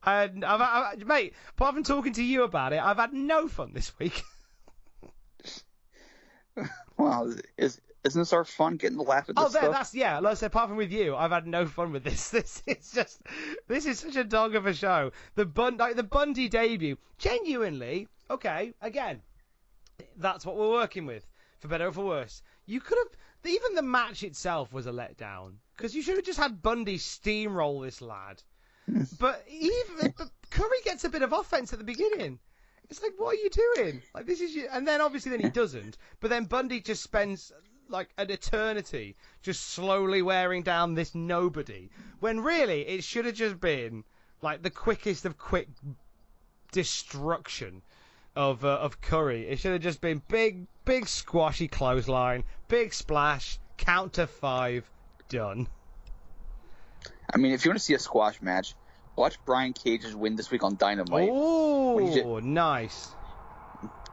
And 0.04 0.44
I've, 0.44 0.60
I've, 0.60 1.06
mate, 1.06 1.34
apart 1.50 1.74
from 1.74 1.84
talking 1.84 2.14
to 2.14 2.22
you 2.24 2.42
about 2.42 2.72
it, 2.72 2.82
I've 2.82 2.96
had 2.96 3.12
no 3.12 3.46
fun 3.46 3.70
this 3.72 3.96
week. 4.00 4.24
Well, 6.96 7.34
is 7.58 7.78
isn't 8.06 8.20
this 8.20 8.32
our 8.32 8.44
fun 8.44 8.76
getting 8.76 8.98
to 8.98 9.02
laugh 9.02 9.28
at 9.28 9.34
oh, 9.36 9.44
this 9.44 9.50
Oh, 9.50 9.52
there, 9.52 9.62
stuff? 9.62 9.72
that's 9.74 9.94
yeah. 9.94 10.18
Like 10.18 10.32
I 10.32 10.34
said, 10.34 10.46
apart 10.46 10.68
from 10.68 10.78
with 10.78 10.92
you, 10.92 11.14
I've 11.16 11.30
had 11.30 11.46
no 11.46 11.66
fun 11.66 11.92
with 11.92 12.04
this. 12.04 12.30
This 12.36 12.62
is 12.66 12.92
just, 12.92 13.22
this 13.68 13.86
is 13.86 13.98
such 13.98 14.16
a 14.16 14.24
dog 14.24 14.54
of 14.54 14.66
a 14.66 14.74
show. 14.74 15.12
The 15.34 15.44
Bun, 15.44 15.76
like 15.76 15.96
the 15.96 16.02
Bundy 16.02 16.48
debut, 16.48 16.96
genuinely, 17.18 18.08
okay. 18.30 18.72
Again, 18.80 19.22
that's 20.16 20.44
what 20.46 20.56
we're 20.56 20.70
working 20.70 21.06
with, 21.06 21.26
for 21.58 21.68
better 21.68 21.88
or 21.88 21.92
for 21.92 22.04
worse. 22.04 22.42
You 22.66 22.80
could 22.80 22.98
have, 22.98 23.08
even 23.50 23.74
the 23.74 23.82
match 23.82 24.22
itself 24.22 24.72
was 24.72 24.86
a 24.86 24.92
letdown 24.92 25.54
because 25.76 25.94
you 25.94 26.02
should 26.02 26.16
have 26.16 26.24
just 26.24 26.38
had 26.38 26.62
Bundy 26.62 26.98
steamroll 26.98 27.84
this 27.84 28.00
lad. 28.00 28.42
but 29.18 29.44
even 29.48 30.14
but 30.18 30.30
Curry 30.50 30.78
gets 30.84 31.04
a 31.04 31.08
bit 31.08 31.22
of 31.22 31.32
offense 31.32 31.72
at 31.72 31.78
the 31.78 31.84
beginning. 31.84 32.38
It's 32.88 33.02
like, 33.02 33.14
what 33.16 33.34
are 33.34 33.40
you 33.40 33.50
doing? 33.50 34.02
Like 34.14 34.26
this 34.26 34.40
is, 34.40 34.54
your... 34.54 34.68
and 34.70 34.86
then 34.86 35.00
obviously 35.00 35.30
then 35.30 35.40
he 35.40 35.50
doesn't. 35.50 35.96
But 36.20 36.30
then 36.30 36.44
Bundy 36.44 36.80
just 36.80 37.02
spends 37.02 37.52
like 37.88 38.08
an 38.18 38.30
eternity 38.30 39.16
just 39.42 39.70
slowly 39.70 40.22
wearing 40.22 40.62
down 40.62 40.94
this 40.94 41.14
nobody. 41.14 41.90
When 42.20 42.40
really 42.40 42.82
it 42.82 43.04
should 43.04 43.24
have 43.24 43.34
just 43.34 43.60
been 43.60 44.04
like 44.42 44.62
the 44.62 44.70
quickest 44.70 45.24
of 45.24 45.38
quick 45.38 45.68
destruction 46.72 47.82
of 48.34 48.64
uh, 48.64 48.68
of 48.68 49.00
Curry. 49.00 49.48
It 49.48 49.58
should 49.58 49.72
have 49.72 49.82
just 49.82 50.00
been 50.00 50.22
big, 50.28 50.66
big 50.84 51.08
squashy 51.08 51.68
clothesline, 51.68 52.44
big 52.68 52.92
splash, 52.92 53.58
count 53.76 54.14
to 54.14 54.26
five, 54.26 54.88
done. 55.28 55.68
I 57.32 57.38
mean, 57.38 57.52
if 57.52 57.64
you 57.64 57.70
want 57.70 57.78
to 57.78 57.84
see 57.84 57.94
a 57.94 57.98
squash 57.98 58.40
match, 58.40 58.74
watch 59.16 59.36
Brian 59.44 59.72
Cage's 59.72 60.14
win 60.14 60.36
this 60.36 60.50
week 60.50 60.62
on 60.62 60.76
Dynamite. 60.76 61.28
Oh, 61.32 62.40
nice. 62.42 63.15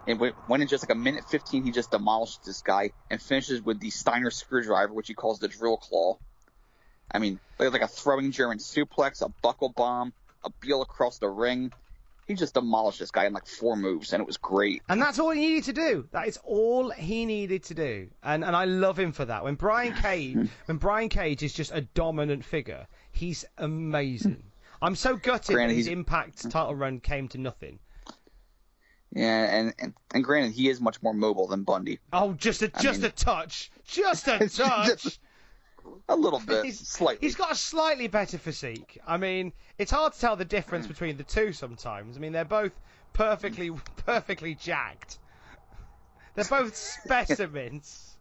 And 0.06 0.20
when 0.48 0.62
in 0.62 0.68
just 0.68 0.84
like 0.84 0.96
a 0.96 1.00
minute 1.00 1.24
15, 1.30 1.64
he 1.64 1.72
just 1.72 1.92
demolished 1.92 2.44
this 2.46 2.62
guy 2.62 2.92
and 3.10 3.22
finishes 3.22 3.62
with 3.62 3.80
the 3.80 3.90
Steiner 3.90 4.32
screwdriver, 4.32 4.94
which 4.94 5.08
he 5.08 5.14
calls 5.14 5.40
the 5.40 5.48
drill 5.48 5.78
claw. 5.78 6.18
I 7.12 7.20
mean, 7.20 7.40
like, 7.60 7.82
a 7.82 7.88
throwing 7.88 8.32
German 8.32 8.58
suplex, 8.58 9.22
a 9.22 9.30
buckle 9.42 9.70
bomb, 9.70 10.14
a 10.44 10.50
Biel 10.62 10.82
across 10.82 11.20
the 11.20 11.30
ring. 11.30 11.72
he 12.28 12.34
just 12.34 12.54
demolished 12.54 13.00
this 13.00 13.12
guy 13.12 13.26
in 13.26 13.34
like 13.34 13.46
four 13.48 13.76
moves, 13.76 14.14
and 14.14 14.22
it 14.22 14.28
was 14.28 14.38
great. 14.38 14.82
And 14.90 15.02
that's 15.02 15.20
all 15.20 15.32
he 15.32 15.40
needed 15.40 15.66
to 15.66 15.74
do. 15.74 16.08
That 16.12 16.28
is 16.28 16.40
all 16.44 16.90
he 16.90 17.26
needed 17.26 17.64
to 17.66 17.74
do. 17.74 18.10
And 18.24 18.44
and 18.44 18.56
I 18.56 18.66
love 18.66 18.98
him 18.98 19.12
for 19.12 19.26
that. 19.26 19.44
When 19.44 19.56
Brian 19.56 19.94
Cage 19.94 20.50
when 20.66 20.78
Brian 20.78 21.10
Cage 21.10 21.44
is 21.44 21.54
just 21.54 21.72
a 21.72 21.82
dominant 21.82 22.44
figure, 22.44 22.88
he's 23.12 23.46
amazing. 23.58 24.44
I'm 24.82 24.96
so 24.96 25.16
gutted 25.16 25.56
Granted, 25.56 25.74
that 25.74 25.78
his 25.78 25.88
Impact 25.88 26.50
title 26.50 26.76
run 26.76 27.00
came 27.00 27.30
to 27.30 27.38
nothing. 27.38 27.80
Yeah, 29.16 29.44
and, 29.56 29.74
and 29.80 29.94
and 30.14 30.24
granted, 30.24 30.54
he 30.54 30.70
is 30.70 30.82
much 30.82 31.02
more 31.04 31.14
mobile 31.14 31.48
than 31.48 31.64
Bundy. 31.64 32.00
Oh, 32.12 32.34
just 32.34 32.64
a 32.64 32.72
I 32.74 32.82
just 32.82 33.02
mean- 33.02 33.10
a 33.10 33.12
touch, 33.14 33.72
just 33.86 34.28
a 34.28 34.40
Just- 34.42 34.58
touch. 34.58 35.20
A 36.10 36.16
little 36.16 36.40
bit, 36.40 36.64
He's- 36.64 36.80
slightly. 36.80 37.28
He's 37.28 37.36
got 37.36 37.52
a 37.52 37.56
slightly 37.56 38.08
better 38.08 38.38
physique. 38.38 38.98
I 39.06 39.18
mean, 39.18 39.52
it's 39.78 39.92
hard 39.92 40.14
to 40.14 40.20
tell 40.20 40.36
the 40.36 40.46
difference 40.46 40.88
between 40.88 41.18
the 41.18 41.24
two 41.24 41.52
sometimes. 41.54 42.16
I 42.18 42.20
mean, 42.22 42.32
they're 42.32 42.46
both 42.46 42.72
perfectly 43.14 43.70
perfectly 44.06 44.56
jacked. 44.56 45.20
They're 46.36 46.46
both 46.46 46.76
specimens. 47.04 48.16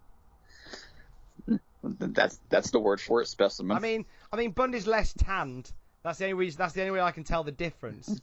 That's 1.82 2.38
that's 2.48 2.70
the 2.70 2.78
word 2.78 3.00
for 3.00 3.22
it, 3.22 3.26
specimen. 3.28 3.76
I 3.76 3.80
mean, 3.80 4.04
I 4.32 4.36
mean, 4.36 4.50
Bundy's 4.52 4.86
less 4.86 5.12
tanned. 5.12 5.72
That's 6.04 6.18
the 6.18 6.24
only 6.26 6.34
reason. 6.34 6.58
That's 6.58 6.74
the 6.74 6.80
only 6.82 6.92
way 6.92 7.00
I 7.00 7.10
can 7.12 7.24
tell 7.24 7.42
the 7.44 7.52
difference. 7.52 8.20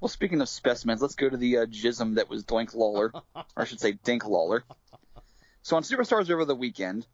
Well, 0.00 0.08
speaking 0.08 0.40
of 0.40 0.48
specimens, 0.48 1.02
let's 1.02 1.14
go 1.14 1.28
to 1.28 1.36
the 1.36 1.58
uh, 1.58 1.66
jism 1.66 2.16
that 2.16 2.28
was 2.28 2.44
Doink 2.44 2.74
Lawler, 2.74 3.12
or 3.34 3.44
I 3.56 3.64
should 3.64 3.80
say 3.80 3.92
Dink 3.92 4.24
Lawler. 4.24 4.64
So 5.62 5.76
on 5.76 5.82
Superstars 5.82 6.30
over 6.30 6.44
the 6.44 6.54
weekend, 6.54 7.06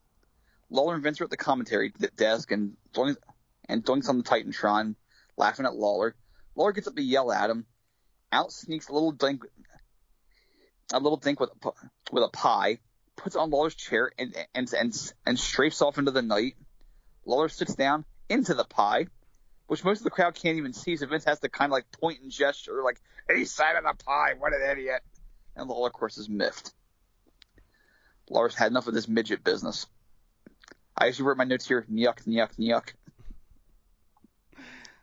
Lawler 0.71 0.95
and 0.95 1.03
Vince 1.03 1.21
are 1.21 1.25
at 1.25 1.31
the 1.31 1.37
commentary 1.37 1.93
desk, 2.17 2.51
and 2.51 2.77
Doink 2.93 3.17
and 3.69 3.85
Doink's 3.85 4.09
on 4.09 4.19
the 4.19 4.25
Titantron, 4.25 4.97
laughing 5.37 5.67
at 5.67 5.75
Lawler. 5.75 6.15
Lawler 6.55 6.73
gets 6.73 6.87
up 6.87 6.97
to 6.97 7.03
yell 7.03 7.33
at 7.33 7.51
him. 7.51 7.67
Out 8.33 8.53
sneaks 8.53 8.89
a 8.89 8.93
little 8.93 9.13
Dink, 9.13 9.45
a 10.93 10.99
little 10.99 11.17
Dink 11.17 11.41
with 11.41 11.51
a, 11.51 11.71
with 12.13 12.25
a 12.25 12.29
pie, 12.29 12.79
puts 13.17 13.37
on 13.37 13.51
Lawler's 13.51 13.75
chair, 13.75 14.11
and 14.19 14.35
and 14.55 14.73
and 14.73 15.13
and 15.25 15.39
strafes 15.39 15.83
off 15.83 15.99
into 15.99 16.11
the 16.11 16.23
night. 16.23 16.57
Lawler 17.25 17.49
sits 17.49 17.75
down 17.75 18.05
into 18.29 18.55
the 18.55 18.65
pie, 18.65 19.07
which 19.67 19.85
most 19.85 19.99
of 19.99 20.05
the 20.05 20.11
crowd 20.11 20.35
can't 20.35 20.59
even 20.59 20.73
see, 20.73 20.97
so 20.97 21.07
Vince 21.07 21.25
has 21.25 21.41
to 21.41 21.49
kind 21.49 21.71
of 21.71 21.73
like 21.73 21.91
point 21.93 22.21
and 22.21 22.31
gesture, 22.31 22.83
like, 22.83 23.01
"He 23.35 23.45
side 23.45 23.77
of 23.77 23.85
the 23.85 24.05
pie, 24.05 24.35
what 24.39 24.53
an 24.53 24.63
idiot!" 24.63 25.03
And 25.57 25.69
Lawler, 25.69 25.89
of 25.89 25.93
course, 25.93 26.19
is 26.19 26.29
miffed. 26.29 26.75
Lawler's 28.29 28.55
had 28.55 28.71
enough 28.71 28.87
of 28.87 28.95
this 28.95 29.09
midget 29.09 29.45
business. 29.45 29.87
I 30.97 31.09
actually 31.09 31.27
wrote 31.27 31.37
my 31.37 31.45
notes 31.45 31.67
here, 31.67 31.85
"Nyuk, 31.91 32.25
nyuk, 32.25 32.57
nyuk," 32.57 32.93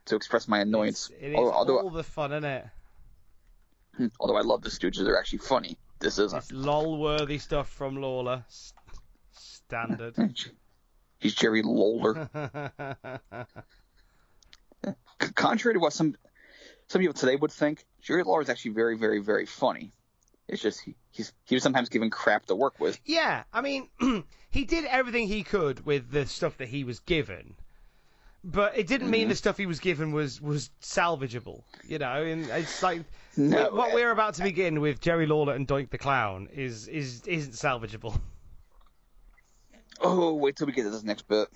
to 0.06 0.16
express 0.16 0.48
my 0.48 0.60
annoyance. 0.60 1.10
It 1.20 1.32
is 1.32 1.38
although, 1.38 1.80
all 1.80 1.90
the 1.90 2.04
fun, 2.04 2.32
isn't 2.32 2.46
it? 2.46 2.66
Hmm, 3.98 4.08
although 4.20 4.38
I 4.38 4.42
love 4.42 4.62
the 4.62 4.70
Stooges, 4.70 5.04
they're 5.04 5.20
actually 5.20 5.40
funny. 5.40 5.78
This 6.00 6.18
isn't. 6.18 6.38
It's 6.38 6.52
lol-worthy 6.52 7.38
stuff 7.38 7.70
from 7.70 7.98
Lawler. 7.98 8.46
Standard. 9.32 10.16
He's 11.20 11.36
Jerry 11.36 11.62
Lawler. 11.62 12.30
C- 14.86 15.32
contrary 15.36 15.76
to 15.76 15.80
what 15.80 15.94
some 15.94 16.16
some 16.88 17.00
people 17.02 17.14
today 17.14 17.36
would 17.36 17.52
think, 17.52 17.86
Jerry 18.02 18.24
Lawler 18.24 18.42
is 18.42 18.50
actually 18.50 18.72
very, 18.72 18.98
very, 18.98 19.20
very 19.20 19.46
funny. 19.46 19.94
It's 20.48 20.62
just 20.62 20.82
he, 20.82 20.96
he's 21.12 21.32
he 21.46 21.56
was 21.56 21.64
sometimes 21.64 21.90
given 21.90 22.10
crap 22.10 22.46
to 22.48 22.56
work 22.56 22.80
with. 22.80 23.00
Yeah, 23.06 23.44
I 23.54 23.62
mean, 23.62 23.90
he 24.50 24.66
did 24.66 24.86
everything 24.86 25.28
he 25.28 25.44
could 25.44 25.86
with 25.86 26.12
the 26.12 26.26
stuff 26.26 26.58
that 26.58 26.68
he 26.68 26.84
was 26.84 27.00
given, 27.00 27.56
but 28.44 28.78
it 28.78 28.88
didn't 28.88 29.06
Mm-hmm. 29.06 29.12
mean 29.12 29.28
the 29.30 29.36
stuff 29.36 29.56
he 29.58 29.66
was 29.66 29.80
given 29.80 30.12
was 30.12 30.42
was 30.42 30.70
salvageable. 30.82 31.64
You 31.88 32.00
know, 32.00 32.24
and 32.24 32.50
it's 32.50 32.84
like 32.84 33.04
No, 33.38 33.70
what 33.72 33.94
we're 33.94 34.12
about 34.12 34.34
to 34.36 34.44
begin 34.44 34.82
with 34.82 35.00
Jerry 35.00 35.26
Lawler 35.28 35.54
and 35.54 35.66
Doink 35.68 35.90
the 35.92 35.98
Clown 35.98 36.50
is 36.52 36.88
is 36.90 37.22
isn't 37.28 37.54
salvageable. 37.54 38.20
Oh, 40.02 40.34
wait 40.34 40.56
till 40.56 40.68
we 40.68 40.74
get 40.74 40.84
to 40.84 40.90
this 40.90 41.04
next 41.04 41.28
bit. 41.28 41.48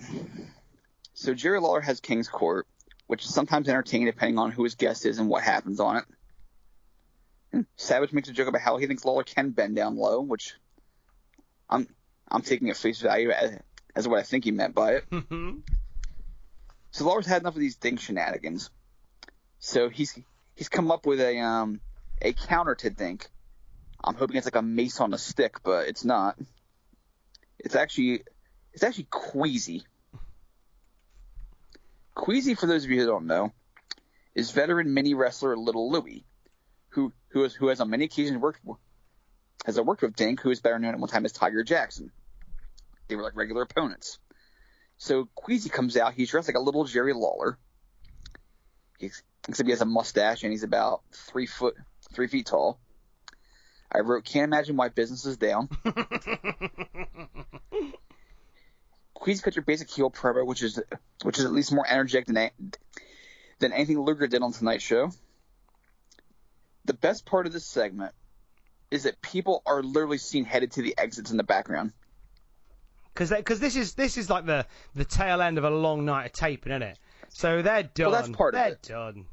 So 1.14 1.34
Jerry 1.34 1.60
Lawler 1.60 1.80
has 1.80 2.00
King's 2.00 2.28
Court, 2.28 2.66
which 3.06 3.24
is 3.24 3.32
sometimes 3.32 3.68
entertaining 3.68 4.06
depending 4.06 4.38
on 4.38 4.50
who 4.50 4.64
his 4.64 4.74
guest 4.74 5.06
is 5.06 5.18
and 5.18 5.28
what 5.28 5.42
happens 5.42 5.80
on 5.80 5.96
it. 5.98 6.04
And 7.52 7.66
Savage 7.76 8.12
makes 8.12 8.28
a 8.28 8.32
joke 8.32 8.48
about 8.48 8.60
how 8.60 8.76
he 8.76 8.86
thinks 8.86 9.04
Lawler 9.04 9.24
can 9.24 9.50
bend 9.50 9.76
down 9.76 9.96
low, 9.96 10.20
which 10.20 10.54
I'm 11.70 11.86
I'm 12.28 12.42
taking 12.42 12.70
at 12.70 12.76
face 12.76 13.00
value 13.00 13.30
as, 13.30 13.58
as 13.94 14.08
what 14.08 14.18
I 14.18 14.22
think 14.22 14.44
he 14.44 14.50
meant 14.50 14.74
by 14.74 14.94
it. 14.94 15.04
So 16.90 17.04
Lawler's 17.04 17.26
had 17.26 17.42
enough 17.42 17.54
of 17.54 17.60
these 17.60 17.76
dink 17.76 18.00
shenanigans. 18.00 18.70
So 19.58 19.88
he's 19.88 20.18
he's 20.54 20.68
come 20.68 20.90
up 20.90 21.06
with 21.06 21.20
a 21.20 21.38
um 21.38 21.80
a 22.20 22.32
counter 22.32 22.74
to 22.76 22.90
dink. 22.90 23.28
I'm 24.02 24.14
hoping 24.14 24.36
it's 24.36 24.46
like 24.46 24.56
a 24.56 24.62
mace 24.62 25.00
on 25.00 25.14
a 25.14 25.18
stick, 25.18 25.62
but 25.62 25.88
it's 25.88 26.04
not. 26.04 26.38
It's 27.58 27.74
actually 27.74 28.22
it's 28.72 28.82
actually 28.82 29.06
Queasy. 29.10 29.84
Queasy, 32.16 32.54
for 32.54 32.66
those 32.66 32.84
of 32.84 32.90
you 32.90 32.98
who 32.98 33.06
don't 33.06 33.26
know, 33.26 33.52
is 34.34 34.50
veteran 34.50 34.92
mini 34.92 35.14
wrestler 35.14 35.56
Little 35.56 35.92
Louie, 35.92 36.24
who 36.88 37.12
who 37.28 37.42
has 37.42 37.54
who 37.54 37.68
has 37.68 37.78
on 37.78 37.90
many 37.90 38.06
occasions 38.06 38.38
worked 38.38 38.60
has 39.66 39.80
worked 39.80 40.00
with 40.00 40.16
Dink, 40.16 40.40
who 40.40 40.50
is 40.50 40.60
better 40.60 40.78
known 40.78 40.94
at 40.94 40.98
one 40.98 41.10
time 41.10 41.26
as 41.26 41.32
Tiger 41.32 41.62
Jackson. 41.62 42.10
They 43.08 43.16
were 43.16 43.22
like 43.22 43.36
regular 43.36 43.62
opponents. 43.62 44.18
So 44.96 45.28
Queasy 45.34 45.68
comes 45.68 45.98
out. 45.98 46.14
He's 46.14 46.30
dressed 46.30 46.48
like 46.48 46.56
a 46.56 46.60
little 46.60 46.84
Jerry 46.84 47.12
Lawler. 47.12 47.58
Except 48.98 49.66
he 49.66 49.70
has 49.70 49.82
a 49.82 49.86
mustache 49.86 50.42
and 50.42 50.52
he's 50.52 50.62
about 50.62 51.02
three 51.12 51.46
foot, 51.46 51.76
three 52.14 52.28
feet 52.28 52.46
tall. 52.46 52.80
I 53.92 54.00
wrote, 54.00 54.24
"Can't 54.24 54.50
imagine 54.50 54.76
why 54.76 54.88
business 54.88 55.26
is 55.26 55.36
down." 55.36 55.68
Queasy 59.26 59.42
cut 59.42 59.56
your 59.56 59.64
basic 59.64 59.90
heel 59.90 60.08
promo, 60.08 60.46
which 60.46 60.62
is 60.62 60.80
which 61.24 61.40
is 61.40 61.44
at 61.44 61.50
least 61.50 61.72
more 61.72 61.84
energetic 61.84 62.26
than 62.26 62.48
than 63.58 63.72
anything 63.72 63.98
Luger 63.98 64.28
did 64.28 64.40
on 64.40 64.52
tonight's 64.52 64.84
show. 64.84 65.10
The 66.84 66.94
best 66.94 67.26
part 67.26 67.48
of 67.48 67.52
this 67.52 67.66
segment 67.66 68.14
is 68.88 69.02
that 69.02 69.20
people 69.20 69.64
are 69.66 69.82
literally 69.82 70.18
seen 70.18 70.44
headed 70.44 70.70
to 70.74 70.82
the 70.82 70.94
exits 70.96 71.32
in 71.32 71.38
the 71.38 71.42
background. 71.42 71.92
Because 73.12 73.30
because 73.30 73.58
this 73.58 73.74
is 73.74 73.94
this 73.94 74.16
is 74.16 74.30
like 74.30 74.46
the 74.46 74.64
the 74.94 75.04
tail 75.04 75.42
end 75.42 75.58
of 75.58 75.64
a 75.64 75.70
long 75.70 76.04
night 76.04 76.26
of 76.26 76.32
taping, 76.32 76.70
isn't 76.70 76.82
it? 76.82 76.98
So 77.30 77.62
they're 77.62 77.82
done. 77.82 78.12
Well, 78.12 78.22
that's 78.22 78.28
part 78.28 78.54
of 78.54 78.60
they're 78.60 78.72
it. 78.74 78.82
done. 78.82 79.26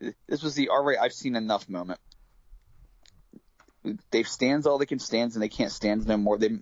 This 0.26 0.42
was 0.42 0.56
the 0.56 0.70
alright, 0.70 0.98
I've 1.00 1.12
seen 1.12 1.36
enough 1.36 1.68
moment. 1.68 2.00
They've 4.10 4.26
stands 4.26 4.66
all 4.66 4.78
they 4.78 4.86
can 4.86 4.98
stands 4.98 5.36
and 5.36 5.42
they 5.44 5.48
can't 5.48 5.70
stand 5.70 6.08
no 6.08 6.16
more. 6.16 6.38
They 6.38 6.58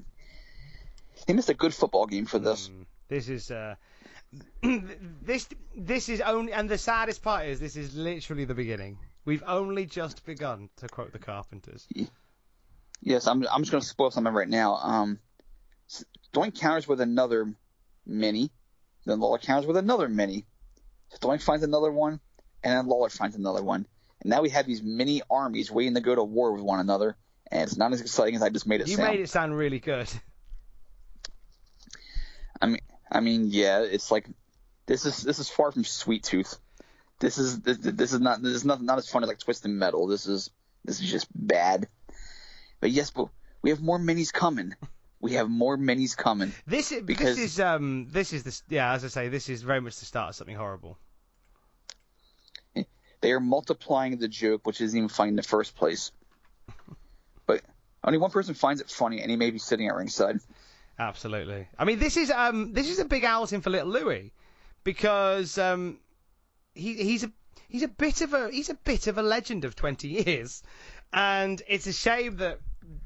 they 1.26 1.32
missed 1.34 1.48
a 1.48 1.54
good 1.54 1.74
football 1.74 2.06
game 2.06 2.26
for 2.26 2.38
this. 2.38 2.70
This 3.08 3.28
is 3.28 3.50
uh, 3.50 3.74
this 4.62 5.48
this 5.76 6.08
is 6.08 6.20
only 6.20 6.52
and 6.52 6.68
the 6.68 6.78
saddest 6.78 7.22
part 7.22 7.46
is 7.46 7.60
this 7.60 7.76
is 7.76 7.94
literally 7.94 8.44
the 8.44 8.54
beginning. 8.54 8.98
We've 9.24 9.44
only 9.46 9.86
just 9.86 10.24
begun, 10.26 10.68
to 10.78 10.88
quote 10.88 11.12
the 11.12 11.18
Carpenters. 11.20 11.86
Yes, 13.00 13.26
I'm. 13.28 13.46
I'm 13.52 13.62
just 13.62 13.70
going 13.70 13.82
to 13.82 13.86
spoil 13.88 14.10
something 14.10 14.32
right 14.32 14.48
now. 14.48 14.74
Um, 14.74 15.18
Doink 16.32 16.58
counters 16.58 16.88
with 16.88 17.00
another 17.00 17.54
mini, 18.06 18.50
then 19.04 19.20
Lawler 19.20 19.38
counters 19.38 19.66
with 19.66 19.76
another 19.76 20.08
mini. 20.08 20.46
So 21.10 21.18
Doink 21.18 21.42
finds 21.42 21.62
another 21.62 21.92
one, 21.92 22.18
and 22.64 22.76
then 22.76 22.86
Lawler 22.86 23.10
finds 23.10 23.36
another 23.36 23.62
one, 23.62 23.86
and 24.22 24.30
now 24.30 24.42
we 24.42 24.48
have 24.50 24.66
these 24.66 24.82
mini 24.82 25.22
armies 25.30 25.70
waiting 25.70 25.94
to 25.94 26.00
go 26.00 26.14
to 26.14 26.24
war 26.24 26.52
with 26.52 26.62
one 26.62 26.80
another, 26.80 27.16
and 27.50 27.62
it's 27.62 27.76
not 27.76 27.92
as 27.92 28.00
exciting 28.00 28.34
as 28.34 28.42
I 28.42 28.48
just 28.48 28.66
made 28.66 28.80
it 28.80 28.88
You 28.88 28.96
sound. 28.96 29.10
made 29.10 29.20
it 29.20 29.30
sound 29.30 29.56
really 29.56 29.78
good. 29.80 30.08
I 32.62 32.66
mean, 32.66 32.80
I 33.10 33.20
mean, 33.20 33.48
yeah, 33.50 33.80
it's 33.80 34.10
like 34.10 34.26
this 34.86 35.04
is 35.04 35.22
this 35.22 35.38
is 35.40 35.48
far 35.48 35.72
from 35.72 35.84
Sweet 35.84 36.22
Tooth. 36.22 36.58
This 37.18 37.36
is 37.36 37.60
this, 37.60 37.78
this 37.78 38.12
is 38.12 38.20
not 38.20 38.40
this 38.40 38.54
is 38.54 38.64
not 38.64 38.80
not 38.80 38.98
as 38.98 39.08
fun 39.08 39.22
as 39.24 39.28
like 39.28 39.40
Twisted 39.40 39.70
Metal. 39.70 40.06
This 40.06 40.26
is 40.26 40.50
this 40.84 41.00
is 41.00 41.10
just 41.10 41.26
bad. 41.34 41.88
But 42.80 42.90
yes, 42.92 43.10
but 43.10 43.28
we 43.62 43.70
have 43.70 43.80
more 43.82 43.98
minis 43.98 44.32
coming. 44.32 44.74
We 45.20 45.32
have 45.34 45.48
more 45.50 45.76
minis 45.76 46.16
coming. 46.16 46.52
This 46.66 46.92
is 46.92 47.02
Because- 47.02 47.36
this 47.36 47.52
is 47.54 47.60
um 47.60 48.06
this 48.10 48.32
is 48.32 48.44
the 48.44 48.74
yeah 48.74 48.92
as 48.92 49.04
I 49.04 49.08
say 49.08 49.28
this 49.28 49.48
is 49.48 49.62
very 49.62 49.80
much 49.80 49.98
the 49.98 50.04
start 50.06 50.30
of 50.30 50.34
something 50.36 50.56
horrible. 50.56 50.98
They 53.20 53.30
are 53.30 53.40
multiplying 53.40 54.18
the 54.18 54.26
joke, 54.26 54.66
which 54.66 54.80
isn't 54.80 54.96
even 54.96 55.08
funny 55.08 55.28
in 55.30 55.36
the 55.36 55.42
first 55.42 55.76
place. 55.76 56.10
But 57.46 57.62
only 58.04 58.18
one 58.18 58.30
person 58.30 58.54
finds 58.54 58.80
it 58.80 58.90
funny, 58.90 59.20
and 59.20 59.30
he 59.30 59.36
may 59.36 59.50
be 59.50 59.58
sitting 59.58 59.88
at 59.88 59.94
ringside. 59.94 60.38
Absolutely. 60.98 61.68
I 61.78 61.84
mean, 61.84 61.98
this 61.98 62.16
is 62.16 62.30
um 62.30 62.72
this 62.72 62.88
is 62.88 62.98
a 62.98 63.04
big 63.04 63.24
outing 63.24 63.60
for 63.60 63.70
little 63.70 63.88
Louis 63.88 64.32
because 64.84 65.58
um 65.58 65.98
he 66.74 66.94
he's 66.94 67.24
a 67.24 67.32
he's 67.68 67.82
a 67.82 67.88
bit 67.88 68.20
of 68.20 68.34
a 68.34 68.50
he's 68.50 68.70
a 68.70 68.74
bit 68.74 69.06
of 69.06 69.18
a 69.18 69.22
legend 69.22 69.64
of 69.64 69.74
20 69.74 70.08
years, 70.08 70.62
and 71.12 71.62
it's 71.66 71.86
a 71.86 71.92
shame 71.92 72.36
that 72.36 72.60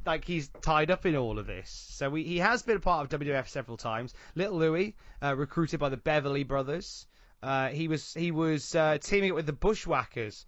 like 0.05 0.25
he's 0.25 0.49
tied 0.63 0.91
up 0.91 1.07
in 1.07 1.17
all 1.17 1.39
of 1.39 1.47
this. 1.47 1.71
So 1.71 2.11
we, 2.11 2.25
he 2.25 2.39
has 2.39 2.63
been 2.63 2.77
a 2.77 2.81
part 2.81 3.13
of 3.13 3.21
WWF 3.21 3.49
several 3.49 3.77
times. 3.77 4.15
Little 4.35 4.59
Louis, 4.59 4.97
uh, 5.23 5.35
recruited 5.37 5.81
by 5.81 5.89
the 5.89 5.97
Beverly 5.97 6.45
Brothers. 6.45 7.07
Uh, 7.43 7.69
he 7.69 7.87
was 7.87 8.15
he 8.15 8.31
was 8.31 8.75
uh, 8.75 8.99
teaming 8.99 9.31
up 9.31 9.37
with 9.37 9.47
the 9.47 9.53
Bushwhackers. 9.53 10.47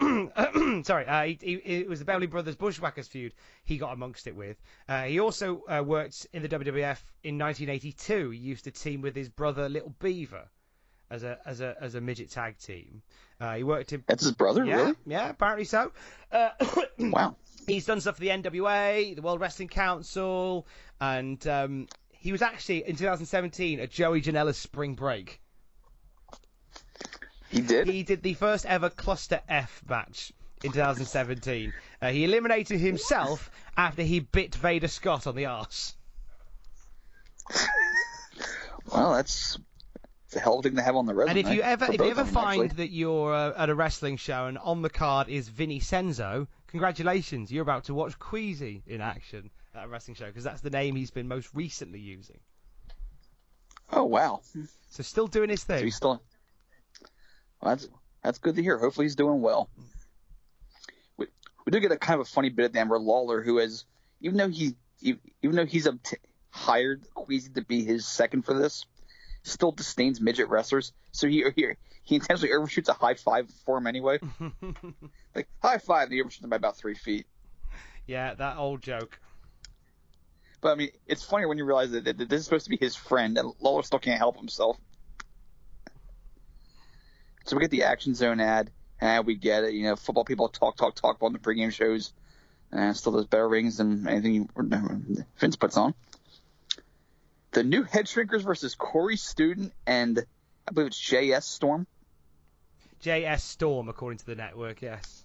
Sorry, 0.84 1.06
uh, 1.06 1.22
he, 1.22 1.38
he, 1.40 1.54
it 1.54 1.88
was 1.88 2.00
the 2.00 2.04
Beverly 2.04 2.26
Brothers 2.26 2.56
Bushwhackers 2.56 3.08
feud. 3.08 3.32
He 3.64 3.78
got 3.78 3.92
amongst 3.92 4.26
it 4.26 4.34
with. 4.34 4.56
Uh, 4.88 5.04
he 5.04 5.20
also 5.20 5.62
uh, 5.68 5.82
worked 5.84 6.26
in 6.32 6.42
the 6.42 6.48
WWF 6.48 6.98
in 7.22 7.38
1982. 7.38 8.30
He 8.30 8.38
used 8.38 8.64
to 8.64 8.70
team 8.70 9.00
with 9.00 9.14
his 9.14 9.28
brother 9.28 9.68
Little 9.68 9.94
Beaver 10.00 10.48
as 11.10 11.22
a 11.22 11.38
as 11.46 11.60
a 11.60 11.76
as 11.80 11.94
a 11.94 12.00
midget 12.00 12.30
tag 12.30 12.58
team. 12.58 13.02
Uh, 13.40 13.54
he 13.54 13.62
worked 13.62 13.92
in. 13.92 14.02
That's 14.06 14.24
his 14.24 14.32
brother, 14.32 14.64
yeah, 14.64 14.76
really? 14.76 14.94
Yeah, 15.06 15.30
apparently 15.30 15.64
so. 15.64 15.92
Uh, 16.30 16.50
wow. 16.98 17.36
He's 17.66 17.86
done 17.86 18.00
stuff 18.00 18.16
for 18.16 18.20
the 18.20 18.28
NWA, 18.28 19.16
the 19.16 19.22
World 19.22 19.40
Wrestling 19.40 19.68
Council, 19.68 20.66
and 21.00 21.44
um, 21.46 21.88
he 22.10 22.32
was 22.32 22.42
actually 22.42 22.86
in 22.86 22.96
2017 22.96 23.80
at 23.80 23.90
Joey 23.90 24.20
Janela's 24.20 24.58
Spring 24.58 24.94
Break. 24.94 25.40
He 27.54 27.60
did. 27.60 27.86
He 27.86 28.02
did 28.02 28.22
the 28.22 28.34
first 28.34 28.66
ever 28.66 28.90
Cluster 28.90 29.40
F 29.48 29.82
match 29.88 30.32
in 30.64 30.72
2017. 30.72 31.72
Uh, 32.02 32.10
he 32.10 32.24
eliminated 32.24 32.80
himself 32.80 33.48
after 33.76 34.02
he 34.02 34.18
bit 34.18 34.56
Vader 34.56 34.88
Scott 34.88 35.26
on 35.26 35.36
the 35.36 35.46
arse. 35.46 35.94
Well, 38.92 39.14
that's 39.14 39.58
it's 40.26 40.36
a 40.36 40.40
hell 40.40 40.58
of 40.58 40.60
a 40.60 40.68
thing 40.68 40.76
to 40.76 40.82
have 40.82 40.94
on 40.94 41.06
the 41.06 41.14
resume. 41.14 41.38
And 41.38 41.48
if 41.48 41.54
you 41.54 41.62
ever 41.62 41.86
if 41.90 42.00
you 42.00 42.10
ever 42.10 42.24
find 42.24 42.64
actually. 42.64 42.84
that 42.84 42.90
you're 42.92 43.32
uh, 43.32 43.54
at 43.56 43.70
a 43.70 43.74
wrestling 43.74 44.18
show 44.18 44.44
and 44.44 44.58
on 44.58 44.82
the 44.82 44.90
card 44.90 45.30
is 45.30 45.48
Vinny 45.48 45.80
Senzo, 45.80 46.46
congratulations, 46.66 47.50
you're 47.50 47.62
about 47.62 47.84
to 47.84 47.94
watch 47.94 48.18
Queasy 48.18 48.82
in 48.86 49.00
action 49.00 49.48
at 49.74 49.86
a 49.86 49.88
wrestling 49.88 50.16
show 50.16 50.26
because 50.26 50.44
that's 50.44 50.60
the 50.60 50.68
name 50.68 50.96
he's 50.96 51.10
been 51.10 51.28
most 51.28 51.48
recently 51.54 51.98
using. 51.98 52.40
Oh 53.90 54.04
wow. 54.04 54.42
So 54.90 55.02
still 55.02 55.28
doing 55.28 55.48
his 55.48 55.64
thing. 55.64 55.78
So 55.78 55.84
he's 55.84 55.96
still. 55.96 56.22
Well, 57.64 57.74
that's 57.74 57.88
that's 58.22 58.38
good 58.38 58.56
to 58.56 58.62
hear. 58.62 58.78
Hopefully 58.78 59.06
he's 59.06 59.16
doing 59.16 59.40
well. 59.40 59.70
We 61.16 61.26
we 61.64 61.72
do 61.72 61.80
get 61.80 61.92
a 61.92 61.96
kind 61.96 62.20
of 62.20 62.26
a 62.26 62.30
funny 62.30 62.50
bit 62.50 62.76
end 62.76 62.90
where 62.90 62.98
Lawler, 62.98 63.42
who 63.42 63.56
has 63.56 63.86
even 64.20 64.36
though 64.36 64.50
he 64.50 64.74
even 65.00 65.56
though 65.56 65.64
he's 65.64 65.86
obt- 65.86 66.20
hired 66.50 67.02
Queasy 67.14 67.50
to 67.54 67.62
be 67.62 67.82
his 67.82 68.06
second 68.06 68.42
for 68.42 68.52
this, 68.52 68.84
still 69.44 69.72
disdains 69.72 70.20
midget 70.20 70.50
wrestlers. 70.50 70.92
So 71.12 71.26
he 71.26 71.42
he, 71.56 71.68
he 72.02 72.14
intentionally 72.16 72.52
overshoots 72.52 72.90
a 72.90 72.92
high 72.92 73.14
five 73.14 73.50
for 73.64 73.78
him 73.78 73.86
anyway. 73.86 74.18
like 75.34 75.48
high 75.62 75.78
five, 75.78 76.04
and 76.04 76.12
he 76.12 76.20
overshoots 76.20 76.44
him 76.44 76.50
by 76.50 76.56
about 76.56 76.76
three 76.76 76.94
feet. 76.94 77.26
Yeah, 78.06 78.34
that 78.34 78.58
old 78.58 78.82
joke. 78.82 79.18
But 80.60 80.72
I 80.72 80.74
mean, 80.74 80.90
it's 81.06 81.24
funny 81.24 81.46
when 81.46 81.56
you 81.56 81.64
realize 81.64 81.92
that, 81.92 82.04
that 82.04 82.18
this 82.18 82.40
is 82.40 82.44
supposed 82.44 82.64
to 82.64 82.70
be 82.70 82.76
his 82.76 82.94
friend, 82.94 83.38
and 83.38 83.52
Lawler 83.60 83.82
still 83.82 83.98
can't 83.98 84.18
help 84.18 84.36
himself. 84.36 84.76
So 87.44 87.56
we 87.56 87.60
get 87.60 87.70
the 87.70 87.84
Action 87.84 88.14
Zone 88.14 88.40
ad, 88.40 88.70
and 89.00 89.26
we 89.26 89.34
get 89.34 89.64
it. 89.64 89.74
You 89.74 89.84
know, 89.84 89.96
football 89.96 90.24
people 90.24 90.48
talk, 90.48 90.76
talk, 90.76 90.94
talk 90.94 91.18
on 91.22 91.32
the 91.32 91.38
pregame 91.38 91.72
shows, 91.72 92.12
and 92.72 92.96
still 92.96 93.12
does 93.12 93.26
better 93.26 93.48
ratings 93.48 93.76
than 93.76 94.08
anything 94.08 94.48
Vince 95.38 95.56
puts 95.56 95.76
on. 95.76 95.94
The 97.52 97.62
new 97.62 97.84
Head 97.84 98.06
Shrinkers 98.06 98.42
versus 98.42 98.74
Corey 98.74 99.16
Student 99.16 99.72
and 99.86 100.24
I 100.66 100.72
believe 100.72 100.88
it's 100.88 101.00
JS 101.00 101.42
Storm. 101.42 101.86
JS 103.02 103.40
Storm, 103.40 103.88
according 103.88 104.18
to 104.18 104.26
the 104.26 104.34
network, 104.34 104.80
yes. 104.80 105.24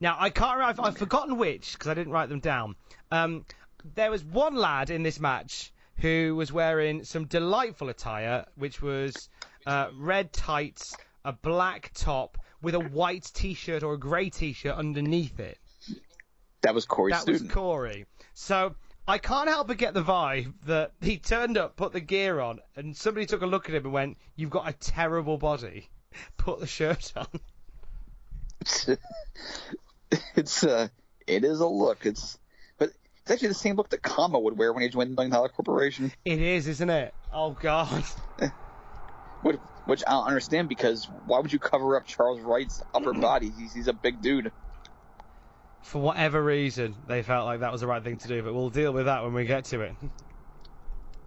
Now, 0.00 0.16
I 0.18 0.30
can't 0.30 0.60
I've, 0.60 0.78
I've 0.78 0.98
forgotten 0.98 1.38
which, 1.38 1.72
because 1.72 1.88
I 1.88 1.94
didn't 1.94 2.12
write 2.12 2.28
them 2.28 2.40
down. 2.40 2.76
Um, 3.10 3.46
there 3.94 4.10
was 4.10 4.22
one 4.22 4.54
lad 4.54 4.90
in 4.90 5.02
this 5.02 5.18
match 5.18 5.72
who 5.96 6.36
was 6.36 6.52
wearing 6.52 7.04
some 7.04 7.24
delightful 7.24 7.88
attire, 7.88 8.44
which 8.56 8.82
was 8.82 9.30
uh, 9.66 9.88
red 9.96 10.32
tights, 10.32 10.94
a 11.26 11.32
black 11.32 11.90
top, 11.92 12.38
with 12.62 12.74
a 12.74 12.80
white 12.80 13.30
t-shirt 13.34 13.82
or 13.82 13.94
a 13.94 13.98
grey 13.98 14.30
t-shirt 14.30 14.74
underneath 14.74 15.38
it. 15.40 15.58
That 16.62 16.74
was 16.74 16.86
Corey 16.86 17.12
that 17.12 17.22
Student. 17.22 17.44
was 17.44 17.52
Corey. 17.52 18.06
So 18.32 18.74
I 19.08 19.18
can't 19.18 19.48
help 19.48 19.68
but 19.68 19.76
get 19.76 19.92
the 19.92 20.02
vibe 20.02 20.54
that 20.66 20.92
he 21.00 21.18
turned 21.18 21.58
up, 21.58 21.76
put 21.76 21.92
the 21.92 22.00
gear 22.00 22.40
on, 22.40 22.60
and 22.76 22.96
somebody 22.96 23.26
took 23.26 23.42
a 23.42 23.46
look 23.46 23.68
at 23.68 23.74
him 23.74 23.84
and 23.84 23.92
went, 23.92 24.18
"You've 24.36 24.50
got 24.50 24.68
a 24.68 24.72
terrible 24.72 25.36
body. 25.36 25.88
Put 26.36 26.60
the 26.60 26.66
shirt 26.66 27.12
on." 27.14 27.26
it's 30.34 30.64
uh, 30.64 30.88
it 31.26 31.44
is 31.44 31.60
a 31.60 31.66
look. 31.66 32.06
It's 32.06 32.38
but 32.78 32.90
it's 33.22 33.30
actually 33.30 33.48
the 33.48 33.54
same 33.54 33.76
look 33.76 33.90
that 33.90 34.02
Kama 34.02 34.38
would 34.38 34.56
wear 34.56 34.72
when 34.72 34.82
he 34.82 34.88
joined 34.88 35.10
the 35.10 35.14
Million 35.14 35.32
Dollar 35.32 35.48
Corporation. 35.50 36.12
It 36.24 36.40
is, 36.40 36.66
isn't 36.68 36.90
it? 36.90 37.14
Oh 37.32 37.50
God. 37.50 38.04
Which, 39.42 39.58
which 39.86 40.02
I 40.06 40.10
don't 40.10 40.26
understand 40.26 40.68
because 40.68 41.08
why 41.26 41.38
would 41.38 41.52
you 41.52 41.58
cover 41.58 41.96
up 41.96 42.06
Charles 42.06 42.40
Wright's 42.40 42.82
upper 42.94 43.12
body? 43.14 43.52
He's 43.56 43.72
he's 43.72 43.88
a 43.88 43.92
big 43.92 44.20
dude. 44.20 44.52
For 45.82 46.00
whatever 46.00 46.42
reason, 46.42 46.96
they 47.06 47.22
felt 47.22 47.46
like 47.46 47.60
that 47.60 47.70
was 47.70 47.80
the 47.80 47.86
right 47.86 48.02
thing 48.02 48.16
to 48.16 48.28
do, 48.28 48.42
but 48.42 48.52
we'll 48.52 48.70
deal 48.70 48.92
with 48.92 49.06
that 49.06 49.22
when 49.22 49.32
we 49.32 49.44
get 49.44 49.66
to 49.66 49.82
it. 49.82 49.94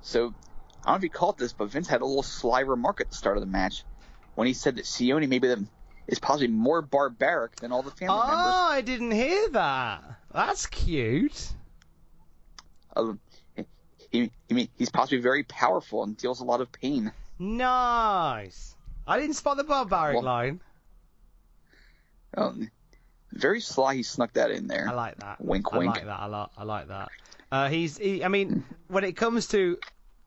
So 0.01 0.33
I 0.83 0.91
don't 0.91 0.93
know 0.93 0.95
if 0.95 1.03
you 1.03 1.09
caught 1.09 1.37
this, 1.37 1.53
but 1.53 1.69
Vince 1.69 1.87
had 1.87 2.01
a 2.01 2.05
little 2.05 2.23
sly 2.23 2.59
remark 2.61 2.99
at 2.99 3.09
the 3.09 3.15
start 3.15 3.37
of 3.37 3.41
the 3.41 3.47
match 3.47 3.83
when 4.35 4.47
he 4.47 4.53
said 4.53 4.75
that 4.75 4.85
Sione 4.85 5.29
maybe 5.29 5.47
the, 5.47 5.65
is 6.07 6.19
possibly 6.19 6.47
more 6.47 6.81
barbaric 6.81 7.55
than 7.57 7.71
all 7.71 7.83
the 7.83 7.91
family 7.91 8.19
oh, 8.21 8.27
members. 8.27 8.53
Oh, 8.55 8.67
I 8.71 8.81
didn't 8.81 9.11
hear 9.11 9.49
that. 9.49 10.03
That's 10.33 10.65
cute. 10.67 11.51
Uh, 12.95 13.13
he, 14.11 14.31
he, 14.49 14.69
he's 14.77 14.89
possibly 14.89 15.19
very 15.19 15.43
powerful 15.43 16.03
and 16.03 16.17
deals 16.17 16.41
a 16.41 16.45
lot 16.45 16.61
of 16.61 16.71
pain. 16.71 17.11
Nice. 17.39 18.75
I 19.07 19.19
didn't 19.19 19.35
spot 19.35 19.57
the 19.57 19.63
barbaric 19.63 20.15
Well- 20.15 20.23
line. 20.23 20.61
Um, 22.37 22.69
very 23.31 23.59
sly, 23.61 23.95
he 23.95 24.03
snuck 24.03 24.33
that 24.33 24.51
in 24.51 24.67
there. 24.67 24.87
I 24.87 24.93
like 24.93 25.17
that. 25.17 25.43
Wink, 25.43 25.71
wink. 25.71 25.91
I 25.91 25.93
like 25.93 26.05
that 26.05 26.19
a 26.23 26.27
lot. 26.27 26.51
I 26.57 26.63
like 26.63 26.87
that. 26.89 27.09
Uh, 27.51 27.69
he's. 27.69 27.97
He, 27.97 28.23
I 28.23 28.27
mean, 28.27 28.63
when 28.87 29.03
it 29.03 29.13
comes 29.13 29.47
to 29.47 29.79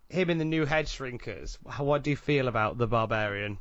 him 0.09 0.31
in 0.31 0.39
the 0.39 0.45
new 0.45 0.65
head 0.65 0.87
shrinkers, 0.87 1.59
what 1.79 2.03
do 2.03 2.11
you 2.11 2.17
feel 2.17 2.49
about 2.49 2.79
the 2.79 2.89
barbarian? 2.89 3.59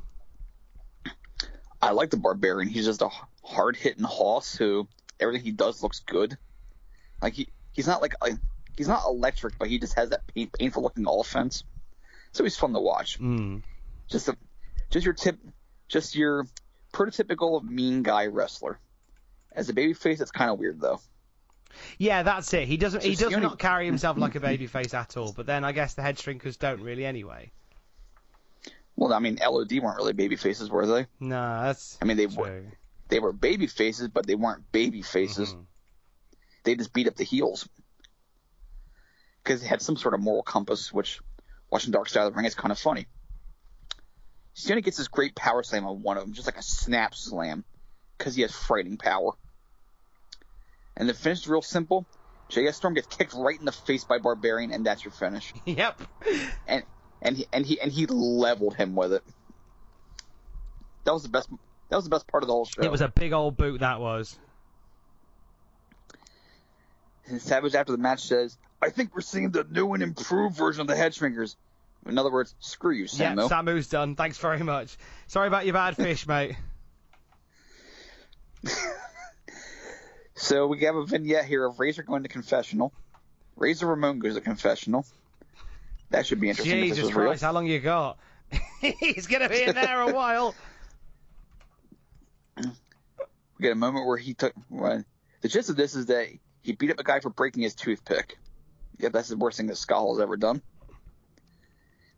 I 1.80 1.90
like 1.90 2.10
the 2.10 2.16
Barbarian. 2.16 2.68
He's 2.68 2.84
just 2.84 3.02
a 3.02 3.10
hard 3.42 3.74
hitting 3.76 4.04
hoss 4.04 4.54
who 4.54 4.86
everything 5.18 5.44
he 5.44 5.50
does 5.50 5.82
looks 5.82 5.98
good. 6.00 6.38
Like 7.20 7.34
he 7.34 7.48
he's 7.72 7.88
not 7.88 8.00
like 8.00 8.14
a, 8.22 8.38
he's 8.76 8.86
not 8.86 9.04
electric, 9.04 9.58
but 9.58 9.66
he 9.66 9.78
just 9.80 9.94
has 9.94 10.10
that 10.10 10.22
pain, 10.32 10.48
painful 10.56 10.84
looking 10.84 11.06
offense. 11.08 11.64
So 12.32 12.42
always 12.42 12.56
fun 12.56 12.72
to 12.72 12.80
watch. 12.80 13.20
Mm. 13.20 13.62
Just 14.08 14.28
a 14.28 14.36
just 14.90 15.04
your 15.04 15.14
tip, 15.14 15.38
just 15.88 16.14
your 16.14 16.46
prototypical 16.92 17.62
mean 17.62 18.02
guy 18.02 18.26
wrestler. 18.26 18.78
As 19.52 19.68
a 19.68 19.74
babyface, 19.74 20.20
it's 20.20 20.30
kind 20.30 20.50
of 20.50 20.58
weird 20.58 20.80
though. 20.80 21.00
Yeah, 21.98 22.22
that's 22.22 22.52
it. 22.52 22.68
He 22.68 22.76
doesn't. 22.76 23.02
He 23.02 23.10
Just 23.10 23.22
the 23.22 23.30
does 23.30 23.42
not 23.42 23.58
carry 23.58 23.86
himself 23.86 24.18
like 24.18 24.34
a 24.34 24.40
babyface 24.40 24.94
at 24.94 25.16
all. 25.16 25.32
But 25.32 25.46
then 25.46 25.64
I 25.64 25.72
guess 25.72 25.94
the 25.94 26.02
head 26.02 26.16
shrinkers 26.16 26.58
don't 26.58 26.82
really 26.82 27.06
anyway. 27.06 27.50
Well, 28.96 29.12
I 29.12 29.20
mean, 29.20 29.38
LOD 29.40 29.72
weren't 29.80 29.96
really 29.96 30.12
baby 30.12 30.36
faces, 30.36 30.70
were 30.70 30.86
they? 30.86 31.06
No, 31.18 31.62
that's. 31.62 31.98
I 32.02 32.04
mean, 32.04 32.16
they 32.16 32.26
true. 32.26 32.42
were 32.42 32.62
they 33.08 33.20
were 33.20 33.32
baby 33.32 33.66
faces, 33.66 34.08
but 34.08 34.26
they 34.26 34.34
weren't 34.34 34.70
baby 34.72 35.02
faces. 35.02 35.50
Mm-hmm. 35.50 35.62
They 36.64 36.76
just 36.76 36.92
beat 36.92 37.08
up 37.08 37.16
the 37.16 37.24
heels 37.24 37.68
because 39.42 39.62
they 39.62 39.68
had 39.68 39.82
some 39.82 39.96
sort 39.96 40.14
of 40.14 40.20
moral 40.20 40.42
compass, 40.42 40.92
which 40.92 41.20
watching 41.72 41.90
Dark 41.90 42.08
Side 42.08 42.26
of 42.26 42.32
the 42.32 42.36
Ring 42.36 42.44
is 42.44 42.54
kind 42.54 42.70
of 42.70 42.78
funny. 42.78 43.06
Sione 44.54 44.84
gets 44.84 44.98
this 44.98 45.08
great 45.08 45.34
power 45.34 45.62
slam 45.62 45.86
on 45.86 46.02
one 46.02 46.18
of 46.18 46.22
them, 46.22 46.34
just 46.34 46.46
like 46.46 46.58
a 46.58 46.62
snap 46.62 47.14
slam, 47.14 47.64
because 48.18 48.34
he 48.34 48.42
has 48.42 48.52
frightening 48.52 48.98
power. 48.98 49.32
And 50.94 51.08
the 51.08 51.14
finish 51.14 51.40
is 51.40 51.48
real 51.48 51.62
simple. 51.62 52.06
JS 52.50 52.74
Storm 52.74 52.92
gets 52.92 53.06
kicked 53.06 53.32
right 53.32 53.58
in 53.58 53.64
the 53.64 53.72
face 53.72 54.04
by 54.04 54.18
Barbarian, 54.18 54.70
and 54.70 54.84
that's 54.84 55.02
your 55.02 55.12
finish. 55.12 55.54
Yep. 55.64 56.02
And 56.68 56.84
and 57.22 57.36
he 57.38 57.46
and 57.50 57.64
he 57.64 57.80
and 57.80 57.90
he 57.90 58.04
leveled 58.04 58.74
him 58.74 58.94
with 58.94 59.14
it. 59.14 59.24
That 61.04 61.14
was 61.14 61.22
the 61.22 61.30
best. 61.30 61.48
That 61.88 61.96
was 61.96 62.04
the 62.04 62.10
best 62.10 62.26
part 62.26 62.42
of 62.42 62.48
the 62.48 62.52
whole 62.52 62.66
show. 62.66 62.82
It 62.82 62.90
was 62.90 63.00
a 63.00 63.08
big 63.08 63.32
old 63.32 63.56
boot 63.56 63.80
that 63.80 64.00
was. 64.00 64.38
And 67.26 67.40
Savage 67.40 67.74
after 67.74 67.92
the 67.92 67.98
match 67.98 68.20
says, 68.20 68.58
"I 68.82 68.90
think 68.90 69.14
we're 69.14 69.20
seeing 69.22 69.50
the 69.50 69.64
new 69.64 69.94
and 69.94 70.02
improved 70.02 70.56
version 70.56 70.80
of 70.80 70.86
the 70.86 70.96
Head 70.96 71.12
Shrinkers." 71.12 71.56
In 72.06 72.18
other 72.18 72.32
words, 72.32 72.54
screw 72.58 72.92
you, 72.92 73.06
Yeah, 73.12 73.46
Samu's 73.46 73.88
done. 73.88 74.16
Thanks 74.16 74.36
very 74.38 74.62
much. 74.62 74.96
Sorry 75.28 75.46
about 75.46 75.64
your 75.64 75.74
bad 75.74 75.96
fish, 75.96 76.26
mate. 76.26 76.56
so 80.34 80.66
we 80.66 80.80
have 80.80 80.96
a 80.96 81.06
vignette 81.06 81.44
here 81.44 81.64
of 81.64 81.78
Razor 81.78 82.02
going 82.02 82.24
to 82.24 82.28
confessional. 82.28 82.92
Razor 83.56 83.86
Ramon 83.86 84.18
goes 84.18 84.34
to 84.34 84.40
confessional. 84.40 85.06
That 86.10 86.26
should 86.26 86.40
be 86.40 86.48
interesting. 86.48 86.80
Jesus 86.80 87.04
was 87.04 87.14
real. 87.14 87.28
Christ, 87.28 87.42
how 87.42 87.52
long 87.52 87.66
you 87.66 87.78
got? 87.78 88.18
He's 88.80 89.26
gonna 89.26 89.48
be 89.48 89.62
in 89.62 89.74
there 89.74 90.02
a 90.02 90.12
while. 90.12 90.54
We 92.56 92.64
get 93.60 93.72
a 93.72 93.76
moment 93.76 94.06
where 94.06 94.18
he 94.18 94.34
took. 94.34 94.52
Well, 94.68 95.04
the 95.40 95.48
gist 95.48 95.70
of 95.70 95.76
this 95.76 95.94
is 95.94 96.06
that 96.06 96.28
he 96.62 96.72
beat 96.72 96.90
up 96.90 96.98
a 96.98 97.04
guy 97.04 97.20
for 97.20 97.30
breaking 97.30 97.62
his 97.62 97.74
toothpick. 97.74 98.38
Yeah, 99.02 99.08
that's 99.08 99.28
the 99.28 99.36
worst 99.36 99.56
thing 99.56 99.66
that 99.66 99.76
Skull 99.76 100.14
has 100.14 100.22
ever 100.22 100.36
done. 100.36 100.62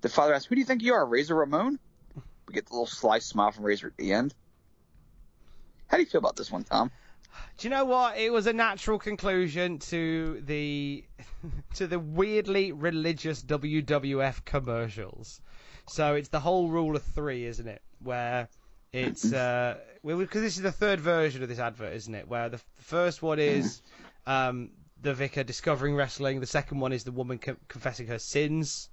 The 0.03 0.11
father 0.11 0.35
asks, 0.35 0.47
"Who 0.47 0.55
do 0.55 0.61
you 0.61 0.67
think 0.67 0.83
you 0.83 0.93
are, 0.93 1.05
Razor 1.05 1.35
Ramon?" 1.35 1.79
We 2.47 2.53
get 2.53 2.67
the 2.67 2.75
little 2.75 2.87
sly 2.87 3.21
smile 3.21 3.53
from 3.53 3.65
Razor 3.65 3.87
at 3.87 3.97
the 3.97 4.13
end. 4.13 4.35
How 5.87 5.97
do 5.97 6.03
you 6.03 6.09
feel 6.09 6.19
about 6.19 6.37
this 6.37 6.51
one, 6.51 6.65
Tom? 6.65 6.91
Do 7.57 7.67
you 7.67 7.71
know 7.71 7.87
what? 7.87 8.19
It 8.19 8.31
was 8.31 8.47
a 8.47 8.53
natural 8.53 8.99
conclusion 8.99 9.79
to 9.79 10.43
the 10.43 11.05
to 11.77 11.87
the 11.87 11.99
weirdly 11.99 12.73
religious 12.73 13.43
WWF 13.43 14.45
commercials. 14.45 15.41
So 15.89 16.15
it's 16.15 16.29
the 16.29 16.41
whole 16.41 16.69
rule 16.69 16.97
of 16.97 17.03
three, 17.03 17.47
isn't 17.47 17.67
it? 17.67 17.81
Where 18.03 18.49
it's 18.93 19.33
uh, 19.33 19.79
because 20.05 20.43
this 20.43 20.57
is 20.57 20.63
the 20.63 20.73
third 20.73 21.01
version 21.01 21.43
of 21.43 21.49
this 21.49 21.59
advert, 21.59 21.95
isn't 21.95 22.15
it? 22.15 22.29
Where 22.29 22.51
the 22.51 22.61
first 22.83 23.23
one 23.23 23.39
is 23.39 23.81
um, 24.27 24.71
the 25.01 25.15
vicar 25.15 25.45
discovering 25.45 25.95
wrestling. 25.95 26.41
The 26.41 26.47
second 26.47 26.81
one 26.81 26.93
is 26.93 27.05
the 27.05 27.13
woman 27.13 27.39
co- 27.39 27.57
confessing 27.69 28.07
her 28.09 28.19
sins, 28.19 28.89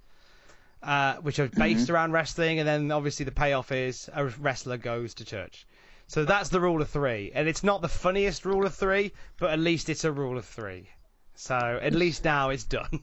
uh, 0.82 1.16
which 1.16 1.38
are 1.38 1.48
based 1.48 1.90
around 1.90 2.12
wrestling, 2.12 2.58
and 2.58 2.68
then 2.68 2.90
obviously 2.90 3.24
the 3.24 3.32
payoff 3.32 3.72
is 3.72 4.10
a 4.12 4.26
wrestler 4.26 4.76
goes 4.76 5.14
to 5.14 5.24
church. 5.24 5.66
So 6.08 6.24
that's 6.24 6.50
the 6.50 6.60
rule 6.60 6.82
of 6.82 6.90
three, 6.90 7.32
and 7.34 7.48
it's 7.48 7.64
not 7.64 7.80
the 7.80 7.88
funniest 7.88 8.44
rule 8.44 8.66
of 8.66 8.74
three, 8.74 9.12
but 9.38 9.50
at 9.50 9.58
least 9.58 9.88
it's 9.88 10.04
a 10.04 10.12
rule 10.12 10.36
of 10.36 10.44
three. 10.44 10.88
So 11.34 11.56
at 11.56 11.94
least 11.94 12.24
now 12.24 12.50
it's 12.50 12.64
done. 12.64 13.02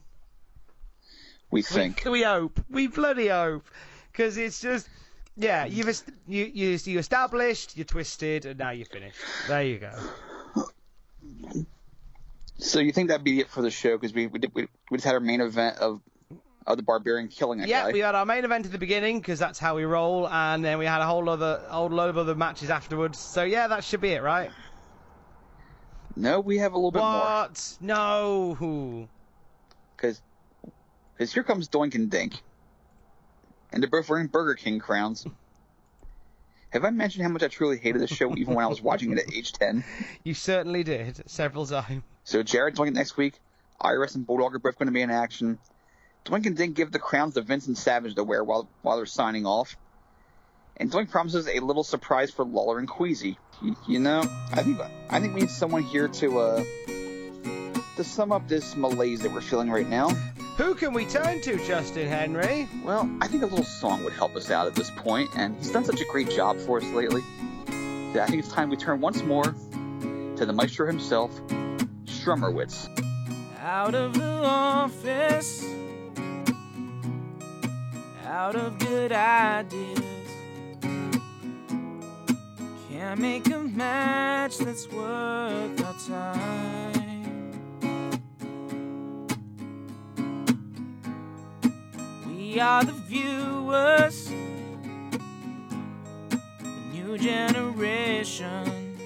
We 1.50 1.62
think. 1.62 2.02
We, 2.04 2.10
we 2.10 2.22
hope. 2.22 2.60
We 2.70 2.86
bloody 2.86 3.28
hope, 3.28 3.66
because 4.12 4.36
it's 4.36 4.60
just. 4.60 4.88
Yeah, 5.36 5.64
you've 5.64 5.88
you 6.28 6.44
you 6.44 6.78
you 6.84 6.98
established, 6.98 7.76
you're 7.76 7.86
twisted, 7.86 8.44
and 8.44 8.58
now 8.58 8.70
you're 8.70 8.86
finished. 8.86 9.18
There 9.48 9.62
you 9.62 9.78
go. 9.78 9.92
So 12.60 12.78
you 12.80 12.92
think 12.92 13.08
that'd 13.08 13.24
be 13.24 13.40
it 13.40 13.48
for 13.48 13.62
the 13.62 13.70
show? 13.70 13.96
Because 13.96 14.14
we 14.14 14.26
we, 14.26 14.38
did, 14.38 14.52
we 14.54 14.68
we 14.90 14.98
just 14.98 15.04
had 15.06 15.14
our 15.14 15.20
main 15.20 15.40
event 15.40 15.78
of 15.78 16.00
of 16.66 16.76
the 16.76 16.82
Barbarian 16.82 17.28
killing 17.28 17.60
a 17.62 17.66
Yeah, 17.66 17.86
guy. 17.86 17.92
we 17.92 18.00
had 18.00 18.14
our 18.14 18.26
main 18.26 18.44
event 18.44 18.66
at 18.66 18.72
the 18.72 18.78
beginning 18.78 19.18
because 19.18 19.38
that's 19.38 19.58
how 19.58 19.76
we 19.76 19.84
roll, 19.84 20.28
and 20.28 20.64
then 20.64 20.78
we 20.78 20.84
had 20.84 21.00
a 21.00 21.06
whole 21.06 21.28
other 21.28 21.62
whole 21.68 21.88
load 21.88 22.10
of 22.10 22.18
other 22.18 22.34
matches 22.34 22.70
afterwards. 22.70 23.18
So 23.18 23.42
yeah, 23.44 23.68
that 23.68 23.82
should 23.84 24.00
be 24.00 24.10
it, 24.10 24.22
right? 24.22 24.50
No, 26.16 26.40
we 26.40 26.58
have 26.58 26.72
a 26.72 26.76
little 26.76 26.90
bit 26.90 26.98
more. 27.00 27.08
What? 27.20 27.76
No. 27.80 29.08
Because 29.96 30.20
because 31.14 31.32
here 31.32 31.44
comes 31.44 31.68
Doink 31.68 31.94
and 31.94 32.10
Dink, 32.10 32.34
and 33.72 33.82
they're 33.82 33.90
both 33.90 34.08
wearing 34.08 34.26
Burger 34.26 34.54
King 34.54 34.80
crowns. 34.80 35.26
Have 36.70 36.84
I 36.84 36.90
mentioned 36.90 37.24
how 37.24 37.30
much 37.30 37.42
I 37.42 37.48
truly 37.48 37.78
hated 37.78 38.00
this 38.00 38.10
show 38.10 38.34
even 38.36 38.54
when 38.54 38.64
I 38.64 38.68
was 38.68 38.80
watching 38.80 39.10
it 39.12 39.18
at 39.18 39.34
age 39.34 39.52
10? 39.52 39.84
You 40.24 40.34
certainly 40.34 40.84
did 40.84 41.28
several 41.28 41.66
times. 41.66 42.02
So 42.24 42.42
Jared 42.42 42.76
Doink 42.76 42.92
next 42.92 43.16
week, 43.16 43.34
Iris 43.80 44.14
and 44.14 44.26
Bulldog 44.26 44.54
are 44.54 44.58
both 44.60 44.78
going 44.78 44.86
to 44.86 44.92
be 44.92 45.02
in 45.02 45.10
action. 45.10 45.58
Doink 46.24 46.46
and 46.46 46.56
Dink 46.56 46.76
give 46.76 46.92
the 46.92 46.98
crowns 46.98 47.34
to 47.34 47.42
Vincent 47.42 47.78
Savage 47.78 48.14
to 48.14 48.24
wear 48.24 48.44
while 48.44 48.68
while 48.82 48.98
they're 48.98 49.06
signing 49.06 49.46
off. 49.46 49.76
And 50.76 50.90
Doink 50.90 51.10
promises 51.10 51.48
a 51.48 51.58
little 51.60 51.82
surprise 51.82 52.30
for 52.30 52.44
Lawler 52.44 52.78
and 52.78 52.88
Queasy. 52.88 53.36
You, 53.62 53.76
you 53.88 53.98
know, 53.98 54.20
I 54.52 54.62
think 54.62 54.78
I 55.08 55.20
think 55.20 55.34
we 55.34 55.40
need 55.40 55.50
someone 55.50 55.82
here 55.82 56.08
to 56.08 56.38
uh 56.38 56.64
to 57.96 58.04
sum 58.04 58.30
up 58.30 58.46
this 58.48 58.76
malaise 58.76 59.20
that 59.22 59.32
we're 59.32 59.40
feeling 59.40 59.70
right 59.70 59.88
now. 59.88 60.10
Who 60.60 60.74
can 60.74 60.92
we 60.92 61.06
turn 61.06 61.40
to, 61.40 61.56
Justin 61.66 62.06
Henry? 62.06 62.68
Well, 62.84 63.10
I 63.22 63.28
think 63.28 63.42
a 63.42 63.46
little 63.46 63.64
song 63.64 64.04
would 64.04 64.12
help 64.12 64.36
us 64.36 64.50
out 64.50 64.66
at 64.66 64.74
this 64.74 64.90
point, 64.90 65.30
and 65.34 65.56
he's 65.56 65.70
done 65.70 65.86
such 65.86 66.02
a 66.02 66.04
great 66.04 66.28
job 66.28 66.58
for 66.58 66.76
us 66.76 66.84
lately. 66.92 67.22
that 68.12 68.24
I 68.24 68.26
think 68.26 68.44
it's 68.44 68.52
time 68.52 68.68
we 68.68 68.76
turn 68.76 69.00
once 69.00 69.22
more 69.22 69.44
to 69.44 70.44
the 70.44 70.52
maestro 70.52 70.86
himself, 70.86 71.30
Strummerwitz. 72.04 72.90
Out 73.62 73.94
of 73.94 74.12
the 74.12 74.44
office, 74.44 75.64
out 78.26 78.54
of 78.54 78.78
good 78.80 79.12
ideas. 79.12 80.02
Can't 82.90 83.18
make 83.18 83.46
a 83.46 83.60
match 83.60 84.58
that's 84.58 84.86
worth 84.92 85.82
our 85.82 85.94
time. 86.06 86.99
Are 92.60 92.84
the 92.84 92.92
viewers, 92.92 94.26
the 96.60 96.70
new 96.92 97.16
generation. 97.16 98.98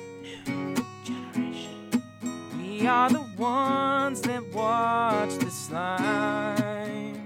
We 2.58 2.86
are 2.86 3.08
the 3.08 3.24
ones 3.38 4.20
that 4.22 4.52
watch 4.52 5.30
the 5.38 5.52
line. 5.72 7.20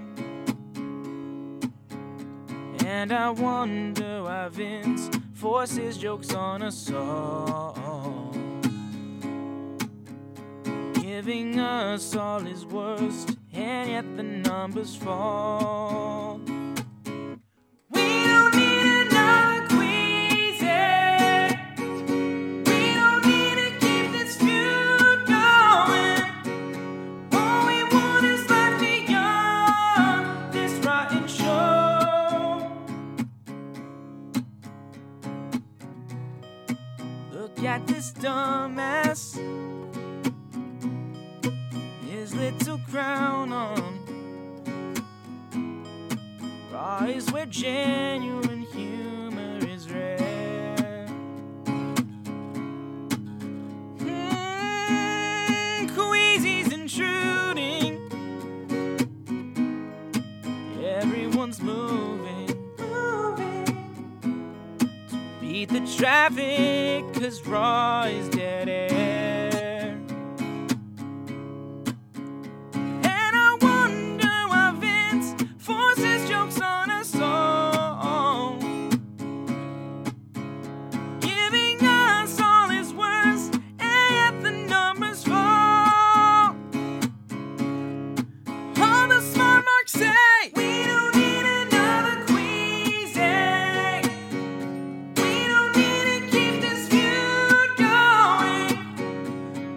And 2.85 3.11
I 3.11 3.31
wonder 3.31 4.23
why 4.23 4.49
Vince 4.49 5.09
forces 5.33 5.97
jokes 5.97 6.33
on 6.33 6.61
us 6.61 6.91
all. 6.91 8.31
Giving 10.93 11.59
us 11.59 12.15
all 12.15 12.39
his 12.41 12.65
worst, 12.65 13.38
and 13.59 13.89
yet 13.89 14.17
the 14.17 14.23
numbers 14.23 14.95
fall. 14.95 16.39
We 17.91 18.23
don't 18.27 18.55
need 18.55 18.85
another 19.07 19.29
crown 42.89 43.53
on. 43.53 43.99
Raw 46.71 47.05
is 47.05 47.31
where 47.31 47.45
genuine 47.45 48.63
humor 48.63 49.59
is 49.67 49.91
rare. 49.91 51.07
Mm, 53.97 55.89
Queasy's 55.95 56.73
intruding. 56.73 57.99
Everyone's 60.83 61.61
moving. 61.61 62.47
To 65.09 65.17
beat 65.39 65.69
the 65.69 65.81
traffic, 65.95 67.13
cause 67.13 67.45
Raw 67.45 68.03
is 68.03 68.29
dead 68.29 68.67
air. 68.67 68.98
Say 89.89 90.51
we 90.55 90.83
don't 90.83 91.15
need 91.15 91.45
another 91.45 92.23
Queasy. 92.27 93.21
We 95.15 95.47
don't 95.47 95.75
need 95.75 96.05
to 96.05 96.19
keep 96.29 96.61
this 96.61 96.87
feud 96.89 97.69
going. 97.77 98.69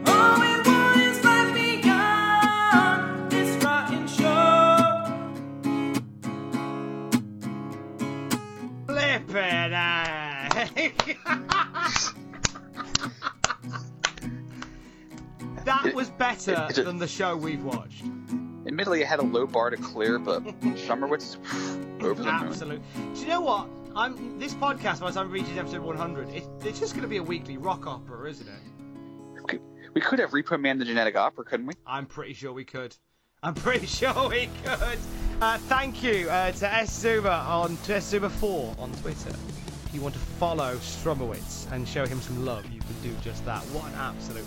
All 0.06 0.38
we 0.38 0.52
want 0.68 1.00
is 1.00 1.24
life 1.24 1.54
beyond 1.54 3.30
this 3.32 3.64
rotten 3.64 4.06
show. 4.06 5.06
Flippin' 8.86 9.72
uh, 9.72 10.66
That 15.64 15.94
was 15.94 16.10
better 16.10 16.68
than 16.74 16.98
the 16.98 17.08
show 17.08 17.34
we've 17.34 17.64
watched. 17.64 18.04
Admittedly, 18.82 19.04
I 19.04 19.08
had 19.08 19.20
a 19.20 19.22
low 19.22 19.46
bar 19.46 19.70
to 19.70 19.76
clear, 19.76 20.18
but 20.18 20.42
Strummerwitz, 20.74 21.36
over 22.02 22.20
the 22.20 22.32
moon. 22.32 22.48
Absolutely. 22.48 22.82
Do 23.14 23.20
you 23.20 23.28
know 23.28 23.40
what? 23.40 23.68
I'm 23.94 24.40
this 24.40 24.54
podcast 24.54 24.98
by 24.98 25.06
the 25.06 25.12
time 25.12 25.28
it 25.28 25.30
reaches 25.30 25.56
episode 25.56 25.82
100, 25.82 26.30
it, 26.30 26.42
it's 26.64 26.80
just 26.80 26.94
going 26.94 27.02
to 27.02 27.08
be 27.08 27.18
a 27.18 27.22
weekly 27.22 27.58
rock 27.58 27.86
opera, 27.86 28.28
isn't 28.28 28.48
it? 28.48 29.60
We 29.94 30.00
could 30.00 30.18
have 30.18 30.30
Repo 30.30 30.60
Man 30.60 30.78
the 30.78 30.84
Genetic 30.84 31.14
Opera, 31.14 31.44
couldn't 31.44 31.66
we? 31.66 31.74
I'm 31.86 32.06
pretty 32.06 32.32
sure 32.32 32.52
we 32.52 32.64
could. 32.64 32.96
I'm 33.44 33.54
pretty 33.68 33.86
sure 33.86 34.28
we 34.28 34.48
could. 34.64 34.98
Uh, 35.40 35.58
thank 35.58 36.02
you 36.02 36.28
uh, 36.28 36.50
to 36.50 36.74
S 36.74 36.92
Zuma 36.98 37.44
on 37.46 37.76
to 37.84 37.94
S 37.94 38.08
Zuma 38.08 38.30
4 38.30 38.74
on 38.80 38.90
Twitter. 38.94 39.30
If 39.86 39.90
you 39.94 40.00
want 40.00 40.14
to 40.14 40.20
follow 40.20 40.74
Strumowitz 40.78 41.70
and 41.70 41.86
show 41.86 42.04
him 42.04 42.20
some 42.20 42.44
love, 42.44 42.64
you 42.72 42.80
can 42.80 43.00
do 43.00 43.14
just 43.22 43.44
that. 43.44 43.62
What 43.66 43.86
an 43.92 43.94
absolute 43.94 44.46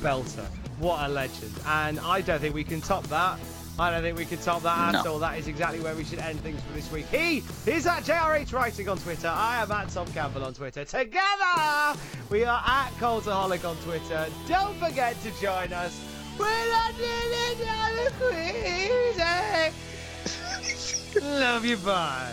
belter! 0.00 0.46
What 0.80 1.08
a 1.08 1.12
legend! 1.12 1.52
And 1.66 2.00
I 2.00 2.20
don't 2.20 2.40
think 2.40 2.52
we 2.52 2.64
can 2.64 2.80
top 2.80 3.04
that 3.04 3.38
I 3.78 3.90
don't 3.90 4.02
think 4.02 4.16
we 4.16 4.24
can 4.24 4.38
top 4.38 4.62
that 4.62 4.94
at 4.94 5.04
No. 5.04 5.12
all. 5.14 5.18
That 5.18 5.38
is 5.38 5.48
exactly 5.48 5.80
where 5.80 5.94
we 5.94 6.04
should 6.04 6.18
end 6.18 6.40
things 6.40 6.60
for 6.62 6.72
this 6.72 6.90
week. 6.90 7.06
He 7.08 7.42
is 7.66 7.86
at 7.86 8.04
JRH 8.04 8.52
Writing 8.52 8.88
on 8.88 8.96
Twitter. 8.98 9.28
I 9.28 9.62
am 9.62 9.70
at 9.70 9.90
Tom 9.90 10.06
Campbell 10.12 10.44
on 10.44 10.54
Twitter. 10.54 10.84
Together, 10.84 11.98
we 12.30 12.44
are 12.44 12.62
at 12.66 12.90
Cultaholic 12.98 13.68
on 13.68 13.76
Twitter. 13.78 14.26
Don't 14.48 14.76
forget 14.78 15.20
to 15.22 15.30
join 15.40 15.72
us. 15.72 16.00
We're 16.38 16.70
not 16.70 16.96
doing 16.96 17.16
quiz. 18.18 19.16
Love 21.22 21.64
you, 21.64 21.76
bye. 21.78 22.32